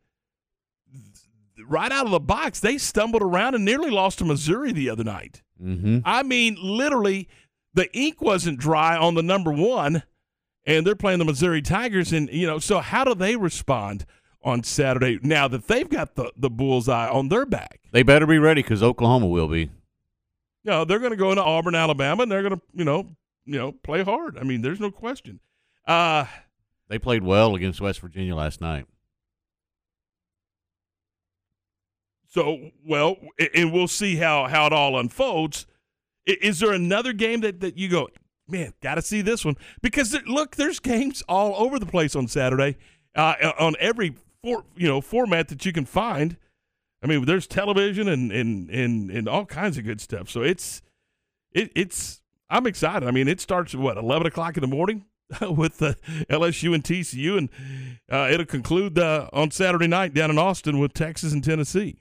right 1.67 1.91
out 1.91 2.05
of 2.05 2.11
the 2.11 2.19
box, 2.19 2.59
they 2.59 2.77
stumbled 2.77 3.21
around 3.21 3.55
and 3.55 3.63
nearly 3.63 3.89
lost 3.89 4.19
to 4.19 4.25
Missouri 4.25 4.71
the 4.71 4.89
other 4.89 5.03
night. 5.03 5.43
Mm-hmm. 5.61 5.99
I 6.05 6.23
mean, 6.23 6.57
literally, 6.59 7.27
the 7.73 7.91
ink 7.95 8.21
wasn't 8.21 8.59
dry 8.59 8.97
on 8.97 9.15
the 9.15 9.23
number 9.23 9.51
one, 9.51 10.03
and 10.65 10.85
they're 10.85 10.95
playing 10.95 11.19
the 11.19 11.25
Missouri 11.25 11.61
Tigers. 11.61 12.11
And, 12.11 12.29
you 12.29 12.47
know, 12.47 12.59
so 12.59 12.79
how 12.79 13.03
do 13.03 13.13
they 13.13 13.35
respond 13.35 14.05
on 14.43 14.63
Saturday 14.63 15.19
now 15.21 15.47
that 15.47 15.67
they've 15.67 15.89
got 15.89 16.15
the, 16.15 16.31
the 16.37 16.49
bullseye 16.49 17.09
on 17.09 17.29
their 17.29 17.45
back? 17.45 17.81
They 17.91 18.03
better 18.03 18.25
be 18.25 18.37
ready 18.39 18.61
because 18.61 18.81
Oklahoma 18.83 19.27
will 19.27 19.47
be. 19.47 19.69
You 20.63 20.71
know, 20.71 20.85
they're 20.85 20.99
going 20.99 21.11
to 21.11 21.17
go 21.17 21.31
into 21.31 21.43
Auburn, 21.43 21.75
Alabama, 21.75 22.23
and 22.23 22.31
they're 22.31 22.43
going 22.43 22.55
to, 22.55 22.61
you 22.73 22.85
know, 22.85 23.07
you 23.45 23.57
know, 23.57 23.71
play 23.71 24.03
hard. 24.03 24.37
I 24.37 24.43
mean, 24.43 24.61
there's 24.61 24.79
no 24.79 24.91
question. 24.91 25.39
Uh, 25.87 26.25
They 26.89 26.99
played 26.99 27.23
well 27.23 27.55
against 27.55 27.81
West 27.81 27.99
Virginia 27.99 28.35
last 28.35 28.61
night. 28.61 28.85
So, 32.27 32.71
well, 32.85 33.17
and 33.55 33.73
we'll 33.73 33.87
see 33.87 34.15
how, 34.17 34.47
how 34.47 34.67
it 34.67 34.73
all 34.73 34.99
unfolds. 34.99 35.65
Is 36.25 36.59
there 36.59 36.71
another 36.73 37.11
game 37.11 37.41
that, 37.41 37.59
that 37.61 37.77
you 37.77 37.89
go, 37.89 38.09
man, 38.47 38.73
got 38.81 38.95
to 38.95 39.01
see 39.01 39.21
this 39.21 39.43
one? 39.43 39.55
Because 39.81 40.15
look, 40.27 40.55
there's 40.55 40.79
games 40.79 41.23
all 41.27 41.55
over 41.55 41.79
the 41.79 41.87
place 41.87 42.15
on 42.15 42.27
Saturday, 42.27 42.77
uh, 43.15 43.33
on 43.59 43.75
every 43.79 44.15
for, 44.43 44.63
you 44.75 44.87
know 44.87 45.01
format 45.01 45.47
that 45.49 45.65
you 45.65 45.71
can 45.71 45.85
find. 45.85 46.37
I 47.01 47.07
mean, 47.07 47.25
there's 47.25 47.47
television 47.47 48.07
and 48.07 48.31
and 48.31 48.69
and, 48.69 49.11
and 49.11 49.27
all 49.27 49.45
kinds 49.45 49.77
of 49.77 49.85
good 49.85 50.01
stuff. 50.01 50.29
So 50.29 50.41
it's 50.41 50.81
it, 51.51 51.71
it's 51.75 52.21
I'm 52.49 52.67
excited. 52.67 53.07
I 53.07 53.11
mean, 53.11 53.27
it 53.27 53.39
starts 53.39 53.73
at 53.73 53.79
what 53.79 53.97
11 53.97 54.27
o'clock 54.27 54.57
in 54.57 54.61
the 54.61 54.67
morning 54.67 55.05
with 55.41 55.77
the 55.77 55.95
LSU 56.29 56.73
and 56.73 56.83
TCU, 56.83 57.37
and 57.37 57.49
uh, 58.11 58.27
it'll 58.31 58.45
conclude 58.45 58.97
uh, 58.97 59.29
on 59.31 59.51
Saturday 59.51 59.87
night 59.87 60.13
down 60.13 60.29
in 60.31 60.37
Austin 60.37 60.79
with 60.79 60.93
Texas 60.93 61.33
and 61.33 61.43
Tennessee. 61.43 61.99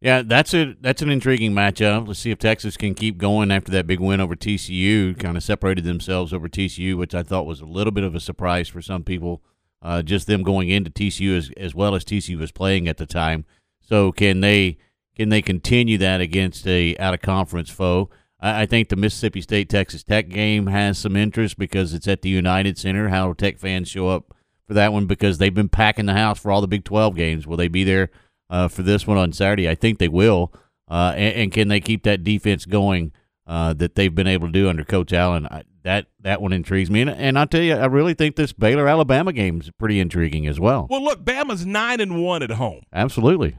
Yeah, 0.00 0.20
that's 0.20 0.52
a 0.52 0.76
that's 0.80 1.00
an 1.00 1.08
intriguing 1.08 1.52
matchup. 1.52 2.06
Let's 2.06 2.20
see 2.20 2.30
if 2.30 2.38
Texas 2.38 2.76
can 2.76 2.94
keep 2.94 3.16
going 3.16 3.50
after 3.50 3.72
that 3.72 3.86
big 3.86 4.00
win 4.00 4.20
over 4.20 4.36
TCU. 4.36 5.18
Kind 5.18 5.38
of 5.38 5.42
separated 5.42 5.84
themselves 5.84 6.34
over 6.34 6.46
TCU, 6.46 6.94
which 6.94 7.14
I 7.14 7.22
thought 7.22 7.46
was 7.46 7.62
a 7.62 7.66
little 7.66 7.90
bit 7.90 8.04
of 8.04 8.14
a 8.14 8.20
surprise 8.20 8.68
for 8.68 8.82
some 8.82 9.02
people. 9.02 9.40
Uh, 9.84 10.02
just 10.02 10.26
them 10.26 10.42
going 10.42 10.70
into 10.70 10.90
TCU 10.90 11.36
as 11.36 11.50
as 11.56 11.74
well 11.74 11.94
as 11.94 12.04
TCU 12.04 12.38
was 12.38 12.50
playing 12.50 12.88
at 12.88 12.96
the 12.96 13.06
time. 13.06 13.44
So 13.80 14.10
can 14.10 14.40
they 14.40 14.78
can 15.14 15.28
they 15.28 15.42
continue 15.42 15.98
that 15.98 16.20
against 16.20 16.66
a 16.66 16.96
out 16.96 17.14
of 17.14 17.20
conference 17.20 17.70
foe? 17.70 18.10
I, 18.40 18.62
I 18.62 18.66
think 18.66 18.88
the 18.88 18.96
Mississippi 18.96 19.42
State 19.42 19.68
Texas 19.68 20.02
Tech 20.02 20.28
game 20.30 20.68
has 20.68 20.98
some 20.98 21.16
interest 21.16 21.58
because 21.58 21.92
it's 21.92 22.08
at 22.08 22.22
the 22.22 22.30
United 22.30 22.78
Center. 22.78 23.10
How 23.10 23.26
will 23.26 23.34
Tech 23.34 23.58
fans 23.58 23.88
show 23.88 24.08
up 24.08 24.34
for 24.66 24.72
that 24.74 24.92
one? 24.92 25.06
Because 25.06 25.38
they've 25.38 25.54
been 25.54 25.68
packing 25.68 26.06
the 26.06 26.14
house 26.14 26.40
for 26.40 26.50
all 26.50 26.62
the 26.62 26.66
Big 26.66 26.84
Twelve 26.84 27.14
games. 27.14 27.46
Will 27.46 27.58
they 27.58 27.68
be 27.68 27.84
there? 27.84 28.10
uh, 28.50 28.68
for 28.68 28.82
this 28.82 29.06
one 29.06 29.16
on 29.16 29.32
Saturday. 29.32 29.68
I 29.68 29.74
think 29.74 29.98
they 29.98 30.08
will. 30.08 30.52
Uh, 30.88 31.12
and, 31.16 31.34
and 31.34 31.52
can 31.52 31.68
they 31.68 31.80
keep 31.80 32.02
that 32.04 32.24
defense 32.24 32.66
going 32.66 33.12
uh, 33.46 33.72
that 33.74 33.94
they've 33.94 34.14
been 34.14 34.26
able 34.26 34.48
to 34.48 34.52
do 34.52 34.68
under 34.68 34.84
Coach 34.84 35.12
Allen? 35.12 35.46
I, 35.46 35.62
that 35.84 36.06
that 36.20 36.42
one 36.42 36.52
intrigues 36.52 36.90
me. 36.90 37.02
And, 37.02 37.10
and 37.10 37.38
I 37.38 37.44
tell 37.44 37.62
you, 37.62 37.74
I 37.74 37.86
really 37.86 38.14
think 38.14 38.36
this 38.36 38.52
Baylor 38.52 38.88
Alabama 38.88 39.32
game 39.32 39.60
is 39.60 39.70
pretty 39.78 40.00
intriguing 40.00 40.46
as 40.46 40.58
well. 40.58 40.86
Well, 40.90 41.02
look, 41.04 41.24
Bama's 41.24 41.64
nine 41.64 42.00
and 42.00 42.22
one 42.22 42.42
at 42.42 42.50
home. 42.50 42.82
Absolutely, 42.92 43.58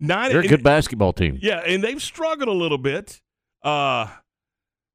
9 0.00 0.28
they're 0.30 0.38
a 0.38 0.40
and- 0.42 0.48
good 0.50 0.62
basketball 0.62 1.12
team. 1.12 1.38
Yeah, 1.40 1.60
and 1.60 1.82
they've 1.82 2.02
struggled 2.02 2.48
a 2.48 2.52
little 2.52 2.78
bit. 2.78 3.20
Uh, 3.62 4.08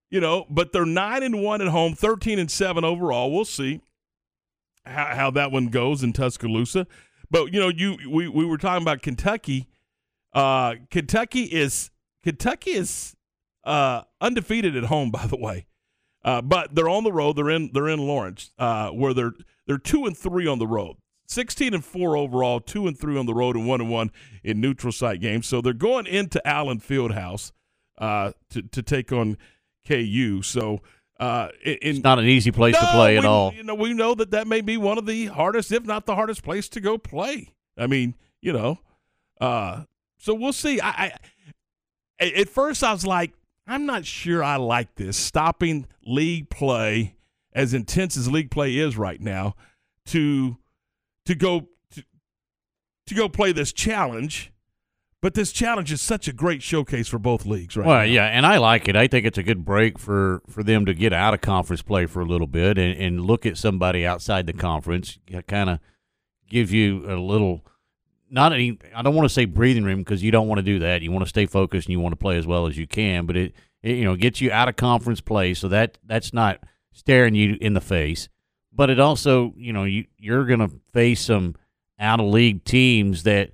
you 0.09 0.19
know, 0.21 0.45
but 0.49 0.71
they're 0.71 0.85
nine 0.85 1.23
and 1.23 1.41
one 1.41 1.61
at 1.61 1.67
home, 1.67 1.95
thirteen 1.95 2.39
and 2.39 2.49
seven 2.51 2.83
overall. 2.83 3.31
We'll 3.33 3.45
see 3.45 3.81
how, 4.85 5.05
how 5.15 5.31
that 5.31 5.51
one 5.51 5.67
goes 5.67 6.03
in 6.03 6.13
Tuscaloosa. 6.13 6.87
But 7.29 7.53
you 7.53 7.59
know, 7.59 7.69
you 7.69 7.97
we, 8.09 8.27
we 8.27 8.45
were 8.45 8.57
talking 8.57 8.83
about 8.83 9.01
Kentucky. 9.01 9.67
Uh, 10.33 10.75
Kentucky 10.89 11.43
is 11.43 11.89
Kentucky 12.23 12.71
is 12.71 13.15
uh, 13.63 14.01
undefeated 14.21 14.75
at 14.75 14.85
home, 14.85 15.11
by 15.11 15.25
the 15.27 15.37
way. 15.37 15.65
Uh, 16.25 16.41
but 16.41 16.75
they're 16.75 16.89
on 16.89 17.05
the 17.05 17.11
road. 17.13 17.37
They're 17.37 17.51
in 17.51 17.69
they're 17.71 17.87
in 17.87 17.99
Lawrence, 17.99 18.51
uh, 18.59 18.89
where 18.89 19.13
they're 19.13 19.33
they're 19.67 19.77
two 19.77 20.05
and 20.05 20.17
three 20.17 20.47
on 20.47 20.59
the 20.59 20.67
road. 20.67 20.97
16 21.27 21.73
and 21.73 21.83
4 21.83 22.15
overall, 22.17 22.59
2 22.59 22.85
and 22.85 22.99
3 22.99 23.17
on 23.17 23.25
the 23.25 23.33
road, 23.33 23.55
and 23.55 23.67
1 23.67 23.81
and 23.81 23.89
1 23.89 24.11
in 24.43 24.61
neutral 24.61 24.93
site 24.93 25.19
games. 25.19 25.47
So 25.47 25.59
they're 25.59 25.73
going 25.73 26.05
into 26.05 26.45
Allen 26.47 26.79
Fieldhouse 26.79 27.51
uh, 27.97 28.33
to, 28.51 28.61
to 28.61 28.83
take 28.83 29.11
on 29.11 29.35
KU. 29.87 30.43
So 30.43 30.81
uh, 31.19 31.49
in, 31.63 31.77
It's 31.81 32.03
not 32.03 32.19
an 32.19 32.25
easy 32.25 32.51
place 32.51 32.77
to 32.77 32.85
play 32.91 33.17
at 33.17 33.25
all. 33.25 33.53
You 33.53 33.63
know, 33.63 33.75
we 33.75 33.93
know 33.93 34.15
that 34.15 34.31
that 34.31 34.47
may 34.47 34.61
be 34.61 34.77
one 34.77 34.97
of 34.97 35.05
the 35.05 35.27
hardest, 35.27 35.71
if 35.71 35.83
not 35.83 36.05
the 36.05 36.15
hardest 36.15 36.43
place 36.43 36.67
to 36.69 36.81
go 36.81 36.97
play. 36.97 37.53
I 37.77 37.87
mean, 37.87 38.15
you 38.41 38.53
know, 38.53 38.79
uh, 39.39 39.83
so 40.17 40.33
we'll 40.33 40.53
see. 40.53 40.81
I, 40.81 41.13
I 42.19 42.25
at 42.25 42.49
first 42.49 42.83
I 42.83 42.91
was 42.91 43.05
like, 43.05 43.33
I'm 43.67 43.85
not 43.85 44.05
sure 44.05 44.43
I 44.43 44.57
like 44.57 44.95
this 44.95 45.17
stopping 45.17 45.87
league 46.05 46.49
play 46.49 47.15
as 47.53 47.73
intense 47.73 48.17
as 48.17 48.29
league 48.29 48.51
play 48.51 48.77
is 48.77 48.97
right 48.97 49.19
now 49.19 49.55
to 50.07 50.57
to 51.25 51.35
go 51.35 51.67
to, 51.91 52.03
to 53.07 53.15
go 53.15 53.29
play 53.29 53.51
this 53.51 53.73
challenge. 53.73 54.51
But 55.21 55.33
this 55.33 55.51
challenge 55.51 55.91
is 55.91 56.03
such 56.03 56.27
a 56.27 56.33
great 56.33 56.61
showcase 56.61 57.07
for 57.07 57.17
both 57.17 57.47
leagues, 57.47 57.75
right? 57.75 57.87
Well, 57.87 57.97
now. 57.97 58.03
yeah, 58.03 58.25
and 58.25 58.45
I 58.45 58.57
like 58.57 58.87
it. 58.87 58.95
I 58.95 59.07
think 59.07 59.25
it's 59.25 59.39
a 59.39 59.43
good 59.43 59.65
break 59.65 59.97
for, 59.97 60.43
for 60.47 60.61
them 60.61 60.85
to 60.85 60.93
get 60.93 61.13
out 61.13 61.33
of 61.33 61.41
conference 61.41 61.81
play 61.81 62.05
for 62.05 62.19
a 62.19 62.25
little 62.25 62.45
bit 62.45 62.77
and, 62.77 62.95
and 63.01 63.21
look 63.21 63.43
at 63.43 63.57
somebody 63.57 64.05
outside 64.05 64.45
the 64.45 64.53
conference. 64.53 65.17
Kind 65.47 65.71
of 65.71 65.79
gives 66.47 66.71
you 66.71 67.09
a 67.11 67.17
little, 67.17 67.65
not 68.35 68.53
any. 68.53 68.77
I 68.93 69.01
don't 69.01 69.15
want 69.15 69.27
to 69.27 69.33
say 69.33 69.45
breathing 69.45 69.83
room 69.85 69.99
because 69.99 70.21
you 70.21 70.29
don't 70.29 70.47
want 70.47 70.59
to 70.59 70.63
do 70.63 70.79
that. 70.79 71.01
You 71.01 71.11
want 71.11 71.23
to 71.25 71.29
stay 71.29 71.45
focused 71.47 71.87
and 71.87 71.93
you 71.93 71.99
want 71.99 72.11
to 72.13 72.17
play 72.17 72.37
as 72.37 72.45
well 72.45 72.67
as 72.67 72.77
you 72.77 72.85
can. 72.85 73.25
But 73.25 73.37
it, 73.37 73.55
it 73.81 73.95
you 73.95 74.03
know 74.03 74.15
gets 74.15 74.41
you 74.41 74.51
out 74.51 74.67
of 74.69 74.75
conference 74.75 75.21
play, 75.21 75.53
so 75.55 75.67
that 75.69 75.97
that's 76.05 76.33
not 76.33 76.59
staring 76.91 77.33
you 77.33 77.57
in 77.61 77.73
the 77.73 77.81
face. 77.81 78.29
But 78.71 78.89
it 78.89 78.99
also 78.99 79.53
you 79.57 79.73
know 79.73 79.85
you 79.85 80.05
you're 80.19 80.45
gonna 80.45 80.69
face 80.93 81.21
some 81.21 81.55
out 81.97 82.19
of 82.19 82.27
league 82.27 82.63
teams 82.65 83.23
that 83.23 83.51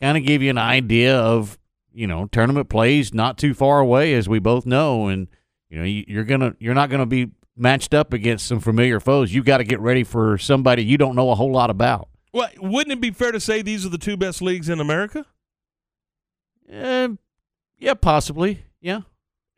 kind 0.00 0.16
of 0.16 0.24
give 0.24 0.42
you 0.42 0.50
an 0.50 0.58
idea 0.58 1.16
of 1.16 1.58
you 1.92 2.06
know 2.06 2.26
tournament 2.26 2.70
plays 2.70 3.12
not 3.12 3.36
too 3.36 3.52
far 3.52 3.80
away 3.80 4.14
as 4.14 4.28
we 4.28 4.38
both 4.38 4.64
know 4.64 5.08
and 5.08 5.28
you 5.68 5.78
know 5.78 5.84
you- 5.84 6.04
you're 6.08 6.24
gonna 6.24 6.56
you're 6.58 6.72
not 6.74 6.88
gonna 6.88 7.04
be 7.04 7.28
matched 7.54 7.92
up 7.92 8.14
against 8.14 8.46
some 8.46 8.60
familiar 8.60 8.98
foes 8.98 9.34
you 9.34 9.42
got 9.42 9.58
to 9.58 9.64
get 9.64 9.78
ready 9.78 10.02
for 10.04 10.38
somebody 10.38 10.82
you 10.82 10.96
don't 10.96 11.14
know 11.14 11.30
a 11.30 11.34
whole 11.34 11.52
lot 11.52 11.68
about 11.68 12.08
Well, 12.32 12.48
wouldn't 12.58 12.92
it 12.92 13.00
be 13.00 13.10
fair 13.10 13.32
to 13.32 13.40
say 13.40 13.62
these 13.62 13.84
are 13.84 13.90
the 13.90 13.98
two 13.98 14.16
best 14.16 14.40
leagues 14.42 14.68
in 14.68 14.80
America? 14.80 15.26
uh, 16.72 17.08
yeah 17.78 17.92
possibly 17.92 18.64
yeah 18.80 19.00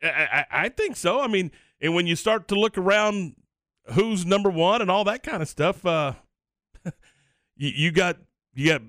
I, 0.03 0.07
I, 0.07 0.45
I 0.65 0.69
think 0.69 0.95
so. 0.95 1.21
I 1.21 1.27
mean, 1.27 1.51
and 1.81 1.95
when 1.95 2.07
you 2.07 2.15
start 2.15 2.47
to 2.49 2.55
look 2.55 2.77
around 2.77 3.35
who's 3.93 4.25
number 4.25 4.49
one 4.49 4.81
and 4.81 4.91
all 4.91 5.03
that 5.05 5.23
kind 5.23 5.41
of 5.41 5.47
stuff, 5.47 5.85
uh, 5.85 6.13
you, 7.55 7.69
you 7.69 7.91
got 7.91 8.17
you 8.53 8.71
got 8.71 8.81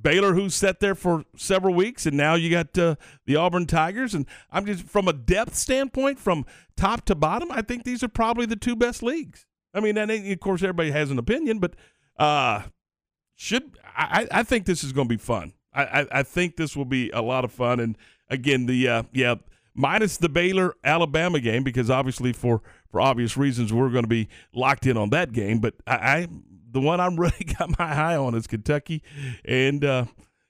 Baylor 0.00 0.34
who's 0.34 0.54
sat 0.54 0.80
there 0.80 0.94
for 0.94 1.24
several 1.36 1.74
weeks, 1.74 2.06
and 2.06 2.16
now 2.16 2.34
you 2.34 2.50
got 2.50 2.76
uh, 2.78 2.96
the 3.26 3.36
Auburn 3.36 3.66
Tigers. 3.66 4.14
And 4.14 4.26
I'm 4.50 4.66
just 4.66 4.84
from 4.84 5.08
a 5.08 5.12
depth 5.12 5.54
standpoint, 5.54 6.18
from 6.18 6.46
top 6.76 7.04
to 7.06 7.14
bottom, 7.14 7.50
I 7.52 7.62
think 7.62 7.84
these 7.84 8.02
are 8.02 8.08
probably 8.08 8.46
the 8.46 8.56
two 8.56 8.76
best 8.76 9.02
leagues. 9.02 9.46
I 9.72 9.80
mean, 9.80 9.96
and 9.96 10.10
of 10.10 10.40
course 10.40 10.62
everybody 10.62 10.90
has 10.90 11.10
an 11.10 11.18
opinion, 11.18 11.58
but 11.58 11.74
uh, 12.16 12.62
should 13.40 13.78
I, 13.96 14.28
I 14.30 14.42
think 14.42 14.66
this 14.66 14.84
is 14.84 14.92
going 14.92 15.08
to 15.08 15.14
be 15.14 15.18
fun. 15.18 15.54
I, 15.72 15.84
I, 15.84 16.06
I 16.12 16.22
think 16.22 16.56
this 16.56 16.76
will 16.76 16.84
be 16.84 17.08
a 17.10 17.22
lot 17.22 17.42
of 17.42 17.50
fun. 17.50 17.80
And 17.80 17.96
again, 18.28 18.66
the 18.66 18.86
uh, 18.86 19.02
yeah, 19.12 19.36
minus 19.74 20.18
the 20.18 20.28
Baylor 20.28 20.74
Alabama 20.84 21.40
game 21.40 21.62
because 21.62 21.88
obviously 21.88 22.34
for 22.34 22.60
for 22.90 23.00
obvious 23.00 23.38
reasons 23.38 23.72
we're 23.72 23.88
going 23.88 24.04
to 24.04 24.08
be 24.08 24.28
locked 24.52 24.86
in 24.86 24.98
on 24.98 25.08
that 25.10 25.32
game. 25.32 25.58
But 25.58 25.74
I, 25.86 25.94
I 25.94 26.28
the 26.70 26.82
one 26.82 27.00
I'm 27.00 27.16
really 27.20 27.54
got 27.58 27.78
my 27.78 27.90
eye 27.90 28.16
on 28.16 28.34
is 28.34 28.46
Kentucky 28.46 29.02
and 29.46 29.86
uh, 29.86 30.04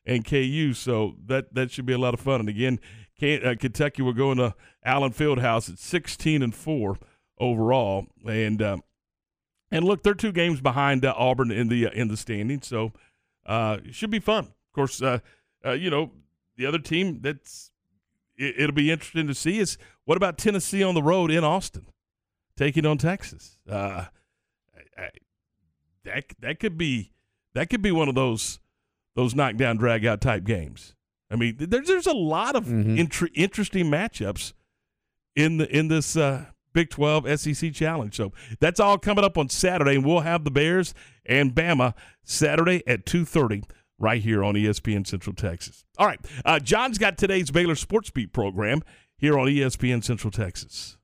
and 0.04 0.24
KU. 0.24 0.72
So 0.74 1.14
that 1.26 1.54
that 1.54 1.70
should 1.70 1.86
be 1.86 1.92
a 1.92 1.98
lot 1.98 2.12
of 2.12 2.18
fun. 2.18 2.40
And 2.40 2.48
again, 2.48 2.80
uh, 3.22 3.54
Kentucky 3.56 4.02
will 4.02 4.14
go 4.14 4.32
into 4.32 4.52
Allen 4.84 5.12
Fieldhouse 5.12 5.70
at 5.70 5.78
16 5.78 6.42
and 6.42 6.52
four 6.52 6.98
overall, 7.38 8.06
and 8.26 8.60
uh, 8.60 8.78
and 9.70 9.84
look, 9.84 10.02
they're 10.02 10.14
two 10.14 10.32
games 10.32 10.60
behind 10.60 11.04
uh, 11.04 11.14
Auburn 11.16 11.50
in 11.50 11.68
the 11.68 11.86
uh, 11.86 11.90
in 11.90 12.08
the 12.08 12.16
standings, 12.16 12.66
so 12.66 12.92
uh, 13.46 13.78
it 13.84 13.94
should 13.94 14.10
be 14.10 14.18
fun. 14.18 14.44
Of 14.44 14.72
course, 14.74 15.02
uh, 15.02 15.20
you 15.64 15.90
know 15.90 16.12
the 16.56 16.66
other 16.66 16.78
team 16.78 17.20
that's 17.20 17.70
it, 18.36 18.58
will 18.58 18.72
be 18.72 18.90
interesting 18.90 19.26
to 19.26 19.34
see 19.34 19.58
is 19.58 19.78
what 20.04 20.16
about 20.16 20.38
Tennessee 20.38 20.82
on 20.82 20.94
the 20.94 21.02
road 21.02 21.30
in 21.30 21.44
Austin, 21.44 21.86
taking 22.56 22.86
on 22.86 22.98
Texas. 22.98 23.58
I, 23.70 24.08
I, 24.96 25.08
that 26.04 26.24
that 26.40 26.60
could 26.60 26.76
be 26.76 27.12
that 27.54 27.70
could 27.70 27.82
be 27.82 27.92
one 27.92 28.08
of 28.08 28.14
those 28.14 28.58
those 29.14 29.34
knockdown 29.34 29.76
drag 29.76 30.06
out 30.06 30.20
type 30.20 30.44
games. 30.44 30.94
I 31.30 31.36
mean, 31.36 31.56
there's 31.58 31.86
there's 31.86 32.06
a 32.06 32.12
lot 32.12 32.56
of 32.56 32.64
mm-hmm. 32.64 32.98
inter- 32.98 33.28
interesting 33.34 33.86
matchups 33.86 34.52
in 35.36 35.58
the 35.58 35.76
in 35.76 35.88
this 35.88 36.16
uh, 36.16 36.46
Big 36.72 36.90
12 36.90 37.40
SEC 37.40 37.72
Challenge. 37.72 38.14
So 38.14 38.32
that's 38.58 38.80
all 38.80 38.98
coming 38.98 39.24
up 39.24 39.36
on 39.38 39.48
Saturday, 39.48 39.94
and 39.96 40.04
we'll 40.04 40.20
have 40.20 40.44
the 40.44 40.50
Bears 40.50 40.94
and 41.26 41.54
Bama 41.54 41.94
Saturday 42.24 42.82
at 42.86 43.06
2:30 43.06 43.64
right 43.98 44.22
here 44.22 44.42
on 44.42 44.54
ESPN 44.54 45.06
Central 45.06 45.34
Texas. 45.34 45.84
All 45.98 46.06
right, 46.06 46.20
uh, 46.44 46.58
John's 46.58 46.98
got 46.98 47.18
today's 47.18 47.50
Baylor 47.50 47.74
Sports 47.74 48.10
Beat 48.10 48.32
program 48.32 48.82
here 49.16 49.38
on 49.38 49.46
ESPN 49.46 50.02
Central 50.02 50.30
Texas. 50.30 50.96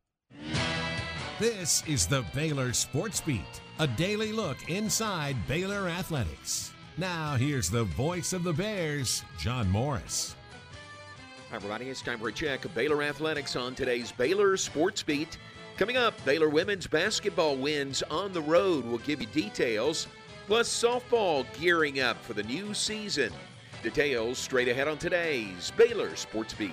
This 1.38 1.84
is 1.86 2.06
the 2.06 2.24
Baylor 2.34 2.72
Sports 2.72 3.20
Beat, 3.20 3.42
a 3.78 3.86
daily 3.86 4.32
look 4.32 4.56
inside 4.70 5.36
Baylor 5.46 5.86
athletics. 5.88 6.72
Now, 6.96 7.34
here's 7.36 7.68
the 7.68 7.84
voice 7.84 8.32
of 8.32 8.42
the 8.42 8.54
Bears, 8.54 9.22
John 9.38 9.70
Morris. 9.70 10.34
Hi, 11.50 11.56
everybody. 11.56 11.90
It's 11.90 12.00
time 12.00 12.18
for 12.18 12.28
a 12.28 12.32
check 12.32 12.64
of 12.64 12.74
Baylor 12.74 13.02
athletics 13.02 13.54
on 13.54 13.74
today's 13.74 14.10
Baylor 14.12 14.56
Sports 14.56 15.02
Beat. 15.02 15.36
Coming 15.76 15.98
up, 15.98 16.14
Baylor 16.24 16.48
women's 16.48 16.86
basketball 16.86 17.54
wins 17.54 18.02
on 18.04 18.32
the 18.32 18.40
road. 18.40 18.86
We'll 18.86 18.96
give 18.98 19.20
you 19.20 19.26
details, 19.26 20.06
plus 20.46 20.70
softball 20.70 21.44
gearing 21.60 22.00
up 22.00 22.16
for 22.24 22.32
the 22.32 22.42
new 22.44 22.72
season. 22.72 23.30
Details 23.82 24.38
straight 24.38 24.68
ahead 24.68 24.88
on 24.88 24.96
today's 24.96 25.72
Baylor 25.76 26.16
Sports 26.16 26.54
Beat. 26.54 26.72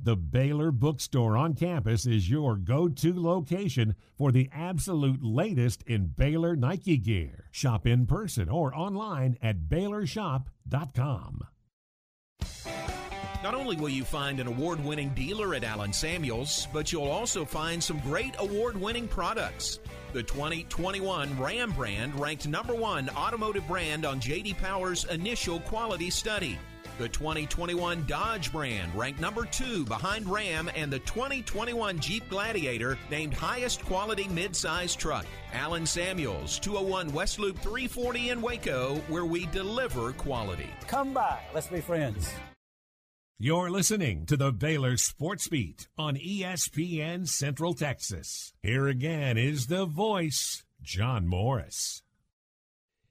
The 0.00 0.14
Baylor 0.16 0.70
Bookstore 0.70 1.36
on 1.36 1.54
campus 1.54 2.06
is 2.06 2.30
your 2.30 2.56
go 2.56 2.88
to 2.88 3.20
location 3.20 3.96
for 4.16 4.30
the 4.30 4.48
absolute 4.52 5.24
latest 5.24 5.82
in 5.88 6.06
Baylor 6.16 6.54
Nike 6.54 6.96
gear. 6.98 7.46
Shop 7.50 7.84
in 7.84 8.06
person 8.06 8.48
or 8.48 8.72
online 8.72 9.36
at 9.42 9.68
BaylorShop.com. 9.68 11.48
Not 13.42 13.54
only 13.54 13.76
will 13.76 13.88
you 13.88 14.04
find 14.04 14.38
an 14.38 14.46
award 14.46 14.84
winning 14.84 15.10
dealer 15.10 15.54
at 15.54 15.64
Allen 15.64 15.92
Samuels, 15.92 16.68
but 16.72 16.92
you'll 16.92 17.04
also 17.04 17.44
find 17.44 17.82
some 17.82 17.98
great 18.00 18.34
award 18.38 18.80
winning 18.80 19.08
products. 19.08 19.80
The 20.12 20.22
2021 20.22 21.40
Ram 21.40 21.72
brand 21.72 22.18
ranked 22.18 22.46
number 22.46 22.74
one 22.74 23.08
automotive 23.10 23.66
brand 23.66 24.04
on 24.04 24.20
JD 24.20 24.58
Power's 24.58 25.04
initial 25.06 25.60
quality 25.60 26.10
study. 26.10 26.58
The 26.98 27.08
2021 27.08 28.06
Dodge 28.06 28.50
brand 28.50 28.92
ranked 28.92 29.20
number 29.20 29.44
two 29.44 29.84
behind 29.84 30.28
Ram 30.28 30.68
and 30.74 30.92
the 30.92 30.98
2021 30.98 32.00
Jeep 32.00 32.28
Gladiator 32.28 32.98
named 33.08 33.32
highest 33.32 33.84
quality 33.84 34.24
midsize 34.24 34.96
truck. 34.96 35.24
Allen 35.52 35.86
Samuels, 35.86 36.58
201 36.58 37.12
West 37.12 37.38
Loop 37.38 37.56
340 37.60 38.30
in 38.30 38.42
Waco, 38.42 38.96
where 39.06 39.24
we 39.24 39.46
deliver 39.46 40.10
quality. 40.12 40.70
Come 40.88 41.14
by, 41.14 41.38
let's 41.54 41.68
be 41.68 41.80
friends. 41.80 42.28
You're 43.38 43.70
listening 43.70 44.26
to 44.26 44.36
the 44.36 44.50
Baylor 44.50 44.96
Sports 44.96 45.46
Beat 45.46 45.86
on 45.96 46.16
ESPN 46.16 47.28
Central 47.28 47.74
Texas. 47.74 48.52
Here 48.60 48.88
again 48.88 49.38
is 49.38 49.68
the 49.68 49.86
voice, 49.86 50.64
John 50.82 51.28
Morris. 51.28 52.02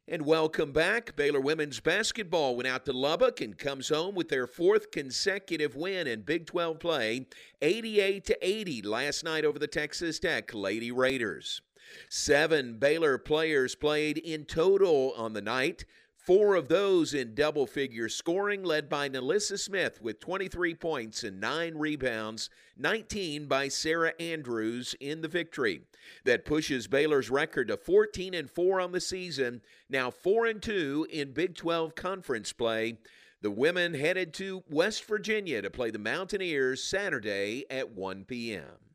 And 0.10 0.26
welcome 0.26 0.72
back. 0.72 1.18
Baylor 1.18 1.42
women's 1.42 1.82
basketball 1.82 2.56
went 2.56 2.66
out 2.66 2.86
to 2.86 2.94
Lubbock 2.94 3.42
and 3.42 3.58
comes 3.58 3.90
home 3.90 4.16
with 4.16 4.30
their 4.30 4.48
fourth 4.48 4.90
consecutive 4.90 5.76
win 5.76 6.08
in 6.08 6.22
Big 6.22 6.46
12 6.46 6.80
play, 6.80 7.28
88 7.62 8.24
to 8.24 8.38
80 8.42 8.82
last 8.84 9.26
night 9.26 9.44
over 9.44 9.60
the 9.60 9.68
Texas 9.68 10.18
Tech 10.18 10.54
Lady 10.54 10.94
Raiders. 10.94 11.62
Seven 12.08 12.80
Baylor 12.80 13.18
players 13.18 13.76
played 13.76 14.18
in 14.18 14.46
total 14.46 15.14
on 15.18 15.34
the 15.34 15.42
night. 15.42 15.84
Four 16.28 16.56
of 16.56 16.68
those 16.68 17.14
in 17.14 17.36
double 17.36 17.66
figure 17.66 18.10
scoring, 18.10 18.62
led 18.62 18.90
by 18.90 19.08
NaLyssa 19.08 19.58
Smith 19.58 20.02
with 20.02 20.20
23 20.20 20.76
points 20.76 21.24
and 21.24 21.40
nine 21.40 21.76
rebounds, 21.76 22.50
19 22.76 23.48
by 23.48 23.70
Sarah 23.70 24.12
Andrews 24.20 24.94
in 25.00 25.22
the 25.22 25.30
victory. 25.30 25.84
That 26.26 26.44
pushes 26.44 26.86
Baylor's 26.88 27.30
record 27.30 27.70
to 27.70 27.78
14 27.78 28.34
and 28.34 28.52
4 28.52 28.82
on 28.82 28.92
the 28.92 29.00
season, 29.00 29.62
now 29.90 30.12
4 30.12 30.48
and 30.48 30.62
2 30.62 31.08
in 31.10 31.32
Big 31.32 31.56
12 31.56 31.96
conference 31.96 32.52
play. 32.52 32.98
The 33.40 33.50
women 33.50 33.94
headed 33.94 34.34
to 34.34 34.66
West 34.70 35.06
Virginia 35.06 35.62
to 35.62 35.70
play 35.70 35.92
the 35.92 35.98
Mountaineers 35.98 36.84
Saturday 36.84 37.64
at 37.70 37.92
1 37.92 38.26
p.m. 38.26 38.87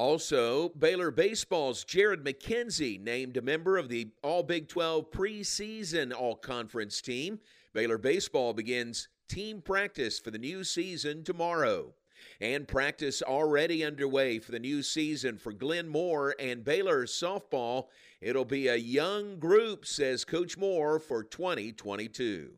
Also, 0.00 0.70
Baylor 0.70 1.10
Baseball's 1.10 1.84
Jared 1.84 2.24
McKenzie 2.24 2.98
named 2.98 3.36
a 3.36 3.42
member 3.42 3.76
of 3.76 3.90
the 3.90 4.08
All 4.22 4.42
Big 4.42 4.66
12 4.66 5.10
preseason 5.10 6.10
All 6.18 6.36
Conference 6.36 7.02
team. 7.02 7.38
Baylor 7.74 7.98
Baseball 7.98 8.54
begins 8.54 9.08
team 9.28 9.60
practice 9.60 10.18
for 10.18 10.30
the 10.30 10.38
new 10.38 10.64
season 10.64 11.22
tomorrow. 11.22 11.92
And 12.40 12.66
practice 12.66 13.20
already 13.20 13.84
underway 13.84 14.38
for 14.38 14.52
the 14.52 14.58
new 14.58 14.82
season 14.82 15.36
for 15.36 15.52
Glenn 15.52 15.86
Moore 15.86 16.34
and 16.40 16.64
Baylor 16.64 17.04
softball. 17.04 17.88
It'll 18.22 18.46
be 18.46 18.68
a 18.68 18.76
young 18.76 19.38
group, 19.38 19.84
says 19.84 20.24
Coach 20.24 20.56
Moore, 20.56 20.98
for 20.98 21.22
2022. 21.22 22.52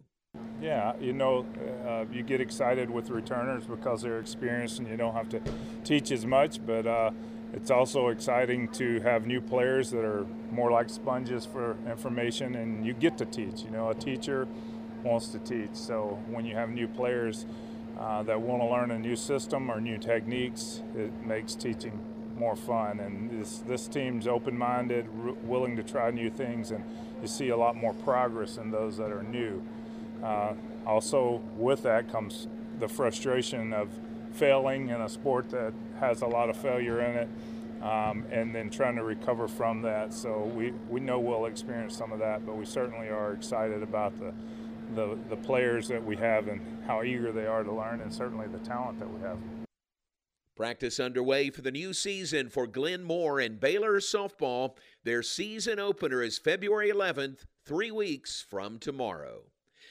Yeah, 0.62 0.94
you 1.00 1.12
know, 1.12 1.44
uh, 1.86 2.04
you 2.10 2.22
get 2.22 2.40
excited 2.40 2.88
with 2.88 3.10
returners 3.10 3.66
because 3.66 4.02
they're 4.02 4.20
experienced 4.20 4.78
and 4.78 4.88
you 4.88 4.96
don't 4.96 5.12
have 5.12 5.28
to 5.30 5.42
teach 5.84 6.10
as 6.10 6.24
much, 6.24 6.64
but 6.64 6.86
uh, 6.86 7.10
it's 7.52 7.70
also 7.70 8.08
exciting 8.08 8.68
to 8.68 9.00
have 9.00 9.26
new 9.26 9.40
players 9.40 9.90
that 9.90 10.04
are 10.04 10.26
more 10.50 10.70
like 10.70 10.88
sponges 10.88 11.44
for 11.44 11.76
information 11.86 12.54
and 12.54 12.86
you 12.86 12.94
get 12.94 13.18
to 13.18 13.26
teach. 13.26 13.62
You 13.62 13.70
know, 13.70 13.90
a 13.90 13.94
teacher 13.94 14.48
wants 15.02 15.28
to 15.28 15.38
teach. 15.38 15.74
So 15.74 16.18
when 16.28 16.44
you 16.46 16.54
have 16.54 16.70
new 16.70 16.88
players 16.88 17.44
uh, 17.98 18.22
that 18.22 18.40
want 18.40 18.62
to 18.62 18.66
learn 18.66 18.90
a 18.90 18.98
new 18.98 19.16
system 19.16 19.70
or 19.70 19.80
new 19.80 19.98
techniques, 19.98 20.82
it 20.96 21.12
makes 21.24 21.54
teaching 21.54 22.00
more 22.38 22.56
fun. 22.56 23.00
And 23.00 23.30
this, 23.30 23.58
this 23.58 23.86
team's 23.86 24.26
open 24.26 24.56
minded, 24.56 25.06
r- 25.24 25.34
willing 25.44 25.76
to 25.76 25.82
try 25.82 26.10
new 26.10 26.30
things, 26.30 26.70
and 26.70 26.82
you 27.20 27.28
see 27.28 27.50
a 27.50 27.56
lot 27.56 27.76
more 27.76 27.92
progress 27.92 28.56
in 28.56 28.70
those 28.70 28.96
that 28.96 29.12
are 29.12 29.22
new. 29.22 29.62
Uh, 30.22 30.54
also, 30.86 31.42
with 31.56 31.82
that 31.82 32.10
comes 32.10 32.48
the 32.78 32.88
frustration 32.88 33.72
of 33.72 33.90
failing 34.32 34.88
in 34.88 35.00
a 35.00 35.08
sport 35.08 35.50
that 35.50 35.72
has 36.00 36.22
a 36.22 36.26
lot 36.26 36.48
of 36.48 36.56
failure 36.56 37.00
in 37.02 37.16
it, 37.16 37.28
um, 37.82 38.24
and 38.30 38.54
then 38.54 38.70
trying 38.70 38.96
to 38.96 39.04
recover 39.04 39.48
from 39.48 39.82
that. 39.82 40.12
So 40.12 40.50
we, 40.54 40.72
we 40.88 41.00
know 41.00 41.18
we'll 41.18 41.46
experience 41.46 41.96
some 41.96 42.12
of 42.12 42.18
that, 42.20 42.46
but 42.46 42.56
we 42.56 42.64
certainly 42.64 43.08
are 43.08 43.32
excited 43.32 43.82
about 43.82 44.18
the, 44.18 44.32
the, 44.94 45.18
the 45.28 45.36
players 45.36 45.88
that 45.88 46.04
we 46.04 46.16
have 46.16 46.48
and 46.48 46.84
how 46.86 47.02
eager 47.02 47.32
they 47.32 47.46
are 47.46 47.62
to 47.62 47.72
learn, 47.72 48.00
and 48.00 48.12
certainly 48.12 48.46
the 48.46 48.58
talent 48.58 48.98
that 48.98 49.12
we 49.12 49.20
have. 49.20 49.38
Practice 50.54 51.00
underway 51.00 51.48
for 51.48 51.62
the 51.62 51.70
new 51.70 51.94
season 51.94 52.50
for 52.50 52.66
Glenn 52.66 53.02
Moore 53.02 53.40
and 53.40 53.58
Baylor 53.58 53.98
softball. 54.00 54.76
Their 55.02 55.22
season 55.22 55.78
opener 55.78 56.22
is 56.22 56.38
February 56.38 56.90
11th, 56.90 57.46
three 57.64 57.90
weeks 57.90 58.44
from 58.48 58.78
tomorrow. 58.78 59.44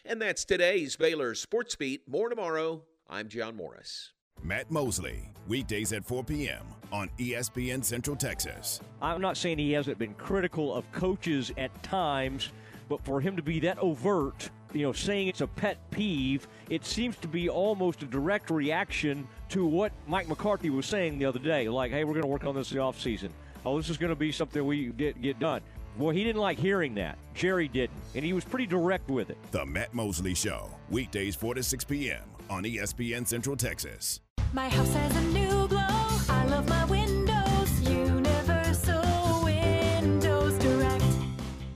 And 0.06 0.22
that's 0.22 0.46
today's 0.46 0.96
Baylor 0.96 1.34
Sports 1.34 1.76
Beat. 1.76 2.08
More 2.08 2.30
tomorrow. 2.30 2.84
I'm 3.10 3.28
John 3.28 3.56
Morris. 3.56 4.14
Matt 4.52 4.72
Mosley, 4.72 5.32
weekdays 5.48 5.94
at 5.94 6.04
4 6.04 6.24
p.m. 6.24 6.66
on 6.92 7.10
ESPN 7.20 7.84
Central 7.84 8.16
Texas. 8.16 8.82
I'm 9.02 9.22
not 9.22 9.38
saying 9.38 9.60
he 9.60 9.72
hasn't 9.72 9.98
been 9.98 10.14
critical 10.16 10.74
of 10.74 10.92
coaches 10.92 11.54
at 11.58 11.84
times, 11.84 12.52
but 12.90 13.02
for 13.06 13.22
him 13.22 13.36
to 13.36 13.42
be 13.42 13.60
that 13.62 13.78
overt, 13.78 14.50
you 14.74 14.82
know, 14.82 14.94
saying 14.94 15.28
it's 15.28 15.42
a 15.42 15.48
pet 15.48 15.78
peeve, 15.92 16.48
it 16.70 16.84
seems 16.86 17.16
to 17.18 17.28
be 17.28 17.50
almost 17.50 18.02
a 18.04 18.06
direct 18.06 18.50
reaction 18.50 19.28
to 19.50 19.66
what 19.66 19.92
Mike 20.08 20.28
McCarthy 20.28 20.70
was 20.70 20.86
saying 20.86 21.20
the 21.20 21.26
other 21.26 21.40
day. 21.40 21.70
Like, 21.70 21.92
hey, 21.92 22.04
we're 22.04 22.14
going 22.14 22.24
to 22.24 22.28
work 22.28 22.44
on 22.44 22.56
this 22.56 22.72
in 22.72 22.78
the 22.78 22.84
offseason. 22.84 23.30
Oh, 23.66 23.78
this 23.78 23.90
is 23.90 23.98
going 23.98 24.10
to 24.10 24.16
be 24.18 24.32
something 24.32 24.66
we 24.66 24.88
get, 24.88 25.22
get 25.22 25.40
done. 25.40 25.62
Well, 25.98 26.10
he 26.10 26.24
didn't 26.24 26.42
like 26.42 26.58
hearing 26.58 26.96
that. 26.96 27.18
Jerry 27.36 27.68
didn't. 27.68 28.00
And 28.16 28.26
he 28.26 28.34
was 28.34 28.44
pretty 28.44 28.66
direct 28.66 29.10
with 29.10 29.30
it. 29.30 29.38
The 29.52 29.66
Matt 29.66 29.94
Mosley 29.94 30.34
Show, 30.34 30.70
weekdays 30.90 31.36
4 31.36 31.56
to 31.56 31.64
6 31.64 31.84
p.m. 31.84 32.24
on 32.52 32.64
ESPN 32.64 33.26
Central 33.26 33.56
Texas. 33.56 34.20
My 34.52 34.68
house 34.68 34.94
has 34.94 35.16
a 35.16 35.22
new 35.28 35.70
glow. 35.70 35.78
I 35.80 36.46
love 36.48 36.68
my 36.68 36.84
windows. 36.86 37.90
Universal 37.90 39.46
Windows 39.46 40.58
Direct. 40.60 41.04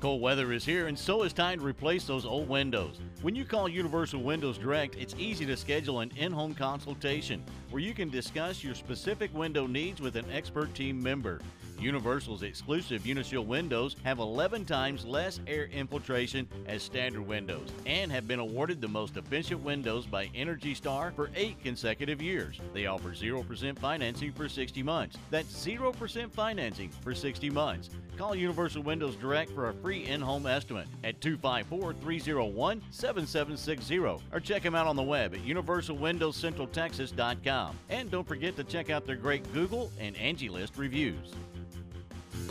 Cold 0.01 0.21
weather 0.21 0.51
is 0.51 0.65
here, 0.65 0.88
and 0.88 0.99
so 0.99 1.23
is 1.23 1.32
time 1.32 1.59
to 1.59 1.65
replace 1.65 2.03
those 2.03 2.26
old 2.26 2.49
windows. 2.49 2.99
When 3.21 3.36
you 3.36 3.45
call 3.45 3.69
Universal 3.69 4.21
Windows 4.21 4.57
Direct, 4.57 4.95
it's 4.97 5.15
easy 5.17 5.45
to 5.45 5.55
schedule 5.55 6.01
an 6.01 6.11
in 6.17 6.34
home 6.34 6.53
consultation 6.53 7.41
where 7.69 7.82
you 7.82 7.93
can 7.93 8.09
discuss 8.09 8.61
your 8.61 8.76
specific 8.76 9.34
window 9.34 9.67
needs 9.67 10.01
with 10.01 10.17
an 10.17 10.26
expert 10.30 10.76
team 10.76 11.01
member. 11.01 11.39
Universal's 11.80 12.43
exclusive 12.43 13.03
Unishield 13.03 13.45
windows 13.45 13.95
have 14.03 14.19
11 14.19 14.65
times 14.65 15.05
less 15.05 15.39
air 15.47 15.65
infiltration 15.65 16.47
as 16.67 16.84
standard 16.84 17.28
windows 17.28 17.69
and 17.86 18.11
have 18.11 18.28
been 18.28 18.39
awarded 18.39 18.82
the 18.82 18.88
most 18.88 19.17
efficient 19.17 19.63
windows 19.63 20.05
by 20.05 20.30
Energy 20.36 20.73
Star 20.73 21.11
for 21.11 21.30
eight 21.36 21.61
consecutive 21.63 22.21
years. 22.21 22.59
They 22.73 22.86
offer 22.86 23.09
0% 23.09 23.80
financing 23.80 24.32
for 24.32 24.47
60 24.47 24.84
months. 24.84 25.17
That's 25.30 25.65
0% 25.65 26.32
financing 26.32 26.89
for 27.01 27.13
60 27.13 27.49
months. 27.49 27.89
Call 28.17 28.36
Universal 28.36 28.84
Windows 28.84 29.15
Direct 29.17 29.51
for 29.51 29.67
a 29.69 29.73
free 29.73 30.05
in 30.05 30.21
home 30.21 30.47
estimate 30.47 30.88
at 31.03 31.19
254 31.19 31.93
301 31.93 32.82
7760 32.89 34.21
or 34.32 34.39
check 34.41 34.63
them 34.63 34.76
out 34.76 34.88
on 34.88 34.95
the 34.95 35.03
web 35.03 35.34
at 35.34 35.41
universalwindowscentraltexas.com. 35.41 37.76
And 37.89 38.09
don't 38.09 38.28
forget 38.28 38.55
to 38.55 38.63
check 38.63 38.89
out 38.89 39.05
their 39.05 39.15
great 39.15 39.53
Google 39.53 39.91
and 39.99 40.17
Angie 40.17 40.49
List 40.49 40.78
reviews. 40.78 41.34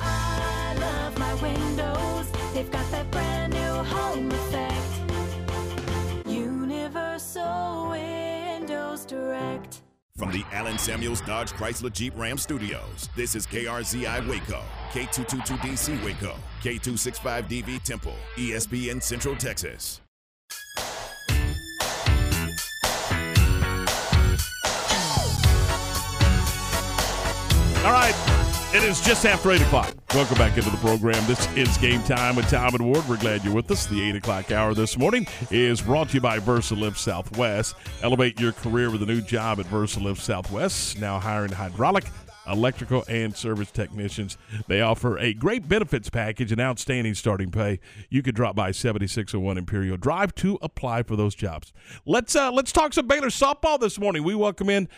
I 0.01 0.75
love 0.79 1.19
my 1.19 1.35
windows. 1.35 2.31
They've 2.53 2.71
got 2.71 2.91
that 2.91 3.11
brand 3.11 3.53
new 3.53 3.83
home 3.85 4.31
effect. 4.31 6.27
Universal 6.27 7.91
Windows 7.91 9.05
Direct. 9.05 9.81
From 10.17 10.31
the 10.31 10.45
Allen 10.53 10.79
Samuels 10.79 11.21
Dodge 11.23 11.51
Chrysler 11.53 11.93
Jeep 11.93 12.13
Ram 12.17 12.39
Studios, 12.39 13.09
this 13.17 13.35
is 13.35 13.47
KRZI 13.47 14.29
Waco, 14.29 14.63
K222DC 14.93 16.05
Waco, 16.05 16.37
K265DV 16.63 17.83
Temple, 17.83 18.15
ESPN 18.37 19.03
Central 19.03 19.35
Texas. 19.35 20.01
All 27.85 27.93
right. 27.93 28.44
It 28.75 28.83
is 28.83 29.01
just 29.01 29.25
after 29.25 29.53
8 29.53 29.61
o'clock. 29.61 29.95
Welcome 30.17 30.37
back 30.37 30.59
into 30.59 30.69
the 30.69 30.77
program. 30.79 31.25
This 31.29 31.47
is 31.55 31.79
Game 31.79 32.03
Time 32.03 32.35
with 32.35 32.49
Tom 32.49 32.75
and 32.75 32.85
Ward. 32.85 33.09
We're 33.09 33.19
glad 33.19 33.45
you're 33.45 33.55
with 33.55 33.71
us. 33.71 33.87
The 33.87 34.03
8 34.03 34.17
o'clock 34.17 34.51
hour 34.51 34.75
this 34.75 34.99
morning 34.99 35.29
is 35.53 35.81
brought 35.81 36.09
to 36.09 36.15
you 36.15 36.21
by 36.21 36.41
VersaLift 36.41 36.97
Southwest. 36.97 37.77
Elevate 38.03 38.41
your 38.41 38.51
career 38.51 38.91
with 38.91 39.01
a 39.05 39.07
new 39.07 39.21
job 39.21 39.61
at 39.61 39.67
VersaLift 39.67 40.19
Southwest. 40.19 40.99
Now 40.99 41.21
hiring 41.21 41.53
hydraulic, 41.53 42.07
electrical, 42.49 43.05
and 43.09 43.37
service 43.37 43.71
technicians. 43.71 44.37
They 44.67 44.81
offer 44.81 45.19
a 45.19 45.35
great 45.35 45.69
benefits 45.69 46.11
package 46.11 46.51
and 46.51 46.61
outstanding 46.61 47.15
starting 47.15 47.53
pay. 47.53 47.79
You 48.11 48.25
could 48.25 48.35
drop 48.35 48.57
by 48.57 48.73
7601 48.73 49.57
Imperial 49.57 49.97
Drive 49.97 50.35
to 50.35 50.59
apply 50.61 51.05
for 51.05 51.15
those 51.15 51.37
jobs. 51.37 51.73
Let's 52.07 52.35
uh, 52.35 52.51
let's 52.51 52.73
talk 52.73 52.93
some 52.93 53.07
Baylor 53.07 53.29
softball 53.29 53.79
this 53.79 54.01
morning. 54.01 54.25
We 54.25 54.35
welcome 54.35 54.69
in 54.69 54.89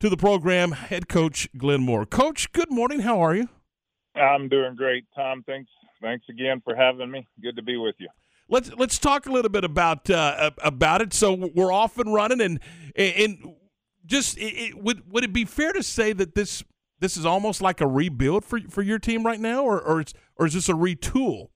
to 0.00 0.08
the 0.08 0.16
program 0.16 0.72
head 0.72 1.08
coach 1.08 1.48
Glenn 1.56 1.82
Moore. 1.82 2.06
Coach, 2.06 2.52
good 2.52 2.70
morning. 2.70 3.00
How 3.00 3.20
are 3.20 3.34
you? 3.34 3.48
I'm 4.14 4.48
doing 4.48 4.74
great, 4.74 5.04
Tom. 5.14 5.42
Thanks, 5.46 5.70
thanks 6.02 6.24
again 6.28 6.60
for 6.64 6.74
having 6.74 7.10
me. 7.10 7.26
Good 7.42 7.56
to 7.56 7.62
be 7.62 7.76
with 7.76 7.94
you. 7.98 8.08
Let's 8.48 8.70
let's 8.74 8.98
talk 8.98 9.26
a 9.26 9.32
little 9.32 9.50
bit 9.50 9.64
about 9.64 10.08
uh, 10.08 10.50
about 10.62 11.02
it. 11.02 11.12
So 11.12 11.50
we're 11.54 11.72
off 11.72 11.98
and 11.98 12.14
running, 12.14 12.40
and 12.40 12.60
and 12.96 13.54
just 14.04 14.38
it, 14.38 14.54
it, 14.54 14.82
would 14.82 15.10
would 15.10 15.24
it 15.24 15.32
be 15.32 15.44
fair 15.44 15.72
to 15.72 15.82
say 15.82 16.12
that 16.12 16.34
this 16.34 16.62
this 17.00 17.16
is 17.16 17.26
almost 17.26 17.60
like 17.60 17.80
a 17.80 17.86
rebuild 17.86 18.44
for 18.44 18.60
for 18.70 18.82
your 18.82 19.00
team 19.00 19.26
right 19.26 19.40
now, 19.40 19.64
or 19.64 19.80
or 19.80 20.00
it's 20.00 20.14
or 20.36 20.46
is 20.46 20.54
this 20.54 20.68
a 20.68 20.74
retool? 20.74 21.48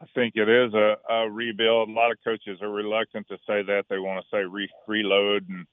I 0.00 0.06
think 0.16 0.32
it 0.34 0.48
is 0.48 0.74
a, 0.74 0.96
a 1.08 1.30
rebuild. 1.30 1.90
A 1.90 1.92
lot 1.92 2.10
of 2.10 2.16
coaches 2.24 2.58
are 2.60 2.70
reluctant 2.70 3.28
to 3.28 3.36
say 3.46 3.62
that. 3.62 3.84
They 3.88 3.98
want 3.98 4.24
to 4.24 4.36
say 4.36 4.42
re, 4.44 4.68
reload 4.88 5.48
and 5.48 5.64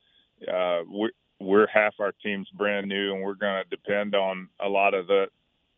uh, 0.48 0.82
we're, 0.88 1.12
we're 1.40 1.68
half 1.68 1.94
our 2.00 2.14
team's 2.24 2.50
brand 2.50 2.88
new, 2.88 3.14
and 3.14 3.24
we're 3.24 3.34
going 3.36 3.64
to 3.64 3.70
depend 3.70 4.16
on 4.16 4.50
a 4.60 4.68
lot 4.68 4.94
of 4.94 5.08
the 5.08 5.28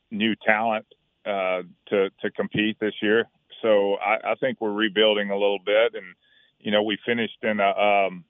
new 0.09 0.35
talent 0.45 0.85
uh, 1.25 1.61
to 1.87 2.09
to 2.21 2.31
compete 2.35 2.77
this 2.79 2.93
year. 3.01 3.25
So 3.61 3.95
I, 3.95 4.31
I 4.31 4.35
think 4.35 4.59
we're 4.59 4.71
rebuilding 4.71 5.29
a 5.29 5.37
little 5.37 5.59
bit, 5.63 5.93
and 5.93 6.15
you 6.59 6.71
know 6.71 6.83
we 6.83 6.97
finished 7.05 7.37
in 7.43 7.59
a 7.59 7.69
um, 7.69 8.25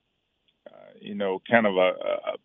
uh, 0.67 0.91
you 0.99 1.15
know 1.15 1.41
kind 1.49 1.65
of 1.65 1.75
a, 1.75 1.79
a 1.79 2.37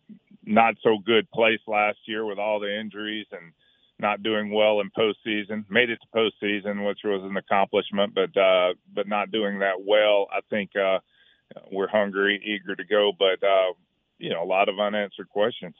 not 0.45 0.75
so 0.81 0.97
good 1.05 1.29
place 1.31 1.59
last 1.67 1.97
year 2.05 2.25
with 2.25 2.39
all 2.39 2.59
the 2.59 2.79
injuries 2.79 3.27
and 3.31 3.51
not 3.99 4.23
doing 4.23 4.51
well 4.51 4.79
in 4.79 4.89
postseason. 4.91 5.65
Made 5.69 5.89
it 5.89 5.99
to 6.01 6.17
postseason, 6.17 6.87
which 6.87 6.99
was 7.03 7.21
an 7.23 7.35
accomplishment, 7.35 8.13
but 8.15 8.39
uh, 8.39 8.73
but 8.93 9.07
not 9.07 9.31
doing 9.31 9.59
that 9.59 9.83
well. 9.85 10.27
I 10.31 10.39
think. 10.49 10.71
Uh, 10.75 10.99
we're 11.71 11.87
hungry, 11.87 12.41
eager 12.43 12.75
to 12.75 12.83
go, 12.83 13.11
but 13.17 13.45
uh, 13.45 13.73
you 14.17 14.29
know, 14.29 14.43
a 14.43 14.45
lot 14.45 14.69
of 14.69 14.79
unanswered 14.79 15.29
questions. 15.29 15.75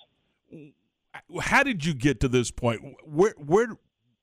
How 1.42 1.64
did 1.64 1.86
you 1.86 1.94
get 1.94 2.20
to 2.22 2.28
this 2.28 2.52
point? 2.52 2.82
Where, 3.04 3.34
where, 3.38 3.68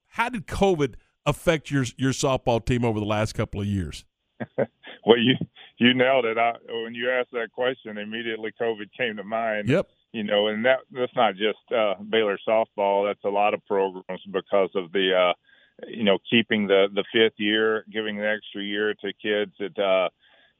how 0.09 0.29
did 0.29 0.47
COVID 0.47 0.95
affect 1.27 1.71
your 1.71 1.85
your 1.97 2.13
softball 2.13 2.65
team 2.65 2.85
over 2.85 3.01
the 3.01 3.07
last 3.07 3.35
couple 3.35 3.61
of 3.61 3.67
years? 3.67 4.05
well, 4.59 5.19
you 5.19 5.35
you 5.79 5.95
nailed 5.95 6.25
it. 6.25 6.39
I, 6.39 6.53
when 6.69 6.95
you 6.95 7.11
asked 7.11 7.33
that 7.33 7.53
question, 7.53 7.99
immediately 7.99 8.53
COVID 8.61 8.91
came 8.97 9.17
to 9.17 9.25
mind. 9.25 9.69
Yep. 9.69 9.89
You 10.13 10.23
know, 10.23 10.47
and 10.47 10.65
that 10.65 10.81
that's 10.93 11.15
not 11.17 11.35
just 11.35 11.59
uh, 11.77 11.95
Baylor 12.09 12.39
softball. 12.47 13.09
That's 13.09 13.25
a 13.25 13.29
lot 13.29 13.55
of 13.55 13.67
programs 13.67 14.23
because 14.31 14.71
of 14.77 14.93
the, 14.93 15.11
uh, 15.13 15.87
you 15.89 16.05
know, 16.05 16.19
keeping 16.31 16.69
the 16.69 16.87
the 16.95 17.05
fifth 17.13 17.39
year, 17.39 17.85
giving 17.93 18.17
the 18.17 18.29
extra 18.29 18.63
year 18.63 18.95
to 18.95 19.13
kids. 19.21 19.53
It 19.59 19.77
uh, 19.77 20.11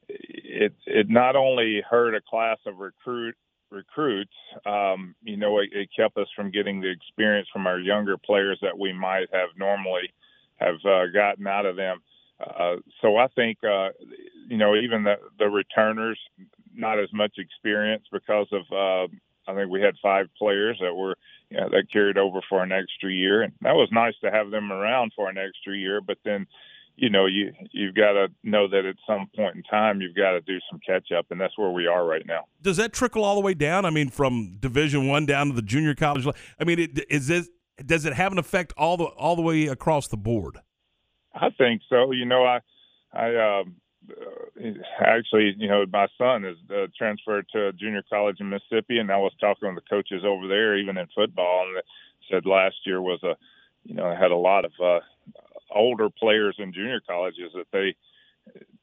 it 0.07 0.73
it 0.85 1.09
not 1.09 1.35
only 1.35 1.81
hurt 1.89 2.15
a 2.15 2.21
class 2.21 2.57
of 2.65 2.77
recruit 2.77 3.35
recruits, 3.71 4.33
um, 4.65 5.15
you 5.23 5.37
know, 5.37 5.59
it, 5.59 5.69
it, 5.73 5.89
kept 5.95 6.17
us 6.17 6.27
from 6.35 6.51
getting 6.51 6.81
the 6.81 6.89
experience 6.89 7.47
from 7.51 7.67
our 7.67 7.79
younger 7.79 8.17
players 8.17 8.57
that 8.61 8.77
we 8.77 8.93
might 8.93 9.27
have 9.33 9.49
normally 9.57 10.13
have 10.57 10.75
uh, 10.85 11.07
gotten 11.13 11.45
out 11.47 11.65
of 11.65 11.75
them. 11.75 11.99
Uh, 12.39 12.75
so 13.01 13.17
I 13.17 13.27
think, 13.35 13.57
uh, 13.63 13.89
you 14.47 14.57
know, 14.57 14.75
even 14.75 15.03
the, 15.03 15.15
the 15.39 15.49
returners, 15.49 16.19
not 16.73 16.99
as 16.99 17.09
much 17.13 17.33
experience 17.37 18.03
because 18.11 18.47
of, 18.51 18.61
uh, 18.71 19.07
I 19.47 19.55
think 19.55 19.69
we 19.69 19.81
had 19.81 19.95
five 20.01 20.27
players 20.37 20.77
that 20.81 20.93
were, 20.93 21.15
you 21.49 21.57
know, 21.57 21.69
that 21.69 21.91
carried 21.91 22.17
over 22.17 22.39
for 22.49 22.63
an 22.63 22.71
extra 22.71 23.11
year. 23.11 23.41
And 23.43 23.53
that 23.61 23.75
was 23.75 23.89
nice 23.91 24.15
to 24.23 24.31
have 24.31 24.51
them 24.51 24.71
around 24.71 25.11
for 25.15 25.29
an 25.29 25.37
extra 25.37 25.75
year. 25.77 26.01
But 26.01 26.17
then, 26.25 26.47
you 26.95 27.09
know 27.09 27.25
you 27.25 27.53
you've 27.71 27.95
got 27.95 28.13
to 28.13 28.27
know 28.43 28.67
that 28.67 28.85
at 28.85 28.95
some 29.07 29.27
point 29.35 29.55
in 29.55 29.63
time 29.63 30.01
you've 30.01 30.15
got 30.15 30.31
to 30.31 30.41
do 30.41 30.59
some 30.69 30.79
catch 30.85 31.11
up 31.11 31.27
and 31.29 31.39
that's 31.39 31.57
where 31.57 31.71
we 31.71 31.87
are 31.87 32.05
right 32.05 32.25
now. 32.25 32.45
Does 32.61 32.77
that 32.77 32.93
trickle 32.93 33.23
all 33.23 33.35
the 33.35 33.41
way 33.41 33.53
down? 33.53 33.85
I 33.85 33.89
mean 33.89 34.09
from 34.09 34.57
division 34.59 35.07
one 35.07 35.25
down 35.25 35.47
to 35.47 35.53
the 35.53 35.61
junior 35.61 35.95
college 35.95 36.27
i 36.59 36.63
mean 36.63 36.79
it, 36.79 37.05
is 37.09 37.27
this 37.27 37.49
does 37.85 38.05
it 38.05 38.13
have 38.13 38.31
an 38.31 38.37
effect 38.37 38.73
all 38.77 38.97
the 38.97 39.05
all 39.05 39.35
the 39.35 39.41
way 39.41 39.67
across 39.67 40.07
the 40.07 40.17
board? 40.17 40.57
I 41.33 41.49
think 41.57 41.81
so. 41.89 42.11
You 42.11 42.25
know 42.25 42.43
i 42.43 42.59
i 43.13 43.59
um 43.59 43.75
uh, 44.09 44.61
actually, 44.99 45.55
you 45.57 45.67
know, 45.67 45.85
my 45.91 46.07
son 46.17 46.45
is 46.45 46.57
uh, 46.69 46.87
transferred 46.97 47.45
to 47.53 47.73
junior 47.73 48.03
college 48.09 48.37
in 48.39 48.49
Mississippi, 48.49 48.99
and 48.99 49.11
I 49.11 49.17
was 49.17 49.33
talking 49.39 49.73
with 49.73 49.83
the 49.83 49.89
coaches 49.89 50.23
over 50.25 50.47
there, 50.47 50.77
even 50.77 50.97
in 50.97 51.07
football, 51.15 51.67
and 51.67 51.77
they 51.77 51.81
said 52.29 52.45
last 52.45 52.75
year 52.85 53.01
was 53.01 53.21
a, 53.23 53.35
you 53.83 53.95
know, 53.95 54.15
had 54.15 54.31
a 54.31 54.35
lot 54.35 54.65
of 54.65 54.71
uh, 54.83 54.99
older 55.73 56.09
players 56.09 56.55
in 56.59 56.73
junior 56.73 57.01
colleges 57.07 57.51
that 57.55 57.67
they 57.71 57.95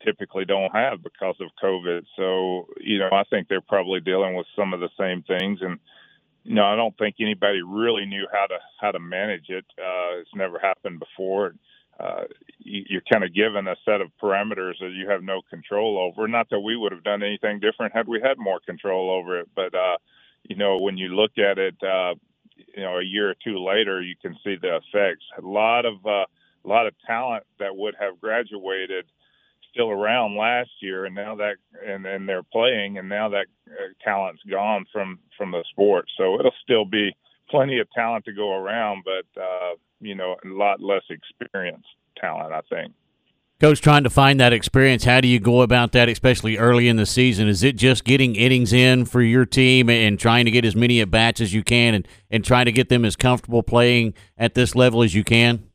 typically 0.05 0.45
don't 0.45 0.74
have 0.74 1.03
because 1.03 1.37
of 1.41 1.49
COVID. 1.62 2.05
So, 2.16 2.68
you 2.80 2.99
know, 2.99 3.11
I 3.12 3.24
think 3.30 3.49
they're 3.49 3.61
probably 3.61 4.01
dealing 4.01 4.35
with 4.35 4.47
some 4.57 4.74
of 4.74 4.80
the 4.80 4.91
same 4.99 5.22
things 5.22 5.61
and 5.62 5.78
you 6.45 6.55
know, 6.55 6.64
I 6.64 6.76
don't 6.76 6.97
think 6.99 7.16
anybody 7.20 7.62
really 7.62 8.05
knew 8.05 8.26
how 8.33 8.47
to 8.47 8.59
how 8.80 8.91
to 8.91 8.99
manage 8.99 9.49
it. 9.49 9.64
Uh, 9.78 10.20
it's 10.20 10.35
never 10.35 10.59
happened 10.59 10.99
before. 10.99 11.55
Uh, 12.01 12.24
you, 12.59 12.85
you're 12.89 13.03
kind 13.12 13.22
of 13.22 13.35
given 13.35 13.68
a 13.68 13.76
set 13.85 14.01
of 14.01 14.11
parameters 14.20 14.74
that 14.80 14.91
you 14.91 15.09
have 15.09 15.22
no 15.22 15.41
control 15.49 15.99
over. 15.99 16.26
Not 16.26 16.51
that 16.51 16.61
we 16.61 16.76
would 16.76 16.91
have 16.91 17.05
done 17.05 17.22
anything 17.22 17.61
different 17.61 17.95
had 17.95 18.09
we 18.09 18.20
had 18.20 18.39
more 18.39 18.59
control 18.66 19.11
over 19.11 19.39
it, 19.41 19.49
but 19.55 19.74
uh, 19.74 19.99
you 20.43 20.57
know, 20.57 20.78
when 20.78 20.97
you 20.97 21.09
look 21.14 21.39
at 21.39 21.59
it, 21.59 21.76
uh, 21.83 22.14
you 22.57 22.83
know, 22.83 22.99
a 22.99 23.05
year 23.05 23.30
or 23.30 23.37
two 23.45 23.62
later, 23.64 24.03
you 24.03 24.16
can 24.20 24.37
see 24.43 24.57
the 24.61 24.76
effects. 24.76 25.24
A 25.39 25.47
lot 25.47 25.87
of 25.87 26.05
uh, 26.05 26.24
a 26.65 26.69
lot 26.69 26.87
of 26.87 26.95
talent 27.07 27.45
that 27.59 27.77
would 27.77 27.95
have 27.99 28.21
graduated 28.21 29.07
still 29.73 29.91
around 29.91 30.37
last 30.37 30.71
year, 30.81 31.07
and 31.07 31.15
now 31.15 31.35
that 31.37 31.57
and 31.87 32.07
and 32.07 32.29
they're 32.29 32.43
playing, 32.43 32.99
and 32.99 33.09
now 33.09 33.29
that 33.31 33.47
uh, 33.69 33.93
talent's 34.05 34.43
gone 34.51 34.85
from 34.93 35.19
from 35.37 35.51
the 35.51 35.65
sport. 35.71 36.07
So 36.17 36.39
it'll 36.39 36.53
still 36.63 36.85
be 36.85 37.17
plenty 37.51 37.79
of 37.81 37.91
talent 37.93 38.25
to 38.27 38.33
go 38.33 38.55
around, 38.55 39.05
but 39.05 39.41
uh, 39.41 39.75
you 40.01 40.15
know, 40.15 40.37
a 40.45 40.49
lot 40.49 40.81
less 40.81 41.03
experienced 41.11 41.89
talent, 42.17 42.53
I 42.53 42.61
think. 42.69 42.93
Coach, 43.61 43.81
trying 43.81 44.03
to 44.03 44.11
find 44.11 44.41
that 44.41 44.53
experience, 44.53 45.05
how 45.05 45.21
do 45.21 45.29
you 45.29 45.39
go 45.39 45.63
about 45.63 45.93
that, 45.93 46.09
especially 46.09 46.59
early 46.59 46.89
in 46.89 46.97
the 46.97 47.07
season? 47.07 47.47
Is 47.47 47.63
it 47.63 47.77
just 47.77 48.03
getting 48.03 48.35
innings 48.35 48.73
in 48.73 49.05
for 49.05 49.23
your 49.23 49.47
team 49.47 49.89
and 49.89 50.19
trying 50.19 50.47
to 50.47 50.51
get 50.51 50.65
as 50.65 50.75
many 50.75 51.01
at 51.01 51.13
bats 51.13 51.41
as 51.41 51.55
you 51.55 51.63
can 51.63 51.95
and, 51.95 52.09
and 52.29 52.45
trying 52.45 52.65
to 52.65 52.73
get 52.73 52.89
them 52.89 53.05
as 53.05 53.15
comfortable 53.15 53.63
playing 53.63 54.15
at 54.37 54.55
this 54.55 54.75
level 54.75 55.05
as 55.05 55.15
you 55.15 55.23
can? 55.23 55.69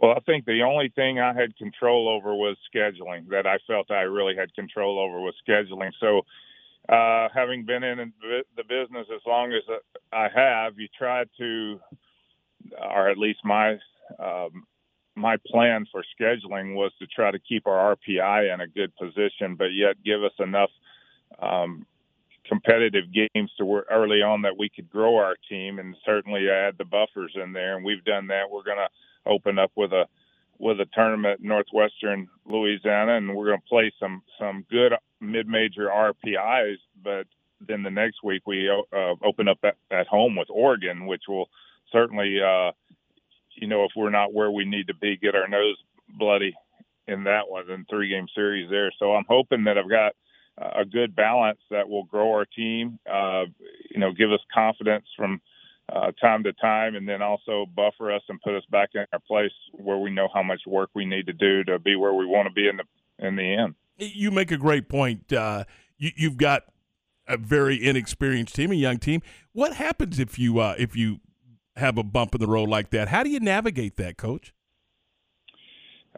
Well, 0.00 0.12
I 0.16 0.20
think 0.20 0.44
the 0.44 0.62
only 0.62 0.90
thing 0.94 1.18
I 1.18 1.32
had 1.34 1.56
control 1.56 2.08
over 2.08 2.34
was 2.34 2.56
scheduling. 2.74 3.28
That 3.30 3.46
I 3.46 3.58
felt 3.66 3.90
I 3.90 4.02
really 4.02 4.36
had 4.36 4.54
control 4.54 4.98
over 4.98 5.20
was 5.20 5.34
scheduling. 5.48 5.90
So, 5.98 6.22
uh, 6.88 7.28
having 7.34 7.64
been 7.64 7.82
in 7.82 8.12
the 8.56 8.62
business 8.64 9.06
as 9.14 9.20
long 9.26 9.52
as 9.52 9.62
I 10.12 10.28
have, 10.34 10.78
you 10.78 10.88
try 10.96 11.24
to, 11.38 11.80
or 12.80 13.08
at 13.10 13.18
least 13.18 13.40
my 13.44 13.76
um, 14.20 14.64
my 15.16 15.36
plan 15.46 15.84
for 15.90 16.04
scheduling 16.18 16.74
was 16.74 16.92
to 17.00 17.06
try 17.06 17.30
to 17.32 17.38
keep 17.40 17.66
our 17.66 17.96
RPI 17.96 18.54
in 18.54 18.60
a 18.60 18.68
good 18.68 18.94
position, 18.96 19.56
but 19.56 19.72
yet 19.74 19.96
give 20.04 20.22
us 20.22 20.32
enough 20.38 20.70
um, 21.42 21.84
competitive 22.46 23.04
games 23.12 23.50
to 23.58 23.64
work 23.64 23.86
early 23.90 24.22
on 24.22 24.42
that 24.42 24.56
we 24.56 24.68
could 24.68 24.88
grow 24.88 25.16
our 25.16 25.34
team 25.48 25.78
and 25.80 25.96
certainly 26.06 26.48
add 26.48 26.78
the 26.78 26.84
buffers 26.84 27.32
in 27.34 27.52
there. 27.52 27.76
And 27.76 27.84
we've 27.84 28.04
done 28.04 28.28
that. 28.28 28.50
We're 28.50 28.62
going 28.62 28.78
to 28.78 28.88
open 29.28 29.58
up 29.58 29.72
with 29.76 29.92
a 29.92 30.06
with 30.58 30.80
a 30.80 30.86
tournament 30.92 31.40
in 31.40 31.48
northwestern 31.48 32.28
Louisiana, 32.46 33.16
and 33.16 33.34
we're 33.34 33.46
going 33.46 33.60
to 33.60 33.68
play 33.68 33.92
some 34.00 34.22
some 34.38 34.64
good 34.70 34.92
mid-major 35.20 35.88
RPIs. 35.88 36.76
But 37.02 37.26
then 37.66 37.82
the 37.82 37.90
next 37.90 38.22
week 38.24 38.42
we 38.46 38.68
uh, 38.68 39.14
open 39.24 39.48
up 39.48 39.58
at, 39.62 39.76
at 39.90 40.06
home 40.06 40.36
with 40.36 40.48
Oregon, 40.50 41.06
which 41.06 41.22
will 41.28 41.48
certainly, 41.92 42.38
uh, 42.40 42.72
you 43.54 43.68
know, 43.68 43.84
if 43.84 43.92
we're 43.96 44.10
not 44.10 44.32
where 44.32 44.50
we 44.50 44.64
need 44.64 44.88
to 44.88 44.94
be, 44.94 45.16
get 45.16 45.34
our 45.34 45.48
nose 45.48 45.76
bloody 46.08 46.54
in 47.06 47.24
that 47.24 47.48
one 47.48 47.70
in 47.70 47.84
three 47.88 48.08
game 48.08 48.26
series 48.34 48.70
there. 48.70 48.92
So 48.98 49.14
I'm 49.14 49.24
hoping 49.28 49.64
that 49.64 49.78
I've 49.78 49.88
got 49.88 50.12
a 50.60 50.84
good 50.84 51.14
balance 51.14 51.60
that 51.70 51.88
will 51.88 52.04
grow 52.04 52.32
our 52.32 52.44
team, 52.44 52.98
uh, 53.10 53.44
you 53.90 54.00
know, 54.00 54.12
give 54.12 54.32
us 54.32 54.40
confidence 54.52 55.06
from 55.16 55.40
uh, 55.92 56.12
time 56.20 56.44
to 56.44 56.52
time, 56.54 56.94
and 56.94 57.08
then 57.08 57.22
also 57.22 57.66
buffer 57.74 58.12
us 58.12 58.22
and 58.28 58.40
put 58.40 58.54
us 58.54 58.64
back 58.70 58.90
in 58.94 59.04
our 59.12 59.20
place 59.26 59.52
where 59.72 59.98
we 59.98 60.10
know 60.10 60.28
how 60.32 60.42
much 60.42 60.60
work 60.66 60.90
we 60.94 61.04
need 61.04 61.26
to 61.26 61.32
do 61.32 61.64
to 61.64 61.78
be 61.78 61.96
where 61.96 62.14
we 62.14 62.26
want 62.26 62.46
to 62.46 62.52
be 62.52 62.68
in 62.68 62.76
the 62.76 63.26
in 63.26 63.36
the 63.36 63.54
end. 63.54 63.74
You 63.96 64.30
make 64.30 64.50
a 64.50 64.56
great 64.56 64.88
point. 64.88 65.32
Uh, 65.32 65.64
you, 65.96 66.10
you've 66.16 66.36
got 66.36 66.64
a 67.26 67.36
very 67.36 67.82
inexperienced 67.84 68.54
team, 68.54 68.72
a 68.72 68.76
young 68.76 68.98
team. 68.98 69.22
What 69.52 69.74
happens 69.74 70.18
if 70.18 70.38
you 70.38 70.58
uh, 70.58 70.74
if 70.78 70.96
you 70.96 71.20
have 71.76 71.98
a 71.98 72.02
bump 72.02 72.34
in 72.34 72.40
the 72.40 72.46
road 72.46 72.68
like 72.68 72.90
that? 72.90 73.08
How 73.08 73.22
do 73.22 73.30
you 73.30 73.40
navigate 73.40 73.96
that, 73.96 74.16
Coach? 74.16 74.52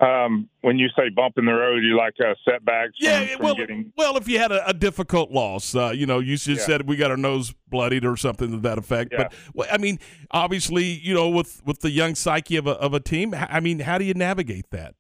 Um, 0.01 0.48
when 0.62 0.78
you 0.78 0.88
say 0.96 1.11
bump 1.11 1.36
in 1.36 1.44
the 1.44 1.53
road, 1.53 1.82
you 1.82 1.94
like 1.94 2.14
uh, 2.20 2.32
setbacks 2.48 2.92
from, 2.98 3.07
Yeah, 3.07 3.36
from 3.36 3.44
well, 3.44 3.55
getting 3.55 3.92
well, 3.98 4.16
if 4.16 4.28
you 4.28 4.38
had 4.38 4.51
a, 4.51 4.66
a 4.66 4.72
difficult 4.72 5.30
loss, 5.30 5.74
uh, 5.74 5.90
you 5.94 6.07
know, 6.07 6.20
you 6.20 6.36
just 6.38 6.61
Yeah. 6.61 6.66
said 6.66 6.88
we 6.88 6.96
got 6.96 7.11
our 7.11 7.18
nose 7.18 7.53
bloodied 7.68 8.07
or 8.07 8.16
something 8.16 8.51
to 8.51 8.57
that 8.59 8.78
effect. 8.78 9.12
Yeah. 9.12 9.24
But 9.24 9.34
well, 9.53 9.68
I 9.70 9.76
mean, 9.76 9.98
obviously, 10.30 10.84
you 10.84 11.12
know, 11.12 11.28
with 11.28 11.61
with 11.66 11.80
the 11.80 11.90
young 11.90 12.14
psyche 12.14 12.57
of 12.57 12.66
a 12.66 12.72
of 12.72 12.94
a 12.94 13.01
team, 13.01 13.34
I 13.34 13.61
mean, 13.61 13.80
how 13.80 13.98
do 13.98 14.05
you 14.07 14.14
navigate 14.14 14.70
that? 14.70 14.94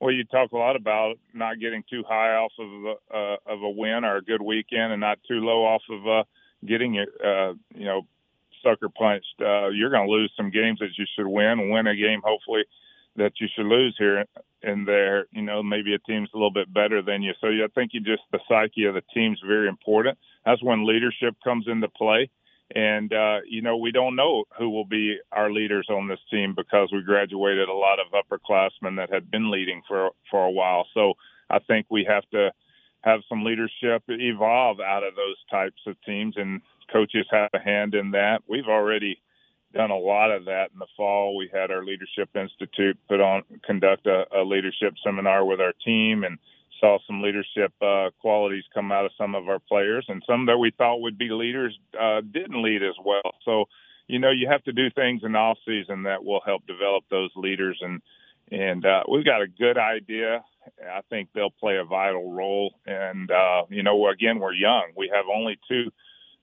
Well, 0.00 0.12
you 0.12 0.22
talk 0.24 0.52
a 0.52 0.56
lot 0.56 0.76
about 0.76 1.16
not 1.32 1.58
getting 1.58 1.82
too 1.90 2.04
high 2.06 2.34
off 2.34 2.52
of 2.58 2.68
a, 2.84 3.16
uh, 3.16 3.36
of 3.52 3.62
a 3.62 3.70
win 3.70 4.04
or 4.04 4.18
a 4.18 4.22
good 4.22 4.42
weekend, 4.42 4.92
and 4.92 5.00
not 5.00 5.18
too 5.26 5.40
low 5.40 5.64
off 5.64 5.82
of 5.90 6.06
uh, 6.06 6.22
getting 6.64 6.94
it, 6.96 7.08
uh, 7.24 7.54
you 7.74 7.86
know, 7.86 8.02
sucker 8.62 8.88
punched. 8.90 9.34
Uh, 9.40 9.68
you're 9.68 9.90
going 9.90 10.06
to 10.06 10.12
lose 10.12 10.30
some 10.36 10.50
games 10.50 10.78
that 10.80 10.90
you 10.98 11.06
should 11.16 11.26
win, 11.26 11.70
win 11.70 11.86
a 11.86 11.96
game 11.96 12.20
hopefully 12.22 12.62
that 13.16 13.32
you 13.40 13.48
should 13.54 13.66
lose 13.66 13.94
here 13.98 14.24
and 14.62 14.86
there. 14.86 15.26
You 15.32 15.42
know, 15.42 15.62
maybe 15.62 15.94
a 15.94 15.98
team's 15.98 16.30
a 16.34 16.36
little 16.36 16.52
bit 16.52 16.72
better 16.72 17.02
than 17.02 17.22
you, 17.22 17.32
so 17.40 17.48
I 17.48 17.66
think 17.74 17.92
you 17.92 18.00
just 18.00 18.22
the 18.32 18.40
psyche 18.48 18.84
of 18.84 18.94
the 18.94 19.02
team's 19.12 19.40
very 19.46 19.68
important. 19.68 20.18
That's 20.44 20.62
when 20.62 20.86
leadership 20.86 21.36
comes 21.42 21.66
into 21.68 21.88
play. 21.88 22.30
And 22.74 23.12
uh, 23.12 23.40
you 23.46 23.62
know, 23.62 23.76
we 23.76 23.92
don't 23.92 24.16
know 24.16 24.44
who 24.58 24.70
will 24.70 24.86
be 24.86 25.18
our 25.32 25.50
leaders 25.50 25.86
on 25.90 26.08
this 26.08 26.20
team 26.30 26.54
because 26.56 26.88
we 26.92 27.02
graduated 27.02 27.68
a 27.68 27.72
lot 27.72 27.98
of 28.00 28.12
upperclassmen 28.12 28.96
that 28.96 29.12
had 29.12 29.30
been 29.30 29.50
leading 29.50 29.82
for 29.86 30.10
for 30.30 30.44
a 30.44 30.50
while. 30.50 30.86
So 30.94 31.14
I 31.50 31.58
think 31.58 31.86
we 31.90 32.06
have 32.08 32.28
to 32.30 32.52
have 33.02 33.20
some 33.28 33.44
leadership 33.44 34.02
evolve 34.08 34.80
out 34.80 35.04
of 35.04 35.14
those 35.14 35.36
types 35.50 35.80
of 35.86 35.96
teams, 36.06 36.36
and 36.38 36.62
coaches 36.90 37.26
have 37.30 37.50
a 37.52 37.58
hand 37.58 37.94
in 37.94 38.12
that. 38.12 38.42
We've 38.48 38.68
already 38.68 39.20
done 39.74 39.90
a 39.90 39.98
lot 39.98 40.30
of 40.30 40.44
that 40.46 40.70
in 40.72 40.78
the 40.78 40.86
fall. 40.96 41.36
We 41.36 41.50
had 41.52 41.70
our 41.70 41.84
leadership 41.84 42.30
institute 42.34 42.98
put 43.08 43.20
on 43.20 43.42
conduct 43.64 44.06
a, 44.06 44.24
a 44.34 44.42
leadership 44.42 44.94
seminar 45.04 45.44
with 45.44 45.60
our 45.60 45.74
team 45.84 46.24
and 46.24 46.38
saw 46.80 46.98
some 47.06 47.22
leadership 47.22 47.72
uh, 47.82 48.10
qualities 48.20 48.64
come 48.72 48.92
out 48.92 49.04
of 49.04 49.12
some 49.16 49.34
of 49.34 49.48
our 49.48 49.58
players, 49.58 50.04
and 50.08 50.22
some 50.26 50.46
that 50.46 50.58
we 50.58 50.70
thought 50.76 51.00
would 51.00 51.18
be 51.18 51.30
leaders 51.30 51.78
uh, 52.00 52.20
didn't 52.20 52.62
lead 52.62 52.82
as 52.82 52.94
well. 53.04 53.34
So, 53.44 53.66
you 54.06 54.18
know, 54.18 54.30
you 54.30 54.48
have 54.48 54.64
to 54.64 54.72
do 54.72 54.90
things 54.90 55.22
in 55.24 55.36
off 55.36 55.58
season 55.64 56.04
that 56.04 56.24
will 56.24 56.40
help 56.44 56.66
develop 56.66 57.04
those 57.10 57.30
leaders, 57.36 57.78
and 57.80 58.00
and 58.50 58.84
uh, 58.84 59.02
we've 59.10 59.24
got 59.24 59.42
a 59.42 59.48
good 59.48 59.78
idea. 59.78 60.44
I 60.80 61.00
think 61.10 61.30
they'll 61.34 61.50
play 61.50 61.78
a 61.78 61.84
vital 61.84 62.32
role. 62.32 62.74
And 62.86 63.30
uh, 63.30 63.62
you 63.70 63.82
know, 63.82 64.08
again, 64.08 64.38
we're 64.38 64.54
young. 64.54 64.92
We 64.96 65.10
have 65.14 65.24
only 65.34 65.58
two 65.68 65.90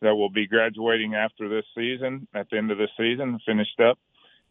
that 0.02 0.16
will 0.16 0.30
be 0.30 0.48
graduating 0.48 1.16
after 1.16 1.48
this 1.48 1.66
season, 1.76 2.28
at 2.34 2.50
the 2.50 2.58
end 2.58 2.72
of 2.72 2.78
the 2.78 2.88
season, 2.98 3.40
finished 3.46 3.80
up. 3.80 4.00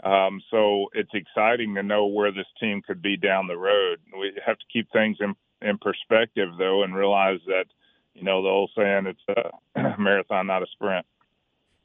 Um, 0.02 0.40
so 0.50 0.86
it's 0.94 1.10
exciting 1.12 1.74
to 1.74 1.82
know 1.82 2.06
where 2.06 2.32
this 2.32 2.46
team 2.58 2.82
could 2.86 3.02
be 3.02 3.16
down 3.16 3.46
the 3.46 3.58
road. 3.58 3.98
We 4.18 4.32
have 4.44 4.58
to 4.58 4.64
keep 4.72 4.90
things 4.92 5.18
in, 5.20 5.34
in 5.60 5.78
perspective, 5.78 6.50
though, 6.58 6.82
and 6.84 6.94
realize 6.94 7.40
that, 7.46 7.66
you 8.14 8.22
know, 8.22 8.42
the 8.42 8.48
old 8.48 8.70
saying, 8.76 9.06
it's 9.06 9.52
a 9.76 9.98
marathon, 9.98 10.46
not 10.46 10.62
a 10.62 10.66
sprint. 10.72 11.04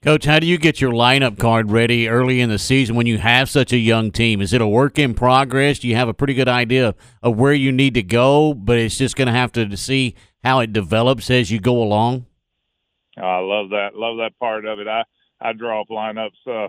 Coach, 0.02 0.26
how 0.26 0.38
do 0.38 0.46
you 0.46 0.60
get 0.60 0.80
your 0.80 0.92
lineup 0.92 1.40
card 1.40 1.72
ready 1.72 2.08
early 2.08 2.40
in 2.40 2.50
the 2.50 2.60
season 2.60 2.96
when 2.96 3.08
you 3.08 3.18
have 3.18 3.50
such 3.50 3.74
a 3.74 3.78
young 3.78 4.12
team? 4.12 4.40
Is 4.40 4.54
it 4.54 4.62
a 4.62 4.68
work 4.68 5.00
in 5.00 5.16
progress? 5.16 5.80
Do 5.80 5.88
you 5.88 5.96
have 5.96 6.08
a 6.08 6.14
pretty 6.14 6.36
good 6.36 6.48
idea 6.48 6.94
of 7.24 7.38
where 7.38 7.54
you 7.54 7.72
need 7.72 7.96
to 7.96 8.04
go, 8.04 8.54
but 8.54 8.78
it's 8.78 9.00
just 9.00 9.16
going 9.16 9.26
to 9.26 9.32
have 9.32 9.52
to 9.54 9.76
see 9.76 10.14
how 10.44 10.60
it 10.60 10.72
develops 10.72 11.32
as 11.32 11.50
you 11.50 11.60
go 11.60 11.82
along? 11.82 12.28
I 13.18 13.40
love 13.40 13.70
that. 13.70 13.92
Love 13.96 14.18
that 14.18 14.38
part 14.40 14.66
of 14.66 14.80
it. 14.80 14.88
I 14.88 15.04
I 15.42 15.54
draw 15.54 15.82
up 15.82 15.88
lineups. 15.90 16.48
Uh, 16.48 16.68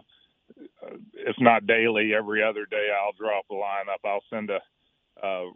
if 1.15 1.37
not 1.41 1.67
daily, 1.67 2.15
every 2.15 2.43
other 2.43 2.67
day 2.67 2.89
I'll 2.95 3.13
draw 3.13 3.39
up 3.41 3.47
a 3.51 3.55
lineup. 3.55 4.09
I'll 4.09 4.23
send 4.31 4.51
a, 4.51 4.61
a 5.23 5.51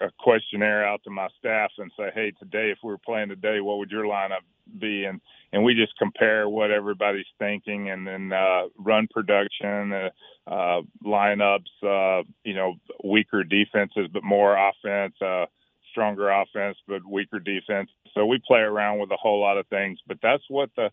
a 0.00 0.10
questionnaire 0.18 0.86
out 0.86 1.02
to 1.04 1.10
my 1.10 1.28
staff 1.38 1.70
and 1.78 1.90
say, 1.98 2.10
hey, 2.14 2.32
today 2.38 2.70
if 2.70 2.78
we 2.82 2.90
were 2.90 2.98
playing 2.98 3.28
today, 3.28 3.60
what 3.60 3.78
would 3.78 3.90
your 3.90 4.04
lineup 4.04 4.44
be? 4.78 5.04
And 5.04 5.20
and 5.52 5.64
we 5.64 5.74
just 5.74 5.96
compare 5.98 6.48
what 6.48 6.70
everybody's 6.70 7.26
thinking, 7.38 7.90
and 7.90 8.06
then 8.06 8.32
uh, 8.32 8.64
run 8.78 9.08
production, 9.10 9.92
uh, 9.92 10.10
uh, 10.46 10.82
lineups. 11.04 11.70
Uh, 11.82 12.24
you 12.44 12.54
know, 12.54 12.74
weaker 13.04 13.44
defenses 13.44 14.08
but 14.12 14.24
more 14.24 14.56
offense. 14.56 15.14
Uh, 15.20 15.46
stronger 15.90 16.28
offense 16.30 16.76
but 16.86 17.04
weaker 17.08 17.38
defense. 17.38 17.90
So 18.16 18.24
we 18.24 18.40
play 18.44 18.60
around 18.60 18.98
with 18.98 19.10
a 19.10 19.16
whole 19.16 19.40
lot 19.40 19.58
of 19.58 19.66
things, 19.68 19.98
but 20.08 20.16
that's 20.22 20.42
what 20.48 20.70
the 20.74 20.90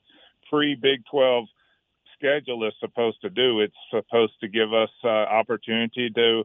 pre 0.50 0.76
Big 0.76 1.04
12 1.10 1.46
schedule 2.16 2.68
is 2.68 2.74
supposed 2.82 3.22
to 3.22 3.30
do. 3.30 3.62
It's 3.62 3.74
supposed 3.90 4.34
to 4.42 4.50
give 4.50 4.74
us 4.74 4.90
uh, 5.04 5.08
opportunity 5.08 6.10
to 6.10 6.44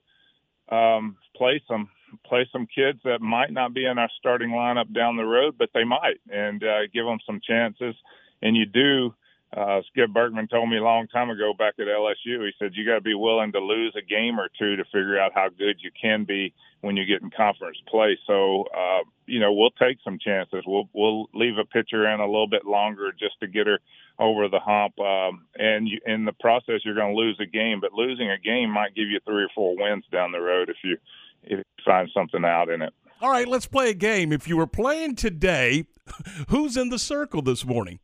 um, 0.75 1.17
play 1.37 1.61
some 1.69 1.91
play 2.25 2.49
some 2.53 2.67
kids 2.67 3.01
that 3.05 3.21
might 3.21 3.53
not 3.53 3.75
be 3.75 3.85
in 3.85 3.99
our 3.99 4.09
starting 4.19 4.51
lineup 4.51 4.95
down 4.95 5.17
the 5.17 5.25
road, 5.25 5.57
but 5.59 5.69
they 5.75 5.85
might, 5.85 6.21
and 6.31 6.63
uh, 6.63 6.87
give 6.95 7.05
them 7.05 7.19
some 7.27 7.41
chances. 7.47 7.95
And 8.41 8.57
you 8.57 8.65
do. 8.65 9.15
Uh, 9.57 9.81
Skip 9.89 10.11
Bertman 10.11 10.49
told 10.51 10.69
me 10.69 10.77
a 10.77 10.83
long 10.83 11.09
time 11.09 11.31
ago 11.31 11.55
back 11.57 11.75
at 11.79 11.87
LSU. 11.87 12.45
He 12.45 12.51
said 12.59 12.73
you 12.75 12.85
got 12.85 12.97
to 12.97 13.01
be 13.01 13.15
willing 13.15 13.53
to 13.53 13.61
lose 13.61 13.95
a 13.97 14.03
game 14.03 14.39
or 14.39 14.51
two 14.59 14.77
to 14.77 14.85
figure 14.85 15.19
out 15.19 15.33
how 15.35 15.49
good 15.49 15.77
you 15.81 15.91
can 16.01 16.25
be 16.25 16.53
when 16.83 16.97
you 16.97 17.07
get 17.07 17.23
in 17.23 17.31
conference 17.31 17.79
play. 17.89 18.19
So 18.27 18.65
uh, 18.77 19.05
you 19.27 19.41
know 19.41 19.55
we'll 19.55 19.71
take 19.71 19.99
some 20.05 20.19
chances. 20.19 20.65
We'll 20.67 20.89
we'll 20.93 21.29
leave 21.33 21.57
a 21.59 21.65
pitcher 21.65 22.07
in 22.13 22.21
a 22.21 22.27
little 22.27 22.49
bit 22.49 22.67
longer 22.67 23.11
just 23.13 23.41
to 23.41 23.47
get 23.47 23.67
her 23.67 23.79
over 24.19 24.49
the 24.49 24.61
hump. 24.61 24.99
Um, 25.01 25.47
and 25.57 25.89
you, 25.89 25.99
in 26.05 26.27
the 26.27 26.33
process, 26.33 26.81
you're 26.85 26.95
going 26.95 27.15
to 27.15 27.21
lose 27.21 27.39
a 27.41 27.47
game, 27.47 27.81
but 27.81 27.93
losing 27.95 28.31
a 28.31 28.39
game 28.39 28.71
might 28.71 28.95
give 28.95 29.09
you 29.09 29.21
three 29.25 29.45
or 29.45 29.51
four 29.55 29.77
wins 29.79 30.05
down 30.13 30.33
the 30.33 30.41
road 30.41 30.69
if 30.69 30.77
you 30.85 30.99
if 31.45 31.59
you 31.59 31.65
find 31.87 32.11
something 32.13 32.45
out 32.45 32.69
in 32.69 32.83
it. 32.83 32.93
All 33.23 33.31
right, 33.31 33.49
let's 33.49 33.67
play 33.67 33.91
a 33.91 33.95
game. 33.95 34.31
If 34.31 34.47
you 34.47 34.59
were 34.59 34.67
playing 34.67 35.17
today, 35.17 35.87
who's 36.49 36.77
in 36.77 36.91
the 36.91 36.99
circle 36.99 37.41
this 37.41 37.65
morning? 37.65 37.99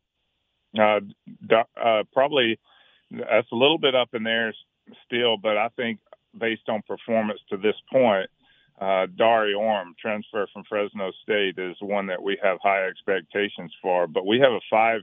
Uh, 0.77 0.99
uh, 1.81 2.03
probably 2.13 2.59
that's 3.11 3.51
a 3.51 3.55
little 3.55 3.77
bit 3.77 3.95
up 3.95 4.09
in 4.13 4.23
there 4.23 4.53
still, 5.05 5.37
but 5.37 5.57
I 5.57 5.69
think 5.75 5.99
based 6.37 6.67
on 6.67 6.81
performance 6.87 7.39
to 7.49 7.57
this 7.57 7.75
point, 7.91 8.29
uh, 8.79 9.05
Dari 9.17 9.53
Orme, 9.53 9.95
transfer 9.99 10.47
from 10.51 10.63
Fresno 10.67 11.11
State, 11.23 11.57
is 11.57 11.77
one 11.79 12.07
that 12.07 12.21
we 12.21 12.37
have 12.43 12.57
high 12.61 12.87
expectations 12.87 13.73
for. 13.81 14.05
But 14.07 14.25
we 14.25 14.39
have 14.39 14.51
a 14.51 14.59
five, 14.69 15.01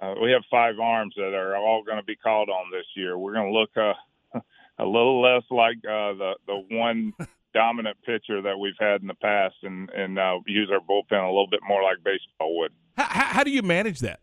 uh, 0.00 0.14
we 0.22 0.30
have 0.30 0.42
five 0.50 0.78
arms 0.78 1.14
that 1.16 1.34
are 1.34 1.56
all 1.56 1.82
going 1.82 1.98
to 1.98 2.04
be 2.04 2.14
called 2.14 2.48
on 2.48 2.70
this 2.70 2.86
year. 2.94 3.18
We're 3.18 3.34
going 3.34 3.52
to 3.52 3.58
look 3.58 3.70
uh, 3.76 4.40
a 4.78 4.86
little 4.86 5.20
less 5.20 5.42
like 5.50 5.78
uh, 5.78 6.14
the 6.14 6.32
the 6.46 6.64
one 6.70 7.12
dominant 7.54 7.96
pitcher 8.06 8.40
that 8.42 8.58
we've 8.58 8.78
had 8.78 9.00
in 9.00 9.08
the 9.08 9.14
past, 9.14 9.56
and 9.62 9.90
and 9.90 10.18
uh, 10.18 10.38
use 10.46 10.70
our 10.72 10.80
bullpen 10.80 11.24
a 11.24 11.26
little 11.26 11.50
bit 11.50 11.60
more 11.66 11.82
like 11.82 11.96
baseball 12.04 12.56
would. 12.58 12.72
How, 12.96 13.04
how, 13.04 13.24
how 13.24 13.44
do 13.44 13.50
you 13.50 13.62
manage 13.62 13.98
that? 14.00 14.20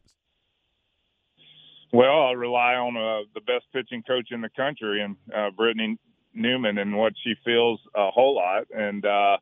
Well, 1.91 2.27
I 2.27 2.31
rely 2.33 2.75
on 2.75 2.95
uh, 2.95 3.25
the 3.33 3.41
best 3.41 3.65
pitching 3.73 4.03
coach 4.03 4.27
in 4.31 4.41
the 4.41 4.49
country, 4.49 5.01
and 5.01 5.15
uh, 5.35 5.49
Brittany 5.51 5.97
Newman, 6.33 6.77
and 6.77 6.95
what 6.95 7.13
she 7.23 7.33
feels 7.43 7.79
a 7.95 8.11
whole 8.11 8.35
lot. 8.35 8.65
And 8.71 9.03
uh, 9.05 9.37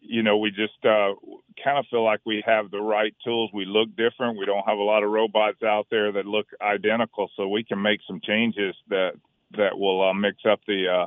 you 0.00 0.22
know, 0.22 0.38
we 0.38 0.50
just 0.50 0.84
uh, 0.84 1.14
kind 1.62 1.78
of 1.78 1.86
feel 1.90 2.04
like 2.04 2.20
we 2.26 2.42
have 2.46 2.70
the 2.70 2.80
right 2.80 3.14
tools. 3.24 3.50
We 3.54 3.64
look 3.64 3.90
different. 3.96 4.38
We 4.38 4.46
don't 4.46 4.66
have 4.66 4.78
a 4.78 4.82
lot 4.82 5.02
of 5.04 5.10
robots 5.10 5.62
out 5.62 5.86
there 5.90 6.10
that 6.12 6.26
look 6.26 6.46
identical, 6.60 7.30
so 7.36 7.48
we 7.48 7.62
can 7.62 7.80
make 7.80 8.00
some 8.06 8.20
changes 8.22 8.74
that 8.88 9.12
that 9.56 9.78
will 9.78 10.08
uh, 10.08 10.14
mix 10.14 10.38
up 10.50 10.60
the 10.66 10.88
uh, 10.88 11.06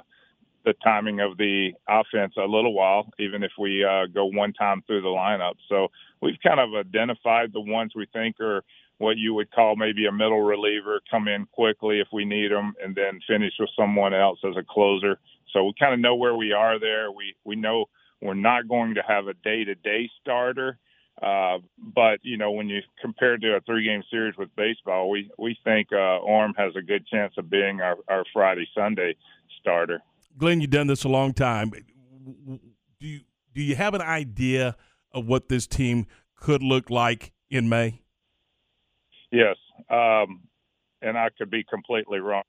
the 0.64 0.74
timing 0.84 1.20
of 1.20 1.38
the 1.38 1.72
offense 1.90 2.34
a 2.38 2.46
little 2.46 2.74
while, 2.74 3.10
even 3.20 3.44
if 3.44 3.52
we 3.60 3.84
uh, 3.84 4.06
go 4.14 4.26
one 4.26 4.54
time 4.54 4.84
through 4.86 5.02
the 5.02 5.08
lineup. 5.08 5.56
So 5.68 5.88
we've 6.22 6.40
kind 6.44 6.60
of 6.60 6.70
identified 6.76 7.52
the 7.52 7.62
ones 7.62 7.94
we 7.96 8.06
think 8.14 8.40
are 8.40 8.64
what 9.02 9.18
you 9.18 9.34
would 9.34 9.52
call 9.52 9.76
maybe 9.76 10.06
a 10.06 10.12
middle 10.12 10.42
reliever, 10.42 11.02
come 11.10 11.28
in 11.28 11.48
quickly 11.48 12.00
if 12.00 12.08
we 12.14 12.24
need 12.24 12.52
them, 12.52 12.74
and 12.84 12.96
then 12.96 13.20
finish 13.28 13.54
with 13.60 13.70
someone 13.78 14.14
else 14.14 14.40
as 14.48 14.56
a 14.56 14.64
closer. 14.64 15.20
So 15.52 15.66
we 15.66 15.74
kind 15.78 15.94
of 15.94 16.00
know 16.00 16.16
where 16.16 16.36
we 16.36 16.54
are 16.54 16.80
there. 16.80 17.12
We 17.12 17.36
we 17.44 17.56
know 17.56 17.86
we're 18.22 18.36
not 18.36 18.68
going 18.68 18.94
to 18.96 19.02
have 19.02 19.28
a 19.28 19.34
day-to-day 19.34 20.10
starter, 20.22 20.78
uh, 21.22 21.58
but 21.78 22.20
you 22.22 22.38
know 22.38 22.52
when 22.52 22.70
you 22.70 22.82
compare 23.02 23.38
to 23.38 23.56
a 23.56 23.62
three-game 23.62 24.04
series 24.12 24.36
with 24.38 24.50
baseball, 24.56 25.10
we 25.10 25.30
we 25.38 25.58
think 25.64 25.88
uh, 25.92 26.20
Orme 26.20 26.54
has 26.58 26.74
a 26.76 26.82
good 26.82 27.06
chance 27.08 27.34
of 27.38 27.50
being 27.50 27.82
our, 27.82 27.98
our 28.08 28.24
Friday 28.32 28.68
Sunday 28.76 29.16
starter. 29.60 30.02
Glenn, 30.38 30.62
you've 30.62 30.70
done 30.70 30.88
this 30.88 31.04
a 31.04 31.10
long 31.10 31.34
time. 31.34 31.72
Do 31.72 33.08
you 33.08 33.22
do 33.56 33.64
you 33.64 33.76
have 33.76 33.96
an 33.96 34.02
idea 34.02 34.76
of 35.12 35.26
what 35.26 35.50
this 35.50 35.66
team 35.66 36.06
could 36.36 36.62
look 36.62 36.90
like 36.92 37.32
in 37.50 37.68
May? 37.68 38.01
Yes, 39.32 39.58
um, 39.90 40.42
and 41.02 41.18
I 41.18 41.30
could 41.38 41.50
be 41.52 41.64
completely 41.64 42.20
wrong, 42.20 42.44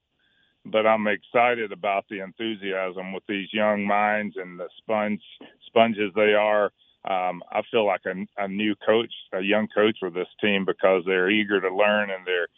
but 0.66 0.86
I'm 0.86 1.06
excited 1.08 1.72
about 1.72 2.04
the 2.10 2.20
enthusiasm 2.20 3.12
with 3.12 3.24
these 3.28 3.48
young 3.52 3.86
minds 3.86 4.36
and 4.38 4.58
the 4.58 4.68
sponge 4.78 5.22
sponges 5.66 6.12
they 6.16 6.34
are. 6.34 6.66
Um, 7.08 7.42
I 7.52 7.62
feel 7.70 7.86
like 7.86 8.02
a, 8.06 8.14
a 8.44 8.48
new 8.48 8.74
coach, 8.86 9.12
a 9.32 9.40
young 9.40 9.68
coach 9.74 9.98
with 10.02 10.14
this 10.14 10.28
team 10.40 10.64
because 10.66 11.02
they're 11.06 11.30
eager 11.30 11.60
to 11.60 11.74
learn 11.74 12.10
and 12.10 12.26
they're 12.26 12.48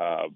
uh, 0.00 0.28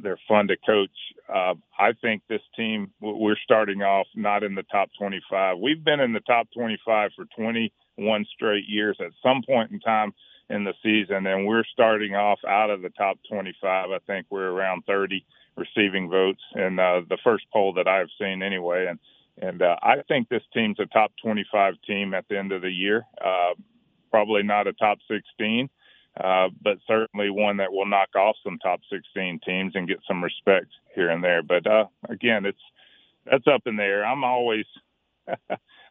they're 0.00 0.20
fun 0.28 0.48
to 0.48 0.56
coach. 0.66 0.90
Uh, 1.28 1.54
I 1.78 1.92
think 2.02 2.22
this 2.28 2.42
team 2.56 2.92
we're 3.00 3.36
starting 3.44 3.82
off 3.82 4.06
not 4.16 4.42
in 4.44 4.54
the 4.54 4.64
top 4.64 4.90
25. 4.98 5.58
We've 5.58 5.84
been 5.84 6.00
in 6.00 6.12
the 6.12 6.20
top 6.20 6.48
25 6.56 7.10
for 7.16 7.26
21 7.36 8.26
straight 8.34 8.64
years. 8.68 8.98
At 9.00 9.12
some 9.22 9.42
point 9.46 9.72
in 9.72 9.80
time 9.80 10.12
in 10.52 10.64
the 10.64 10.74
season, 10.82 11.26
and 11.26 11.46
we're 11.46 11.64
starting 11.72 12.14
off 12.14 12.38
out 12.46 12.70
of 12.70 12.82
the 12.82 12.90
top 12.90 13.18
25. 13.28 13.90
I 13.90 13.98
think 14.06 14.26
we're 14.30 14.50
around 14.50 14.84
30 14.86 15.24
receiving 15.56 16.08
votes 16.08 16.42
in 16.54 16.78
uh, 16.78 17.00
the 17.08 17.18
first 17.24 17.44
poll 17.52 17.72
that 17.74 17.88
I've 17.88 18.08
seen 18.20 18.42
anyway, 18.42 18.86
and 18.86 18.98
and 19.40 19.62
uh, 19.62 19.76
I 19.82 20.02
think 20.08 20.28
this 20.28 20.42
team's 20.52 20.78
a 20.78 20.84
top 20.86 21.12
25 21.22 21.74
team 21.86 22.12
at 22.12 22.28
the 22.28 22.38
end 22.38 22.52
of 22.52 22.60
the 22.60 22.70
year. 22.70 23.06
Uh, 23.24 23.54
probably 24.10 24.42
not 24.42 24.66
a 24.66 24.74
top 24.74 24.98
16, 25.08 25.70
uh, 26.22 26.48
but 26.62 26.76
certainly 26.86 27.30
one 27.30 27.56
that 27.56 27.72
will 27.72 27.86
knock 27.86 28.14
off 28.14 28.36
some 28.44 28.58
top 28.58 28.80
16 28.90 29.40
teams 29.44 29.72
and 29.74 29.88
get 29.88 30.00
some 30.06 30.22
respect 30.22 30.66
here 30.94 31.08
and 31.08 31.24
there. 31.24 31.42
But 31.42 31.66
uh, 31.66 31.86
again, 32.10 32.44
it's 32.44 32.60
that's 33.24 33.46
up 33.46 33.62
in 33.66 33.76
the 33.76 33.82
air. 33.84 34.04
I'm 34.04 34.22
always 34.22 34.66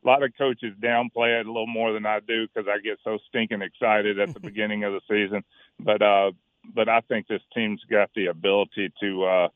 a 0.04 0.08
lot 0.08 0.24
of 0.24 0.32
coaches 0.38 0.74
downplay 0.82 1.40
it 1.40 1.46
a 1.46 1.52
little 1.52 1.68
more 1.68 1.94
than 1.94 2.06
I 2.06 2.20
do 2.20 2.48
because 2.48 2.68
I 2.68 2.80
get 2.82 2.98
so 3.04 3.20
stinking 3.30 3.62
excited 3.62 4.20
at 4.20 4.34
the 4.34 4.40
beginning 4.52 4.84
of 4.84 4.94
the 4.94 5.02
season. 5.10 5.44
But 5.80 6.02
uh, 6.02 6.32
but 6.74 6.90
I 6.90 7.02
think 7.02 7.28
this 7.28 7.42
team's 7.54 7.82
got 7.90 8.10
the 8.16 8.28
ability 8.28 8.92
to 9.02 9.24
uh, 9.24 9.48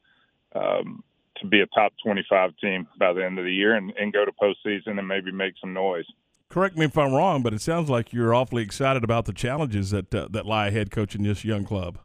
um, 0.55 1.03
to 1.38 1.47
be 1.47 1.61
a 1.61 1.67
top 1.67 1.93
25 2.03 2.51
team 2.61 2.88
by 2.97 3.13
the 3.13 3.26
end 3.26 3.38
of 3.39 3.45
the 3.45 3.53
year 3.53 3.76
and, 3.76 3.91
and 3.99 4.13
go 4.13 4.23
to 4.23 4.31
postseason 4.31 4.97
and 4.97 5.07
maybe 5.07 5.31
make 5.31 5.53
some 5.59 5.73
noise. 5.73 6.05
Correct 6.49 6.77
me 6.77 6.85
if 6.85 6.97
I'm 6.97 7.13
wrong, 7.13 7.41
but 7.41 7.53
it 7.53 7.61
sounds 7.61 7.89
like 7.89 8.13
you're 8.13 8.34
awfully 8.34 8.63
excited 8.63 9.03
about 9.03 9.26
the 9.26 9.34
challenges 9.34 9.89
that 9.91 10.13
uh, 10.13 10.27
that 10.31 10.45
lie 10.45 10.67
ahead 10.67 10.91
coaching 10.91 11.23
this 11.23 11.43
young 11.43 11.65
club. 11.65 11.99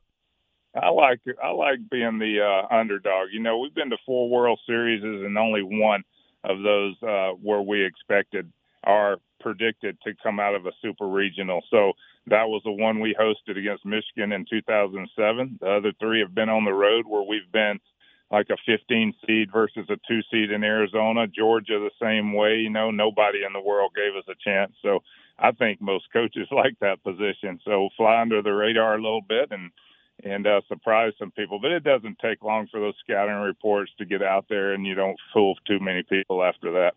I 0.74 0.88
like 0.90 1.20
I 1.42 1.50
like 1.50 1.78
being 1.90 2.18
the 2.18 2.40
uh, 2.40 2.74
underdog. 2.74 3.28
You 3.32 3.40
know, 3.40 3.58
we've 3.58 3.74
been 3.74 3.90
to 3.90 3.98
four 4.06 4.28
World 4.28 4.60
Series 4.66 5.02
and 5.02 5.36
only 5.36 5.62
one 5.62 6.04
of 6.44 6.62
those 6.62 6.94
uh, 7.02 7.30
where 7.42 7.60
we 7.60 7.84
expected 7.84 8.50
are 8.84 9.18
predicted 9.40 9.98
to 10.04 10.12
come 10.22 10.40
out 10.40 10.54
of 10.54 10.66
a 10.66 10.72
super 10.82 11.06
regional. 11.06 11.62
So 11.70 11.92
that 12.26 12.48
was 12.48 12.62
the 12.64 12.72
one 12.72 13.00
we 13.00 13.14
hosted 13.18 13.58
against 13.58 13.84
Michigan 13.84 14.32
in 14.32 14.44
2007. 14.48 15.58
The 15.60 15.66
other 15.66 15.92
three 16.00 16.20
have 16.20 16.34
been 16.34 16.48
on 16.48 16.64
the 16.64 16.72
road 16.72 17.06
where 17.06 17.22
we've 17.22 17.50
been 17.52 17.78
like 18.30 18.46
a 18.50 18.56
15 18.64 19.14
seed 19.26 19.48
versus 19.52 19.86
a 19.90 19.96
two 20.08 20.20
seed 20.30 20.50
in 20.50 20.62
Arizona. 20.62 21.26
Georgia 21.26 21.78
the 21.78 21.90
same 22.00 22.32
way. 22.32 22.56
You 22.56 22.70
know, 22.70 22.90
nobody 22.90 23.44
in 23.44 23.52
the 23.52 23.60
world 23.60 23.92
gave 23.94 24.14
us 24.16 24.28
a 24.28 24.38
chance. 24.42 24.72
So 24.82 25.00
I 25.38 25.52
think 25.52 25.80
most 25.80 26.04
coaches 26.12 26.48
like 26.52 26.78
that 26.80 27.02
position. 27.02 27.58
So 27.64 27.88
fly 27.96 28.20
under 28.20 28.42
the 28.42 28.52
radar 28.52 28.94
a 28.94 29.02
little 29.02 29.22
bit 29.26 29.48
and 29.50 29.70
and 30.24 30.46
uh, 30.46 30.60
surprise 30.68 31.12
some 31.18 31.30
people. 31.30 31.58
But 31.60 31.72
it 31.72 31.84
doesn't 31.84 32.18
take 32.20 32.42
long 32.42 32.68
for 32.70 32.80
those 32.80 32.94
scouting 33.04 33.36
reports 33.36 33.90
to 33.98 34.04
get 34.04 34.22
out 34.22 34.46
there, 34.48 34.72
and 34.72 34.86
you 34.86 34.94
don't 34.94 35.16
fool 35.32 35.54
too 35.66 35.78
many 35.80 36.02
people 36.02 36.42
after 36.42 36.72
that. 36.72 36.94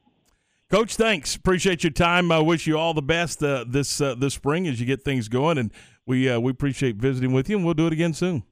Coach, 0.69 0.95
thanks. 0.95 1.35
Appreciate 1.35 1.83
your 1.83 1.91
time. 1.91 2.31
I 2.31 2.39
wish 2.39 2.65
you 2.65 2.77
all 2.77 2.93
the 2.93 3.01
best 3.01 3.43
uh, 3.43 3.63
this 3.67 4.01
uh, 4.01 4.15
this 4.15 4.33
spring 4.33 4.67
as 4.67 4.79
you 4.79 4.85
get 4.85 5.03
things 5.03 5.27
going, 5.27 5.57
and 5.57 5.71
we 6.05 6.29
uh, 6.29 6.39
we 6.39 6.51
appreciate 6.51 6.95
visiting 6.95 7.31
with 7.31 7.49
you, 7.49 7.57
and 7.57 7.65
we'll 7.65 7.75
do 7.75 7.87
it 7.87 7.93
again 7.93 8.13
soon. 8.13 8.43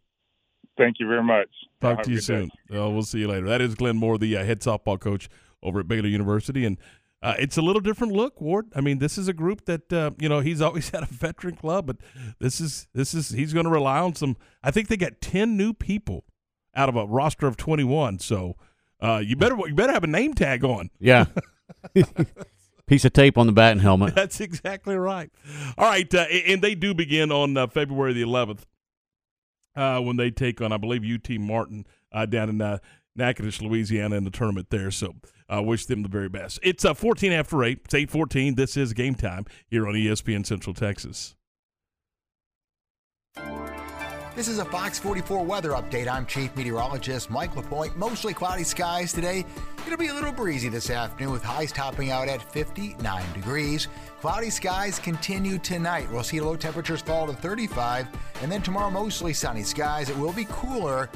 Thank 0.77 0.97
you 0.99 1.07
very 1.07 1.23
much. 1.23 1.49
Talk 1.79 2.03
to 2.03 2.11
you 2.11 2.19
soon. 2.19 2.51
We'll 2.69 3.01
see 3.03 3.19
you 3.19 3.27
later. 3.27 3.47
That 3.47 3.61
is 3.61 3.75
Glenn 3.75 3.97
Moore, 3.97 4.17
the 4.17 4.37
uh, 4.37 4.43
head 4.43 4.61
softball 4.61 4.99
coach 4.99 5.29
over 5.63 5.79
at 5.79 5.87
Baylor 5.87 6.07
University, 6.07 6.65
and 6.65 6.77
uh, 7.21 7.35
it's 7.37 7.57
a 7.57 7.61
little 7.61 7.81
different 7.81 8.13
look, 8.13 8.41
Ward. 8.41 8.67
I 8.75 8.81
mean, 8.81 8.97
this 8.99 9.17
is 9.17 9.27
a 9.27 9.33
group 9.33 9.65
that 9.65 9.91
uh, 9.93 10.11
you 10.17 10.27
know 10.27 10.39
he's 10.39 10.61
always 10.61 10.89
had 10.89 11.03
a 11.03 11.07
veteran 11.07 11.55
club, 11.55 11.85
but 11.87 11.97
this 12.39 12.59
is 12.59 12.87
this 12.93 13.13
is 13.13 13.29
he's 13.29 13.53
going 13.53 13.65
to 13.65 13.71
rely 13.71 13.99
on 13.99 14.15
some. 14.15 14.37
I 14.63 14.71
think 14.71 14.87
they 14.87 14.97
got 14.97 15.21
ten 15.21 15.57
new 15.57 15.73
people 15.73 16.25
out 16.75 16.89
of 16.89 16.95
a 16.95 17.05
roster 17.05 17.47
of 17.47 17.57
twenty 17.57 17.83
one. 17.83 18.19
So 18.19 18.55
uh, 18.99 19.21
you 19.23 19.35
better 19.35 19.57
you 19.67 19.75
better 19.75 19.93
have 19.93 20.03
a 20.03 20.07
name 20.07 20.33
tag 20.33 20.63
on. 20.63 20.89
Yeah. 20.99 21.25
Piece 22.87 23.05
of 23.05 23.13
tape 23.13 23.37
on 23.37 23.45
the 23.45 23.53
bat 23.53 23.71
and 23.71 23.79
helmet. 23.79 24.15
That's 24.15 24.41
exactly 24.41 24.95
right. 24.95 25.29
All 25.77 25.87
right, 25.87 26.13
uh, 26.13 26.23
and 26.23 26.61
they 26.61 26.75
do 26.75 26.93
begin 26.93 27.31
on 27.31 27.55
uh, 27.55 27.67
February 27.67 28.11
the 28.11 28.23
11th 28.23 28.63
uh, 29.75 29.99
when 30.01 30.17
they 30.17 30.29
take 30.29 30.59
on, 30.59 30.73
I 30.73 30.77
believe, 30.77 31.03
UT 31.03 31.39
Martin 31.39 31.85
uh, 32.11 32.25
down 32.25 32.49
in 32.49 32.61
uh, 32.61 32.79
Natchitoches, 33.15 33.61
Louisiana, 33.61 34.15
in 34.15 34.23
the 34.23 34.31
tournament 34.31 34.69
there. 34.69 34.91
So 34.91 35.15
uh, 35.49 35.61
wish 35.61 35.85
them 35.85 36.03
the 36.03 36.09
very 36.09 36.29
best. 36.29 36.59
It's 36.63 36.85
uh, 36.85 36.93
14 36.93 37.31
after 37.31 37.63
8. 37.63 37.81
It's 37.85 37.93
8.14. 37.93 38.55
This 38.55 38.77
is 38.77 38.93
game 38.93 39.15
time 39.15 39.45
here 39.67 39.87
on 39.87 39.93
ESPN 39.93 40.45
Central 40.45 40.73
Texas. 40.73 41.35
This 44.33 44.47
is 44.47 44.59
a 44.59 44.65
Fox 44.65 44.97
44 44.97 45.43
weather 45.43 45.71
update. 45.71 46.07
I'm 46.07 46.25
Chief 46.25 46.55
Meteorologist 46.55 47.29
Mike 47.29 47.53
LaPointe. 47.57 47.97
Mostly 47.97 48.33
cloudy 48.33 48.63
skies 48.63 49.11
today. 49.11 49.45
It'll 49.85 49.97
be 49.97 50.07
a 50.07 50.13
little 50.13 50.31
breezy 50.31 50.69
this 50.69 50.89
afternoon 50.89 51.33
with 51.33 51.43
highs 51.43 51.73
topping 51.73 52.11
out 52.11 52.29
at 52.29 52.41
59 52.41 53.33
degrees. 53.33 53.89
Cloudy 54.21 54.49
skies 54.49 54.99
continue 54.99 55.57
tonight. 55.57 56.09
We'll 56.09 56.23
see 56.23 56.39
low 56.39 56.55
temperatures 56.55 57.01
fall 57.01 57.27
to 57.27 57.33
35, 57.33 58.07
and 58.41 58.49
then 58.49 58.61
tomorrow 58.61 58.89
mostly 58.89 59.33
sunny 59.33 59.63
skies. 59.63 60.09
It 60.09 60.17
will 60.17 60.31
be 60.31 60.45
cooler 60.49 61.09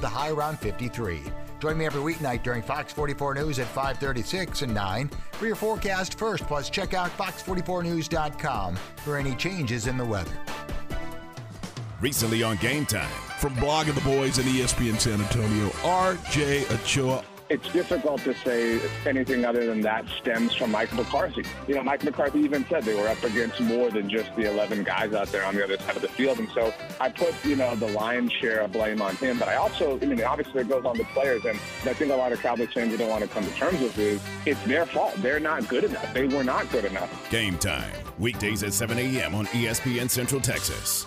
a 0.00 0.08
high 0.08 0.30
around 0.30 0.58
53. 0.58 1.22
Join 1.60 1.78
me 1.78 1.86
every 1.86 2.00
weeknight 2.00 2.42
during 2.42 2.62
Fox 2.62 2.92
44 2.92 3.34
News 3.34 3.58
at 3.58 3.66
536 3.68 4.62
and 4.62 4.74
9 4.74 5.10
for 5.32 5.46
your 5.46 5.56
forecast 5.56 6.18
first. 6.18 6.44
Plus, 6.46 6.68
check 6.70 6.94
out 6.94 7.10
fox44news.com 7.16 8.76
for 8.96 9.16
any 9.16 9.34
changes 9.36 9.86
in 9.86 9.96
the 9.96 10.04
weather. 10.04 10.36
Recently 12.00 12.42
on 12.42 12.56
Game 12.56 12.84
Time. 12.84 13.08
From 13.38 13.54
Blogging 13.56 13.94
the 13.94 14.00
Boys 14.00 14.38
and 14.38 14.46
ESPN 14.48 15.00
San 15.00 15.20
Antonio, 15.20 15.70
R.J. 15.84 16.66
Ochoa 16.66 17.24
it's 17.52 17.70
difficult 17.70 18.22
to 18.22 18.32
say 18.38 18.80
anything 19.04 19.44
other 19.44 19.66
than 19.66 19.82
that 19.82 20.08
stems 20.08 20.54
from 20.54 20.70
Mike 20.70 20.90
McCarthy. 20.94 21.44
You 21.68 21.74
know, 21.74 21.82
Mike 21.82 22.02
McCarthy 22.02 22.40
even 22.40 22.64
said 22.64 22.82
they 22.84 22.94
were 22.94 23.08
up 23.08 23.22
against 23.22 23.60
more 23.60 23.90
than 23.90 24.08
just 24.08 24.34
the 24.36 24.50
11 24.50 24.84
guys 24.84 25.12
out 25.12 25.28
there 25.28 25.44
on 25.44 25.54
the 25.54 25.62
other 25.62 25.76
side 25.76 25.96
of 25.96 26.00
the 26.00 26.08
field. 26.08 26.38
And 26.38 26.48
so 26.54 26.72
I 26.98 27.10
put, 27.10 27.34
you 27.44 27.54
know, 27.54 27.76
the 27.76 27.88
lion's 27.88 28.32
share 28.32 28.60
of 28.60 28.72
blame 28.72 29.02
on 29.02 29.16
him. 29.16 29.38
But 29.38 29.48
I 29.48 29.56
also, 29.56 30.00
I 30.00 30.06
mean, 30.06 30.24
obviously 30.24 30.62
it 30.62 30.68
goes 30.70 30.86
on 30.86 30.96
the 30.96 31.04
players. 31.04 31.44
And 31.44 31.58
I 31.84 31.92
think 31.92 32.10
a 32.10 32.16
lot 32.16 32.32
of 32.32 32.40
Cowboys 32.40 32.72
fans 32.72 32.96
don't 32.96 33.10
want 33.10 33.22
to 33.22 33.28
come 33.28 33.44
to 33.44 33.54
terms 33.54 33.80
with 33.80 33.98
is 33.98 34.22
it's 34.46 34.62
their 34.64 34.86
fault. 34.86 35.12
They're 35.18 35.38
not 35.38 35.68
good 35.68 35.84
enough. 35.84 36.14
They 36.14 36.28
were 36.28 36.44
not 36.44 36.70
good 36.70 36.86
enough. 36.86 37.30
Game 37.30 37.58
time, 37.58 37.92
weekdays 38.18 38.62
at 38.62 38.72
7 38.72 38.98
a.m. 38.98 39.34
on 39.34 39.44
ESPN 39.48 40.08
Central 40.08 40.40
Texas. 40.40 41.06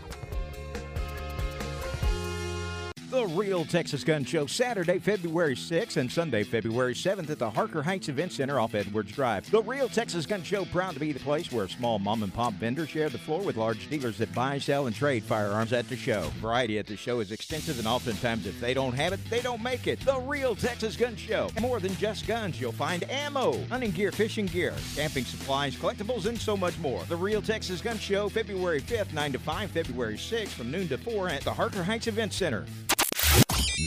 The 3.11 3.27
Real 3.27 3.65
Texas 3.65 4.05
Gun 4.05 4.23
Show, 4.23 4.45
Saturday, 4.45 4.97
February 4.97 5.53
6th 5.53 5.97
and 5.97 6.09
Sunday, 6.09 6.45
February 6.45 6.93
7th 6.93 7.29
at 7.29 7.39
the 7.39 7.49
Harker 7.49 7.83
Heights 7.83 8.07
Event 8.07 8.31
Center 8.31 8.57
off 8.57 8.73
Edwards 8.73 9.11
Drive. 9.11 9.51
The 9.51 9.61
Real 9.61 9.89
Texas 9.89 10.25
Gun 10.25 10.41
Show, 10.43 10.63
proud 10.63 10.93
to 10.93 10.99
be 11.01 11.11
the 11.11 11.19
place 11.19 11.51
where 11.51 11.67
small 11.67 11.99
mom 11.99 12.23
and 12.23 12.33
pop 12.33 12.53
vendors 12.53 12.87
share 12.87 13.09
the 13.09 13.17
floor 13.17 13.41
with 13.41 13.57
large 13.57 13.89
dealers 13.89 14.17
that 14.19 14.33
buy, 14.33 14.59
sell, 14.59 14.87
and 14.87 14.95
trade 14.95 15.25
firearms 15.25 15.73
at 15.73 15.89
the 15.89 15.97
show. 15.97 16.21
Variety 16.39 16.79
at 16.79 16.87
the 16.87 16.95
show 16.95 17.19
is 17.19 17.33
extensive, 17.33 17.79
and 17.79 17.87
oftentimes, 17.87 18.47
if 18.47 18.57
they 18.61 18.73
don't 18.73 18.93
have 18.93 19.11
it, 19.11 19.19
they 19.29 19.41
don't 19.41 19.61
make 19.61 19.87
it. 19.87 19.99
The 19.99 20.21
Real 20.21 20.55
Texas 20.55 20.95
Gun 20.95 21.17
Show. 21.17 21.49
More 21.59 21.81
than 21.81 21.93
just 21.97 22.25
guns, 22.25 22.61
you'll 22.61 22.71
find 22.71 23.03
ammo, 23.11 23.61
hunting 23.65 23.91
gear, 23.91 24.13
fishing 24.13 24.45
gear, 24.45 24.73
camping 24.95 25.25
supplies, 25.25 25.75
collectibles, 25.75 26.27
and 26.27 26.39
so 26.39 26.55
much 26.55 26.79
more. 26.79 27.03
The 27.09 27.17
Real 27.17 27.41
Texas 27.41 27.81
Gun 27.81 27.99
Show, 27.99 28.29
February 28.29 28.79
5th, 28.79 29.11
9 29.11 29.33
to 29.33 29.39
5, 29.39 29.71
February 29.71 30.15
6th 30.15 30.51
from 30.51 30.71
noon 30.71 30.87
to 30.87 30.97
4 30.97 31.27
at 31.27 31.41
the 31.41 31.51
Harker 31.51 31.83
Heights 31.83 32.07
Event 32.07 32.31
Center. 32.31 32.65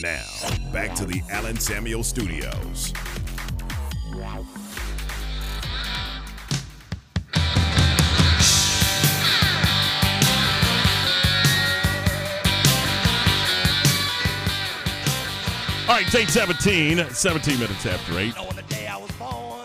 Now, 0.05 0.21
back 0.71 0.93
to 0.97 1.05
the 1.05 1.19
Allen 1.31 1.59
Samuels 1.59 2.07
Studios. 2.07 2.93
All 15.87 15.95
right, 15.95 16.05
it's 16.05 16.13
817, 16.13 17.09
17 17.09 17.59
minutes 17.59 17.87
after 17.87 18.19
8. 18.19 18.35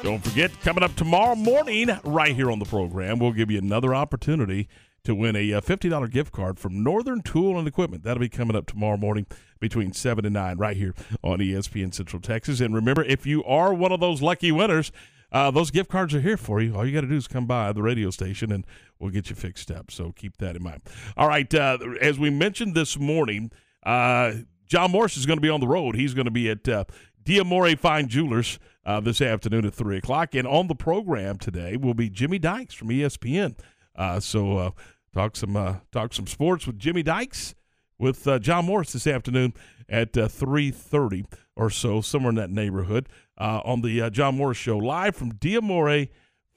Don't 0.03 0.25
forget, 0.25 0.59
coming 0.63 0.83
up 0.83 0.97
tomorrow 0.97 1.35
morning, 1.35 1.91
right 2.03 2.35
here 2.35 2.51
on 2.51 2.59
the 2.59 2.65
program, 2.65 3.19
we'll 3.19 3.33
give 3.33 3.51
you 3.51 3.59
another 3.59 3.95
opportunity 3.95 4.69
to 5.05 5.15
win 5.15 5.37
a 5.37 5.53
uh, 5.53 5.61
$50 5.61 6.11
gift 6.11 6.33
card 6.33 6.59
from 6.59 6.83
Northern 6.83 7.23
Tool 7.23 7.59
and 7.59 7.67
Equipment. 7.67 8.03
That'll 8.03 8.21
be 8.21 8.29
coming 8.29 8.57
up 8.57 8.67
tomorrow 8.67 8.97
morning 8.97 9.27
between 9.59 9.93
7 9.93 10.25
and 10.25 10.35
9 10.35 10.59
right 10.59 10.77
here 10.77 10.95
on 11.23 11.39
ESPN 11.39 11.95
Central 11.95 12.21
Texas. 12.21 12.61
And 12.61 12.75
remember, 12.75 13.05
if 13.05 13.27
you 13.27 13.45
are 13.45 13.73
one 13.73 13.93
of 13.93 14.01
those 14.01 14.23
lucky 14.23 14.53
winners, 14.53 14.93
uh, 15.33 15.51
those 15.51 15.71
gift 15.71 15.91
cards 15.91 16.15
are 16.15 16.21
here 16.21 16.37
for 16.37 16.61
you. 16.61 16.75
All 16.75 16.85
you 16.85 16.93
got 16.93 17.03
to 17.03 17.07
do 17.07 17.17
is 17.17 17.29
come 17.29 17.47
by 17.47 17.73
the 17.73 17.83
radio 17.83 18.11
station 18.11 18.51
and 18.51 18.67
we'll 18.99 19.11
get 19.11 19.31
you 19.31 19.37
fixed 19.37 19.71
up. 19.71 19.91
So 19.91 20.13
keep 20.13 20.39
that 20.39 20.57
in 20.57 20.63
mind. 20.63 20.83
All 21.17 21.29
right, 21.29 21.53
uh, 21.55 21.79
as 22.01 22.19
we 22.19 22.31
mentioned 22.31 22.75
this 22.75 22.99
morning, 22.99 23.53
uh, 23.85 24.33
John 24.67 24.91
Morris 24.91 25.17
is 25.17 25.27
going 25.27 25.37
to 25.37 25.43
be 25.43 25.49
on 25.49 25.61
the 25.61 25.69
road. 25.69 25.95
He's 25.95 26.15
going 26.15 26.27
to 26.27 26.31
be 26.31 26.51
at 26.51 26.69
uh, 26.69 26.85
Diamore 27.25 27.79
Fine 27.79 28.09
Jewelers 28.09 28.59
uh, 28.85 29.01
this 29.01 29.21
afternoon 29.21 29.65
at 29.65 29.75
3 29.75 29.99
o'clock. 29.99 30.35
And 30.35 30.47
on 30.47 30.69
the 30.69 30.75
program 30.75 31.39
today 31.39 31.77
will 31.77 31.95
be 31.95 32.11
Jimmy 32.11 32.39
Dykes 32.39 32.75
from 32.75 32.89
ESPN. 32.89 33.57
Uh, 34.01 34.19
so 34.19 34.57
uh, 34.57 34.71
talk 35.13 35.37
some 35.37 35.55
uh, 35.57 35.75
talk 35.93 36.15
some 36.15 36.27
sports 36.27 36.67
with 36.67 36.79
Jimmy 36.79 37.03
Dykes 37.03 37.55
with 37.99 38.27
John 38.41 38.65
Morris 38.65 38.95
this 38.95 39.07
afternoon 39.07 39.53
at 39.87 40.17
uh, 40.17 40.27
3.30 40.27 41.27
or 41.55 41.69
so, 41.69 42.01
somewhere 42.01 42.31
in 42.31 42.37
that 42.37 42.49
neighborhood, 42.49 43.11
on 43.37 43.83
the 43.83 44.09
John 44.09 44.39
Morris 44.39 44.57
Show, 44.57 44.79
live 44.79 45.15
from 45.15 45.33
Diamore 45.35 46.09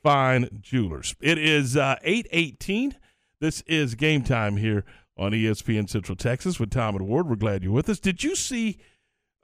Fine 0.02 0.60
Jewelers. 0.62 1.16
It 1.20 1.38
is 1.38 1.76
uh, 1.76 1.98
8.18. 2.06 2.94
This 3.42 3.60
is 3.68 3.96
game 3.96 4.24
time 4.24 4.56
here 4.56 4.86
on 5.18 5.34
ESPN 5.34 5.90
Central 5.90 6.16
Texas 6.16 6.62
with 6.62 6.70
Tom 6.70 6.96
and 6.96 7.06
Ward. 7.08 7.28
We're 7.28 7.36
glad 7.36 7.62
you're 7.62 7.74
with 7.74 7.90
us. 7.90 8.00
Did 8.00 8.24
you 8.24 8.38
see, 8.38 8.78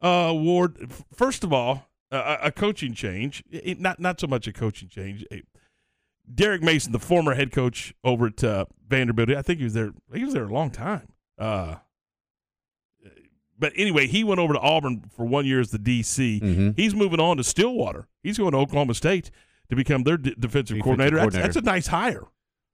uh, 0.01 0.31
Ward, 0.33 0.89
first 1.13 1.43
of 1.43 1.51
all, 1.51 1.89
a, 2.11 2.37
a 2.43 2.51
coaching 2.53 2.93
change, 2.93 3.43
It- 3.51 3.81
not, 3.81 3.99
not 3.99 4.21
so 4.21 4.27
much 4.27 4.47
a 4.47 4.53
coaching 4.53 4.87
change, 4.87 5.25
Derek 6.33 6.61
Mason, 6.61 6.91
the 6.91 6.99
former 6.99 7.33
head 7.33 7.51
coach 7.51 7.93
over 8.03 8.27
at 8.27 8.43
uh, 8.43 8.65
Vanderbilt, 8.87 9.29
I 9.29 9.41
think 9.41 9.59
he 9.59 9.63
was 9.63 9.73
there. 9.73 9.91
He 10.13 10.23
was 10.23 10.33
there 10.33 10.45
a 10.45 10.53
long 10.53 10.69
time. 10.71 11.07
Uh, 11.37 11.75
but 13.57 13.73
anyway, 13.75 14.07
he 14.07 14.23
went 14.23 14.39
over 14.39 14.53
to 14.53 14.59
Auburn 14.59 15.03
for 15.15 15.25
one 15.25 15.45
year 15.45 15.59
as 15.59 15.71
the 15.71 15.79
DC. 15.79 16.41
Mm-hmm. 16.41 16.69
He's 16.77 16.95
moving 16.95 17.19
on 17.19 17.37
to 17.37 17.43
Stillwater. 17.43 18.07
He's 18.23 18.37
going 18.37 18.51
to 18.51 18.57
Oklahoma 18.57 18.93
State 18.93 19.31
to 19.69 19.75
become 19.75 20.03
their 20.03 20.17
d- 20.17 20.35
defensive, 20.39 20.77
Defensive 20.77 20.83
coordinator. 20.83 21.17
That's, 21.17 21.35
that's 21.35 21.55
a 21.57 21.61
nice 21.61 21.87
hire. 21.87 22.23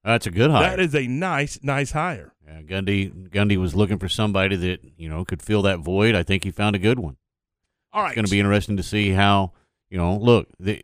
That's 0.04 0.28
a 0.28 0.32
good 0.32 0.52
hire. 0.52 0.70
That 0.70 0.80
is 0.80 0.94
a 0.94 1.08
nice, 1.08 1.60
nice 1.64 1.92
hire. 1.92 2.34
Yeah, 2.46 2.62
Gundy 2.62 3.30
Gundy 3.30 3.58
was 3.58 3.74
looking 3.74 3.98
for 3.98 4.08
somebody 4.08 4.56
that 4.56 4.80
you 4.98 5.10
know 5.10 5.26
could 5.26 5.42
fill 5.42 5.64
that 5.64 5.80
void. 5.80 6.14
I 6.14 6.22
think 6.22 6.44
he 6.44 6.52
found 6.52 6.76
a 6.76 6.80
good 6.80 7.00
one. 7.00 7.18
All 7.92 8.04
right, 8.04 8.10
It's 8.10 8.16
going 8.16 8.26
to 8.26 8.32
be 8.32 8.40
interesting 8.40 8.78
to 8.78 8.84
see 8.84 9.12
how 9.12 9.54
you 9.90 9.98
know. 9.98 10.16
Look, 10.18 10.50
the 10.60 10.84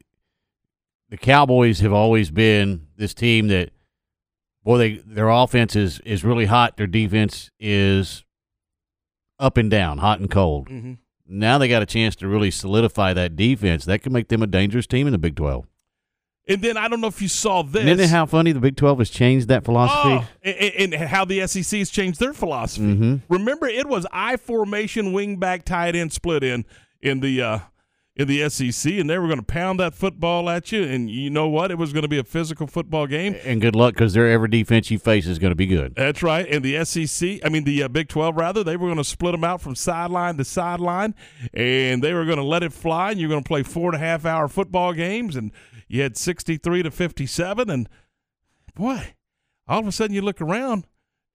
the 1.12 1.18
Cowboys 1.18 1.82
have 1.82 1.94
always 1.94 2.32
been 2.32 2.88
this 2.98 3.14
team 3.14 3.48
that, 3.50 3.70
boy, 4.64 4.78
they 4.80 4.94
their 5.06 5.30
offense 5.30 5.76
is 5.76 6.00
is 6.00 6.24
really 6.24 6.46
hot. 6.46 6.78
Their 6.78 6.88
defense 6.88 7.52
is 7.60 8.26
up 9.38 9.58
and 9.58 9.70
down, 9.70 10.00
hot 10.00 10.20
and 10.20 10.30
cold. 10.32 10.70
Mhm. 10.70 10.98
Now 11.28 11.58
they 11.58 11.68
got 11.68 11.82
a 11.82 11.86
chance 11.86 12.16
to 12.18 12.28
really 12.28 12.50
solidify 12.52 13.14
that 13.14 13.36
defense. 13.36 13.86
That 13.86 14.00
could 14.02 14.12
make 14.12 14.30
them 14.30 14.42
a 14.42 14.48
dangerous 14.48 14.88
team 14.88 15.06
in 15.08 15.12
the 15.12 15.20
Big 15.20 15.36
Twelve. 15.36 15.68
And 16.48 16.62
then 16.62 16.76
I 16.76 16.88
don't 16.88 17.02
know 17.02 17.08
if 17.08 17.22
you 17.22 17.28
saw 17.28 17.62
this. 17.62 17.82
And 17.82 17.90
isn't 17.90 18.06
it 18.06 18.10
how 18.10 18.26
funny 18.26 18.52
the 18.52 18.60
Big 18.60 18.76
Twelve 18.76 19.00
has 19.00 19.10
changed 19.10 19.48
that 19.50 19.64
philosophy? 19.64 20.26
Oh, 20.26 20.28
and, 20.44 20.94
and 20.94 21.04
how 21.10 21.24
the 21.24 21.46
SEC 21.48 21.78
has 21.80 21.90
changed 21.90 22.20
their 22.20 22.34
philosophy. 22.34 22.84
Mhm. 22.96 23.22
Remember, 23.30 23.68
it 23.68 23.88
was 23.88 24.06
I 24.12 24.38
formation, 24.38 25.14
wing 25.14 25.38
back, 25.38 25.66
tight 25.66 25.96
end, 25.96 26.12
split 26.14 26.44
in 26.44 26.66
in 27.02 27.20
the 27.20 27.42
uh, 27.42 27.60
in 28.22 28.28
the 28.28 28.50
SEC, 28.50 28.94
and 28.94 29.10
they 29.10 29.18
were 29.18 29.28
going 29.28 29.40
to 29.40 29.46
pound 29.46 29.80
that 29.80 29.94
football 29.94 30.50
at 30.50 30.72
you. 30.72 30.84
And 30.84 31.10
you 31.10 31.30
know 31.30 31.48
what? 31.48 31.72
It 31.72 31.78
was 31.78 31.92
going 31.92 32.04
to 32.04 32.08
be 32.08 32.20
a 32.20 32.24
physical 32.24 32.68
football 32.68 33.08
game. 33.08 33.36
And 33.44 33.60
good 33.60 33.76
luck 33.76 33.96
because 33.96 34.14
their 34.14 34.30
every 34.30 34.48
defense 34.48 34.92
you 34.92 35.00
face 35.00 35.28
is 35.28 35.40
going 35.40 35.52
to 35.52 35.56
be 35.56 35.66
good. 35.66 35.96
That's 35.96 36.24
right. 36.24 36.48
And 36.48 36.64
the 36.64 36.86
SEC, 36.86 37.40
I 37.44 37.50
mean 37.50 37.64
the 37.64 37.84
uh, 37.84 37.88
Big 37.88 38.08
12 38.08 38.38
rather, 38.38 38.64
they 38.64 38.78
were 38.78 38.88
going 38.88 38.98
to 38.98 39.04
split 39.04 39.34
them 39.34 39.44
out 39.44 39.60
from 39.60 39.76
sideline 39.76 40.38
to 40.38 40.46
sideline, 40.46 41.16
and 41.54 42.04
they 42.04 42.14
were 42.14 42.26
going 42.26 42.38
to 42.38 42.44
let 42.44 42.64
it 42.64 42.74
fly. 42.74 43.12
And 43.12 43.20
you're 43.20 43.30
going 43.30 43.44
to 43.44 43.48
play 43.48 43.64
four 43.64 43.94
and 43.94 43.96
a 43.96 44.06
half 44.06 44.26
hour 44.26 44.48
football 44.48 44.94
games, 44.94 45.36
and 45.36 45.52
you 45.88 46.02
had 46.02 46.16
63 46.16 46.84
to 46.84 46.92
57. 46.92 47.70
And 47.70 47.90
boy, 48.76 49.16
all 49.68 49.80
of 49.80 49.88
a 49.88 49.92
sudden 49.92 50.16
you 50.16 50.22
look 50.22 50.42
around, 50.42 50.86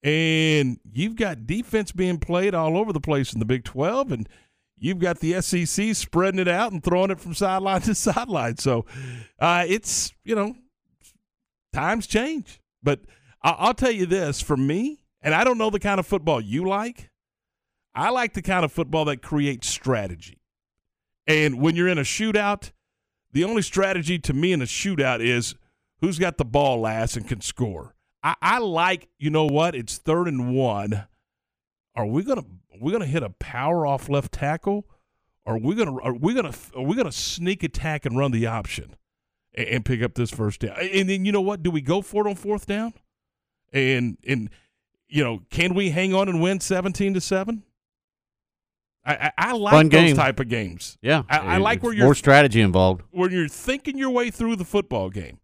and 0.03 0.79
you've 0.93 1.17
got 1.17 1.47
defense 1.47 1.91
being 1.91 2.19
played 2.19 2.55
all 2.55 2.77
over 2.77 2.93
the 2.93 3.01
place 3.01 3.33
in 3.33 3.41
the 3.41 3.45
Big 3.45 3.65
12, 3.65 4.13
and 4.13 4.29
you've 4.79 4.99
got 4.99 5.21
the 5.21 5.41
SEC 5.41 5.95
spreading 5.95 6.41
it 6.41 6.49
out 6.49 6.73
and 6.73 6.83
throwing 6.83 7.11
it 7.11 7.21
from 7.21 7.35
sideline 7.35 7.81
to 7.83 7.95
sideline. 7.95 8.57
So 8.59 8.87
uh, 9.39 9.65
it's 9.67 10.13
you 10.25 10.35
know 10.35 10.55
times 11.73 12.07
change. 12.07 12.61
But 12.83 13.01
I'll 13.43 13.75
tell 13.75 13.91
you 13.91 14.07
this 14.07 14.41
for 14.41 14.57
me, 14.57 15.05
and 15.23 15.35
I 15.35 15.45
don't 15.45 15.59
know 15.59 15.71
the 15.71 15.81
kind 15.81 16.01
of 16.01 16.07
football 16.07 16.41
you 16.41 16.67
like. 16.67 17.11
I 17.95 18.11
like 18.11 18.35
the 18.35 18.43
kind 18.43 18.65
of 18.65 18.73
football 18.73 19.07
that 19.07 19.23
creates 19.23 19.69
strategy. 19.69 20.41
And 21.27 21.61
when 21.61 21.75
you're 21.75 21.89
in 21.89 21.99
a 21.99 22.03
shootout, 22.03 22.73
the 23.33 23.45
only 23.45 23.63
strategy 23.63 24.19
to 24.21 24.33
me 24.33 24.53
in 24.53 24.63
a 24.63 24.67
shootout 24.67 25.21
is 25.21 25.55
who's 26.01 26.19
got 26.19 26.37
the 26.37 26.45
ball 26.45 26.81
last 26.81 27.17
and 27.17 27.27
can 27.27 27.41
score. 27.41 27.95
I, 28.23 28.35
I 28.41 28.59
like, 28.59 29.09
you 29.19 29.31
know 29.31 29.47
what? 29.47 29.75
It's 29.75 29.99
third 29.99 30.29
and 30.29 30.55
one. 30.55 31.07
Are 31.95 32.07
we 32.07 32.23
gonna 32.23 32.45
are 32.77 32.85
we 32.85 32.93
gonna 32.93 33.07
hit 33.07 33.23
a 33.23 33.31
power 33.31 33.87
off 33.87 34.09
left 34.09 34.33
tackle? 34.33 34.87
Are 35.45 35.59
we 35.59 35.75
gonna 35.75 35.97
are 36.01 36.15
we 36.15 36.35
gonna 36.35 36.55
are 36.75 36.83
we 36.83 36.97
gonna 36.97 37.13
sneak 37.13 37.63
attack 37.63 38.07
and 38.07 38.17
run 38.17 38.33
the 38.33 38.47
option? 38.47 38.97
and, 39.57 39.69
and 39.69 39.85
pick 39.85 40.03
up 40.03 40.15
this 40.15 40.31
first 40.31 40.61
down. 40.61 40.77
And 40.79 41.09
then 41.09 41.25
you 41.25 41.33
know 41.33 41.41
what? 41.41 41.63
Do 41.63 41.71
we 41.71 41.81
go 41.81 42.03
for 42.03 42.27
it 42.27 42.31
on 42.31 42.37
fourth 42.37 42.67
down? 42.67 42.93
And 43.73 44.19
and 44.27 44.51
you 45.09 45.25
know, 45.25 45.41
can 45.51 45.75
we 45.75 45.91
hang 45.91 46.15
on 46.15 46.29
and 46.29 46.41
win 46.41 46.61
seventeen 46.61 47.15
to 47.15 47.21
seven? 47.21 47.65
I, 49.09 49.31
I, 49.39 49.53
like 49.53 49.73
Fun 49.73 49.89
those 49.89 50.01
game. 50.01 50.17
type 50.17 50.41
of 50.41 50.49
games. 50.49 50.99
Yeah, 51.01 51.23
I, 51.31 51.39
I 51.39 51.57
like 51.59 51.81
where 51.81 51.93
you're 51.93 52.07
more 52.07 52.15
strategy 52.17 52.61
involved. 52.61 53.05
when 53.13 53.31
you're 53.31 53.47
thinking 53.47 53.97
your 53.97 54.11
way 54.11 54.33
through 54.33 54.57
the 54.57 54.65
football 54.65 55.11
game. 55.11 55.39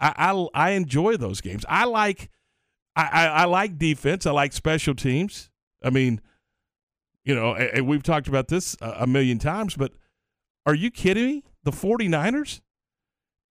I 0.00 0.14
I, 0.16 0.46
I 0.54 0.70
enjoy 0.70 1.18
those 1.18 1.42
games. 1.42 1.66
I 1.68 1.84
like 1.84 2.30
I, 2.96 3.08
I, 3.12 3.26
I 3.26 3.44
like 3.44 3.76
defense. 3.76 4.24
I 4.24 4.30
like 4.30 4.54
special 4.54 4.94
teams. 4.94 5.50
I 5.82 5.90
mean, 5.90 6.22
you 7.28 7.34
know, 7.34 7.54
and, 7.54 7.86
we've 7.86 8.02
talked 8.02 8.26
about 8.26 8.48
this 8.48 8.74
a, 8.80 9.06
million 9.06 9.38
times, 9.38 9.76
but 9.76 9.92
are 10.66 10.74
you 10.74 10.90
kidding 10.90 11.26
me? 11.26 11.44
The 11.62 11.70
49ers? 11.70 12.60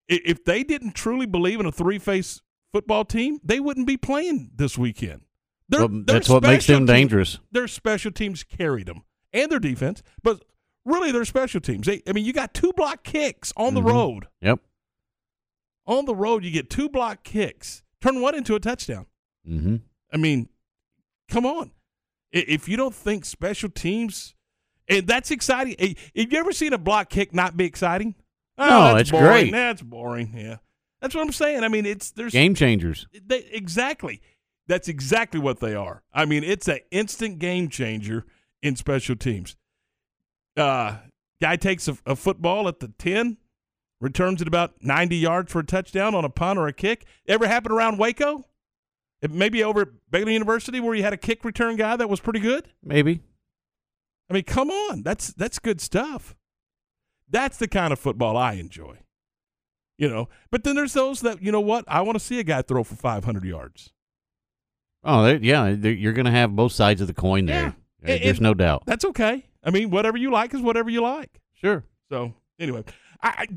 If 0.08 0.44
they 0.46 0.64
didn't 0.64 0.94
truly 0.96 1.26
believe 1.28 1.60
in 1.60 1.66
a 1.68 1.72
three 1.72 2.00
face 2.00 2.42
football 2.74 3.06
team, 3.06 3.40
they 3.44 3.60
wouldn't 3.60 3.86
be 3.86 3.98
playing 3.98 4.52
this 4.56 4.78
weekend. 4.78 5.22
Their- 5.70 5.82
Well, 5.88 6.04
that's 6.06 6.28
what 6.30 6.44
makes 6.44 6.66
them 6.66 6.86
dangerous. 6.86 7.40
Their 7.52 7.68
special 7.68 8.12
teams 8.12 8.44
carried 8.44 8.88
them 8.88 9.04
and 9.32 9.52
their 9.52 9.60
defense, 9.60 10.02
but 10.24 10.44
really 10.86 11.12
their 11.12 11.26
special 11.26 11.62
teams. 11.62 11.86
They, 11.86 12.02
I 12.08 12.14
mean, 12.14 12.26
you 12.26 12.34
got 12.34 12.54
two 12.54 12.74
block 12.74 13.04
kicks 13.04 13.54
on 13.58 13.74
the 13.76 13.82
Mhm. 13.82 13.92
road. 13.92 14.28
Yep. 14.42 14.60
On 15.86 16.06
the 16.06 16.16
road, 16.16 16.44
you 16.44 16.52
get 16.52 16.70
two 16.70 16.90
block 16.90 17.24
kicks. 17.24 17.84
Turn 18.02 18.22
one 18.22 18.34
into 18.34 18.56
a 18.56 18.60
touchdown. 18.60 19.06
Mm-hmm. 19.48 19.76
I 20.12 20.18
mean, 20.18 20.50
come 21.30 21.46
on. 21.46 21.72
If 22.32 22.68
you 22.68 22.78
don't 22.78 22.94
think 22.96 23.26
special 23.26 23.70
teams, 23.70 24.36
and 24.90 25.08
that's 25.08 25.32
exciting. 25.32 25.76
Have 25.80 26.32
you 26.32 26.40
ever 26.40 26.52
seen 26.52 26.74
a 26.74 26.78
block 26.78 27.10
kick 27.10 27.34
not 27.34 27.56
be 27.58 27.66
exciting? 27.66 28.16
Oh, 28.58 28.68
No, 28.70 28.80
that's 28.96 29.02
it's 29.02 29.12
boring. 29.12 29.28
great. 29.28 29.52
That's 29.52 29.82
boring. 29.82 30.34
Yeah, 30.36 30.58
that's 31.02 31.16
what 31.16 31.22
I'm 31.22 31.32
saying. 31.32 31.64
I 31.64 31.68
mean, 31.68 31.86
it's 31.86 32.12
there's 32.12 32.34
Game 32.34 32.56
changers. 32.56 33.08
they, 33.26 33.44
exactly. 33.52 34.22
That's 34.68 34.88
exactly 34.90 35.40
what 35.40 35.60
they 35.62 35.76
are. 35.76 36.04
I 36.14 36.26
mean, 36.26 36.44
it's 36.44 36.68
an 36.68 36.80
instant 36.92 37.40
game 37.40 37.70
changer 37.70 38.26
in 38.62 38.76
special 38.76 39.16
teams. 39.16 39.56
Uh, 40.58 40.98
guy 41.42 41.56
takes 41.56 41.88
a, 41.88 41.98
a 42.06 42.16
football 42.16 42.68
at 42.68 42.80
the 42.80 42.90
10, 42.98 43.38
returns 44.02 44.42
it 44.42 44.48
about 44.48 44.74
90 44.82 45.16
yards 45.16 45.52
for 45.54 45.60
a 45.60 45.66
touchdown 45.66 46.16
on 46.16 46.26
a 46.26 46.30
punt 46.30 46.60
or 46.60 46.68
a 46.68 46.74
kick. 46.74 47.06
Ever 47.28 47.48
happen 47.48 47.72
around 47.72 47.98
Waco? 47.98 48.46
It 49.22 49.32
maybe 49.32 49.64
over 49.64 49.82
at 49.82 49.88
Baylor 50.12 50.32
University 50.32 50.80
where 50.80 50.94
you 50.96 51.04
had 51.04 51.14
a 51.14 51.18
kick 51.18 51.44
return 51.44 51.76
guy 51.76 51.96
that 51.96 52.10
was 52.10 52.20
pretty 52.20 52.40
good? 52.40 52.70
Maybe. 52.84 53.22
I 54.30 54.34
mean, 54.34 54.44
come 54.44 54.70
on. 54.70 55.04
That's 55.04 55.34
that's 55.34 55.58
good 55.60 55.82
stuff. 55.82 56.36
That's 57.30 57.58
the 57.58 57.68
kind 57.68 57.92
of 57.92 58.00
football 58.00 58.38
I 58.38 58.54
enjoy. 58.54 59.00
You 59.98 60.08
know, 60.10 60.30
but 60.52 60.64
then 60.64 60.76
there's 60.76 60.94
those 60.94 61.22
that, 61.22 61.42
you 61.42 61.52
know 61.52 61.60
what? 61.62 61.84
I 61.88 62.02
want 62.02 62.20
to 62.20 62.24
see 62.24 62.40
a 62.40 62.44
guy 62.44 62.62
throw 62.62 62.84
for 62.84 62.94
500 62.96 63.44
yards. 63.44 63.92
Oh, 65.04 65.24
they, 65.24 65.38
yeah. 65.38 65.74
they- 65.76 65.94
You're 65.94 66.14
going 66.14 66.26
to 66.28 66.32
have 66.32 66.56
both 66.56 66.72
sides 66.72 67.02
of 67.02 67.08
the 67.08 67.14
coin 67.16 67.48
there. 67.48 67.76
And- 68.04 68.24
There's 68.24 68.40
no 68.40 68.54
doubt. 68.54 68.84
That's 68.86 69.04
okay. 69.06 69.46
I 69.64 69.72
mean, 69.72 69.90
whatever 69.90 70.18
you 70.18 70.30
like 70.32 70.54
is 70.54 70.62
whatever 70.62 70.90
you 70.92 71.02
like. 71.02 71.42
Sure. 71.56 71.84
So 72.12 72.36
anyway, 72.60 72.84
I 73.24 73.48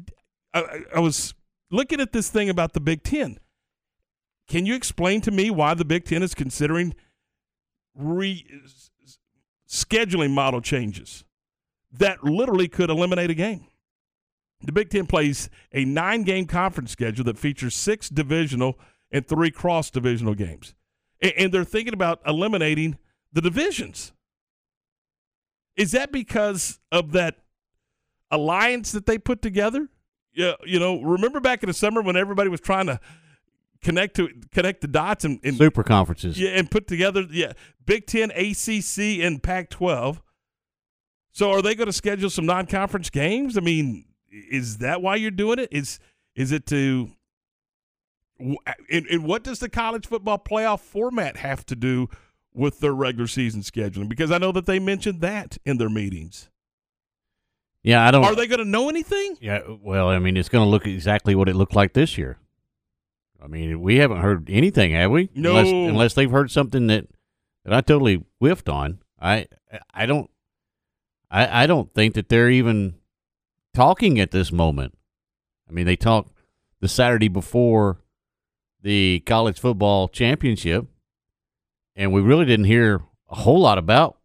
I, 0.55 0.59
I, 0.61 0.81
I 0.97 1.01
was 1.01 1.35
looking 1.71 2.01
at 2.01 2.13
this 2.13 2.31
thing 2.31 2.49
about 2.49 2.73
the 2.73 2.81
Big 2.81 3.03
Ten. 3.03 3.39
Can 4.51 4.67
you 4.67 4.75
explain 4.75 5.21
to 5.21 5.31
me 5.31 5.49
why 5.49 5.75
the 5.75 5.85
Big 5.85 6.05
Ten 6.05 6.25
is 6.25 6.35
considering 6.35 6.93
re 7.95 8.45
scheduling 9.69 10.33
model 10.33 10.61
changes 10.61 11.25
that 11.93 12.25
literally 12.25 12.67
could 12.67 12.91
eliminate 12.91 13.31
a 13.31 13.35
game? 13.35 13.69
The 14.63 14.73
Big 14.73 14.91
Ten 14.91 15.07
plays 15.07 15.49
a 15.73 15.85
nine 15.85 16.25
game 16.25 16.47
conference 16.47 16.91
schedule 16.91 17.25
that 17.27 17.39
features 17.39 17.77
six 17.77 18.09
divisional 18.09 18.77
and 19.13 19.25
three 19.25 19.53
cross 19.53 19.89
divisional 19.89 20.35
games. 20.35 20.75
And 21.23 21.55
they're 21.55 21.63
thinking 21.63 21.95
about 21.95 22.21
eliminating 22.27 22.99
the 23.33 23.41
divisions. 23.41 24.13
Is 25.77 25.93
that 25.93 26.11
because 26.11 26.81
of 26.91 27.13
that 27.13 27.37
alliance 28.33 28.91
that 28.91 29.07
they 29.07 29.17
put 29.17 29.43
together? 29.43 29.89
Yeah, 30.35 30.55
you 30.67 30.81
know, 30.81 31.01
remember 31.01 31.39
back 31.39 31.63
in 31.63 31.69
the 31.69 31.73
summer 31.73 32.03
when 32.03 32.17
everybody 32.17 32.49
was 32.49 32.61
trying 32.61 32.87
to 32.87 32.99
connect 33.83 34.17
to 34.17 34.29
connect 34.53 34.81
the 34.81 34.89
dots 34.89 35.25
and, 35.25 35.41
and 35.43 35.57
Super 35.57 35.83
conferences. 35.83 36.39
yeah, 36.39 36.51
and 36.51 36.71
put 36.71 36.87
together 36.87 37.27
yeah, 37.31 37.53
Big 37.85 38.07
Ten, 38.07 38.31
ACC, 38.31 39.25
and 39.25 39.43
Pac-12. 39.43 40.21
So 41.33 41.51
are 41.51 41.63
they 41.63 41.75
going 41.75 41.87
to 41.87 41.93
schedule 41.93 42.31
some 42.31 42.47
non-conference 42.47 43.11
games? 43.11 43.57
I 43.57 43.61
mean, 43.61 44.05
is 44.31 44.79
that 44.79 45.01
why 45.01 45.17
you're 45.17 45.31
doing 45.31 45.59
it? 45.59 45.69
Is 45.71 45.99
is 46.35 46.53
it 46.53 46.67
to? 46.67 47.11
And, 48.39 49.07
and 49.07 49.25
what 49.25 49.45
does 49.45 49.59
the 49.59 49.69
college 49.69 50.07
football 50.07 50.39
playoff 50.39 50.81
format 50.81 51.37
have 51.37 51.67
to 51.67 51.77
do 51.77 52.09
with 52.55 52.81
their 52.81 52.95
regular 52.95 53.27
season 53.27 53.61
scheduling? 53.61 54.09
Because 54.09 54.31
I 54.31 54.39
know 54.39 54.51
that 54.53 54.65
they 54.65 54.79
mentioned 54.79 55.21
that 55.21 55.59
in 55.67 55.77
their 55.77 55.91
meetings. 55.91 56.49
Yeah, 57.83 58.07
I 58.07 58.11
don't. 58.11 58.25
Are 58.25 58.35
they 58.35 58.47
going 58.47 58.59
to 58.59 58.65
know 58.65 58.89
anything? 58.89 59.37
Yeah, 59.41 59.61
well, 59.83 60.09
I 60.09 60.19
mean, 60.19 60.37
it's 60.37 60.49
going 60.49 60.65
to 60.65 60.71
look 60.71 60.87
exactly 60.87 61.35
what 61.35 61.49
it 61.49 61.55
looked 61.57 61.75
like 61.75 61.93
this 61.93 62.17
year. 62.19 62.39
I 63.43 63.47
mean, 63.47 63.81
we 63.81 63.97
haven't 63.97 64.21
heard 64.21 64.49
anything, 64.51 64.93
have 64.93 65.11
we? 65.11 65.31
No. 65.35 65.57
Unless, 65.57 65.73
unless 65.73 66.15
they've 66.15 66.31
heard 66.31 66.51
something 66.51 66.87
that, 66.89 67.07
that 67.65 67.73
I 67.75 67.81
totally 67.81 68.25
whiffed 68.39 68.69
on. 68.69 68.99
I 69.21 69.47
I 69.93 70.07
don't 70.07 70.31
I 71.31 71.65
I 71.65 71.67
don't 71.67 71.93
think 71.95 72.15
that 72.15 72.29
they're 72.29 72.51
even 72.51 72.95
talking 73.75 74.19
at 74.19 74.31
this 74.31 74.51
moment. 74.51 74.97
I 75.69 75.73
mean, 75.73 75.87
they 75.87 75.97
talked 75.97 76.33
the 76.81 76.89
Saturday 76.89 77.29
before 77.29 77.99
the 78.83 79.21
college 79.27 79.61
football 79.61 80.09
championship, 80.09 80.87
and 81.95 82.13
we 82.13 82.21
really 82.21 82.47
didn't 82.47 82.65
hear 82.65 83.03
a 83.29 83.35
whole 83.37 83.61
lot 83.61 83.79
about 83.79 84.17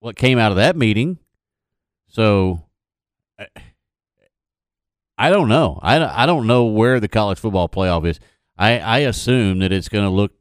what 0.00 0.16
came 0.16 0.38
out 0.38 0.52
of 0.52 0.56
that 0.56 0.76
meeting. 0.76 1.18
So 2.08 2.64
I, 3.38 3.46
I 5.16 5.30
don't 5.30 5.48
know. 5.48 5.80
I, 5.82 6.22
I 6.22 6.26
don't 6.26 6.46
know 6.46 6.66
where 6.66 7.00
the 7.00 7.08
college 7.08 7.38
football 7.38 7.68
playoff 7.68 8.06
is. 8.06 8.20
I, 8.58 8.78
I 8.78 8.98
assume 8.98 9.60
that 9.60 9.72
it's 9.72 9.88
going 9.88 10.04
to 10.04 10.10
look 10.10 10.32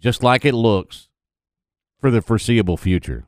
just 0.00 0.22
like 0.22 0.44
it 0.44 0.54
looks 0.54 1.08
for 2.00 2.10
the 2.10 2.22
foreseeable 2.22 2.76
future, 2.76 3.26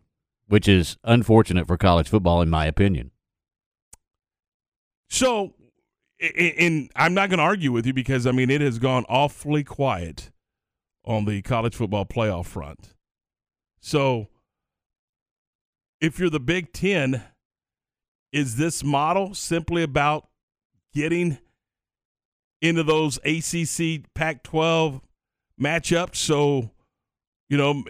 which 0.49 0.67
is 0.67 0.97
unfortunate 1.05 1.67
for 1.67 1.77
college 1.77 2.09
football, 2.09 2.43
in 2.43 2.51
my 2.51 2.67
opinion. 2.67 3.13
So, 5.09 5.55
and 6.21 6.91
I'm 6.97 7.15
not 7.15 7.29
going 7.29 7.39
to 7.39 7.45
argue 7.45 7.71
with 7.71 7.87
you 7.87 7.93
because 7.93 8.27
I 8.27 8.33
mean 8.33 8.51
it 8.51 8.61
has 8.61 8.79
gone 8.79 9.05
awfully 9.09 9.63
quiet 9.63 10.31
on 11.05 11.27
the 11.27 11.43
college 11.43 11.75
football 11.75 12.07
playoff 12.07 12.47
front. 12.47 12.95
So, 13.81 14.29
if 16.01 16.19
you're 16.19 16.31
the 16.31 16.41
Big 16.41 16.73
Ten, 16.73 17.23
is 18.33 18.57
this 18.57 18.83
model 18.83 19.35
simply 19.35 19.83
about 19.83 20.29
getting 20.95 21.39
into 22.63 22.83
those 22.83 23.19
ACC 23.19 24.05
Pac-12 24.15 25.03
matchups? 25.61 26.17
So, 26.17 26.71
you 27.51 27.59
know, 27.59 27.85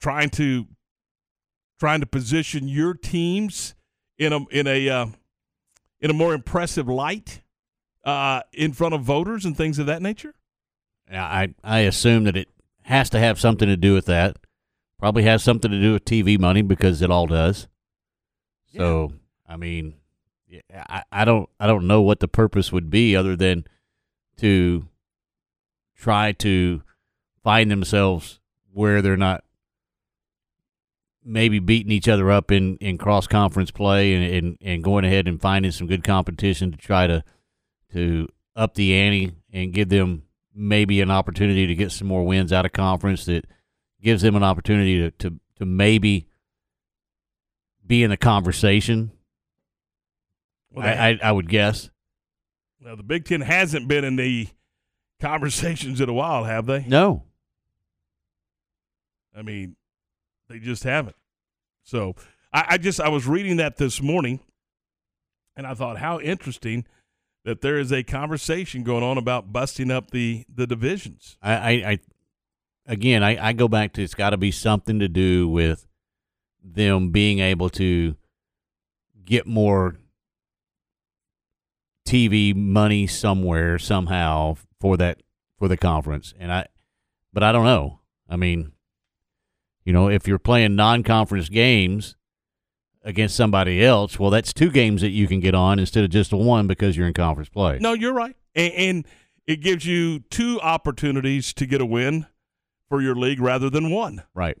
trying 0.00 0.30
to 0.30 0.66
trying 1.80 2.00
to 2.00 2.06
position 2.06 2.68
your 2.68 2.94
teams 2.94 3.74
in 4.18 4.32
a 4.32 4.44
in 4.50 4.66
a 4.66 4.88
uh, 4.88 5.06
in 6.00 6.10
a 6.10 6.14
more 6.14 6.34
impressive 6.34 6.88
light 6.88 7.42
uh, 8.04 8.42
in 8.52 8.72
front 8.72 8.94
of 8.94 9.02
voters 9.02 9.44
and 9.44 9.56
things 9.56 9.78
of 9.78 9.86
that 9.86 10.02
nature? 10.02 10.34
Yeah, 11.10 11.24
I 11.24 11.54
I 11.64 11.80
assume 11.80 12.24
that 12.24 12.36
it 12.36 12.48
has 12.82 13.10
to 13.10 13.18
have 13.18 13.40
something 13.40 13.68
to 13.68 13.76
do 13.76 13.94
with 13.94 14.06
that. 14.06 14.36
Probably 14.98 15.22
has 15.24 15.42
something 15.42 15.70
to 15.70 15.80
do 15.80 15.92
with 15.92 16.04
TV 16.04 16.38
money 16.38 16.62
because 16.62 17.02
it 17.02 17.10
all 17.10 17.26
does. 17.26 17.68
So 18.76 19.12
I 19.48 19.56
mean, 19.56 19.94
yeah, 20.48 20.60
I, 20.72 21.02
I 21.12 21.24
don't 21.24 21.48
I 21.60 21.66
don't 21.66 21.86
know 21.86 22.02
what 22.02 22.20
the 22.20 22.28
purpose 22.28 22.72
would 22.72 22.90
be 22.90 23.14
other 23.14 23.36
than 23.36 23.64
to 24.38 24.88
try 25.96 26.32
to 26.32 26.82
find 27.42 27.70
themselves 27.70 28.40
where 28.72 29.02
they're 29.02 29.16
not 29.16 29.44
maybe 31.24 31.58
beating 31.58 31.92
each 31.92 32.08
other 32.08 32.30
up 32.30 32.50
in, 32.50 32.76
in 32.78 32.96
cross 32.96 33.26
conference 33.26 33.70
play 33.70 34.14
and, 34.14 34.34
and, 34.34 34.58
and 34.62 34.84
going 34.84 35.04
ahead 35.04 35.28
and 35.28 35.40
finding 35.40 35.70
some 35.70 35.86
good 35.86 36.02
competition 36.02 36.72
to 36.72 36.78
try 36.78 37.06
to 37.06 37.22
to 37.92 38.28
up 38.56 38.74
the 38.74 38.94
ante 38.94 39.32
and 39.52 39.72
give 39.72 39.88
them 39.88 40.22
maybe 40.54 41.00
an 41.00 41.10
opportunity 41.10 41.66
to 41.66 41.74
get 41.74 41.92
some 41.92 42.08
more 42.08 42.24
wins 42.24 42.52
out 42.52 42.64
of 42.66 42.72
conference 42.72 43.24
that 43.26 43.44
gives 44.02 44.22
them 44.22 44.36
an 44.36 44.42
opportunity 44.42 44.98
to, 44.98 45.10
to, 45.12 45.38
to 45.58 45.64
maybe 45.64 46.26
be 47.86 48.02
in 48.02 48.10
the 48.10 48.16
conversation. 48.16 49.10
Well, 50.78 50.86
I, 50.86 51.10
I, 51.10 51.18
I 51.22 51.32
would 51.32 51.48
guess. 51.48 51.90
Now, 52.80 52.94
the 52.94 53.02
Big 53.02 53.24
Ten 53.24 53.40
hasn't 53.40 53.88
been 53.88 54.04
in 54.04 54.16
the 54.16 54.48
conversations 55.20 56.00
in 56.00 56.08
a 56.08 56.12
while, 56.12 56.44
have 56.44 56.66
they? 56.66 56.84
No. 56.86 57.24
I 59.36 59.42
mean, 59.42 59.76
they 60.48 60.58
just 60.58 60.84
haven't. 60.84 61.16
So 61.84 62.14
I, 62.52 62.64
I 62.70 62.78
just 62.78 63.00
I 63.00 63.08
was 63.08 63.26
reading 63.26 63.56
that 63.56 63.76
this 63.76 64.00
morning, 64.02 64.40
and 65.56 65.66
I 65.66 65.74
thought 65.74 65.98
how 65.98 66.20
interesting 66.20 66.84
that 67.44 67.60
there 67.60 67.78
is 67.78 67.92
a 67.92 68.02
conversation 68.02 68.82
going 68.82 69.02
on 69.02 69.18
about 69.18 69.52
busting 69.52 69.90
up 69.90 70.10
the 70.10 70.44
the 70.52 70.66
divisions. 70.66 71.36
I, 71.42 71.54
I, 71.54 71.70
I 71.70 71.98
again, 72.86 73.22
I, 73.22 73.48
I 73.48 73.52
go 73.52 73.68
back 73.68 73.92
to 73.94 74.02
it's 74.02 74.14
got 74.14 74.30
to 74.30 74.36
be 74.36 74.50
something 74.50 74.98
to 74.98 75.08
do 75.08 75.48
with 75.48 75.86
them 76.62 77.10
being 77.10 77.38
able 77.38 77.70
to 77.70 78.16
get 79.24 79.46
more 79.46 79.96
TV 82.08 82.56
money 82.56 83.06
somewhere 83.06 83.78
somehow 83.78 84.56
for 84.80 84.96
that 84.96 85.22
for 85.58 85.68
the 85.68 85.76
conference. 85.76 86.32
And 86.38 86.50
I, 86.50 86.66
but 87.32 87.42
I 87.42 87.52
don't 87.52 87.64
know. 87.64 88.00
I 88.28 88.36
mean, 88.36 88.72
you 89.84 89.92
know, 89.92 90.08
if 90.08 90.26
you're 90.26 90.38
playing 90.38 90.74
non-conference 90.74 91.48
games 91.48 92.16
against 93.02 93.36
somebody 93.36 93.84
else, 93.84 94.18
well, 94.18 94.30
that's 94.30 94.52
two 94.52 94.70
games 94.70 95.02
that 95.02 95.10
you 95.10 95.26
can 95.26 95.40
get 95.40 95.54
on 95.54 95.78
instead 95.78 96.04
of 96.04 96.10
just 96.10 96.32
one 96.32 96.66
because 96.66 96.96
you're 96.96 97.06
in 97.06 97.14
conference 97.14 97.48
play. 97.48 97.78
No, 97.80 97.92
you're 97.92 98.14
right, 98.14 98.36
and, 98.54 98.72
and 98.72 99.06
it 99.46 99.56
gives 99.56 99.86
you 99.86 100.20
two 100.30 100.60
opportunities 100.60 101.52
to 101.54 101.66
get 101.66 101.80
a 101.80 101.86
win 101.86 102.26
for 102.88 103.02
your 103.02 103.14
league 103.14 103.40
rather 103.40 103.68
than 103.68 103.90
one. 103.90 104.22
Right. 104.34 104.56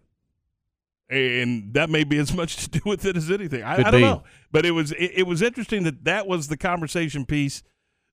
And 1.10 1.72
that 1.74 1.88
may 1.88 2.04
be 2.04 2.18
as 2.18 2.34
much 2.34 2.56
to 2.56 2.68
do 2.68 2.80
with 2.84 3.04
it 3.04 3.16
as 3.16 3.30
anything. 3.30 3.62
I, 3.62 3.74
I 3.74 3.82
don't 3.82 3.92
be. 3.92 4.00
know, 4.00 4.24
but 4.52 4.66
it 4.66 4.72
was 4.72 4.92
it, 4.92 5.12
it 5.16 5.26
was 5.26 5.42
interesting 5.42 5.84
that 5.84 6.04
that 6.04 6.26
was 6.26 6.48
the 6.48 6.56
conversation 6.56 7.24
piece 7.24 7.62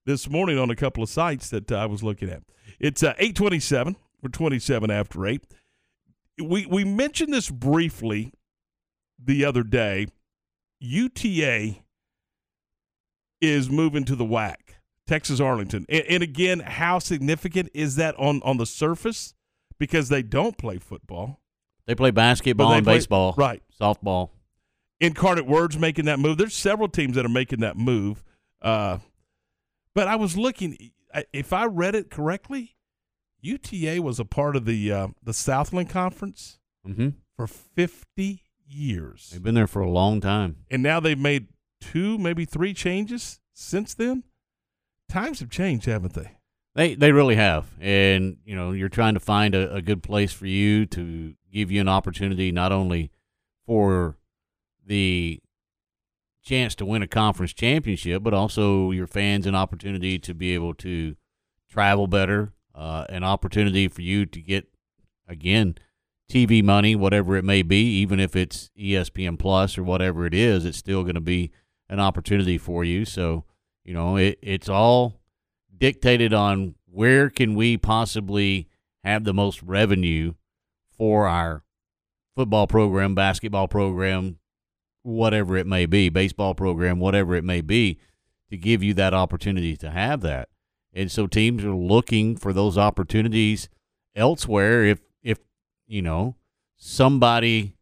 this 0.05 0.29
morning 0.29 0.57
on 0.57 0.69
a 0.69 0.75
couple 0.75 1.03
of 1.03 1.09
sites 1.09 1.49
that 1.49 1.71
uh, 1.71 1.75
I 1.75 1.85
was 1.87 2.03
looking 2.03 2.29
at. 2.29 2.43
It's 2.79 3.03
uh, 3.03 3.13
eight 3.17 3.35
twenty 3.35 3.59
seven. 3.59 3.95
We're 4.21 4.29
twenty 4.29 4.59
seven 4.59 4.89
after 4.89 5.25
eight. 5.25 5.45
We 6.41 6.65
we 6.65 6.83
mentioned 6.83 7.33
this 7.33 7.49
briefly 7.49 8.33
the 9.23 9.45
other 9.45 9.63
day. 9.63 10.07
UTA 10.79 11.77
is 13.41 13.69
moving 13.69 14.05
to 14.05 14.15
the 14.15 14.25
WAC, 14.25 14.55
Texas 15.07 15.39
Arlington, 15.39 15.85
and, 15.89 16.03
and 16.09 16.23
again, 16.23 16.59
how 16.59 16.99
significant 16.99 17.69
is 17.73 17.95
that 17.97 18.15
on 18.17 18.41
on 18.43 18.57
the 18.57 18.65
surface? 18.65 19.33
Because 19.77 20.07
they 20.07 20.21
don't 20.21 20.57
play 20.57 20.77
football. 20.77 21.41
They 21.87 21.95
play 21.95 22.11
basketball 22.11 22.69
they 22.71 22.77
and 22.77 22.85
play- 22.85 22.95
baseball, 22.97 23.33
right? 23.37 23.61
Softball. 23.79 24.29
Incarnate 25.01 25.45
Words 25.45 25.77
making 25.77 26.05
that 26.05 26.19
move. 26.19 26.37
There's 26.37 26.55
several 26.55 26.87
teams 26.87 27.15
that 27.15 27.25
are 27.25 27.29
making 27.29 27.59
that 27.59 27.77
move. 27.77 28.23
Uh, 28.61 28.99
but 29.93 30.07
I 30.07 30.15
was 30.15 30.37
looking. 30.37 30.91
If 31.33 31.53
I 31.53 31.65
read 31.65 31.95
it 31.95 32.09
correctly, 32.09 32.75
UTA 33.41 34.01
was 34.01 34.19
a 34.19 34.25
part 34.25 34.55
of 34.55 34.65
the 34.65 34.91
uh, 34.91 35.07
the 35.23 35.33
Southland 35.33 35.89
Conference 35.89 36.59
Mm-hmm. 36.87 37.09
for 37.35 37.47
50 37.47 38.43
years, 38.67 39.29
They've 39.31 39.41
been 39.41 39.55
there 39.55 39.65
for 39.67 39.81
a 39.81 39.89
long 39.89 40.21
time. 40.21 40.57
and 40.69 40.83
now 40.83 40.99
they've 40.99 41.17
made 41.17 41.47
two, 41.81 42.17
maybe 42.19 42.45
three 42.45 42.73
changes 42.75 43.39
since 43.53 43.93
then. 43.95 44.23
Times 45.09 45.39
have 45.39 45.49
changed, 45.49 45.85
haven't 45.87 46.13
they? 46.13 46.37
They 46.75 46.93
they 46.93 47.13
really 47.13 47.35
have, 47.35 47.67
and 47.79 48.37
you 48.43 48.53
know 48.53 48.71
you're 48.71 48.89
trying 48.89 49.13
to 49.13 49.19
find 49.21 49.55
a, 49.55 49.75
a 49.75 49.81
good 49.81 50.03
place 50.03 50.33
for 50.33 50.45
you 50.45 50.85
to 50.87 51.33
give 51.51 51.71
you 51.71 51.79
an 51.79 51.87
opportunity 51.87 52.51
not 52.51 52.73
only 52.73 53.11
for 53.65 54.17
the 54.85 55.41
chance 56.43 56.75
to 56.75 56.85
win 56.85 57.01
a 57.01 57.07
conference 57.07 57.53
championship, 57.53 58.21
but 58.21 58.33
also 58.33 58.91
your 58.91 59.07
fans 59.07 59.47
an 59.47 59.55
opportunity 59.55 60.19
to 60.19 60.33
be 60.33 60.53
able 60.53 60.73
to 60.75 61.15
travel 61.69 62.07
better, 62.07 62.53
uh, 62.75 63.05
an 63.07 63.23
opportunity 63.23 63.87
for 63.87 64.01
you 64.01 64.25
to 64.25 64.41
get 64.41 64.67
again 65.29 65.75
TV 66.29 66.61
money, 66.61 66.93
whatever 66.93 67.37
it 67.37 67.45
may 67.45 67.61
be, 67.61 67.83
even 67.99 68.19
if 68.19 68.35
it's 68.35 68.69
ESPN 68.77 69.39
Plus 69.39 69.77
or 69.77 69.83
whatever 69.83 70.25
it 70.25 70.33
is, 70.33 70.65
it's 70.65 70.77
still 70.77 71.03
going 71.03 71.15
to 71.15 71.21
be 71.21 71.51
an 71.87 72.01
opportunity 72.01 72.57
for 72.57 72.83
you. 72.83 73.05
So 73.05 73.45
you 73.85 73.93
know 73.93 74.17
it, 74.17 74.37
it's 74.41 74.67
all 74.67 75.21
dictated 75.77 76.33
on 76.33 76.75
where 76.85 77.29
can 77.29 77.55
we 77.55 77.77
possibly 77.77 78.67
have 79.03 79.23
the 79.23 79.33
most 79.33 79.61
revenue 79.61 80.33
for 80.97 81.27
our 81.27 81.63
football 82.35 82.67
program, 82.67 83.15
basketball 83.15 83.67
program, 83.67 84.39
whatever 85.03 85.57
it 85.57 85.67
may 85.67 85.85
be, 85.85 86.09
baseball 86.09 86.55
program, 86.55 86.99
whatever 86.99 87.35
it 87.35 87.43
may 87.43 87.61
be, 87.61 87.99
to 88.49 88.57
give 88.57 88.81
you 88.81 88.93
that 88.93 89.13
opportunity 89.13 89.75
to 89.77 89.91
have 89.91 90.21
that. 90.21 90.49
And 90.93 91.11
so 91.11 91.27
teams 91.27 91.63
are 91.63 91.75
looking 91.75 92.35
for 92.35 92.53
those 92.53 92.77
opportunities 92.77 93.69
elsewhere 94.15 94.85
if 94.85 95.01
if 95.21 95.39
you 95.87 96.01
know 96.01 96.35
somebody 96.77 97.75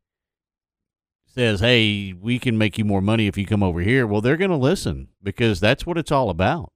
says, 1.26 1.60
"Hey, 1.60 2.14
we 2.14 2.40
can 2.40 2.58
make 2.58 2.78
you 2.78 2.86
more 2.86 3.02
money 3.02 3.28
if 3.28 3.38
you 3.38 3.46
come 3.46 3.62
over 3.62 3.82
here." 3.82 4.08
Well, 4.08 4.22
they're 4.22 4.38
going 4.38 4.50
to 4.50 4.58
listen 4.58 5.10
because 5.22 5.60
that's 5.60 5.86
what 5.86 5.98
it's 5.98 6.12
all 6.12 6.30
about. 6.30 6.73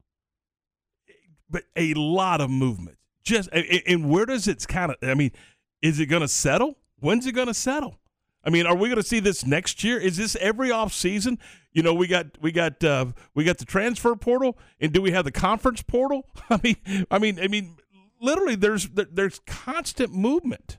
But 1.50 1.64
a 1.76 1.94
lot 1.94 2.42
of 2.42 2.50
movement. 2.50 2.98
Just 3.24 3.50
and, 3.52 4.10
where 4.10 4.26
does 4.26 4.48
it 4.48 4.66
kind 4.68 4.92
of? 4.92 4.98
I 5.02 5.14
mean, 5.14 5.32
is 5.82 6.00
it 6.00 6.06
going 6.06 6.22
to 6.22 6.28
settle? 6.28 6.78
When's 7.00 7.26
it 7.26 7.34
going 7.34 7.48
to 7.48 7.54
settle? 7.54 8.00
I 8.44 8.50
mean, 8.50 8.66
are 8.66 8.76
we 8.76 8.88
going 8.88 9.02
to 9.02 9.08
see 9.08 9.20
this 9.20 9.46
next 9.46 9.84
year? 9.84 9.98
Is 9.98 10.16
this 10.16 10.38
every 10.38 10.72
off 10.72 10.94
season? 10.94 11.38
You 11.74 11.84
know, 11.84 11.94
we 11.94 12.08
got 12.08 12.28
we 12.42 12.54
got 12.54 12.82
uh, 12.84 13.08
we 13.36 13.44
got 13.44 13.58
the 13.58 13.66
transfer 13.66 14.16
portal, 14.16 14.58
and 14.80 14.94
do 14.94 15.02
we 15.02 15.12
have 15.12 15.26
the 15.26 15.32
conference 15.32 15.82
portal? 15.82 16.26
I 16.50 16.60
mean, 16.64 16.78
I 17.12 17.20
mean, 17.20 17.40
I 17.40 17.48
mean, 17.48 17.76
literally, 18.22 18.56
there's 18.56 18.88
there's 18.88 19.40
constant 19.46 20.14
movement. 20.14 20.78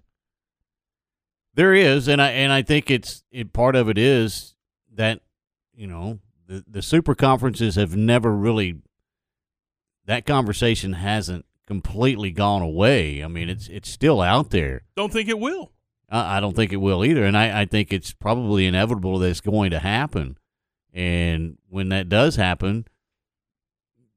There 1.55 1.75
is, 1.75 2.09
and 2.09 2.23
I 2.23 2.31
and 2.31 2.53
I 2.53 2.63
think 2.63 2.91
it's 2.91 3.25
it, 3.31 3.53
part 3.53 3.77
of 3.77 3.89
it 3.89 3.99
is 3.99 4.55
that 4.95 5.21
you 5.75 5.87
know 5.87 6.21
the 6.47 6.65
the 6.67 6.83
super 6.83 7.15
conferences 7.15 7.75
have 7.75 7.95
never 7.95 8.35
really 8.35 8.81
that 10.09 10.25
conversation 10.25 10.95
hasn't 10.95 11.45
completely 11.67 12.31
gone 12.31 12.63
away. 12.63 13.23
I 13.23 13.29
mean, 13.29 13.51
it's 13.51 13.69
it's 13.69 13.91
still 13.91 14.21
out 14.23 14.51
there. 14.51 14.83
Don't 14.97 15.13
think 15.13 15.29
it 15.29 15.39
will. 15.39 15.71
I, 16.09 16.39
I 16.39 16.41
don't 16.41 16.57
think 16.57 16.73
it 16.73 16.79
will 16.79 17.05
either, 17.05 17.25
and 17.25 17.37
I, 17.37 17.61
I 17.61 17.65
think 17.67 17.93
it's 17.93 18.13
probably 18.13 18.67
inevitable 18.67 19.19
that 19.19 19.29
it's 19.29 19.43
going 19.43 19.71
to 19.71 19.79
happen. 19.79 20.39
And 20.95 21.59
when 21.69 21.91
that 21.91 22.09
does 22.09 22.37
happen, 22.37 22.87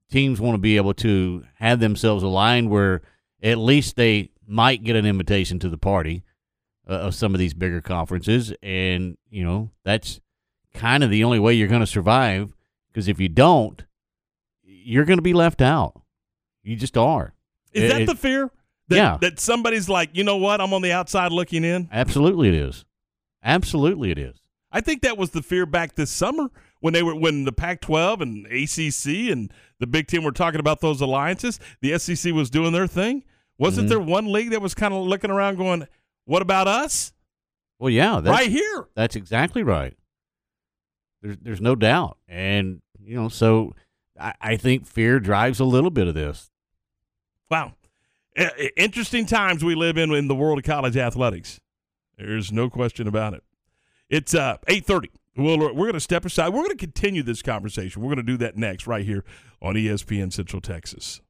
teams 0.10 0.40
want 0.40 0.56
to 0.56 0.62
be 0.62 0.78
able 0.78 0.94
to 0.96 1.44
have 1.56 1.82
themselves 1.82 2.24
aligned 2.24 2.70
where 2.70 3.02
at 3.44 3.58
least 3.58 3.98
they 3.98 4.30
might 4.48 4.84
get 4.86 4.96
an 4.96 5.06
invitation 5.06 5.60
to 5.60 5.70
the 5.70 5.78
party 5.78 6.24
uh, 6.90 6.94
of 6.94 7.16
some 7.16 7.36
of 7.36 7.40
these 7.40 7.54
bigger 7.54 7.82
conferences, 7.82 8.54
and 8.64 9.18
you 9.30 9.44
know 9.44 9.72
that's 9.84 10.22
kind 10.74 11.04
of 11.04 11.10
the 11.10 11.26
only 11.26 11.40
way 11.40 11.54
you're 11.54 11.68
going 11.68 11.82
to 11.82 11.86
survive. 11.86 12.54
Because 12.88 13.10
if 13.10 13.20
you 13.20 13.28
don't, 13.30 13.84
you're 14.84 15.06
going 15.06 15.18
to 15.18 15.24
be 15.24 15.34
left 15.34 15.62
out. 15.62 16.02
You 16.64 16.76
just 16.76 16.98
are. 16.98 17.34
Is 17.74 17.84
It- 17.84 17.88
that 17.90 18.06
the 18.06 18.16
fear? 18.16 18.50
That, 18.88 18.96
Yeah. 18.96 19.18
That 19.22 19.40
somebody's 19.40 19.88
like, 19.88 20.10
you 20.14 20.24
know 20.24 20.38
what? 20.38 20.60
I'm 20.60 20.74
on 20.74 20.82
the 20.82 20.92
outside 20.92 21.32
looking 21.32 21.64
in. 21.64 21.88
Absolutely, 21.92 22.50
it 22.50 22.56
is. 22.56 22.84
Absolutely, 23.44 24.12
it 24.12 24.18
is. 24.18 24.38
I 24.72 24.82
think 24.82 25.02
that 25.02 25.18
was 25.18 25.32
the 25.32 25.42
fear 25.42 25.66
back 25.66 25.96
this 25.96 26.12
summer 26.12 26.50
when 26.80 26.94
they 26.94 27.04
were 27.04 27.16
when 27.16 27.44
the 27.46 27.52
Pac-12 27.52 28.22
and 28.22 28.46
ACC 28.48 29.32
and 29.32 29.52
the 29.80 29.88
Big 29.88 30.08
Ten 30.08 30.24
were 30.24 30.32
talking 30.32 30.60
about 30.60 30.80
those 30.82 31.02
alliances. 31.02 31.60
The 31.82 31.98
SEC 31.98 32.32
was 32.34 32.50
doing 32.50 32.72
their 32.72 32.88
thing. 32.88 33.24
Wasn't 33.58 33.88
Mhm. 33.88 33.90
there 33.90 34.00
one 34.00 34.32
league 34.32 34.52
that 34.52 34.62
was 34.62 34.74
kind 34.74 34.94
of 34.94 35.06
looking 35.06 35.30
around, 35.32 35.58
going, 35.58 35.88
"What 36.26 36.42
about 36.42 36.68
us?" 36.68 37.12
Well, 37.80 37.90
yeah, 37.90 38.20
that's, 38.22 38.30
Right 38.32 38.50
here. 38.50 38.88
That's 38.96 39.16
exactly 39.16 39.64
right. 39.64 39.96
There's 41.22 41.38
there's 41.42 41.62
no 41.62 41.76
doubt, 41.76 42.18
and 42.28 42.82
you 43.04 43.16
know, 43.16 43.30
so 43.30 43.74
I, 44.22 44.34
I 44.42 44.58
think 44.58 44.86
fear 44.86 45.20
drives 45.20 45.60
a 45.60 45.66
little 45.66 45.90
bit 45.90 46.08
of 46.08 46.14
this. 46.14 46.50
Wow. 47.50 47.74
Interesting 48.78 49.26
times 49.26 49.64
we 49.64 49.76
live 49.76 49.98
in 49.98 50.14
in 50.14 50.28
the 50.28 50.36
world 50.36 50.60
of 50.60 50.64
college 50.64 50.96
athletics. 50.96 51.60
There's 52.18 52.52
no 52.52 52.70
question 52.70 53.08
about 53.08 53.34
it. 53.34 53.44
It's 54.10 54.34
uh, 54.34 54.58
8.30. 54.68 55.08
Well, 55.38 55.58
we're 55.58 55.74
going 55.74 55.94
to 55.94 56.00
step 56.00 56.26
aside. 56.26 56.50
We're 56.50 56.64
going 56.64 56.70
to 56.70 56.76
continue 56.76 57.24
this 57.24 57.42
conversation. 57.42 58.02
We're 58.02 58.14
going 58.14 58.26
to 58.26 58.32
do 58.32 58.38
that 58.38 58.58
next 58.58 58.86
right 58.86 59.06
here 59.06 59.24
on 59.62 59.76
ESPN 59.76 60.32
Central 60.32 60.62
Texas. 60.62 61.22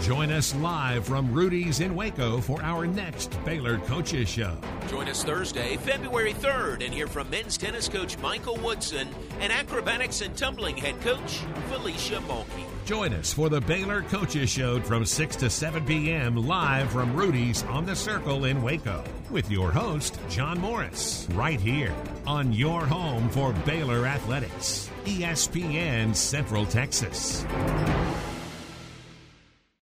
Join 0.00 0.30
us 0.30 0.54
live 0.56 1.06
from 1.06 1.32
Rudy's 1.32 1.80
in 1.80 1.94
Waco 1.94 2.40
for 2.40 2.62
our 2.62 2.86
next 2.86 3.36
Baylor 3.44 3.78
Coaches 3.78 4.28
Show. 4.28 4.56
Join 4.88 5.08
us 5.08 5.24
Thursday, 5.24 5.76
February 5.76 6.32
3rd, 6.32 6.84
and 6.84 6.94
hear 6.94 7.08
from 7.08 7.28
men's 7.28 7.58
tennis 7.58 7.88
coach 7.88 8.16
Michael 8.18 8.56
Woodson 8.56 9.08
and 9.40 9.52
acrobatics 9.52 10.20
and 10.22 10.36
tumbling 10.36 10.76
head 10.76 10.98
coach 11.00 11.38
Felicia 11.68 12.20
Mulkey. 12.28 12.64
Join 12.86 13.12
us 13.12 13.32
for 13.34 13.50
the 13.50 13.60
Baylor 13.60 14.02
Coaches 14.02 14.48
Show 14.48 14.80
from 14.80 15.04
6 15.04 15.36
to 15.36 15.50
7 15.50 15.84
p.m. 15.84 16.36
live 16.36 16.90
from 16.90 17.14
Rudy's 17.14 17.64
on 17.64 17.84
the 17.84 17.96
Circle 17.96 18.46
in 18.46 18.62
Waco 18.62 19.04
with 19.30 19.50
your 19.50 19.70
host, 19.70 20.18
John 20.30 20.58
Morris, 20.58 21.26
right 21.32 21.60
here 21.60 21.94
on 22.26 22.52
your 22.52 22.86
home 22.86 23.28
for 23.28 23.52
Baylor 23.66 24.06
Athletics, 24.06 24.88
ESPN 25.04 26.14
Central 26.14 26.64
Texas. 26.64 27.44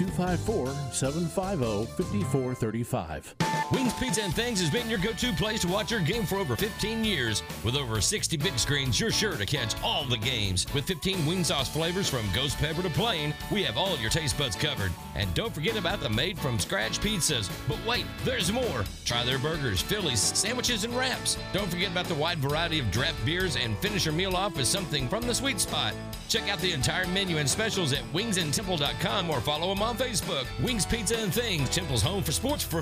254-750-5435. 2.95 3.55
Wings 3.71 3.93
Pizza 3.93 4.21
and 4.21 4.33
Things 4.33 4.61
has 4.61 4.69
been 4.69 4.89
your 4.89 4.99
go-to 4.99 5.33
place 5.33 5.61
to 5.61 5.67
watch 5.67 5.89
your 5.89 5.99
game 5.99 6.23
for 6.23 6.35
over 6.35 6.55
15 6.55 7.03
years. 7.03 7.41
With 7.63 7.75
over 7.75 7.99
60 7.99 8.37
big 8.37 8.59
screens, 8.59 8.99
you're 8.99 9.11
sure 9.11 9.35
to 9.35 9.45
catch 9.45 9.73
all 9.83 10.05
the 10.05 10.17
games. 10.17 10.67
With 10.73 10.85
15 10.85 11.25
wing 11.25 11.43
sauce 11.43 11.67
flavors 11.67 12.07
from 12.07 12.25
ghost 12.33 12.57
pepper 12.59 12.83
to 12.83 12.89
plain, 12.89 13.33
we 13.51 13.63
have 13.63 13.75
all 13.75 13.97
your 13.97 14.11
taste 14.11 14.37
buds 14.37 14.55
covered. 14.55 14.91
And 15.15 15.33
don't 15.33 15.53
forget 15.53 15.77
about 15.77 15.99
the 15.99 16.09
made 16.09 16.37
from 16.37 16.59
scratch 16.59 16.99
pizzas. 16.99 17.49
But 17.67 17.83
wait, 17.87 18.05
there's 18.23 18.51
more. 18.51 18.85
Try 19.03 19.23
their 19.23 19.39
burgers, 19.39 19.81
Phillies, 19.81 20.19
sandwiches, 20.19 20.83
and 20.83 20.95
wraps. 20.95 21.37
Don't 21.51 21.69
forget 21.69 21.91
about 21.91 22.05
the 22.05 22.15
wide 22.15 22.37
variety 22.37 22.79
of 22.79 22.91
draft 22.91 23.23
beers 23.25 23.55
and 23.55 23.77
finish 23.79 24.05
your 24.05 24.13
meal 24.13 24.35
off 24.35 24.57
with 24.57 24.67
something 24.67 25.09
from 25.09 25.23
the 25.23 25.33
sweet 25.33 25.59
spot. 25.59 25.93
Check 26.27 26.49
out 26.49 26.59
the 26.59 26.71
entire 26.71 27.07
menu 27.07 27.37
and 27.37 27.49
specials 27.49 27.93
at 27.93 28.03
wingsandtemple.com 28.13 29.29
or 29.29 29.41
follow 29.41 29.73
them 29.73 29.83
on 29.83 29.97
Facebook. 29.97 30.45
Wings 30.63 30.85
Pizza 30.85 31.17
and 31.17 31.33
Things, 31.33 31.69
Temple's 31.69 32.01
home 32.01 32.23
for 32.23 32.31
sports 32.31 32.63
for 32.63 32.81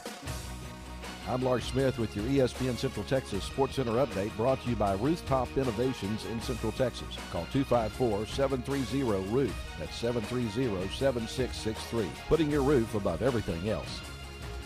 I'm 1.27 1.43
Lark 1.43 1.61
Smith 1.61 1.99
with 1.99 2.15
your 2.15 2.25
ESPN 2.25 2.75
Central 2.75 3.05
Texas 3.05 3.43
Sports 3.43 3.75
Center 3.75 3.91
update 3.91 4.35
brought 4.35 4.59
to 4.63 4.69
you 4.69 4.75
by 4.75 4.93
Rooftop 4.93 5.55
Innovations 5.55 6.25
in 6.25 6.41
Central 6.41 6.71
Texas. 6.71 7.15
Call 7.31 7.45
254-730-ROOF. 7.53 9.53
That's 9.77 10.01
730-7663. 10.01 12.07
Putting 12.27 12.49
your 12.49 12.63
roof 12.63 12.95
above 12.95 13.21
everything 13.21 13.69
else. 13.69 14.01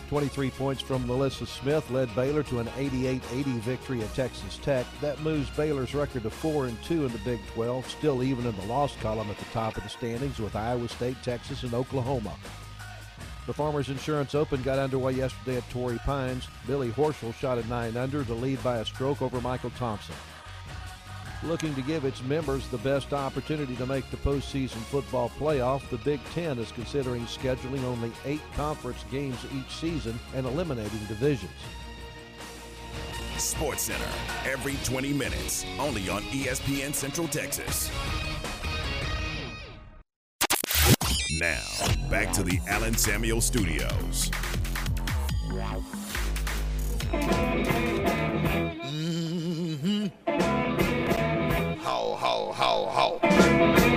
23 0.08 0.48
points 0.50 0.80
from 0.80 1.04
NaLyssa 1.04 1.46
Smith 1.46 1.90
led 1.90 2.08
Baylor 2.14 2.42
to 2.44 2.60
an 2.60 2.68
88-80 2.68 3.20
victory 3.60 4.02
at 4.02 4.14
Texas 4.14 4.58
Tech. 4.62 4.86
That 5.02 5.20
moves 5.20 5.50
Baylor's 5.50 5.94
record 5.94 6.22
to 6.22 6.30
4 6.30 6.64
and 6.66 6.82
2 6.84 7.04
in 7.04 7.12
the 7.12 7.18
Big 7.18 7.44
12, 7.48 7.86
still 7.90 8.22
even 8.22 8.46
in 8.46 8.56
the 8.56 8.64
loss 8.64 8.96
column 8.96 9.28
at 9.30 9.36
the 9.36 9.44
top 9.46 9.76
of 9.76 9.82
the 9.82 9.90
standings 9.90 10.38
with 10.38 10.56
Iowa 10.56 10.88
State, 10.88 11.18
Texas, 11.22 11.64
and 11.64 11.74
Oklahoma. 11.74 12.32
The 13.46 13.54
Farmers 13.54 13.90
Insurance 13.90 14.34
Open 14.34 14.60
got 14.62 14.80
underway 14.80 15.12
yesterday 15.12 15.58
at 15.58 15.70
Torrey 15.70 15.98
Pines. 15.98 16.48
Billy 16.66 16.90
Horschel 16.90 17.32
shot 17.32 17.58
at 17.58 17.68
9 17.68 17.96
under 17.96 18.24
to 18.24 18.34
lead 18.34 18.62
by 18.64 18.78
a 18.78 18.84
stroke 18.84 19.22
over 19.22 19.40
Michael 19.40 19.70
Thompson. 19.78 20.16
Looking 21.44 21.72
to 21.76 21.82
give 21.82 22.04
its 22.04 22.22
members 22.24 22.66
the 22.68 22.78
best 22.78 23.12
opportunity 23.12 23.76
to 23.76 23.86
make 23.86 24.10
the 24.10 24.16
postseason 24.16 24.78
football 24.90 25.30
playoff, 25.38 25.88
the 25.90 25.98
Big 25.98 26.18
Ten 26.34 26.58
is 26.58 26.72
considering 26.72 27.22
scheduling 27.26 27.84
only 27.84 28.10
eight 28.24 28.40
conference 28.54 29.04
games 29.12 29.38
each 29.54 29.72
season 29.72 30.18
and 30.34 30.44
eliminating 30.44 31.04
divisions. 31.06 31.52
Sports 33.36 33.82
Center, 33.82 34.08
every 34.44 34.74
20 34.82 35.12
minutes, 35.12 35.64
only 35.78 36.08
on 36.08 36.22
ESPN 36.22 36.92
Central 36.92 37.28
Texas. 37.28 37.92
Now, 41.40 41.60
back 42.08 42.32
to 42.32 42.42
the 42.42 42.58
Allen 42.66 42.96
Samuels 42.96 43.44
Studios. 43.44 44.30
Mm-hmm. 49.46 50.06
Ho, 51.82 52.14
ho, 52.14 52.52
ho, 52.52 52.86
ho. 52.90 53.20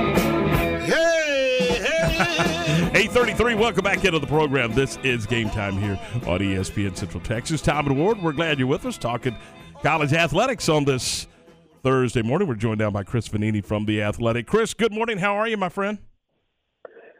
Hey, 0.90 1.78
hey. 1.82 3.02
833, 3.03 3.56
welcome 3.56 3.84
back 3.84 4.03
into 4.03 4.20
the 4.20 4.28
program. 4.28 4.74
This 4.74 4.98
is 5.03 5.26
game 5.26 5.49
time 5.52 5.78
here 5.78 5.99
on 6.28 6.40
ESPN 6.40 6.98
Central 6.98 7.24
Texas. 7.24 7.61
Tom 7.61 7.88
and 7.88 7.98
Ward, 7.98 8.22
we're 8.22 8.34
glad 8.34 8.60
you're 8.60 8.68
with 8.68 8.86
us 8.86 8.98
talking 8.98 9.38
college 9.82 10.11
athletics 10.11 10.68
on 10.68 10.84
this 10.84 11.28
Thursday 11.84 12.22
morning. 12.22 12.48
We're 12.49 12.56
joined 12.56 12.80
now 12.80 12.91
by 12.91 13.03
Chris 13.03 13.30
Vannini 13.30 13.64
from 13.64 13.86
The 13.86 14.02
Athletic. 14.02 14.48
Chris, 14.48 14.74
good 14.74 14.91
morning. 14.91 15.20
How 15.20 15.36
are 15.36 15.48
you, 15.48 15.56
my 15.56 15.70
friend? 15.70 15.99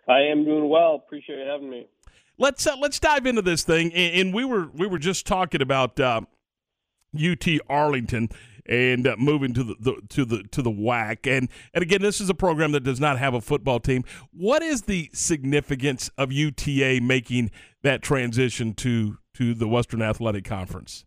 I 0.10 0.22
am 0.32 0.44
doing 0.44 0.68
well. 0.68 0.96
Appreciate 0.96 1.38
you 1.38 1.46
having 1.46 1.70
me. 1.70 1.88
Let's 2.38 2.66
uh, 2.66 2.76
let's 2.80 3.00
dive 3.00 3.26
into 3.26 3.42
this 3.42 3.64
thing. 3.64 3.94
And, 3.94 4.22
and 4.22 4.34
we 4.34 4.44
were 4.44 4.70
we 4.74 4.88
were 4.88 4.98
just 4.98 5.28
talking 5.28 5.62
about 5.62 6.00
uh, 6.00 6.22
UT 7.16 7.48
Arlington 7.70 8.30
and 8.66 9.08
uh, 9.08 9.16
moving 9.18 9.54
to 9.54 9.64
the, 9.64 9.76
the 9.80 9.96
to 10.10 10.26
the 10.26 10.44
to 10.52 10.62
the 10.62 10.72
WAC. 10.72 11.28
And 11.28 11.50
and 11.74 11.84
again, 11.84 12.02
this 12.02 12.20
is 12.20 12.30
a 12.30 12.34
program 12.34 12.72
that 12.72 12.84
does 12.84 13.00
not 13.00 13.20
have 13.20 13.34
a 13.34 13.42
football 13.42 13.80
team. 13.80 14.04
What 14.32 14.64
is 14.64 14.84
the 14.84 15.10
significance 15.14 16.10
of 16.18 16.32
UTA 16.32 17.02
making 17.02 17.52
that 17.84 18.02
transition 18.02 18.74
to 18.76 19.18
to 19.36 19.54
the 19.54 19.68
Western 19.68 20.02
Athletic 20.02 20.44
Conference? 20.44 21.06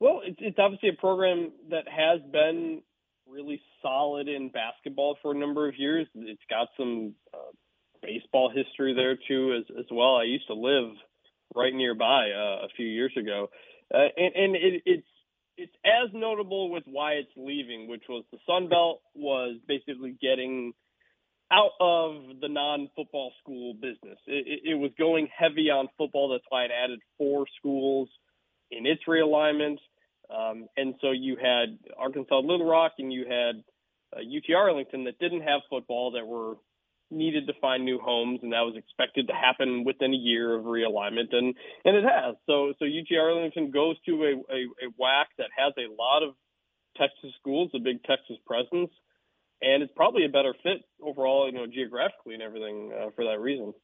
Well, 0.00 0.20
it's, 0.24 0.38
it's 0.40 0.58
obviously 0.58 0.90
a 0.90 1.00
program 1.00 1.52
that 1.70 1.84
has 1.88 2.20
been 2.30 2.82
really 3.26 3.60
solid 3.84 4.28
in 4.28 4.48
basketball 4.48 5.16
for 5.22 5.32
a 5.32 5.38
number 5.38 5.68
of 5.68 5.78
years. 5.78 6.06
It's 6.14 6.40
got 6.48 6.68
some 6.76 7.14
uh, 7.32 7.52
baseball 8.02 8.50
history 8.50 8.94
there 8.94 9.16
too, 9.28 9.54
as 9.58 9.76
as 9.78 9.86
well. 9.92 10.16
I 10.16 10.24
used 10.24 10.46
to 10.48 10.54
live 10.54 10.90
right 11.54 11.74
nearby 11.74 12.30
uh, 12.30 12.64
a 12.64 12.68
few 12.76 12.86
years 12.86 13.12
ago, 13.16 13.50
uh, 13.94 14.08
and, 14.16 14.34
and 14.34 14.56
it, 14.56 14.82
it's 14.86 15.06
it's 15.56 15.74
as 15.84 16.10
notable 16.12 16.70
with 16.70 16.84
why 16.86 17.12
it's 17.12 17.30
leaving, 17.36 17.88
which 17.88 18.04
was 18.08 18.24
the 18.32 18.38
Sun 18.46 18.68
Belt 18.68 19.02
was 19.14 19.56
basically 19.68 20.16
getting 20.20 20.72
out 21.52 21.72
of 21.78 22.40
the 22.40 22.48
non-football 22.48 23.32
school 23.42 23.74
business. 23.74 24.18
It, 24.26 24.46
it, 24.46 24.70
it 24.70 24.74
was 24.74 24.90
going 24.98 25.28
heavy 25.36 25.70
on 25.70 25.88
football. 25.96 26.30
That's 26.30 26.44
why 26.48 26.64
it 26.64 26.70
added 26.72 27.00
four 27.18 27.46
schools 27.58 28.08
in 28.70 28.86
its 28.86 29.02
realignment. 29.06 29.76
Um, 30.30 30.66
and 30.76 30.94
so 31.00 31.10
you 31.12 31.36
had 31.36 31.78
Arkansas 31.96 32.38
Little 32.40 32.66
Rock 32.66 32.92
and 32.98 33.12
you 33.12 33.26
had 33.28 33.62
uh, 34.16 34.20
UT 34.20 34.54
Arlington 34.54 35.04
that 35.04 35.18
didn't 35.18 35.42
have 35.42 35.60
football 35.68 36.12
that 36.12 36.26
were 36.26 36.54
needed 37.10 37.46
to 37.46 37.52
find 37.60 37.84
new 37.84 37.98
homes, 37.98 38.40
and 38.42 38.52
that 38.52 38.62
was 38.62 38.74
expected 38.76 39.28
to 39.28 39.34
happen 39.34 39.84
within 39.84 40.12
a 40.12 40.16
year 40.16 40.54
of 40.54 40.64
realignment, 40.64 41.32
and 41.32 41.54
and 41.84 41.96
it 41.96 42.04
has. 42.04 42.36
So 42.46 42.72
so 42.78 42.84
UT 42.84 43.18
Arlington 43.18 43.70
goes 43.70 43.96
to 44.06 44.12
a, 44.24 44.32
a, 44.52 44.86
a 44.86 44.90
WAC 45.00 45.26
that 45.38 45.50
has 45.56 45.72
a 45.78 45.92
lot 46.00 46.22
of 46.22 46.34
Texas 46.96 47.32
schools, 47.40 47.70
a 47.74 47.78
big 47.78 48.02
Texas 48.04 48.36
presence, 48.46 48.90
and 49.62 49.82
it's 49.82 49.92
probably 49.94 50.24
a 50.24 50.28
better 50.28 50.54
fit 50.62 50.78
overall, 51.02 51.46
you 51.46 51.52
know, 51.52 51.66
geographically 51.66 52.34
and 52.34 52.42
everything 52.42 52.92
uh, 52.92 53.10
for 53.14 53.24
that 53.24 53.40
reason. 53.40 53.74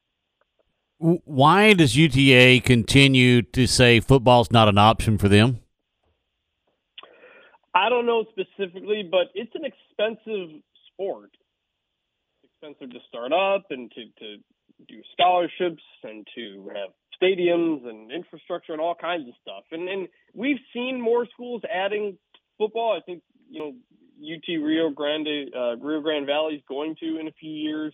Why 0.99 1.73
does 1.73 1.97
UTA 1.97 2.61
continue 2.63 3.41
to 3.41 3.65
say 3.65 3.99
football's 3.99 4.51
not 4.51 4.69
an 4.69 4.77
option 4.77 5.17
for 5.17 5.27
them? 5.27 5.59
I 7.73 7.89
don't 7.89 8.05
know 8.05 8.25
specifically, 8.31 9.07
but 9.09 9.27
it's 9.33 9.53
an 9.55 9.63
expensive 9.65 10.61
sport. 10.91 11.31
It's 12.43 12.51
expensive 12.51 12.93
to 12.93 12.99
start 13.07 13.31
up 13.31 13.65
and 13.69 13.91
to, 13.91 14.05
to 14.19 14.37
do 14.87 15.01
scholarships 15.13 15.83
and 16.03 16.27
to 16.35 16.69
have 16.75 16.89
stadiums 17.21 17.87
and 17.87 18.11
infrastructure 18.11 18.73
and 18.73 18.81
all 18.81 18.95
kinds 18.95 19.27
of 19.27 19.33
stuff. 19.41 19.63
And 19.71 19.87
and 19.87 20.07
we've 20.33 20.59
seen 20.73 20.99
more 21.01 21.25
schools 21.33 21.61
adding 21.71 22.17
football. 22.57 22.97
I 22.97 23.01
think 23.01 23.23
you 23.49 23.59
know 23.59 23.73
UT 24.21 24.47
Rio 24.47 24.89
Grande 24.89 25.49
uh, 25.55 25.77
Rio 25.77 26.01
Grande 26.01 26.25
Valley 26.25 26.55
is 26.55 26.63
going 26.67 26.95
to 26.99 27.19
in 27.19 27.27
a 27.27 27.33
few 27.39 27.51
years. 27.51 27.93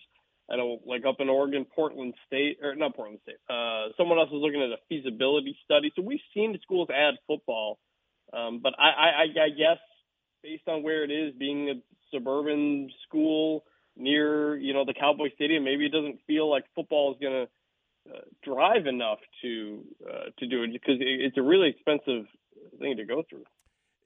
I 0.50 0.56
know, 0.56 0.80
like 0.86 1.06
up 1.06 1.18
in 1.20 1.28
Oregon, 1.28 1.66
Portland 1.66 2.14
State 2.26 2.60
or 2.64 2.74
not 2.76 2.96
Portland 2.96 3.20
State. 3.24 3.36
Uh, 3.50 3.92
someone 3.98 4.18
else 4.18 4.30
is 4.30 4.40
looking 4.40 4.62
at 4.62 4.70
a 4.70 4.80
feasibility 4.88 5.58
study. 5.66 5.92
So 5.96 6.02
we've 6.02 6.24
seen 6.34 6.58
schools 6.62 6.88
add 6.90 7.16
football, 7.28 7.80
um, 8.34 8.60
but 8.62 8.74
I, 8.80 8.84
I, 8.84 9.44
I 9.46 9.50
guess 9.50 9.80
based 10.44 10.68
on 10.68 10.84
where 10.84 11.04
it 11.04 11.12
is, 11.12 11.34
being 11.38 11.70
a 11.70 11.74
suburban 12.14 12.90
school 13.08 13.64
near 13.96 14.58
you 14.58 14.74
know 14.74 14.86
the 14.86 14.94
Cowboy 14.94 15.30
Stadium, 15.36 15.64
maybe 15.64 15.86
it 15.86 15.92
doesn't 15.92 16.20
feel 16.28 16.50
like 16.50 16.64
football 16.76 17.14
is 17.14 17.18
going 17.22 17.46
to 17.46 18.14
uh, 18.14 18.22
drive 18.44 18.86
enough 18.86 19.20
to 19.42 19.84
uh, 20.08 20.30
to 20.40 20.48
do 20.48 20.64
it 20.64 20.72
because 20.72 21.00
it, 21.00 21.08
it's 21.08 21.38
a 21.38 21.42
really 21.42 21.70
expensive 21.70 22.26
thing 22.80 22.98
to 22.98 23.06
go 23.06 23.24
through. 23.30 23.44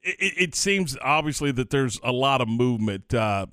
it, 0.02 0.34
it 0.36 0.54
seems 0.54 0.96
obviously 1.02 1.52
that 1.52 1.70
there's 1.70 2.00
a 2.02 2.12
lot 2.12 2.40
of 2.40 2.48
movement. 2.48 3.12
Uh, 3.12 3.46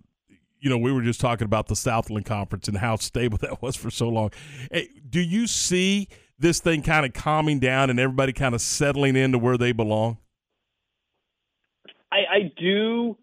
you 0.59 0.69
know, 0.69 0.77
we 0.77 0.91
were 0.91 1.01
just 1.01 1.21
talking 1.21 1.45
about 1.45 1.67
the 1.67 1.75
Southland 1.75 2.25
Conference 2.25 2.67
and 2.67 2.77
how 2.77 2.95
stable 2.97 3.37
that 3.41 3.61
was 3.61 3.75
for 3.75 3.89
so 3.89 4.09
long. 4.09 4.31
Hey, 4.71 4.89
do 5.09 5.19
you 5.19 5.47
see 5.47 6.07
this 6.37 6.59
thing 6.59 6.81
kind 6.81 7.05
of 7.05 7.13
calming 7.13 7.59
down 7.59 7.89
and 7.89 7.99
everybody 7.99 8.33
kind 8.33 8.55
of 8.55 8.61
settling 8.61 9.15
into 9.15 9.37
where 9.37 9.57
they 9.57 9.71
belong? 9.71 10.17
I, 12.11 12.17
I 12.17 12.51
do 12.59 13.17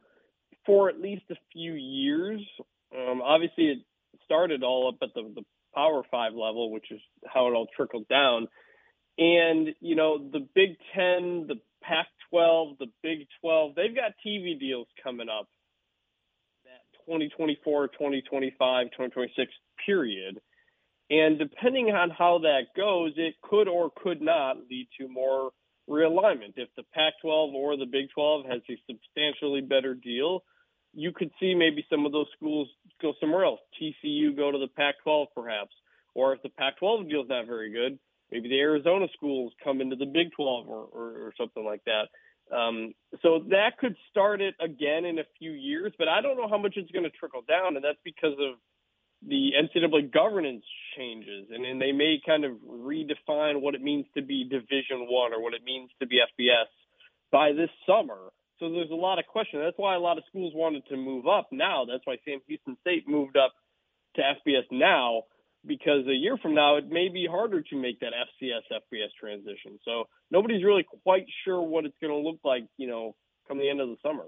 for 0.65 0.89
at 0.89 1.01
least 1.01 1.25
a 1.31 1.37
few 1.53 1.75
years. 1.75 2.43
Um, 2.95 3.23
obviously, 3.23 3.65
it 3.67 3.79
started 4.25 4.63
all 4.63 4.89
up 4.89 4.97
at 5.03 5.15
the, 5.15 5.23
the 5.35 5.43
Power 5.75 6.03
Five 6.11 6.33
level, 6.33 6.73
which 6.73 6.91
is 6.91 7.01
how 7.27 7.49
it 7.49 7.53
all 7.53 7.69
trickled 7.77 8.09
down. 8.09 8.49
And, 9.19 9.69
you 9.81 9.95
know, 9.95 10.19
the 10.19 10.47
Big 10.55 10.77
Ten, 10.95 11.47
the 11.49 11.61
Pac 11.83 12.07
12, 12.31 12.79
the 12.79 12.87
Big 13.03 13.27
12, 13.41 13.75
they've 13.75 13.95
got 13.95 14.13
TV 14.27 14.59
deals 14.59 14.89
coming 15.03 15.29
up 15.29 15.49
that 16.65 16.83
2024, 17.07 17.89
2025, 17.89 18.87
2026 18.87 19.53
period. 19.85 20.41
And 21.09 21.39
depending 21.39 21.91
on 21.91 22.11
how 22.11 22.39
that 22.39 22.75
goes, 22.77 23.13
it 23.17 23.35
could 23.43 23.69
or 23.69 23.91
could 24.03 24.21
not 24.21 24.57
lead 24.69 24.89
to 24.99 25.09
more 25.09 25.51
realignment. 25.89 26.55
If 26.57 26.69
the 26.77 26.83
Pac 26.95 27.15
12 27.23 27.55
or 27.55 27.77
the 27.77 27.87
Big 27.87 28.11
12 28.15 28.47
has 28.47 28.61
a 28.69 28.81
substantially 28.87 29.61
better 29.61 29.95
deal, 29.95 30.43
you 30.93 31.13
could 31.13 31.31
see 31.39 31.55
maybe 31.55 31.85
some 31.91 32.07
of 32.07 32.13
those 32.13 32.27
schools 32.37 32.69
go 33.01 33.13
somewhere 33.21 33.45
else. 33.45 33.61
TCU 33.81 34.37
go 34.37 34.51
to 34.51 34.59
the 34.59 34.69
Pac 34.69 34.97
12 35.05 35.29
perhaps. 35.35 35.75
Or 36.15 36.33
if 36.33 36.43
the 36.43 36.49
Pac 36.49 36.79
12 36.79 37.09
deal 37.09 37.23
is 37.23 37.29
not 37.29 37.47
very 37.47 37.71
good, 37.71 37.99
maybe 38.33 38.49
the 38.49 38.61
Arizona 38.61 39.07
schools 39.15 39.53
come 39.63 39.81
into 39.81 39.97
the 39.97 40.07
Big 40.07 40.29
12 40.37 40.69
or, 40.69 40.85
or, 40.85 41.09
or 41.27 41.33
something 41.39 41.65
like 41.65 41.83
that. 41.85 42.09
Um, 42.55 42.95
so 43.23 43.43
that 43.51 43.77
could 43.79 43.97
start 44.11 44.41
it 44.41 44.55
again 44.61 45.05
in 45.05 45.19
a 45.19 45.25
few 45.39 45.51
years, 45.51 45.93
but 45.99 46.09
I 46.09 46.21
don't 46.21 46.37
know 46.37 46.49
how 46.49 46.59
much 46.59 46.75
it's 46.77 46.91
going 46.93 47.05
to 47.05 47.11
trickle 47.11 47.43
down, 47.47 47.75
and 47.75 47.85
that's 47.85 47.99
because 48.05 48.35
of 48.39 48.59
the 49.27 49.53
NCAA 49.57 50.13
governance 50.13 50.65
changes, 50.97 51.49
and, 51.51 51.65
and 51.65 51.81
they 51.81 51.93
may 51.93 52.21
kind 52.25 52.45
of 52.45 52.53
redefine 52.69 53.61
what 53.61 53.75
it 53.75 53.83
means 53.83 54.07
to 54.15 54.23
be 54.23 54.45
Division 54.45 55.07
One 55.09 55.33
or 55.33 55.43
what 55.43 55.55
it 55.55 55.63
means 55.65 55.91
to 56.01 56.07
be 56.07 56.19
FBS 56.19 56.67
by 57.33 57.53
this 57.53 57.71
summer. 57.87 58.31
So 58.59 58.71
there's 58.71 58.91
a 58.91 58.95
lot 58.95 59.19
of 59.19 59.27
questions. 59.27 59.63
That's 59.65 59.79
why 59.79 59.95
a 59.95 60.01
lot 60.01 60.19
of 60.19 60.25
schools 60.29 60.53
wanted 60.55 60.87
to 60.89 60.97
move 60.97 61.27
up 61.27 61.49
now. 61.53 61.85
That's 61.85 62.07
why 62.07 62.17
Sam 62.25 62.41
Houston 62.47 62.77
State 62.81 63.07
moved 63.07 63.37
up 63.37 63.53
to 64.17 64.23
FBS 64.23 64.65
now 64.71 65.23
because 65.67 66.07
a 66.07 66.15
year 66.15 66.37
from 66.39 66.55
now 66.55 66.77
it 66.77 66.89
may 66.89 67.09
be 67.09 67.27
harder 67.29 67.61
to 67.61 67.77
make 67.77 68.01
that 68.01 68.13
FCS 68.13 68.63
FBS 68.73 69.09
transition. 69.19 69.79
So 69.85 70.05
nobody's 70.31 70.65
really 70.65 70.87
quite 71.03 71.27
sure 71.45 71.61
what 71.61 71.85
it's 71.85 71.97
going 72.01 72.13
to 72.13 72.29
look 72.29 72.39
like, 72.45 72.65
you 72.77 72.87
know, 72.87 73.15
come 73.49 73.59
the 73.59 73.69
end 73.69 73.81
of 73.81 73.89
the 73.89 73.97
summer. 74.03 74.25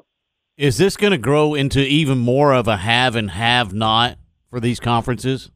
Is 0.56 0.76
this 0.76 0.96
going 0.96 1.12
to 1.12 1.18
grow 1.18 1.54
into 1.54 1.80
even 1.80 2.18
more 2.18 2.52
of 2.52 2.66
a 2.66 2.78
have 2.78 3.14
and 3.14 3.30
have 3.30 3.72
not 3.72 4.18
for 4.50 4.60
these 4.60 4.80
conferences? 4.80 5.50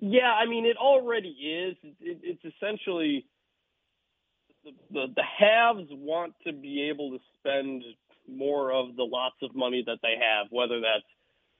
Yeah, 0.00 0.32
I 0.32 0.46
mean, 0.46 0.66
it 0.66 0.76
already 0.76 1.28
is. 1.28 1.76
It, 2.00 2.18
it's 2.22 2.56
essentially 2.56 3.24
the, 4.64 4.72
the 4.90 5.06
the 5.14 5.22
haves 5.22 5.88
want 5.90 6.34
to 6.46 6.52
be 6.52 6.88
able 6.90 7.10
to 7.10 7.18
spend 7.38 7.84
more 8.28 8.72
of 8.72 8.96
the 8.96 9.04
lots 9.04 9.36
of 9.42 9.54
money 9.54 9.82
that 9.86 9.98
they 10.02 10.14
have, 10.20 10.48
whether 10.50 10.80
that's 10.80 11.04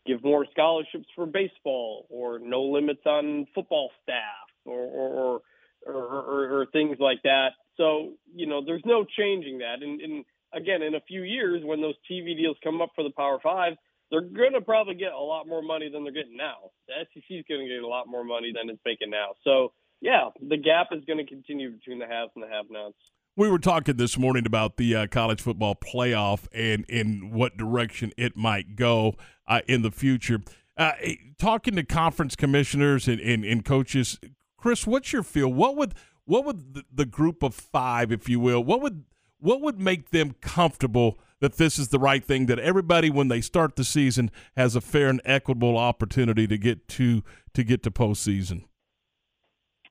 give 0.06 0.24
more 0.24 0.46
scholarships 0.50 1.06
for 1.14 1.26
baseball 1.26 2.06
or 2.10 2.38
no 2.40 2.62
limits 2.62 3.02
on 3.06 3.46
football 3.54 3.90
staff 4.02 4.48
or 4.64 4.80
or 4.80 5.40
or, 5.86 5.94
or, 5.94 6.60
or 6.60 6.66
things 6.72 6.96
like 7.00 7.22
that. 7.22 7.50
So 7.76 8.14
you 8.34 8.46
know, 8.46 8.64
there's 8.64 8.82
no 8.84 9.04
changing 9.04 9.58
that. 9.58 9.82
And, 9.82 10.00
and 10.00 10.24
again, 10.52 10.82
in 10.82 10.94
a 10.94 11.00
few 11.00 11.22
years, 11.22 11.62
when 11.64 11.80
those 11.80 11.94
TV 12.10 12.36
deals 12.36 12.56
come 12.62 12.80
up 12.80 12.90
for 12.94 13.04
the 13.04 13.12
Power 13.16 13.38
Five, 13.42 13.74
they're 14.12 14.20
going 14.20 14.52
to 14.52 14.60
probably 14.60 14.94
get 14.94 15.12
a 15.12 15.18
lot 15.18 15.48
more 15.48 15.62
money 15.62 15.88
than 15.90 16.04
they're 16.04 16.12
getting 16.12 16.36
now. 16.36 16.70
The 16.86 16.92
SEC 17.12 17.24
is 17.30 17.44
going 17.48 17.66
to 17.66 17.74
get 17.74 17.82
a 17.82 17.88
lot 17.88 18.06
more 18.06 18.22
money 18.22 18.52
than 18.54 18.68
it's 18.68 18.80
making 18.84 19.08
now. 19.10 19.30
So, 19.42 19.72
yeah, 20.02 20.28
the 20.38 20.58
gap 20.58 20.88
is 20.92 21.02
going 21.06 21.18
to 21.18 21.24
continue 21.24 21.70
between 21.72 21.98
the 21.98 22.06
haves 22.06 22.30
and 22.36 22.44
the 22.44 22.48
have-nots. 22.48 22.94
We 23.36 23.48
were 23.48 23.58
talking 23.58 23.96
this 23.96 24.18
morning 24.18 24.44
about 24.44 24.76
the 24.76 24.94
uh, 24.94 25.06
college 25.06 25.40
football 25.40 25.74
playoff 25.74 26.46
and 26.52 26.84
in 26.90 27.30
what 27.32 27.56
direction 27.56 28.12
it 28.18 28.36
might 28.36 28.76
go 28.76 29.14
uh, 29.48 29.62
in 29.66 29.80
the 29.80 29.90
future. 29.90 30.40
Uh, 30.76 30.92
talking 31.38 31.74
to 31.76 31.82
conference 31.82 32.36
commissioners 32.36 33.08
and, 33.08 33.18
and, 33.18 33.46
and 33.46 33.64
coaches, 33.64 34.20
Chris, 34.58 34.86
what's 34.86 35.14
your 35.14 35.22
feel? 35.22 35.50
What 35.50 35.76
would 35.76 35.94
what 36.24 36.44
would 36.44 36.74
the, 36.74 36.84
the 36.92 37.06
group 37.06 37.42
of 37.42 37.54
five, 37.54 38.12
if 38.12 38.28
you 38.28 38.38
will, 38.38 38.62
what 38.62 38.82
would 38.82 39.04
what 39.40 39.62
would 39.62 39.80
make 39.80 40.10
them 40.10 40.34
comfortable 40.42 41.18
that 41.42 41.58
this 41.58 41.78
is 41.78 41.88
the 41.88 41.98
right 41.98 42.24
thing? 42.24 42.46
That 42.46 42.58
everybody, 42.60 43.10
when 43.10 43.28
they 43.28 43.42
start 43.42 43.76
the 43.76 43.84
season, 43.84 44.30
has 44.56 44.74
a 44.74 44.80
fair 44.80 45.08
and 45.08 45.20
equitable 45.24 45.76
opportunity 45.76 46.46
to 46.46 46.56
get 46.56 46.88
to 46.88 47.22
to 47.52 47.64
get 47.64 47.82
to 47.82 47.90
postseason. 47.90 48.64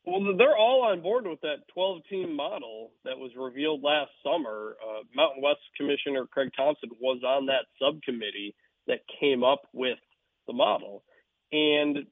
Well, 0.06 0.36
they're 0.36 0.58
all 0.58 0.84
on 0.84 1.02
board 1.02 1.28
with 1.28 1.42
that 1.42 1.68
12 1.76 2.02
team 2.10 2.36
model 2.36 2.92
that 3.06 3.20
was 3.20 3.32
revealed 3.38 3.84
last 3.84 4.10
summer. 4.24 4.76
Uh, 4.82 5.04
Mountain 5.14 5.44
West 5.44 5.60
Commissioner 5.78 6.26
Craig 6.26 6.50
Thompson 6.58 6.90
was 7.00 7.22
on 7.24 7.46
that 7.46 7.66
subcommittee 7.80 8.56
that 8.88 9.02
came 9.20 9.44
up 9.44 9.62
with 9.74 10.00
the 10.48 10.54
model. 10.54 11.04
And 11.52 12.08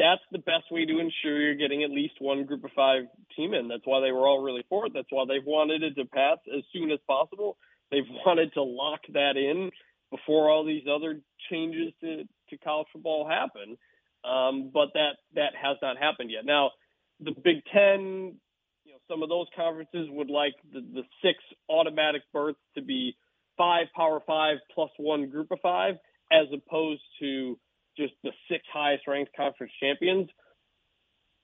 that's 0.00 0.22
the 0.32 0.38
best 0.38 0.70
way 0.72 0.84
to 0.86 0.98
ensure 0.98 1.40
you're 1.40 1.54
getting 1.54 1.84
at 1.84 1.90
least 1.90 2.14
one 2.18 2.44
group 2.44 2.64
of 2.64 2.72
five 2.74 3.04
team 3.36 3.54
in. 3.54 3.68
That's 3.68 3.84
why 3.84 4.00
they 4.00 4.10
were 4.10 4.26
all 4.26 4.42
really 4.42 4.64
for 4.68 4.86
it. 4.86 4.92
That's 4.94 5.10
why 5.10 5.24
they've 5.28 5.46
wanted 5.46 5.84
it 5.84 5.94
to 5.94 6.06
pass 6.06 6.38
as 6.56 6.64
soon 6.72 6.90
as 6.90 6.98
possible. 7.06 7.56
They've 7.90 8.08
wanted 8.26 8.52
to 8.54 8.62
lock 8.62 9.00
that 9.12 9.36
in 9.36 9.70
before 10.10 10.50
all 10.50 10.64
these 10.64 10.84
other 10.90 11.20
changes 11.50 11.92
to, 12.00 12.24
to 12.50 12.58
college 12.58 12.88
football 12.92 13.28
happen. 13.28 13.76
Um, 14.24 14.70
but 14.72 14.88
that, 14.94 15.12
that 15.34 15.52
has 15.60 15.76
not 15.80 15.96
happened 15.96 16.30
yet. 16.30 16.44
Now, 16.44 16.72
the 17.20 17.32
Big 17.32 17.64
Ten, 17.72 18.36
you 18.84 18.92
know, 18.92 18.98
some 19.08 19.22
of 19.22 19.28
those 19.28 19.46
conferences 19.56 20.08
would 20.10 20.30
like 20.30 20.54
the, 20.72 20.80
the 20.80 21.02
six 21.22 21.38
automatic 21.68 22.22
berths 22.32 22.58
to 22.74 22.82
be 22.82 23.16
five 23.56 23.86
Power 23.94 24.20
Five 24.26 24.58
plus 24.74 24.90
one 24.98 25.30
Group 25.30 25.50
of 25.50 25.58
Five, 25.62 25.94
as 26.32 26.46
opposed 26.52 27.02
to 27.20 27.58
just 27.96 28.14
the 28.22 28.32
six 28.50 28.62
highest 28.72 29.06
ranked 29.06 29.34
conference 29.36 29.72
champions. 29.80 30.28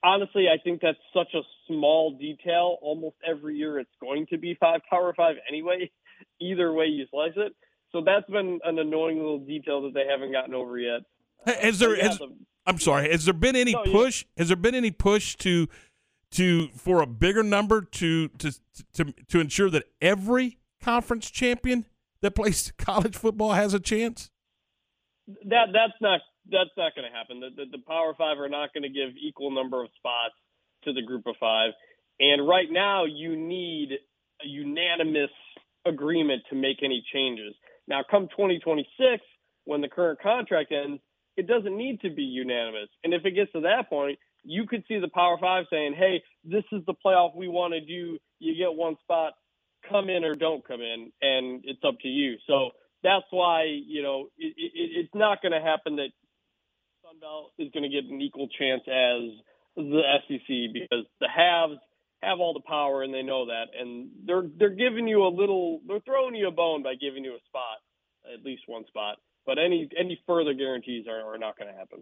honestly, 0.05 0.47
I 0.49 0.62
think 0.62 0.81
that's 0.83 0.99
such 1.12 1.35
a 1.35 1.41
small 1.66 2.16
detail. 2.16 2.77
Almost 2.83 3.16
every 3.27 3.57
year, 3.57 3.79
it's 3.79 3.91
going 4.01 4.27
to 4.31 4.39
be 4.39 4.57
five 4.61 4.81
Power 4.89 5.15
Five 5.16 5.37
anyway. 5.49 5.91
Either 6.41 6.73
way 6.73 6.86
you 6.86 7.07
slice 7.11 7.32
it. 7.36 7.55
So 7.93 8.03
that's 8.05 8.28
been 8.28 8.59
an 8.65 8.78
annoying 8.78 9.19
little 9.19 9.39
detail 9.39 9.82
that 9.82 9.95
they 9.95 10.05
haven't 10.11 10.32
gotten 10.32 10.55
over 10.55 10.78
yet. 10.78 11.03
Has 11.47 11.78
there? 11.78 11.97
Has, 11.97 12.19
the- 12.19 12.35
I'm 12.66 12.78
sorry. 12.78 13.11
Has 13.11 13.24
there 13.24 13.35
been 13.35 13.57
any 13.57 13.73
No, 13.73 13.85
you- 13.85 13.93
push? 13.93 14.24
Has 14.36 14.49
there 14.49 14.57
been 14.57 14.74
any 14.74 14.91
push 14.91 15.36
to 15.36 15.69
to 16.32 16.69
for 16.77 17.03
a 17.03 17.07
bigger 17.07 17.43
number 17.43 17.82
to 17.82 18.28
to 18.28 18.53
to 18.95 19.15
to 19.28 19.41
ensure 19.41 19.70
that 19.70 19.85
every 20.01 20.59
conference 20.82 21.31
champion 21.31 21.86
that 22.20 22.35
plays 22.35 22.73
college 22.78 23.16
football 23.16 23.53
has 23.53 23.74
a 23.74 23.81
chance? 23.81 24.31
that 25.27 25.69
that's 25.73 25.95
not 26.01 26.20
that's 26.51 26.70
not 26.77 26.95
going 26.95 27.11
to 27.11 27.16
happen. 27.16 27.41
The, 27.41 27.65
the 27.65 27.78
the 27.78 27.82
Power 27.86 28.15
Five 28.19 28.39
are 28.39 28.49
not 28.49 28.73
going 28.74 28.82
to 28.82 28.89
give 28.89 29.11
equal 29.23 29.51
number 29.51 29.82
of 29.82 29.91
spots 29.97 30.35
to 30.85 30.93
the 30.93 31.03
Group 31.03 31.27
of 31.27 31.36
Five, 31.39 31.73
and 32.20 32.47
right 32.47 32.69
now 32.70 33.05
you 33.05 33.36
need 33.36 33.91
a 34.43 34.47
unanimous 34.47 35.31
agreement 35.86 36.43
to 36.51 36.56
make 36.56 36.82
any 36.82 37.05
changes. 37.12 37.55
Now, 37.86 38.02
come 38.09 38.28
2026, 38.28 39.23
when 39.65 39.81
the 39.81 39.89
current 39.89 40.20
contract 40.20 40.73
ends, 40.73 41.01
it 41.36 41.47
doesn't 41.47 41.77
need 41.77 42.01
to 42.02 42.11
be 42.11 42.23
unanimous. 42.23 42.89
And 43.02 43.12
if 43.12 43.24
it 43.24 43.32
gets 43.32 43.52
to 43.52 43.61
that 43.62 43.89
point, 43.89 44.19
you 44.44 44.66
could 44.66 44.85
see 44.86 44.98
the 44.98 45.09
Power 45.09 45.39
Five 45.40 45.66
saying, 45.70 45.94
"Hey, 45.94 46.23
this 46.44 46.65
is 46.70 46.85
the 46.86 46.94
playoff 46.94 47.35
we 47.35 47.48
want 47.48 47.73
to 47.73 47.81
do. 47.81 48.19
You 48.39 48.55
get 48.55 48.74
one 48.74 48.97
spot. 48.98 49.32
Come 49.89 50.09
in 50.11 50.24
or 50.24 50.35
don't 50.35 50.66
come 50.66 50.81
in, 50.81 51.12
and 51.23 51.62
it's 51.65 51.82
up 51.82 51.98
to 52.01 52.09
you." 52.09 52.36
So 52.47 52.70
that's 53.02 53.27
why 53.31 53.65
you 53.65 54.02
know 54.02 54.28
it, 54.36 54.55
it, 54.56 54.73
it's 54.74 55.15
not 55.15 55.40
going 55.43 55.52
to 55.52 55.61
happen 55.61 55.97
that 55.97 56.11
Sun 57.02 57.20
Belt 57.20 57.52
is 57.59 57.70
going 57.73 57.85
to 57.85 57.89
get 57.89 58.11
an 58.11 58.20
equal 58.20 58.48
chance 58.48 58.82
as 58.86 59.32
the 59.77 60.02
SEC 60.28 60.73
because 60.73 61.06
the 61.20 61.28
halves 61.28 61.78
have 62.25 62.41
all 62.41 62.53
the 62.55 62.61
power 62.67 63.03
and 63.03 63.13
they 63.15 63.23
know 63.23 63.47
that, 63.47 63.67
and 63.79 64.09
they're 64.25 64.45
they're 64.59 64.71
giving 64.71 65.07
you 65.09 65.25
a 65.25 65.29
little, 65.29 65.81
they're 65.87 66.01
throwing 66.01 66.35
you 66.35 66.49
a 66.49 66.51
bone 66.51 66.83
by 66.83 66.95
giving 66.95 67.25
you 67.25 67.33
a 67.33 67.39
spot, 67.47 67.79
at 68.33 68.45
least 68.45 68.63
one 68.67 68.85
spot. 68.87 69.17
But 69.47 69.59
any 69.59 69.89
any 69.99 70.21
further 70.27 70.55
guarantees 70.55 71.07
are, 71.09 71.35
are 71.35 71.39
not 71.39 71.59
going 71.59 71.71
to 71.73 71.79
happen. 71.79 72.01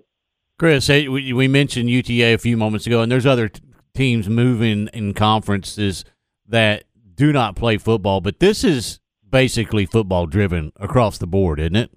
Chris, 0.59 0.86
hey, 0.86 1.09
we, 1.09 1.32
we 1.32 1.49
mentioned 1.49 1.90
UTA 1.90 2.35
a 2.35 2.39
few 2.39 2.57
moments 2.57 2.86
ago, 2.86 3.03
and 3.03 3.11
there's 3.11 3.27
other 3.27 3.49
t- 3.49 3.61
teams 3.94 4.28
moving 4.28 4.89
in 4.93 5.12
conferences 5.15 6.05
that 6.47 6.85
do 7.15 7.32
not 7.32 7.57
play 7.57 7.78
football, 7.78 8.20
but 8.20 8.39
this 8.39 8.62
is 8.62 9.01
basically 9.28 9.86
football 9.86 10.27
driven 10.27 10.73
across 10.77 11.19
the 11.19 11.27
board, 11.27 11.59
isn't 11.59 11.74
it? 11.77 11.90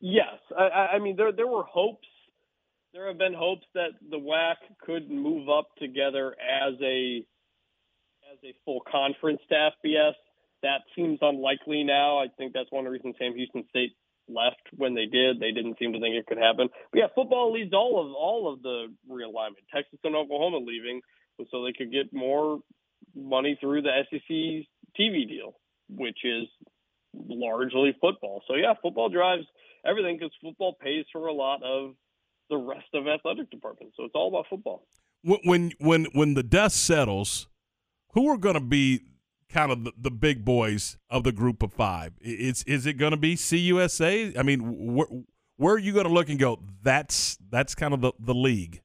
Yes, 0.00 0.38
I- 0.56 0.62
I, 0.68 0.86
I 0.94 0.98
mean 0.98 1.16
there 1.16 1.32
there 1.32 1.46
were 1.46 1.64
hopes. 1.64 2.06
There 2.92 3.06
have 3.06 3.18
been 3.18 3.34
hopes 3.34 3.66
that 3.74 3.92
the 4.10 4.18
WAC 4.18 4.56
could 4.80 5.10
move 5.10 5.48
up 5.48 5.68
together 5.78 6.34
as 6.40 6.74
a 6.82 7.24
as 8.32 8.38
a 8.44 8.54
full 8.64 8.80
conference 8.90 9.40
to 9.48 9.70
FBS. 9.84 10.14
That 10.62 10.80
seems 10.96 11.18
unlikely 11.22 11.84
now. 11.84 12.18
I 12.18 12.26
think 12.36 12.52
that's 12.52 12.70
one 12.70 12.80
of 12.80 12.84
the 12.86 12.90
reasons 12.90 13.16
Sam 13.18 13.34
Houston 13.34 13.64
State 13.70 13.92
left 14.28 14.60
when 14.76 14.94
they 14.94 15.06
did. 15.06 15.40
They 15.40 15.52
didn't 15.52 15.78
seem 15.78 15.92
to 15.92 16.00
think 16.00 16.14
it 16.14 16.26
could 16.26 16.38
happen. 16.38 16.68
But 16.92 16.98
yeah, 16.98 17.06
football 17.14 17.52
leads 17.52 17.72
all 17.72 18.04
of 18.04 18.12
all 18.12 18.52
of 18.52 18.62
the 18.62 18.88
realignment. 19.10 19.64
Texas 19.72 19.98
and 20.04 20.16
Oklahoma 20.16 20.58
leaving 20.58 21.00
so 21.50 21.64
they 21.64 21.72
could 21.72 21.92
get 21.92 22.12
more 22.12 22.60
money 23.14 23.56
through 23.60 23.82
the 23.82 24.02
SEC 24.10 24.28
TV 24.98 25.28
deal, 25.28 25.54
which 25.88 26.18
is 26.24 26.48
largely 27.14 27.96
football. 28.00 28.42
So 28.48 28.54
yeah, 28.54 28.74
football 28.82 29.08
drives 29.08 29.44
everything 29.86 30.16
because 30.16 30.32
football 30.42 30.76
pays 30.82 31.04
for 31.12 31.26
a 31.26 31.32
lot 31.32 31.62
of 31.62 31.94
the 32.50 32.56
rest 32.56 32.86
of 32.94 33.06
athletic 33.06 33.50
departments. 33.50 33.94
So 33.96 34.04
it's 34.04 34.14
all 34.14 34.28
about 34.28 34.46
football. 34.48 34.86
When 35.22 35.72
when 35.78 36.06
when, 36.12 36.34
the 36.34 36.42
dust 36.42 36.84
settles, 36.84 37.48
who 38.12 38.28
are 38.28 38.38
going 38.38 38.54
to 38.54 38.60
be 38.60 39.00
kind 39.48 39.72
of 39.72 39.84
the, 39.84 39.92
the 39.98 40.10
big 40.10 40.44
boys 40.44 40.96
of 41.10 41.24
the 41.24 41.32
group 41.32 41.62
of 41.62 41.72
five? 41.72 42.12
Is 42.20 42.62
is 42.64 42.86
it 42.86 42.94
going 42.94 43.10
to 43.10 43.16
be 43.16 43.34
CUSA? 43.34 44.38
I 44.38 44.42
mean, 44.42 44.96
wh- 44.96 45.60
where 45.60 45.74
are 45.74 45.78
you 45.78 45.92
going 45.92 46.06
to 46.06 46.12
look 46.12 46.28
and 46.28 46.38
go? 46.38 46.60
That's 46.82 47.38
that's 47.50 47.74
kind 47.74 47.94
of 47.94 48.00
the, 48.00 48.12
the 48.18 48.34
league. 48.34 48.82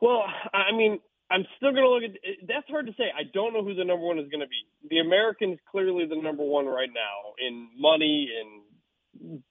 Well, 0.00 0.24
I 0.52 0.76
mean, 0.76 0.98
I'm 1.30 1.46
still 1.56 1.72
going 1.72 1.84
to 1.84 1.88
look 1.88 2.04
at. 2.04 2.46
That's 2.46 2.68
hard 2.68 2.86
to 2.86 2.92
say. 2.92 3.04
I 3.16 3.22
don't 3.32 3.54
know 3.54 3.64
who 3.64 3.74
the 3.74 3.84
number 3.84 4.04
one 4.04 4.18
is 4.18 4.28
going 4.28 4.40
to 4.40 4.46
be. 4.46 4.88
The 4.90 4.98
Americans 4.98 5.58
clearly 5.70 6.06
the 6.06 6.20
number 6.20 6.44
one 6.44 6.66
right 6.66 6.90
now 6.92 7.32
in 7.40 7.68
money 7.78 8.28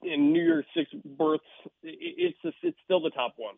in 0.03 0.33
New 0.33 0.43
Year's 0.43 0.65
Six 0.75 0.89
berths. 1.05 1.43
It- 1.83 2.33
It's 2.43 2.55
it's 2.63 2.77
still 2.83 3.01
the 3.01 3.09
top 3.11 3.33
one. 3.37 3.55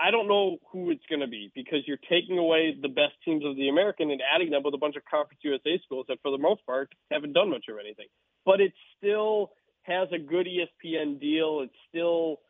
I 0.00 0.10
don't 0.10 0.26
know 0.26 0.58
who 0.72 0.90
it's 0.90 1.04
going 1.08 1.20
to 1.20 1.28
be 1.28 1.52
because 1.54 1.86
you're 1.86 2.00
taking 2.10 2.38
away 2.38 2.74
the 2.80 2.88
best 2.88 3.14
teams 3.24 3.44
of 3.44 3.54
the 3.56 3.68
American 3.68 4.10
and 4.10 4.20
adding 4.34 4.50
them 4.50 4.62
with 4.64 4.74
a 4.74 4.78
bunch 4.78 4.96
of 4.96 5.04
Conference 5.04 5.38
USA 5.44 5.78
schools 5.84 6.06
that, 6.08 6.18
for 6.22 6.30
the 6.32 6.38
most 6.38 6.64
part, 6.66 6.92
haven't 7.10 7.34
done 7.34 7.50
much 7.50 7.66
of 7.68 7.76
anything. 7.78 8.06
But 8.44 8.60
it 8.60 8.72
still 8.98 9.52
has 9.82 10.08
a 10.12 10.18
good 10.18 10.46
ESPN 10.48 11.20
deal. 11.20 11.60
It's 11.60 11.76
still, 11.88 12.40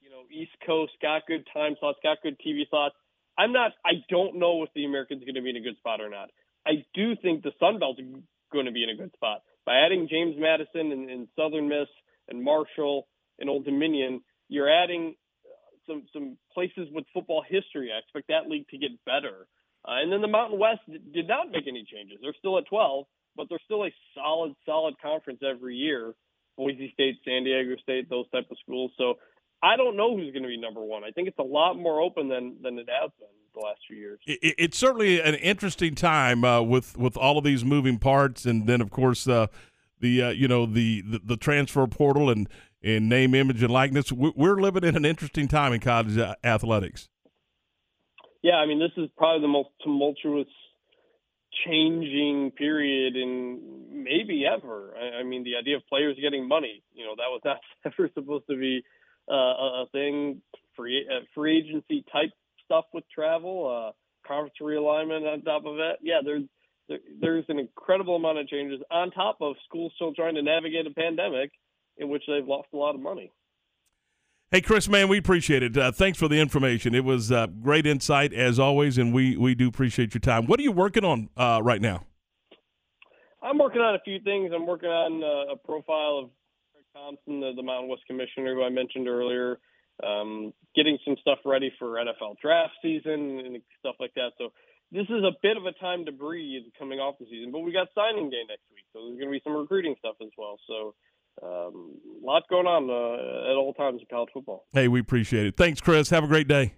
you 0.00 0.10
know, 0.10 0.22
East 0.30 0.52
Coast 0.64 0.92
got 1.02 1.26
good 1.26 1.44
time 1.52 1.74
slots, 1.80 1.98
got 2.02 2.18
good 2.22 2.38
TV 2.38 2.68
slots. 2.68 2.94
I'm 3.38 3.52
not. 3.52 3.72
I 3.84 4.04
don't 4.08 4.36
know 4.36 4.62
if 4.62 4.70
the 4.74 4.84
Americans 4.84 5.24
going 5.24 5.34
to 5.34 5.42
be 5.42 5.50
in 5.50 5.56
a 5.56 5.60
good 5.60 5.78
spot 5.78 6.00
or 6.00 6.10
not. 6.10 6.30
I 6.66 6.84
do 6.94 7.16
think 7.16 7.42
the 7.42 7.52
Sun 7.58 7.78
Belt's 7.80 8.00
going 8.52 8.66
to 8.66 8.72
be 8.72 8.84
in 8.84 8.90
a 8.90 8.94
good 8.94 9.12
spot 9.14 9.42
by 9.64 9.78
adding 9.80 10.06
James 10.08 10.36
Madison 10.38 10.92
and, 10.92 11.10
and 11.10 11.28
Southern 11.34 11.68
Miss 11.68 11.88
and 12.30 12.42
Marshall 12.42 13.06
and 13.38 13.50
Old 13.50 13.64
Dominion. 13.64 14.20
You're 14.48 14.70
adding 14.70 15.14
some 15.86 16.04
some 16.12 16.36
places 16.54 16.88
with 16.92 17.04
football 17.12 17.42
history. 17.48 17.90
I 17.94 17.98
expect 17.98 18.28
that 18.28 18.48
league 18.50 18.68
to 18.68 18.78
get 18.78 18.90
better. 19.04 19.46
Uh, 19.86 20.02
and 20.02 20.12
then 20.12 20.20
the 20.20 20.28
Mountain 20.28 20.58
West 20.58 20.80
did 21.12 21.26
not 21.26 21.50
make 21.50 21.64
any 21.66 21.84
changes. 21.90 22.18
They're 22.20 22.34
still 22.38 22.58
at 22.58 22.66
12, 22.66 23.06
but 23.34 23.46
they're 23.48 23.58
still 23.64 23.84
a 23.84 23.90
solid, 24.14 24.52
solid 24.66 24.94
conference 25.00 25.40
every 25.48 25.74
year. 25.76 26.14
Boise 26.58 26.90
State, 26.92 27.16
San 27.24 27.44
Diego 27.44 27.76
State, 27.82 28.10
those 28.10 28.28
type 28.30 28.44
of 28.50 28.58
schools. 28.62 28.90
So 28.98 29.14
I 29.62 29.76
don't 29.78 29.96
know 29.96 30.14
who's 30.14 30.32
going 30.32 30.42
to 30.42 30.48
be 30.48 30.58
number 30.60 30.82
one. 30.82 31.02
I 31.04 31.10
think 31.12 31.28
it's 31.28 31.38
a 31.38 31.42
lot 31.42 31.74
more 31.78 32.00
open 32.02 32.28
than 32.28 32.56
than 32.62 32.78
it 32.78 32.88
has 32.90 33.10
been 33.18 33.28
the 33.54 33.60
last 33.60 33.80
few 33.88 33.96
years. 33.96 34.20
It- 34.26 34.54
it's 34.58 34.76
certainly 34.78 35.20
an 35.20 35.34
interesting 35.36 35.94
time 35.94 36.44
uh, 36.44 36.60
with 36.60 36.98
with 36.98 37.16
all 37.16 37.38
of 37.38 37.44
these 37.44 37.64
moving 37.64 37.98
parts, 37.98 38.44
and 38.44 38.66
then 38.66 38.82
of 38.82 38.90
course 38.90 39.26
uh, 39.26 39.46
the 40.00 40.22
uh, 40.22 40.28
you 40.30 40.48
know 40.48 40.66
the, 40.66 41.02
the 41.02 41.20
the 41.24 41.36
transfer 41.36 41.86
portal 41.86 42.30
and 42.30 42.48
and 42.82 43.08
name, 43.08 43.34
image, 43.34 43.62
and 43.62 43.72
likeness. 43.72 44.10
We- 44.10 44.32
We're 44.34 44.60
living 44.60 44.84
in 44.84 44.96
an 44.96 45.04
interesting 45.04 45.48
time 45.48 45.72
in 45.72 45.80
college 45.80 46.16
athletics. 46.42 47.08
Yeah, 48.42 48.54
I 48.56 48.66
mean, 48.66 48.78
this 48.78 48.92
is 48.96 49.10
probably 49.18 49.42
the 49.42 49.48
most 49.48 49.68
tumultuous 49.84 50.48
changing 51.66 52.52
period 52.52 53.16
in 53.16 54.04
maybe 54.04 54.44
ever. 54.46 54.94
I, 54.96 55.22
mean, 55.24 55.44
the 55.44 55.56
idea 55.56 55.76
of 55.76 55.86
players 55.88 56.16
getting 56.20 56.48
money, 56.48 56.82
you 56.94 57.04
know, 57.04 57.14
that 57.16 57.28
was 57.28 57.40
not 57.44 57.58
ever 57.84 58.08
supposed 58.14 58.44
to 58.48 58.56
be 58.56 58.82
uh, 59.30 59.34
a, 59.34 59.86
thing. 59.92 60.42
Free 60.76 61.06
uh, 61.10 61.24
free 61.34 61.58
agency 61.58 62.04
type 62.10 62.30
stuff 62.64 62.84
with 62.94 63.04
travel, 63.12 63.66
uh, 63.90 63.92
conference 64.26 64.54
realignment 64.62 65.30
on 65.30 65.42
top 65.42 65.66
of 65.66 65.78
it. 65.78 65.98
Yeah, 66.00 66.20
there's 66.24 66.44
there, 66.44 66.48
there's 67.20 67.44
an 67.48 67.58
incredible 67.58 68.16
amount 68.16 68.38
of 68.38 68.48
changes 68.48 68.80
on 68.90 69.10
top 69.10 69.38
of 69.40 69.54
schools 69.66 69.92
still 69.96 70.12
trying 70.14 70.34
to 70.34 70.42
navigate 70.42 70.86
a 70.86 70.90
pandemic 70.90 71.50
in 71.98 72.08
which 72.08 72.22
they've 72.26 72.46
lost 72.46 72.68
a 72.72 72.76
lot 72.76 72.94
of 72.94 73.00
money. 73.00 73.32
Hey, 74.50 74.60
Chris, 74.60 74.88
man, 74.88 75.08
we 75.08 75.18
appreciate 75.18 75.62
it. 75.62 75.76
Uh, 75.76 75.92
thanks 75.92 76.18
for 76.18 76.26
the 76.26 76.40
information. 76.40 76.92
It 76.92 77.04
was 77.04 77.30
uh, 77.30 77.46
great 77.46 77.86
insight 77.86 78.32
as 78.32 78.58
always, 78.58 78.98
and 78.98 79.14
we 79.14 79.36
we 79.36 79.54
do 79.54 79.68
appreciate 79.68 80.12
your 80.12 80.20
time. 80.20 80.46
What 80.46 80.58
are 80.58 80.64
you 80.64 80.72
working 80.72 81.04
on 81.04 81.28
uh, 81.36 81.60
right 81.62 81.80
now? 81.80 82.04
I'm 83.42 83.58
working 83.58 83.80
on 83.80 83.94
a 83.94 84.00
few 84.00 84.18
things. 84.20 84.50
I'm 84.54 84.66
working 84.66 84.90
on 84.90 85.22
uh, 85.22 85.52
a 85.52 85.56
profile 85.56 86.18
of 86.24 86.30
Craig 86.72 86.84
Thompson, 86.92 87.40
the, 87.40 87.52
the 87.54 87.62
Mountain 87.62 87.90
West 87.90 88.02
commissioner 88.08 88.54
who 88.54 88.64
I 88.64 88.70
mentioned 88.70 89.08
earlier. 89.08 89.58
Um, 90.04 90.52
getting 90.74 90.98
some 91.04 91.16
stuff 91.20 91.38
ready 91.44 91.72
for 91.78 91.96
NFL 91.96 92.36
draft 92.40 92.72
season 92.82 93.42
and 93.44 93.62
stuff 93.78 93.96
like 94.00 94.14
that. 94.14 94.30
So 94.38 94.50
this 94.92 95.06
is 95.08 95.22
a 95.24 95.32
bit 95.42 95.56
of 95.56 95.66
a 95.66 95.72
time 95.72 96.04
to 96.06 96.12
breathe 96.12 96.62
coming 96.78 96.98
off 96.98 97.16
the 97.18 97.26
season. 97.26 97.52
But 97.52 97.60
we 97.60 97.72
got 97.72 97.88
signing 97.94 98.30
day 98.30 98.42
next 98.48 98.64
week, 98.74 98.84
so 98.92 99.06
there's 99.06 99.18
going 99.18 99.32
to 99.32 99.38
be 99.38 99.42
some 99.44 99.56
recruiting 99.56 99.94
stuff 99.98 100.16
as 100.20 100.30
well. 100.36 100.58
So 100.66 100.94
um, 101.42 101.96
lots 102.22 102.46
going 102.50 102.66
on 102.66 102.90
uh, 102.90 103.50
at 103.50 103.56
all 103.56 103.72
times 103.74 104.00
in 104.00 104.06
college 104.10 104.30
football. 104.32 104.66
Hey, 104.72 104.88
we 104.88 105.00
appreciate 105.00 105.46
it. 105.46 105.56
Thanks, 105.56 105.80
Chris. 105.80 106.10
Have 106.10 106.24
a 106.24 106.28
great 106.28 106.48
day. 106.48 106.74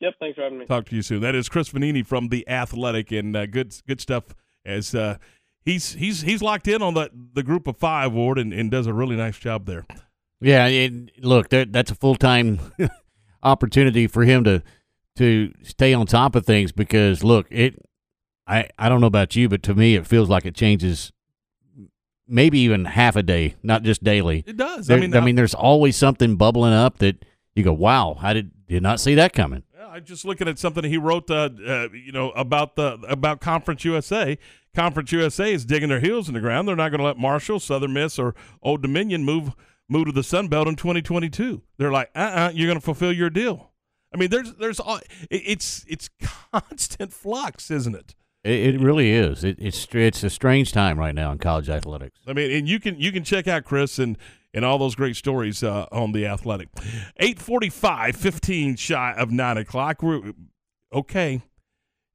Yep, 0.00 0.14
thanks 0.18 0.36
for 0.36 0.42
having 0.42 0.58
me. 0.58 0.66
Talk 0.66 0.86
to 0.86 0.96
you 0.96 1.02
soon. 1.02 1.20
That 1.20 1.34
is 1.34 1.48
Chris 1.48 1.70
Vannini 1.70 2.06
from 2.06 2.28
the 2.28 2.48
Athletic, 2.48 3.12
and 3.12 3.36
uh, 3.36 3.46
good 3.46 3.74
good 3.86 4.00
stuff. 4.00 4.24
As 4.64 4.94
uh, 4.94 5.16
he's 5.64 5.92
he's 5.94 6.22
he's 6.22 6.42
locked 6.42 6.68
in 6.68 6.80
on 6.80 6.94
the 6.94 7.10
the 7.34 7.42
group 7.42 7.66
of 7.66 7.76
five 7.76 8.12
ward 8.12 8.38
and, 8.38 8.52
and 8.52 8.70
does 8.70 8.86
a 8.86 8.94
really 8.94 9.16
nice 9.16 9.38
job 9.38 9.66
there. 9.66 9.86
Yeah, 10.40 10.66
it, 10.66 11.22
look, 11.22 11.50
that, 11.50 11.72
that's 11.72 11.90
a 11.90 11.94
full 11.94 12.14
time 12.14 12.60
opportunity 13.42 14.06
for 14.06 14.24
him 14.24 14.44
to 14.44 14.62
to 15.16 15.52
stay 15.62 15.92
on 15.94 16.06
top 16.06 16.34
of 16.34 16.44
things 16.46 16.72
because 16.72 17.22
look, 17.24 17.46
it. 17.50 17.76
I 18.46 18.68
I 18.78 18.88
don't 18.88 19.00
know 19.00 19.06
about 19.06 19.36
you, 19.36 19.48
but 19.48 19.62
to 19.64 19.74
me, 19.74 19.94
it 19.94 20.06
feels 20.06 20.28
like 20.28 20.44
it 20.44 20.54
changes, 20.54 21.12
maybe 22.26 22.58
even 22.60 22.84
half 22.84 23.16
a 23.16 23.22
day, 23.22 23.54
not 23.62 23.82
just 23.82 24.02
daily. 24.02 24.44
It 24.46 24.56
does. 24.56 24.90
I 24.90 24.96
mean, 24.96 25.14
I 25.14 25.18
I- 25.18 25.24
mean, 25.24 25.36
there's 25.36 25.54
always 25.54 25.96
something 25.96 26.36
bubbling 26.36 26.72
up 26.72 26.98
that 26.98 27.24
You 27.56 27.64
go, 27.64 27.72
wow, 27.72 28.16
I 28.20 28.32
did 28.32 28.50
did 28.68 28.82
not 28.82 29.00
see 29.00 29.14
that 29.16 29.32
coming. 29.32 29.64
I'm 29.92 30.04
just 30.04 30.24
looking 30.24 30.46
at 30.46 30.56
something 30.58 30.84
he 30.84 30.96
wrote, 30.96 31.28
uh, 31.30 31.50
uh, 31.66 31.88
you 31.92 32.12
know, 32.12 32.30
about 32.30 32.76
the 32.76 32.92
about 33.08 33.40
Conference 33.40 33.84
USA. 33.84 34.38
Conference 34.74 35.10
USA 35.10 35.52
is 35.52 35.64
digging 35.64 35.88
their 35.88 35.98
heels 35.98 36.28
in 36.28 36.34
the 36.34 36.40
ground. 36.40 36.68
They're 36.68 36.76
not 36.76 36.90
going 36.90 37.00
to 37.00 37.04
let 37.04 37.18
Marshall, 37.18 37.58
Southern 37.58 37.92
Miss, 37.92 38.18
or 38.20 38.36
Old 38.62 38.82
Dominion 38.82 39.24
move 39.24 39.54
move 39.88 40.06
to 40.06 40.12
the 40.12 40.22
Sun 40.22 40.46
Belt 40.48 40.68
in 40.68 40.76
2022. 40.76 41.62
They're 41.76 41.90
like, 41.90 42.10
uh, 42.14 42.18
uh-uh, 42.20 42.50
you're 42.54 42.68
going 42.68 42.78
to 42.78 42.84
fulfill 42.84 43.12
your 43.12 43.30
deal. 43.30 43.69
I 44.12 44.16
mean, 44.16 44.30
there's 44.30 44.54
there's 44.54 44.80
all 44.80 45.00
it's 45.30 45.84
it's 45.88 46.10
constant 46.52 47.12
flux, 47.12 47.70
isn't 47.70 47.94
it? 47.94 48.14
It, 48.42 48.74
it 48.74 48.80
really 48.80 49.10
is. 49.10 49.44
It, 49.44 49.56
it's 49.60 49.86
it's 49.92 50.22
a 50.24 50.30
strange 50.30 50.72
time 50.72 50.98
right 50.98 51.14
now 51.14 51.30
in 51.32 51.38
college 51.38 51.68
athletics. 51.68 52.18
I 52.26 52.32
mean, 52.32 52.50
and 52.50 52.68
you 52.68 52.80
can 52.80 52.98
you 52.98 53.12
can 53.12 53.22
check 53.24 53.46
out 53.46 53.64
Chris 53.64 53.98
and 53.98 54.16
and 54.52 54.64
all 54.64 54.78
those 54.78 54.94
great 54.96 55.14
stories 55.14 55.62
uh, 55.62 55.86
on 55.92 56.10
the 56.12 56.26
Athletic. 56.26 56.68
845, 57.18 58.16
15 58.16 58.76
shy 58.76 59.14
of 59.16 59.30
nine 59.30 59.56
o'clock. 59.56 60.02
We're 60.02 60.32
okay. 60.92 61.42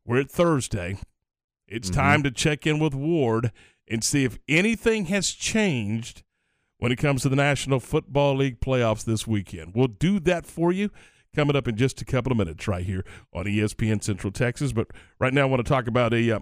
We're 0.05 0.19
at 0.19 0.29
Thursday. 0.29 0.97
It's 1.67 1.89
Mhm. 1.89 1.93
time 1.95 2.23
to 2.23 2.31
check 2.31 2.67
in 2.67 2.77
with 2.79 2.93
Ward 2.93 3.51
and 3.87 4.03
see 4.03 4.23
if 4.25 4.37
anything 4.49 5.05
has 5.05 5.31
changed 5.31 6.23
when 6.77 6.91
it 6.91 6.97
comes 6.97 7.21
to 7.21 7.29
the 7.29 7.35
National 7.37 7.79
Football 7.79 8.35
League 8.35 8.59
playoffs 8.59 9.05
this 9.05 9.25
weekend. 9.25 9.71
We'll 9.73 9.87
do 9.87 10.19
that 10.21 10.45
for 10.45 10.71
you 10.73 10.91
coming 11.35 11.55
up 11.55 11.67
in 11.67 11.75
just 11.75 12.01
a 12.01 12.05
couple 12.05 12.31
of 12.31 12.37
minutes 12.37 12.67
right 12.67 12.85
here 12.85 13.03
on 13.33 13.45
ESPN 13.45 14.03
Central 14.03 14.31
Texas. 14.31 14.71
But 14.71 14.87
right 15.19 15.33
now, 15.33 15.41
I 15.43 15.45
want 15.45 15.65
to 15.65 15.69
talk 15.69 15.87
about 15.87 16.13
a 16.13 16.31
uh, 16.31 16.39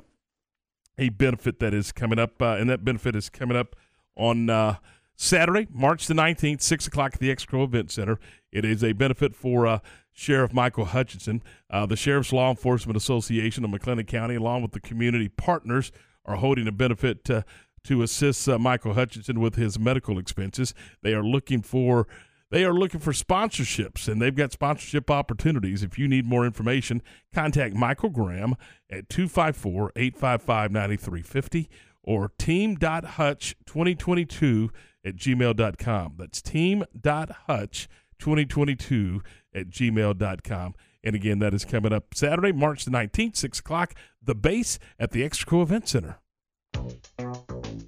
a 0.98 1.10
benefit 1.10 1.60
that 1.60 1.74
is 1.74 1.92
coming 1.92 2.20
up, 2.20 2.42
uh, 2.42 2.56
and 2.60 2.70
that 2.70 2.86
benefit 2.86 3.16
is 3.16 3.30
coming 3.30 3.58
up 3.58 3.76
on 4.16 4.50
uh, 4.50 4.76
Saturday, 5.16 5.68
March 5.72 6.08
the 6.08 6.14
19th, 6.14 6.62
6 6.62 6.88
o'clock 6.88 7.16
at 7.16 7.20
the 7.20 7.34
Exco 7.34 7.64
Event 7.64 7.92
Center. 7.92 8.20
It 8.52 8.66
is 8.66 8.84
a 8.84 8.94
benefit 8.94 9.36
for 9.36 9.66
uh, 9.66 9.80
Sheriff 10.12 10.54
Michael 10.54 10.86
Hutchinson. 10.86 11.42
Uh, 11.70 11.86
the 11.86 11.96
Sheriff's 11.96 12.32
Law 12.32 12.50
Enforcement 12.50 12.96
Association 12.96 13.66
of 13.66 13.72
McLennan 13.72 14.08
County, 14.08 14.36
along 14.36 14.62
with 14.62 14.72
the 14.72 14.80
community 14.80 15.30
partners, 15.30 15.92
are 16.26 16.36
holding 16.36 16.68
a 16.68 16.72
benefit 16.72 17.24
to, 17.26 17.44
to 17.86 18.04
assist 18.04 18.48
uh, 18.48 18.60
Michael 18.60 18.94
Hutchinson 18.94 19.40
with 19.40 19.56
his 19.56 19.80
medical 19.80 20.18
expenses. 20.20 20.74
They 21.02 21.14
are 21.14 21.24
looking 21.24 21.62
for 21.62 22.08
they 22.54 22.64
are 22.66 22.74
looking 22.74 23.00
for 23.00 23.14
sponsorships, 23.14 24.08
and 24.08 24.22
they've 24.22 24.36
got 24.36 24.52
sponsorship 24.52 25.10
opportunities. 25.10 25.82
If 25.82 25.98
you 25.98 26.08
need 26.08 26.28
more 26.28 26.46
information, 26.46 27.02
contact 27.34 27.74
Michael 27.74 28.10
Graham 28.10 28.56
at 28.92 29.10
254 29.10 29.94
855 29.96 30.72
9350 30.72 31.68
or 32.04 32.32
team.hutch2022 32.38 34.70
at 35.04 35.16
gmail.com. 35.16 36.14
That's 36.16 36.44
team.hutch2022 36.44 39.22
at 39.56 39.70
gmail.com. 39.70 40.76
And 41.04 41.16
again, 41.16 41.40
that 41.40 41.56
is 41.56 41.66
coming 41.66 41.92
up 41.92 42.14
Saturday, 42.14 42.52
March 42.52 42.86
the 42.86 42.92
19th, 42.92 43.36
6 43.36 43.58
o'clock, 43.60 43.96
the 44.22 44.36
base 44.36 44.78
at 45.00 45.10
the 45.10 45.28
Exco 45.28 45.64
Event 45.64 45.90
Center. 45.90 46.20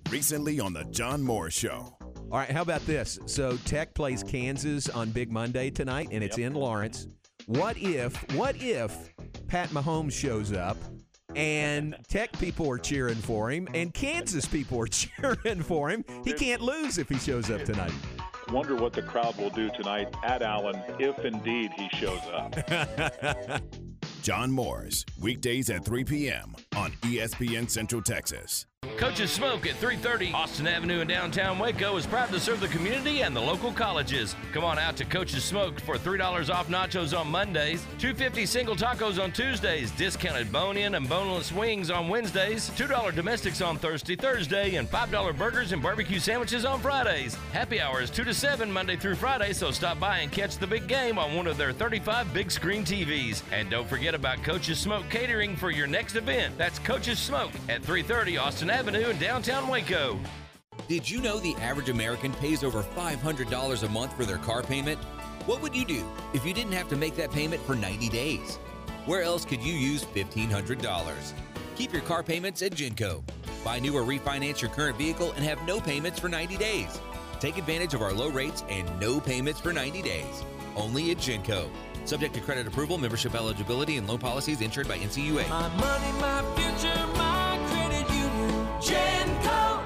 Recently 0.10 0.60
on 0.60 0.74
the 0.74 0.86
John 0.86 1.22
Moore 1.22 1.52
Show. 1.52 1.95
All 2.32 2.40
right, 2.40 2.50
how 2.50 2.64
about 2.64 2.86
this? 2.86 3.20
So 3.28 3.56
Tech 3.66 3.94
plays 3.94 4.24
Kansas 4.24 4.90
on 4.90 5.12
Big 5.12 5.32
Monday 5.32 5.70
tonight, 5.70 6.10
and 6.12 6.24
it's 6.24 6.38
in 6.38 6.54
Lawrence. 6.54 7.08
What 7.46 7.78
if, 7.78 8.16
what 8.34 8.56
if 8.60 9.14
Pat 9.48 9.70
Mahomes 9.70 10.14
shows 10.14 10.52
up 10.52 10.78
and 11.36 11.96
Tech 12.10 12.32
people 12.40 12.70
are 12.70 12.80
cheering 12.80 13.16
for 13.16 13.52
him 13.52 13.68
and 13.76 13.94
Kansas 13.94 14.46
people 14.48 14.82
are 14.82 14.88
cheering 14.88 15.62
for 15.62 15.90
him? 15.90 16.04
He 16.24 16.34
can't 16.34 16.62
lose 16.62 16.98
if 16.98 17.08
he 17.10 17.18
shows 17.20 17.52
up 17.52 17.64
tonight. 17.64 17.94
Wonder 18.52 18.76
what 18.76 18.94
the 18.94 19.04
crowd 19.04 19.38
will 19.38 19.52
do 19.52 19.70
tonight 19.76 20.14
at 20.24 20.42
Allen 20.42 20.82
if 21.00 21.20
indeed 21.20 21.72
he 21.78 21.90
shows 21.96 22.22
up. 22.34 22.56
John 24.24 24.52
Moore's 24.52 25.06
weekdays 25.22 25.70
at 25.70 25.86
3 25.86 26.04
p.m. 26.04 26.56
on 26.76 26.92
ESPN 27.04 27.70
Central 27.70 28.02
Texas. 28.02 28.66
Coach's 28.98 29.32
Smoke 29.32 29.68
at 29.68 29.76
330 29.76 30.32
Austin 30.32 30.68
Avenue 30.68 31.02
in 31.02 31.08
downtown 31.08 31.60
Waco 31.60 31.98
is 31.98 32.08
proud 32.08 32.30
to 32.30 32.40
serve 32.40 32.62
the 32.62 32.68
community 32.70 33.22
and 33.22 33.36
the 33.36 33.42
local 33.42 33.74
colleges. 33.74 34.36
Come 34.54 34.64
on 34.64 34.80
out 34.80 34.96
to 34.98 35.06
Coach's 35.06 35.44
Smoke 35.44 35.82
for 35.82 35.98
$3 35.98 36.54
off 36.54 36.70
nachos 36.70 37.18
on 37.18 37.30
Mondays, 37.30 37.82
250 37.98 38.46
single 38.46 38.76
tacos 38.76 39.22
on 39.22 39.34
Tuesdays, 39.34 39.92
discounted 39.92 40.50
bone-in 40.52 40.96
and 40.96 41.10
boneless 41.10 41.52
wings 41.52 41.92
on 41.92 42.08
Wednesdays, 42.08 42.70
$2 42.72 43.14
domestics 43.14 43.62
on 43.62 43.78
Thursday, 43.78 44.16
Thursday, 44.16 44.76
and 44.76 44.90
$5 44.90 45.38
burgers 45.38 45.74
and 45.74 45.84
barbecue 45.84 46.20
sandwiches 46.20 46.64
on 46.64 46.80
Fridays. 46.80 47.36
Happy 47.52 47.82
hour 47.82 48.02
is 48.02 48.10
2 48.10 48.24
to 48.24 48.34
7 48.34 48.72
Monday 48.72 48.96
through 48.96 49.16
Friday, 49.16 49.52
so 49.52 49.72
stop 49.72 50.00
by 50.00 50.20
and 50.20 50.32
catch 50.32 50.58
the 50.58 50.68
big 50.68 50.88
game 50.88 51.20
on 51.20 51.36
one 51.36 51.48
of 51.48 51.58
their 51.58 51.74
35 51.74 52.34
big 52.34 52.50
screen 52.50 52.86
TVs. 52.86 53.44
And 53.52 53.70
don't 53.70 53.90
forget 53.90 54.16
about 54.16 54.42
Coach's 54.44 54.80
Smoke 54.80 55.04
catering 55.10 55.58
for 55.58 55.70
your 55.70 55.88
next 55.88 56.16
event. 56.16 56.58
That's 56.58 56.80
Coach's 56.80 57.20
Smoke 57.20 57.52
at 57.68 57.84
330 57.84 58.38
Austin 58.38 58.70
Avenue 58.70 58.75
in 58.78 59.18
downtown 59.20 59.70
Waco. 59.70 60.20
Did 60.90 61.10
you 61.10 61.22
know 61.22 61.40
the 61.40 61.56
average 61.56 61.88
American 61.88 62.34
pays 62.34 62.62
over 62.62 62.84
$500 62.84 63.84
a 63.84 63.90
month 63.90 64.14
for 64.18 64.26
their 64.26 64.38
car 64.38 64.64
payment? 64.64 65.00
What 65.46 65.62
would 65.62 65.74
you 65.74 65.86
do 65.86 66.06
if 66.34 66.46
you 66.46 66.54
didn't 66.54 66.74
have 66.74 66.90
to 66.90 66.98
make 66.98 67.16
that 67.16 67.32
payment 67.32 67.62
for 67.62 67.74
90 67.74 68.10
days? 68.10 68.58
Where 69.06 69.24
else 69.24 69.46
could 69.46 69.62
you 69.64 69.74
use 69.74 70.04
$1,500? 70.04 71.32
Keep 71.78 71.94
your 71.94 72.02
car 72.02 72.22
payments 72.22 72.62
at 72.62 72.74
Genco. 72.74 73.24
Buy 73.64 73.80
new 73.80 73.96
or 73.96 74.04
refinance 74.04 74.62
your 74.62 74.72
current 74.72 74.98
vehicle 74.98 75.32
and 75.32 75.46
have 75.46 75.66
no 75.66 75.80
payments 75.80 76.20
for 76.20 76.28
90 76.28 76.58
days. 76.58 77.00
Take 77.40 77.58
advantage 77.58 77.94
of 77.94 78.02
our 78.02 78.14
low 78.14 78.30
rates 78.30 78.66
and 78.70 78.90
no 79.00 79.22
payments 79.22 79.62
for 79.62 79.72
90 79.72 80.02
days. 80.02 80.44
Only 80.76 81.12
at 81.12 81.18
Genco. 81.18 81.70
Subject 82.04 82.36
to 82.36 82.42
credit 82.42 82.68
approval, 82.68 82.98
membership 82.98 83.36
eligibility, 83.36 83.98
and 83.98 84.08
loan 84.08 84.20
policies 84.20 84.60
insured 84.62 84.88
by 84.88 84.98
NCUA. 84.98 85.48
My 85.48 85.70
money, 85.78 86.12
my 86.20 86.44
future, 86.56 87.08
my 87.16 87.16
credit 87.16 87.24
union. 87.24 87.35
Genco. 88.86 89.82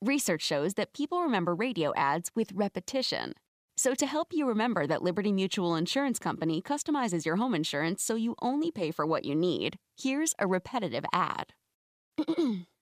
Research 0.00 0.42
shows 0.42 0.74
that 0.74 0.92
people 0.92 1.22
remember 1.22 1.54
radio 1.54 1.92
ads 1.96 2.30
with 2.34 2.52
repetition. 2.52 3.32
So, 3.76 3.94
to 3.94 4.06
help 4.06 4.28
you 4.32 4.46
remember 4.46 4.86
that 4.86 5.02
Liberty 5.02 5.32
Mutual 5.32 5.74
Insurance 5.74 6.18
Company 6.18 6.62
customizes 6.62 7.26
your 7.26 7.36
home 7.36 7.54
insurance 7.54 8.02
so 8.02 8.14
you 8.14 8.34
only 8.40 8.70
pay 8.70 8.90
for 8.92 9.06
what 9.06 9.24
you 9.24 9.34
need, 9.34 9.76
here's 10.00 10.34
a 10.38 10.46
repetitive 10.46 11.04
ad. 11.12 11.52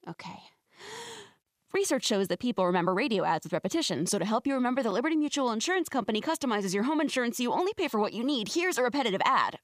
okay. 0.09 0.41
Research 1.73 2.07
shows 2.07 2.29
that 2.29 2.39
people 2.39 2.67
remember 2.67 2.95
radio 2.95 3.25
ads 3.25 3.45
with 3.45 3.53
repetition. 3.53 4.07
So, 4.07 4.19
to 4.19 4.25
help 4.25 4.47
you 4.47 4.55
remember 4.55 4.83
that 4.83 4.93
Liberty 4.93 5.17
Mutual 5.17 5.51
Insurance 5.51 5.89
Company 5.89 6.21
customizes 6.21 6.75
your 6.75 6.85
home 6.85 7.01
insurance 7.01 7.39
so 7.39 7.43
you 7.43 7.53
only 7.53 7.73
pay 7.75 7.89
for 7.89 8.01
what 8.01 8.13
you 8.13 8.23
need, 8.23 8.49
here's 8.53 8.79
a 8.79 8.83
repetitive 8.83 9.23
ad. 9.25 9.59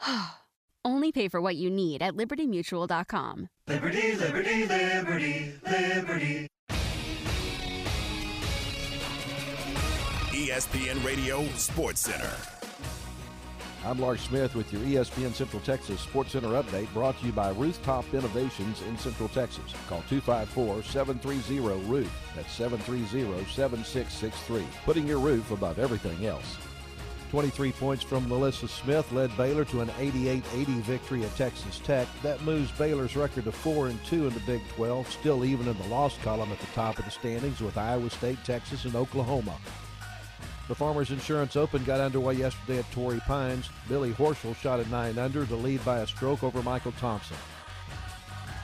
only 0.84 1.12
pay 1.12 1.28
for 1.28 1.40
what 1.40 1.56
you 1.56 1.70
need 1.70 2.02
at 2.02 2.14
libertymutual.com. 2.14 3.48
Liberty, 3.66 4.14
liberty, 4.14 4.66
liberty, 4.66 5.52
liberty. 5.64 6.46
ESPN 10.30 11.04
Radio 11.04 11.44
Sports 11.56 12.00
Center. 12.00 12.30
I'm 13.84 13.98
Lark 13.98 14.18
Smith 14.18 14.54
with 14.54 14.72
your 14.72 14.80
ESPN 14.82 15.32
Central 15.32 15.62
Texas 15.62 16.00
Sports 16.00 16.32
Center 16.32 16.48
update 16.48 16.92
brought 16.92 17.18
to 17.20 17.26
you 17.26 17.32
by 17.32 17.50
Rooftop 17.50 18.04
Innovations 18.12 18.82
in 18.82 18.98
Central 18.98 19.28
Texas. 19.28 19.72
Call 19.88 20.02
254-730-ROOF. 20.10 22.10
That's 22.34 22.58
730-7663. 22.58 24.64
Putting 24.84 25.06
your 25.06 25.20
roof 25.20 25.52
above 25.52 25.78
everything 25.78 26.26
else. 26.26 26.56
23 27.30 27.72
points 27.72 28.02
from 28.02 28.26
NaLyssa 28.26 28.68
Smith 28.68 29.10
led 29.12 29.36
Baylor 29.36 29.64
to 29.66 29.80
an 29.80 29.88
88-80 29.88 30.42
victory 30.82 31.24
at 31.24 31.36
Texas 31.36 31.78
Tech. 31.78 32.08
That 32.22 32.40
moves 32.42 32.70
Baylor's 32.72 33.16
record 33.16 33.44
to 33.44 33.52
4 33.52 33.88
and 33.88 34.04
2 34.04 34.28
in 34.28 34.34
the 34.34 34.40
Big 34.40 34.66
12, 34.76 35.10
still 35.10 35.44
even 35.44 35.68
in 35.68 35.76
the 35.76 35.88
loss 35.88 36.16
column 36.18 36.50
at 36.50 36.58
the 36.58 36.66
top 36.68 36.98
of 36.98 37.04
the 37.04 37.10
standings 37.10 37.60
with 37.60 37.76
Iowa 37.76 38.08
State, 38.10 38.38
Texas, 38.44 38.84
and 38.84 38.96
Oklahoma. 38.96 39.56
The 40.68 40.74
Farmers 40.74 41.10
Insurance 41.10 41.56
Open 41.56 41.84
got 41.84 42.00
underway 42.00 42.34
yesterday 42.34 42.78
at 42.78 42.90
Torrey 42.92 43.20
Pines. 43.20 43.68
Billy 43.88 44.12
Horschel 44.12 44.56
shot 44.56 44.80
at 44.80 44.90
9 44.90 45.18
under 45.18 45.46
to 45.46 45.56
lead 45.56 45.84
by 45.84 46.00
a 46.00 46.06
stroke 46.06 46.42
over 46.42 46.62
Michael 46.62 46.92
Thompson. 46.92 47.36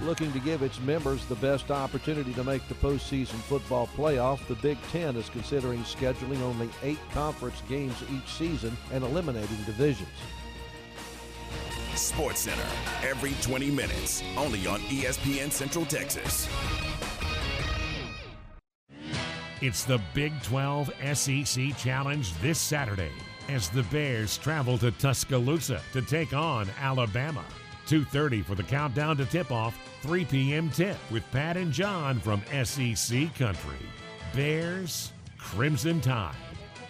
Looking 0.00 0.32
to 0.32 0.40
give 0.40 0.62
its 0.62 0.80
members 0.80 1.24
the 1.26 1.36
best 1.36 1.70
opportunity 1.70 2.34
to 2.34 2.42
make 2.42 2.66
the 2.68 2.74
postseason 2.74 3.36
football 3.42 3.86
playoff, 3.96 4.44
the 4.48 4.56
Big 4.56 4.76
Ten 4.90 5.14
is 5.14 5.28
considering 5.28 5.80
scheduling 5.84 6.40
only 6.40 6.68
eight 6.82 6.98
conference 7.12 7.62
games 7.68 7.94
each 8.12 8.28
season 8.32 8.76
and 8.92 9.04
eliminating 9.04 9.56
divisions. 9.64 10.08
Sports 11.94 12.40
Center 12.40 12.66
every 13.04 13.34
20 13.40 13.70
minutes, 13.70 14.22
only 14.36 14.66
on 14.66 14.80
ESPN 14.80 15.52
Central 15.52 15.84
Texas. 15.84 16.48
It's 19.60 19.84
the 19.84 20.00
Big 20.12 20.32
12 20.42 20.92
SEC 21.14 21.76
Challenge 21.78 22.34
this 22.40 22.58
Saturday 22.58 23.12
as 23.48 23.68
the 23.68 23.84
Bears 23.84 24.38
travel 24.38 24.76
to 24.78 24.90
Tuscaloosa 24.90 25.80
to 25.92 26.02
take 26.02 26.34
on 26.34 26.68
Alabama. 26.80 27.44
2:30 27.86 28.44
for 28.44 28.54
the 28.54 28.62
countdown 28.62 29.16
to 29.16 29.24
tip-off, 29.26 29.76
3 30.02 30.24
p.m. 30.24 30.70
tip 30.70 30.96
with 31.10 31.28
Pat 31.30 31.56
and 31.56 31.72
John 31.72 32.18
from 32.20 32.42
SEC 32.64 33.34
Country. 33.34 33.78
Bears, 34.34 35.12
Crimson 35.38 36.00
Tide. 36.00 36.34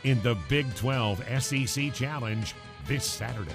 in 0.05 0.23
the 0.23 0.37
Big 0.49 0.73
12 0.77 1.43
SEC 1.43 1.93
Challenge 1.93 2.55
this 2.87 3.05
Saturday. 3.05 3.51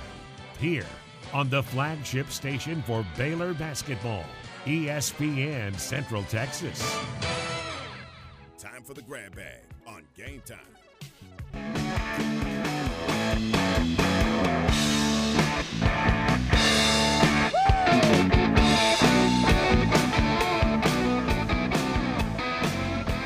Here 0.59 0.85
on 1.33 1.49
the 1.49 1.63
flagship 1.63 2.29
station 2.31 2.81
for 2.81 3.05
Baylor 3.17 3.53
basketball, 3.53 4.25
ESPN 4.65 5.79
Central 5.79 6.23
Texas. 6.23 6.81
Time 8.57 8.83
for 8.83 8.93
the 8.93 9.01
grab 9.03 9.35
bag 9.35 9.61
on 9.87 10.03
game 10.15 10.41
time. 10.45 10.59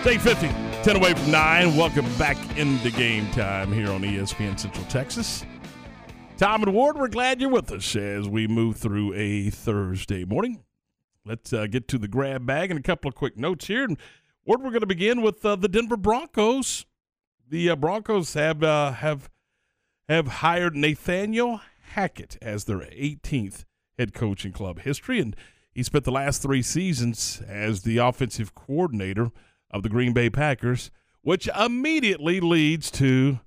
It's 0.06 0.26
850, 0.26 0.84
10 0.84 0.96
away 0.98 1.14
from 1.14 1.32
9. 1.32 1.78
Welcome 1.78 2.06
back 2.18 2.36
into 2.58 2.92
game 2.92 3.32
time 3.32 3.72
here 3.72 3.90
on 3.90 4.02
ESPN 4.02 4.60
Central 4.60 4.86
Texas. 4.88 5.46
Tom 6.36 6.62
and 6.62 6.74
Ward, 6.74 6.98
we're 6.98 7.08
glad 7.08 7.40
you're 7.40 7.50
with 7.50 7.72
us 7.72 7.96
as 7.96 8.28
we 8.28 8.46
move 8.46 8.76
through 8.76 9.14
a 9.14 9.50
Thursday 9.50 10.26
morning. 10.26 10.62
Let's 11.26 11.54
uh, 11.54 11.68
get 11.68 11.88
to 11.88 11.98
the 11.98 12.10
grab 12.10 12.46
bag 12.46 12.70
and 12.70 12.78
a 12.78 12.84
couple 12.84 13.08
of 13.08 13.16
quick 13.16 13.38
notes 13.38 13.68
here. 13.68 13.86
And 13.86 13.98
Ward, 14.44 14.62
we're 14.62 14.72
going 14.72 14.82
to 14.82 14.88
begin 14.88 15.22
with 15.22 15.46
uh, 15.46 15.56
the 15.56 15.70
Denver 15.70 15.96
Broncos. 15.96 16.86
The 17.48 17.70
uh, 17.70 17.78
Broncos 17.78 18.34
have 18.34 18.62
uh, 18.62 18.92
have 18.92 19.30
have 20.10 20.28
hired 20.28 20.76
Nathaniel 20.76 21.62
Hackett 21.92 22.38
as 22.42 22.66
their 22.66 22.80
18th 22.80 23.64
head 23.98 24.14
coach 24.14 24.44
in 24.44 24.52
club 24.52 24.82
history, 24.82 25.22
and 25.22 25.34
he 25.74 25.82
spent 25.82 26.04
the 26.04 26.12
last 26.12 26.42
three 26.42 26.62
seasons 26.62 27.42
as 27.48 27.84
the 27.84 28.00
offensive 28.00 28.54
coordinator 28.54 29.32
of 29.74 29.84
the 29.84 29.90
Green 29.90 30.14
Bay 30.14 30.30
Packers, 30.30 30.92
which 31.22 31.50
immediately 31.60 32.40
leads 32.40 32.90
to 32.92 33.40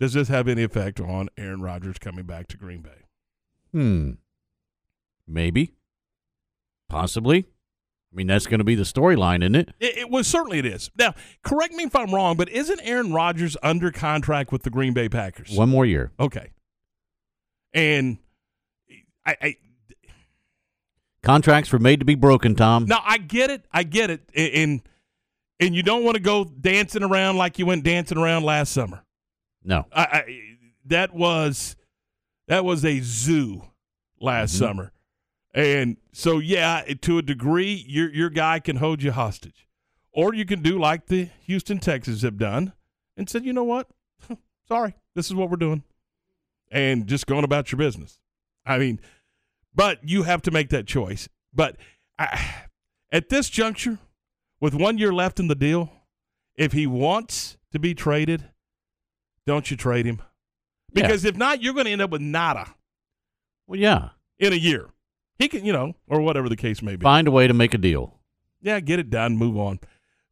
does 0.00 0.12
this 0.12 0.28
have 0.28 0.46
any 0.46 0.62
effect 0.62 1.00
on 1.00 1.28
Aaron 1.36 1.60
Rodgers 1.60 1.98
coming 1.98 2.24
back 2.24 2.46
to 2.48 2.56
Green 2.56 2.82
Bay? 2.82 3.04
Hmm. 3.72 4.12
Maybe. 5.26 5.74
Possibly. 6.88 7.46
I 8.12 8.16
mean, 8.16 8.28
that's 8.28 8.46
going 8.46 8.58
to 8.58 8.64
be 8.64 8.74
the 8.74 8.84
storyline, 8.84 9.42
isn't 9.42 9.56
it? 9.56 9.68
It, 9.80 9.98
it 9.98 10.10
was 10.10 10.26
certainly 10.26 10.58
it 10.60 10.64
is. 10.66 10.90
Now, 10.96 11.14
correct 11.42 11.74
me 11.74 11.84
if 11.84 11.94
I'm 11.94 12.14
wrong, 12.14 12.36
but 12.36 12.48
isn't 12.48 12.80
Aaron 12.82 13.12
Rodgers 13.12 13.56
under 13.62 13.90
contract 13.90 14.50
with 14.52 14.62
the 14.62 14.70
Green 14.70 14.94
Bay 14.94 15.08
Packers? 15.08 15.50
One 15.50 15.68
more 15.68 15.84
year. 15.84 16.12
Okay. 16.18 16.52
And 17.74 18.18
I, 19.26 19.36
I 19.42 19.56
Contracts 21.22 21.72
were 21.72 21.78
made 21.78 21.98
to 21.98 22.06
be 22.06 22.14
broken, 22.14 22.54
Tom. 22.54 22.86
now 22.86 23.02
I 23.04 23.18
get 23.18 23.50
it. 23.50 23.66
I 23.72 23.82
get 23.82 24.08
it. 24.08 24.30
And 24.34 24.80
and 25.60 25.74
you 25.74 25.82
don't 25.82 26.04
want 26.04 26.16
to 26.16 26.22
go 26.22 26.44
dancing 26.44 27.02
around 27.02 27.36
like 27.36 27.58
you 27.58 27.66
went 27.66 27.84
dancing 27.84 28.18
around 28.18 28.44
last 28.44 28.72
summer. 28.72 29.04
No. 29.64 29.86
I, 29.92 30.02
I 30.02 30.40
that 30.86 31.14
was 31.14 31.76
that 32.46 32.64
was 32.64 32.84
a 32.84 33.00
zoo 33.00 33.62
last 34.20 34.54
Mhm. 34.54 34.58
summer, 34.58 34.92
and 35.54 35.96
so 36.12 36.38
yeah, 36.38 36.82
to 37.02 37.18
a 37.18 37.22
degree, 37.22 37.84
your 37.86 38.10
your 38.12 38.30
guy 38.30 38.58
can 38.60 38.76
hold 38.76 39.02
you 39.02 39.12
hostage, 39.12 39.68
or 40.12 40.32
you 40.34 40.44
can 40.44 40.62
do 40.62 40.78
like 40.78 41.06
the 41.06 41.28
Houston 41.44 41.78
Texans 41.78 42.22
have 42.22 42.38
done 42.38 42.72
and 43.16 43.28
said, 43.28 43.44
you 43.44 43.52
know 43.52 43.64
what, 43.64 43.88
sorry, 44.68 44.94
this 45.14 45.26
is 45.26 45.34
what 45.34 45.50
we're 45.50 45.56
doing, 45.56 45.82
and 46.70 47.06
just 47.06 47.26
going 47.26 47.44
about 47.44 47.70
your 47.72 47.78
business. 47.78 48.18
I 48.64 48.78
mean, 48.78 49.00
but 49.74 49.98
you 50.08 50.22
have 50.22 50.40
to 50.42 50.50
make 50.50 50.70
that 50.70 50.86
choice. 50.86 51.28
But 51.52 51.76
I, 52.18 52.64
at 53.12 53.28
this 53.28 53.48
juncture, 53.50 53.98
with 54.60 54.74
one 54.74 54.98
year 54.98 55.12
left 55.12 55.38
in 55.40 55.48
the 55.48 55.54
deal, 55.54 55.90
if 56.56 56.72
he 56.72 56.86
wants 56.86 57.56
to 57.72 57.78
be 57.78 57.94
traded, 57.94 58.44
don't 59.46 59.70
you 59.70 59.76
trade 59.76 60.06
him? 60.06 60.20
Because 60.92 61.24
if 61.24 61.36
not, 61.36 61.62
you're 61.62 61.74
going 61.74 61.86
to 61.86 61.92
end 61.92 62.02
up 62.02 62.10
with 62.10 62.22
nada 62.22 62.74
Well, 63.66 63.78
yeah. 63.78 64.10
in 64.38 64.52
a 64.52 64.56
year. 64.56 64.88
He 65.38 65.48
can, 65.48 65.64
you 65.64 65.72
know, 65.72 65.94
or 66.08 66.20
whatever 66.20 66.48
the 66.48 66.56
case 66.56 66.82
may 66.82 66.96
be. 66.96 67.02
Find 67.04 67.28
a 67.28 67.30
way 67.30 67.46
to 67.46 67.54
make 67.54 67.74
a 67.74 67.78
deal. 67.78 68.18
Yeah, 68.60 68.80
get 68.80 68.98
it 68.98 69.08
done, 69.10 69.36
move 69.36 69.56
on. 69.56 69.78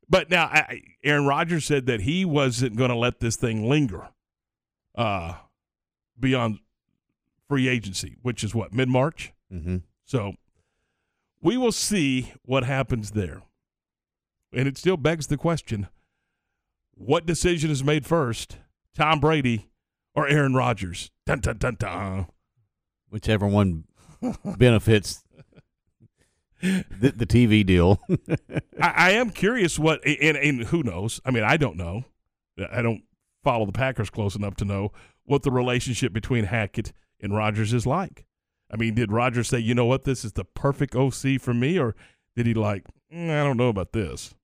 But 0.09 0.31
now, 0.31 0.47
I- 0.47 0.83
Aaron 1.05 1.27
Rodgers 1.27 1.65
said 1.65 1.87
that 1.87 2.01
he 2.01 2.25
wasn't 2.25 2.77
going 2.77 2.91
to 2.91 2.97
let 2.97 3.21
this 3.21 3.37
thing 3.37 3.69
linger 3.69 4.09
uh, 4.97 5.35
beyond 6.19 6.59
free 7.49 7.69
agency, 7.69 8.17
which 8.23 8.43
is 8.43 8.55
what 8.55 8.73
mid 8.73 8.89
March. 8.89 9.33
Mm-hmm. 9.53 9.77
So 10.05 10.33
we 11.41 11.57
will 11.57 11.71
see 11.73 12.33
what 12.43 12.65
happens 12.65 13.13
there. 13.13 13.43
And 14.53 14.69
it 14.69 14.79
still 14.79 14.97
begs 14.97 15.27
the 15.27 15.37
question 15.37 15.89
what 16.95 17.27
decision 17.27 17.71
is 17.71 17.85
made 17.85 18.07
first, 18.07 18.57
Tom 18.95 19.21
Brady 19.21 19.69
or 20.15 20.27
Aaron 20.27 20.55
Rodgers? 20.55 21.11
Dun, 21.27 21.41
dun, 21.41 21.59
dun, 21.59 21.77
dun. 21.79 22.27
Whichever 23.11 23.47
one 23.47 23.85
benefits 24.57 25.23
the, 26.61 27.13
the 27.15 27.27
TV 27.27 27.65
deal. 27.65 28.01
I, 28.81 28.93
I 28.97 29.11
am 29.13 29.31
curious 29.31 29.79
what, 29.79 30.05
and, 30.07 30.37
and 30.37 30.65
who 30.65 30.83
knows? 30.83 31.21
I 31.25 31.31
mean, 31.31 31.45
I 31.45 31.57
don't 31.57 31.77
know. 31.77 32.05
I 32.73 32.83
don't 32.83 33.03
follow 33.45 33.67
the 33.67 33.73
Packers 33.73 34.11
close 34.11 34.35
enough 34.35 34.57
to 34.57 34.65
know 34.65 34.93
what 35.25 35.43
the 35.43 35.51
relationship 35.51 36.13
between 36.13 36.45
Hackett 36.45 36.93
and 37.21 37.37
Rodgers 37.37 37.73
is 37.73 37.87
like. 37.87 38.27
I 38.71 38.77
mean, 38.77 38.95
did 38.95 39.13
Rodgers 39.13 39.49
say, 39.49 39.59
you 39.59 39.75
know 39.75 39.85
what, 39.85 40.05
this 40.05 40.25
is 40.25 40.33
the 40.33 40.45
perfect 40.45 40.97
OC 40.97 41.41
for 41.41 41.55
me, 41.55 41.79
or 41.79 41.95
did 42.35 42.47
he 42.47 42.55
like, 42.55 42.85
"Mm, 43.13 43.31
I 43.31 43.45
don't 43.45 43.57
know 43.57 43.69
about 43.69 43.93
this? 43.93 44.35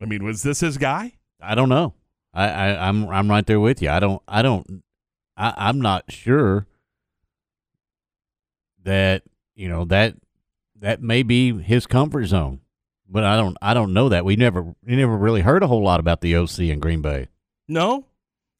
I 0.00 0.04
mean, 0.04 0.24
was 0.24 0.42
this 0.42 0.60
his 0.60 0.78
guy? 0.78 1.14
I 1.40 1.54
don't 1.54 1.68
know. 1.68 1.94
I, 2.32 2.48
I 2.48 2.88
I'm 2.88 3.08
I'm 3.08 3.30
right 3.30 3.46
there 3.46 3.60
with 3.60 3.80
you. 3.80 3.90
I 3.90 4.00
don't 4.00 4.22
I 4.28 4.42
don't 4.42 4.82
I, 5.36 5.54
I'm 5.56 5.80
not 5.80 6.10
sure 6.10 6.66
that 8.82 9.22
you 9.54 9.68
know 9.68 9.84
that 9.86 10.16
that 10.78 11.02
may 11.02 11.22
be 11.22 11.52
his 11.62 11.86
comfort 11.86 12.26
zone, 12.26 12.60
but 13.08 13.24
I 13.24 13.36
don't 13.36 13.56
I 13.62 13.74
don't 13.74 13.92
know 13.92 14.08
that. 14.08 14.24
We 14.24 14.36
never 14.36 14.62
we 14.84 14.96
never 14.96 15.16
really 15.16 15.40
heard 15.42 15.62
a 15.62 15.66
whole 15.66 15.82
lot 15.82 16.00
about 16.00 16.20
the 16.20 16.36
OC 16.36 16.60
in 16.60 16.80
Green 16.80 17.02
Bay. 17.02 17.28
No, 17.68 18.06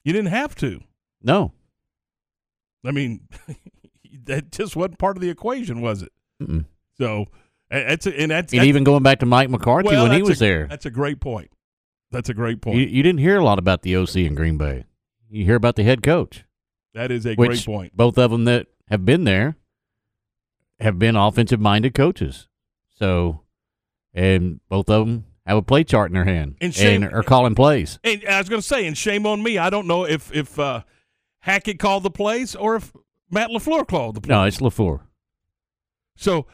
you 0.05 0.13
didn't 0.13 0.31
have 0.31 0.55
to. 0.57 0.81
No, 1.23 1.53
I 2.87 2.93
mean, 2.93 3.29
that 4.25 4.53
just 4.53 4.77
wasn't 4.77 4.99
part 4.99 5.17
of 5.17 5.21
the 5.21 5.31
equation, 5.31 5.81
was 5.81 6.03
it? 6.03 6.13
Mm-mm. 6.43 6.67
So, 6.99 7.27
and 7.71 7.89
that's 7.91 8.07
and 8.07 8.31
that's, 8.31 8.53
and 8.53 8.59
that's- 8.61 8.67
even 8.67 8.85
going 8.85 9.03
back 9.03 9.21
to 9.21 9.27
Mike 9.27 9.51
McCarthy 9.51 9.89
well, 9.89 10.05
when 10.09 10.17
he 10.17 10.23
was 10.23 10.41
a- 10.41 10.45
there, 10.45 10.67
That's 10.67 10.87
a 10.87 10.91
great 10.91 11.21
point. 11.21 11.51
That's 12.11 12.29
a 12.29 12.35
great 12.35 12.61
point. 12.61 12.79
you, 12.79 12.87
you 12.87 13.03
didn't 13.03 13.19
hear 13.21 13.37
a 13.39 13.45
lot 13.45 13.59
about 13.59 13.83
the 13.83 13.97
OC 13.97 14.17
in 14.27 14.35
Green 14.35 14.57
Bay. 14.57 14.85
You 15.29 15.45
hear 15.45 15.57
about 15.57 15.75
the 15.77 15.83
head 15.83 16.03
coach. 16.03 16.45
that 16.95 17.11
is 17.11 17.27
a 17.27 17.35
great 17.35 17.65
point. 17.65 17.97
Both 17.97 18.17
of 18.19 18.31
them 18.31 18.45
that 18.45 18.69
have 18.89 19.05
been 19.05 19.25
there 19.25 19.57
have 20.81 20.99
been 20.99 21.17
offensive 21.17 21.61
minded 21.61 21.95
coaches. 21.95 22.49
So, 22.99 23.43
and 24.15 24.61
both 24.69 24.89
of 24.89 25.07
them 25.07 25.25
have 25.47 25.57
a 25.59 25.63
play 25.63 25.85
chart 25.85 26.11
in 26.11 26.15
their 26.15 26.25
hand 26.25 26.57
And 26.61 26.75
shame- 26.75 27.03
and 27.03 27.13
are 27.13 27.23
calling 27.23 27.55
plays. 27.55 27.99
And 28.05 28.25
I 28.29 28.39
was 28.39 28.49
going 28.49 28.61
to 28.63 28.67
say, 28.67 28.87
and 28.87 28.97
shame 28.97 29.27
on 29.27 29.43
me. 29.43 29.59
I 29.59 29.69
don't 29.71 29.87
know 29.87 30.05
if 30.07 30.33
if 30.35 30.59
uh, 30.59 30.83
Hackett 31.41 31.79
called 31.79 32.03
the 32.05 32.11
plays 32.11 32.55
or 32.55 32.77
if 32.77 32.93
Matt 33.31 33.51
LaFleur 33.51 33.87
called 33.87 34.15
the 34.15 34.21
plays. 34.21 34.29
No, 34.31 34.45
it's 34.45 34.59
LaFleur. 34.59 35.01
So 36.17 36.47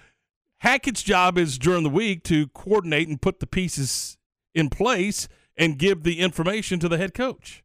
Hackett's 0.62 1.02
job 1.02 1.38
is 1.38 1.58
during 1.58 1.82
the 1.82 1.90
week 1.90 2.22
to 2.24 2.46
coordinate 2.48 3.08
and 3.08 3.20
put 3.20 3.40
the 3.40 3.48
pieces 3.48 4.16
in 4.54 4.70
place 4.70 5.26
and 5.56 5.76
give 5.76 6.04
the 6.04 6.20
information 6.20 6.78
to 6.78 6.88
the 6.88 6.96
head 6.98 7.14
coach. 7.14 7.64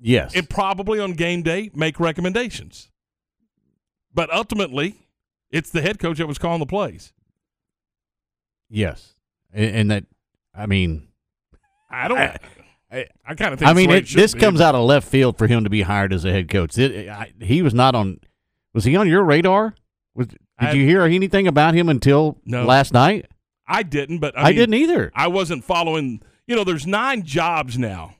Yes. 0.00 0.32
And 0.32 0.48
probably 0.48 1.00
on 1.00 1.14
game 1.14 1.42
day 1.42 1.72
make 1.74 1.98
recommendations. 1.98 2.92
But 4.14 4.32
ultimately, 4.32 5.08
it's 5.50 5.70
the 5.70 5.82
head 5.82 5.98
coach 5.98 6.18
that 6.18 6.28
was 6.28 6.38
calling 6.38 6.60
the 6.60 6.66
plays. 6.66 7.12
yes. 8.70 9.14
And, 9.52 9.76
and 9.76 9.90
that, 9.90 10.04
I 10.54 10.66
mean, 10.66 11.08
I 11.90 12.06
don't. 12.06 12.18
I, 12.18 12.36
I, 12.90 13.06
I 13.26 13.34
kind 13.34 13.52
of 13.52 13.58
think. 13.58 13.68
I 13.68 13.74
mean, 13.74 13.90
it's 13.90 14.12
the 14.12 14.18
way 14.18 14.22
it, 14.22 14.26
this 14.26 14.34
be. 14.34 14.40
comes 14.40 14.60
out 14.60 14.74
of 14.76 14.84
left 14.84 15.08
field 15.08 15.36
for 15.36 15.48
him 15.48 15.64
to 15.64 15.70
be 15.70 15.82
hired 15.82 16.12
as 16.12 16.24
a 16.24 16.30
head 16.30 16.48
coach. 16.48 16.78
It, 16.78 17.08
I, 17.08 17.32
he 17.40 17.62
was 17.62 17.74
not 17.74 17.94
on. 17.96 18.20
Was 18.74 18.84
he 18.84 18.96
on 18.96 19.08
your 19.08 19.24
radar? 19.24 19.74
Was, 20.14 20.28
did 20.62 20.70
I- 20.70 20.72
you 20.74 20.86
hear 20.86 21.02
anything 21.02 21.46
about 21.46 21.74
him 21.74 21.88
until 21.88 22.38
No. 22.44 22.64
last 22.64 22.92
night? 22.92 23.26
I 23.66 23.82
didn't, 23.82 24.18
but 24.18 24.36
I, 24.36 24.42
I 24.42 24.44
mean, 24.46 24.56
didn't 24.56 24.74
either. 24.74 25.12
I 25.14 25.28
wasn't 25.28 25.64
following. 25.64 26.22
You 26.46 26.56
know, 26.56 26.64
there's 26.64 26.86
nine 26.86 27.22
jobs 27.22 27.78
now. 27.78 28.16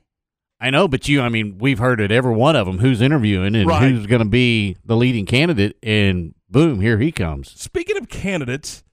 I 0.59 0.69
know, 0.69 0.87
but 0.87 1.09
you, 1.09 1.21
I 1.21 1.27
mean, 1.29 1.57
we've 1.57 1.79
heard 1.79 1.99
it 1.99 2.09
every 2.11 2.33
one 2.33 2.55
of 2.55 2.65
them 2.65 2.77
who's 2.79 3.01
interviewing 3.01 3.53
and 3.55 3.67
Right. 3.67 3.91
who's 3.91 4.05
going 4.07 4.21
to 4.21 4.29
be 4.29 4.77
the 4.85 4.95
leading 4.95 5.25
candidate, 5.25 5.75
and 5.83 6.33
boom, 6.49 6.79
here 6.79 6.97
he 6.99 7.11
comes. 7.11 7.51
Speaking 7.59 7.97
of 7.97 8.07
candidates, 8.07 8.83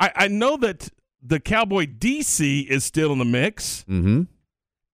I, 0.00 0.10
I 0.16 0.28
know 0.28 0.56
that 0.56 0.90
the 1.22 1.38
Cowboy 1.38 1.86
DC 1.86 2.66
is 2.66 2.82
still 2.84 3.12
in 3.12 3.18
the 3.20 3.24
mix. 3.24 3.84
Mm-hmm. 3.88 4.22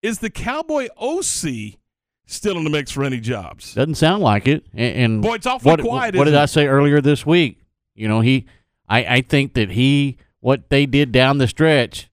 Is 0.02 0.18
the 0.18 0.30
Cowboy 0.30 0.88
OC 0.98 1.78
still 2.26 2.56
in 2.58 2.64
the 2.64 2.70
mix 2.70 2.90
for 2.90 3.02
any 3.04 3.18
jobs? 3.20 3.74
Doesn't 3.74 3.94
sound 3.96 4.22
like 4.22 4.46
it. 4.46 4.66
And, 4.74 4.96
and 4.96 5.22
Boy, 5.22 5.34
it's 5.36 5.46
awfully 5.46 5.70
what, 5.72 5.80
quiet, 5.80 6.14
What 6.16 6.24
did 6.24 6.34
isn't 6.34 6.42
I 6.42 6.46
say 6.46 6.66
earlier 6.66 7.00
this 7.00 7.24
week? 7.24 7.59
You 7.94 8.08
know, 8.08 8.20
he, 8.20 8.46
I, 8.88 9.04
I 9.16 9.20
think 9.20 9.54
that 9.54 9.70
he, 9.70 10.16
what 10.40 10.70
they 10.70 10.86
did 10.86 11.12
down 11.12 11.38
the 11.38 11.48
stretch, 11.48 12.08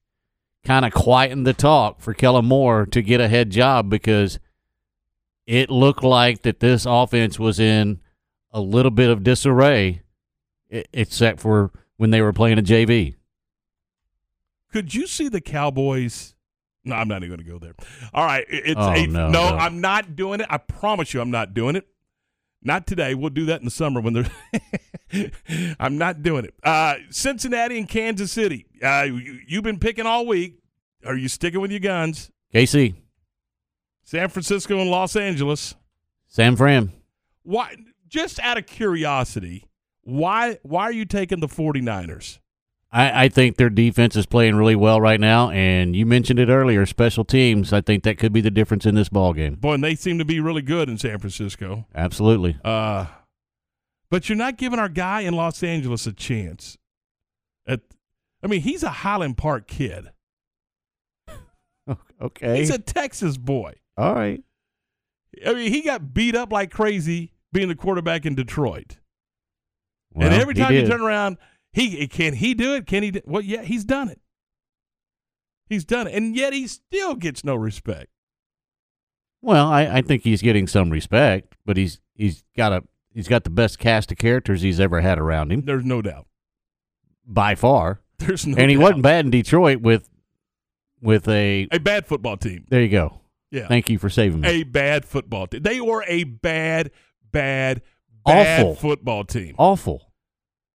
kind 0.64 0.84
of 0.84 0.92
quietened 0.92 1.46
the 1.46 1.54
talk 1.54 2.00
for 2.00 2.12
Kellen 2.14 2.44
Moore 2.44 2.84
to 2.86 3.00
get 3.02 3.20
a 3.20 3.28
head 3.28 3.50
job 3.50 3.88
because 3.88 4.38
it 5.46 5.70
looked 5.70 6.02
like 6.04 6.42
that 6.42 6.60
this 6.60 6.84
offense 6.86 7.38
was 7.38 7.58
in 7.58 8.00
a 8.52 8.60
little 8.60 8.90
bit 8.90 9.08
of 9.08 9.22
disarray, 9.22 10.02
except 10.70 11.40
for 11.40 11.70
when 11.96 12.10
they 12.10 12.20
were 12.20 12.32
playing 12.34 12.58
a 12.58 12.62
JV. 12.62 13.14
Could 14.72 14.94
you 14.94 15.06
see 15.06 15.28
the 15.28 15.40
Cowboys? 15.40 16.34
No, 16.84 16.94
I'm 16.96 17.08
not 17.08 17.22
even 17.22 17.30
going 17.36 17.44
to 17.46 17.50
go 17.50 17.58
there. 17.58 17.74
All 18.12 18.24
right, 18.24 18.44
it's 18.48 18.74
Oh, 18.78 18.90
a, 18.90 19.06
no, 19.06 19.28
no, 19.28 19.50
no. 19.50 19.56
I'm 19.56 19.80
not 19.80 20.16
doing 20.16 20.40
it. 20.40 20.46
I 20.50 20.58
promise 20.58 21.14
you, 21.14 21.20
I'm 21.20 21.30
not 21.30 21.54
doing 21.54 21.76
it. 21.76 21.86
Not 22.62 22.86
today. 22.86 23.14
We'll 23.14 23.30
do 23.30 23.46
that 23.46 23.60
in 23.60 23.64
the 23.64 23.70
summer 23.70 24.00
when 24.00 24.14
they're. 24.14 25.30
I'm 25.80 25.96
not 25.96 26.22
doing 26.22 26.44
it. 26.44 26.54
Uh, 26.62 26.96
Cincinnati 27.10 27.78
and 27.78 27.88
Kansas 27.88 28.32
City. 28.32 28.66
Uh, 28.82 29.04
you, 29.04 29.40
you've 29.46 29.64
been 29.64 29.78
picking 29.78 30.06
all 30.06 30.26
week. 30.26 30.60
Are 31.06 31.16
you 31.16 31.28
sticking 31.28 31.60
with 31.60 31.70
your 31.70 31.80
guns? 31.80 32.30
KC, 32.52 32.94
San 34.02 34.28
Francisco 34.28 34.80
and 34.80 34.90
Los 34.90 35.14
Angeles. 35.16 35.74
San 36.26 36.56
Fran. 36.56 36.92
Why? 37.42 37.76
Just 38.08 38.40
out 38.40 38.58
of 38.58 38.66
curiosity, 38.66 39.68
why 40.02 40.58
why 40.62 40.84
are 40.84 40.92
you 40.92 41.04
taking 41.04 41.40
the 41.40 41.46
49ers? 41.46 42.38
I, 42.90 43.24
I 43.24 43.28
think 43.28 43.56
their 43.56 43.68
defense 43.68 44.16
is 44.16 44.24
playing 44.24 44.56
really 44.56 44.76
well 44.76 45.00
right 45.00 45.20
now, 45.20 45.50
and 45.50 45.94
you 45.94 46.06
mentioned 46.06 46.38
it 46.38 46.48
earlier. 46.48 46.86
Special 46.86 47.24
teams. 47.24 47.72
I 47.72 47.80
think 47.82 48.02
that 48.04 48.18
could 48.18 48.32
be 48.32 48.40
the 48.40 48.50
difference 48.50 48.86
in 48.86 48.94
this 48.94 49.10
ball 49.10 49.34
game. 49.34 49.56
Boy, 49.56 49.74
and 49.74 49.84
they 49.84 49.94
seem 49.94 50.18
to 50.18 50.24
be 50.24 50.40
really 50.40 50.62
good 50.62 50.88
in 50.88 50.96
San 50.96 51.18
Francisco. 51.18 51.86
Absolutely. 51.94 52.56
Uh, 52.64 53.06
but 54.10 54.28
you're 54.28 54.38
not 54.38 54.56
giving 54.56 54.78
our 54.78 54.88
guy 54.88 55.20
in 55.20 55.34
Los 55.34 55.62
Angeles 55.62 56.06
a 56.06 56.12
chance. 56.12 56.78
At, 57.66 57.80
I 58.42 58.46
mean, 58.46 58.62
he's 58.62 58.82
a 58.82 58.88
Highland 58.90 59.36
Park 59.36 59.66
kid. 59.68 60.10
Okay. 62.20 62.58
He's 62.58 62.70
a 62.70 62.78
Texas 62.78 63.36
boy. 63.36 63.74
All 63.96 64.12
right. 64.12 64.42
I 65.46 65.54
mean, 65.54 65.72
he 65.72 65.82
got 65.82 66.12
beat 66.12 66.34
up 66.34 66.52
like 66.52 66.70
crazy 66.72 67.32
being 67.52 67.68
the 67.68 67.76
quarterback 67.76 68.26
in 68.26 68.34
Detroit. 68.34 68.98
Well, 70.12 70.26
and 70.26 70.34
every 70.34 70.54
time 70.54 70.74
you 70.74 70.84
turn 70.86 71.00
around, 71.00 71.38
he 71.78 72.06
can 72.08 72.34
he 72.34 72.54
do 72.54 72.74
it? 72.74 72.86
Can 72.86 73.02
he? 73.02 73.10
Do, 73.12 73.20
well, 73.24 73.42
yeah, 73.42 73.62
he's 73.62 73.84
done 73.84 74.08
it. 74.08 74.20
He's 75.68 75.84
done 75.84 76.06
it, 76.06 76.14
and 76.14 76.34
yet 76.34 76.52
he 76.52 76.66
still 76.66 77.14
gets 77.14 77.44
no 77.44 77.54
respect. 77.54 78.08
Well, 79.42 79.66
I, 79.66 79.82
I 79.98 80.02
think 80.02 80.24
he's 80.24 80.42
getting 80.42 80.66
some 80.66 80.90
respect, 80.90 81.54
but 81.64 81.76
he's 81.76 82.00
he's 82.14 82.42
got 82.56 82.72
a 82.72 82.82
he's 83.14 83.28
got 83.28 83.44
the 83.44 83.50
best 83.50 83.78
cast 83.78 84.10
of 84.10 84.18
characters 84.18 84.62
he's 84.62 84.80
ever 84.80 85.00
had 85.00 85.18
around 85.18 85.52
him 85.52 85.62
There's 85.62 85.84
no 85.84 86.02
doubt. 86.02 86.26
by 87.26 87.54
far. 87.54 88.00
There's 88.18 88.46
no. 88.46 88.56
and 88.56 88.70
he 88.70 88.76
doubt. 88.76 88.82
wasn't 88.82 89.02
bad 89.02 89.24
in 89.26 89.30
Detroit 89.30 89.80
with 89.80 90.08
with 91.00 91.28
a 91.28 91.68
a 91.70 91.78
bad 91.78 92.06
football 92.06 92.36
team. 92.36 92.64
There 92.68 92.82
you 92.82 92.88
go. 92.88 93.20
Yeah. 93.50 93.68
Thank 93.68 93.88
you 93.88 93.98
for 93.98 94.10
saving 94.10 94.40
me. 94.40 94.48
A 94.48 94.62
bad 94.64 95.04
football 95.04 95.46
team. 95.46 95.62
They 95.62 95.80
were 95.80 96.04
a 96.08 96.24
bad, 96.24 96.90
bad, 97.30 97.82
bad 98.26 98.60
Awful. 98.60 98.74
football 98.74 99.24
team. 99.24 99.54
Awful. 99.56 100.10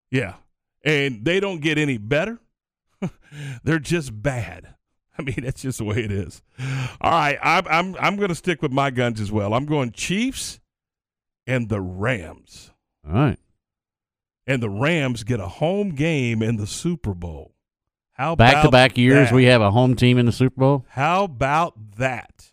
Yeah. 0.10 0.36
And 0.84 1.24
they 1.24 1.40
don't 1.40 1.62
get 1.62 1.78
any 1.78 1.98
better. 1.98 2.40
They're 3.64 3.80
just 3.80 4.22
bad. 4.22 4.76
I 5.18 5.22
mean, 5.22 5.36
that's 5.44 5.62
just 5.62 5.78
the 5.78 5.84
way 5.86 5.98
it 6.04 6.12
is. 6.12 6.42
All 7.00 7.12
right, 7.12 7.38
I'm 7.42 7.68
I'm 7.68 7.96
I'm 8.00 8.16
going 8.18 8.30
to 8.30 8.36
stick 8.36 8.62
with 8.62 8.72
my 8.72 8.90
guns 8.90 9.22
as 9.22 9.32
well. 9.32 9.54
I'm 9.54 9.66
going 9.66 9.92
Chiefs 9.92 10.60
and 11.46 11.70
the 11.70 11.80
Rams. 11.82 12.72
All 13.08 13.14
right. 13.14 13.40
And 14.48 14.62
the 14.62 14.70
Rams 14.70 15.24
get 15.24 15.40
a 15.40 15.48
home 15.48 15.92
game 15.92 16.42
in 16.42 16.58
the 16.58 16.68
Super 16.68 17.14
Bowl. 17.14 17.54
How 18.14 18.36
Back 18.36 18.64
to 18.64 18.70
back 18.72 18.98
years 18.98 19.30
that? 19.30 19.36
we 19.36 19.46
have 19.46 19.62
a 19.62 19.72
home 19.72 19.96
team 19.96 20.18
in 20.18 20.26
the 20.26 20.32
Super 20.32 20.60
Bowl. 20.60 20.86
How 20.90 21.24
about 21.24 21.74
that? 21.98 22.52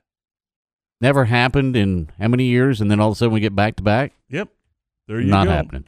Never 1.01 1.25
happened 1.25 1.77
in 1.77 2.11
how 2.19 2.29
many 2.29 2.45
years, 2.45 2.81
and 2.81 2.91
then 2.91 3.01
all 3.01 3.09
of 3.09 3.13
a 3.13 3.17
sudden 3.17 3.33
we 3.35 3.41
get 3.41 3.57
back 3.57 3.77
to 3.77 3.83
back. 3.83 4.13
Yep. 4.29 4.49
There 5.09 5.21
you 5.21 5.27
Not 5.31 5.47
go. 5.47 5.51
happening. 5.53 5.85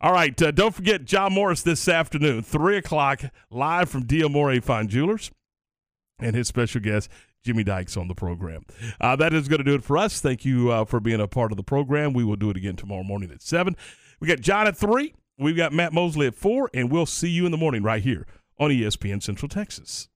All 0.00 0.12
right. 0.12 0.40
Uh, 0.40 0.50
don't 0.50 0.74
forget 0.74 1.04
John 1.04 1.34
Moore's 1.34 1.62
this 1.62 1.86
afternoon, 1.86 2.42
3 2.42 2.78
o'clock, 2.78 3.22
live 3.50 3.90
from 3.90 4.04
Diamore 4.04 4.62
Fine 4.62 4.88
Jewelers, 4.88 5.30
and 6.18 6.34
his 6.34 6.48
special 6.48 6.80
guest, 6.80 7.10
Jimmy 7.44 7.64
Dykes, 7.64 7.98
on 7.98 8.08
the 8.08 8.14
program. 8.14 8.64
Uh, 8.98 9.14
that 9.16 9.34
is 9.34 9.46
going 9.46 9.58
to 9.58 9.64
do 9.64 9.74
it 9.74 9.84
for 9.84 9.98
us. 9.98 10.20
Thank 10.20 10.44
you 10.44 10.70
uh, 10.70 10.84
for 10.86 11.00
being 11.00 11.20
a 11.20 11.28
part 11.28 11.52
of 11.52 11.56
the 11.56 11.62
program. 11.62 12.14
We 12.14 12.24
will 12.24 12.36
do 12.36 12.48
it 12.48 12.56
again 12.56 12.76
tomorrow 12.76 13.02
morning 13.02 13.30
at 13.30 13.42
7. 13.42 13.76
We 14.20 14.28
got 14.28 14.40
John 14.40 14.66
at 14.66 14.76
3. 14.76 15.14
We've 15.38 15.56
got 15.56 15.72
Matt 15.72 15.92
Mosley 15.92 16.26
at 16.26 16.34
4, 16.34 16.70
and 16.72 16.90
we'll 16.90 17.06
see 17.06 17.28
you 17.28 17.44
in 17.44 17.52
the 17.52 17.58
morning 17.58 17.82
right 17.82 18.02
here 18.02 18.26
on 18.58 18.70
ESPN 18.70 19.22
Central 19.22 19.48
Texas. 19.48 20.08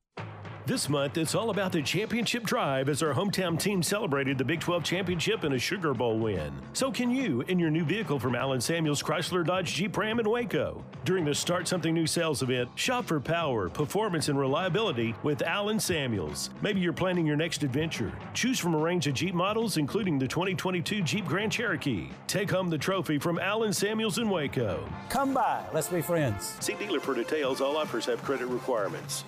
This 0.66 0.88
month, 0.88 1.18
it's 1.18 1.34
all 1.34 1.50
about 1.50 1.72
the 1.72 1.82
championship 1.82 2.42
drive 2.42 2.88
as 2.88 3.02
our 3.02 3.12
hometown 3.12 3.60
team 3.60 3.82
celebrated 3.82 4.38
the 4.38 4.46
Big 4.46 4.60
12 4.60 4.82
championship 4.82 5.44
in 5.44 5.52
a 5.52 5.58
Sugar 5.58 5.92
Bowl 5.92 6.18
win. 6.18 6.54
So 6.72 6.90
can 6.90 7.10
you 7.10 7.42
in 7.48 7.58
your 7.58 7.70
new 7.70 7.84
vehicle 7.84 8.18
from 8.18 8.34
Allen 8.34 8.62
Samuels 8.62 9.02
Chrysler 9.02 9.44
Dodge 9.44 9.74
Jeep 9.74 9.94
Ram 9.94 10.20
in 10.20 10.30
Waco. 10.30 10.82
During 11.04 11.26
the 11.26 11.34
Start 11.34 11.68
Something 11.68 11.92
New 11.92 12.06
sales 12.06 12.40
event, 12.40 12.70
shop 12.76 13.04
for 13.04 13.20
power, 13.20 13.68
performance, 13.68 14.30
and 14.30 14.38
reliability 14.38 15.14
with 15.22 15.42
Allen 15.42 15.78
Samuels. 15.78 16.48
Maybe 16.62 16.80
you're 16.80 16.94
planning 16.94 17.26
your 17.26 17.36
next 17.36 17.62
adventure. 17.62 18.10
Choose 18.32 18.58
from 18.58 18.74
a 18.74 18.78
range 18.78 19.06
of 19.06 19.12
Jeep 19.12 19.34
models, 19.34 19.76
including 19.76 20.18
the 20.18 20.26
2022 20.26 21.02
Jeep 21.02 21.26
Grand 21.26 21.52
Cherokee. 21.52 22.08
Take 22.26 22.50
home 22.50 22.70
the 22.70 22.78
trophy 22.78 23.18
from 23.18 23.38
Allen 23.38 23.74
Samuels 23.74 24.16
in 24.16 24.30
Waco. 24.30 24.82
Come 25.10 25.34
by, 25.34 25.62
let's 25.74 25.88
be 25.88 26.00
friends. 26.00 26.56
See 26.60 26.72
dealer 26.72 27.00
for 27.00 27.14
details. 27.14 27.60
All 27.60 27.76
offers 27.76 28.06
have 28.06 28.22
credit 28.22 28.46
requirements. 28.46 29.24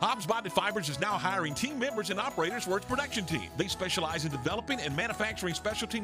Hobbs 0.00 0.24
Bonded 0.24 0.54
Fibers 0.54 0.88
is 0.88 0.98
now 0.98 1.18
hiring 1.18 1.52
team 1.52 1.78
members 1.78 2.08
and 2.08 2.18
operators 2.18 2.64
for 2.64 2.78
its 2.78 2.86
production 2.86 3.26
team. 3.26 3.50
They 3.58 3.68
specialize 3.68 4.24
in 4.24 4.30
developing 4.30 4.80
and 4.80 4.96
manufacturing 4.96 5.52
specialty 5.52 6.00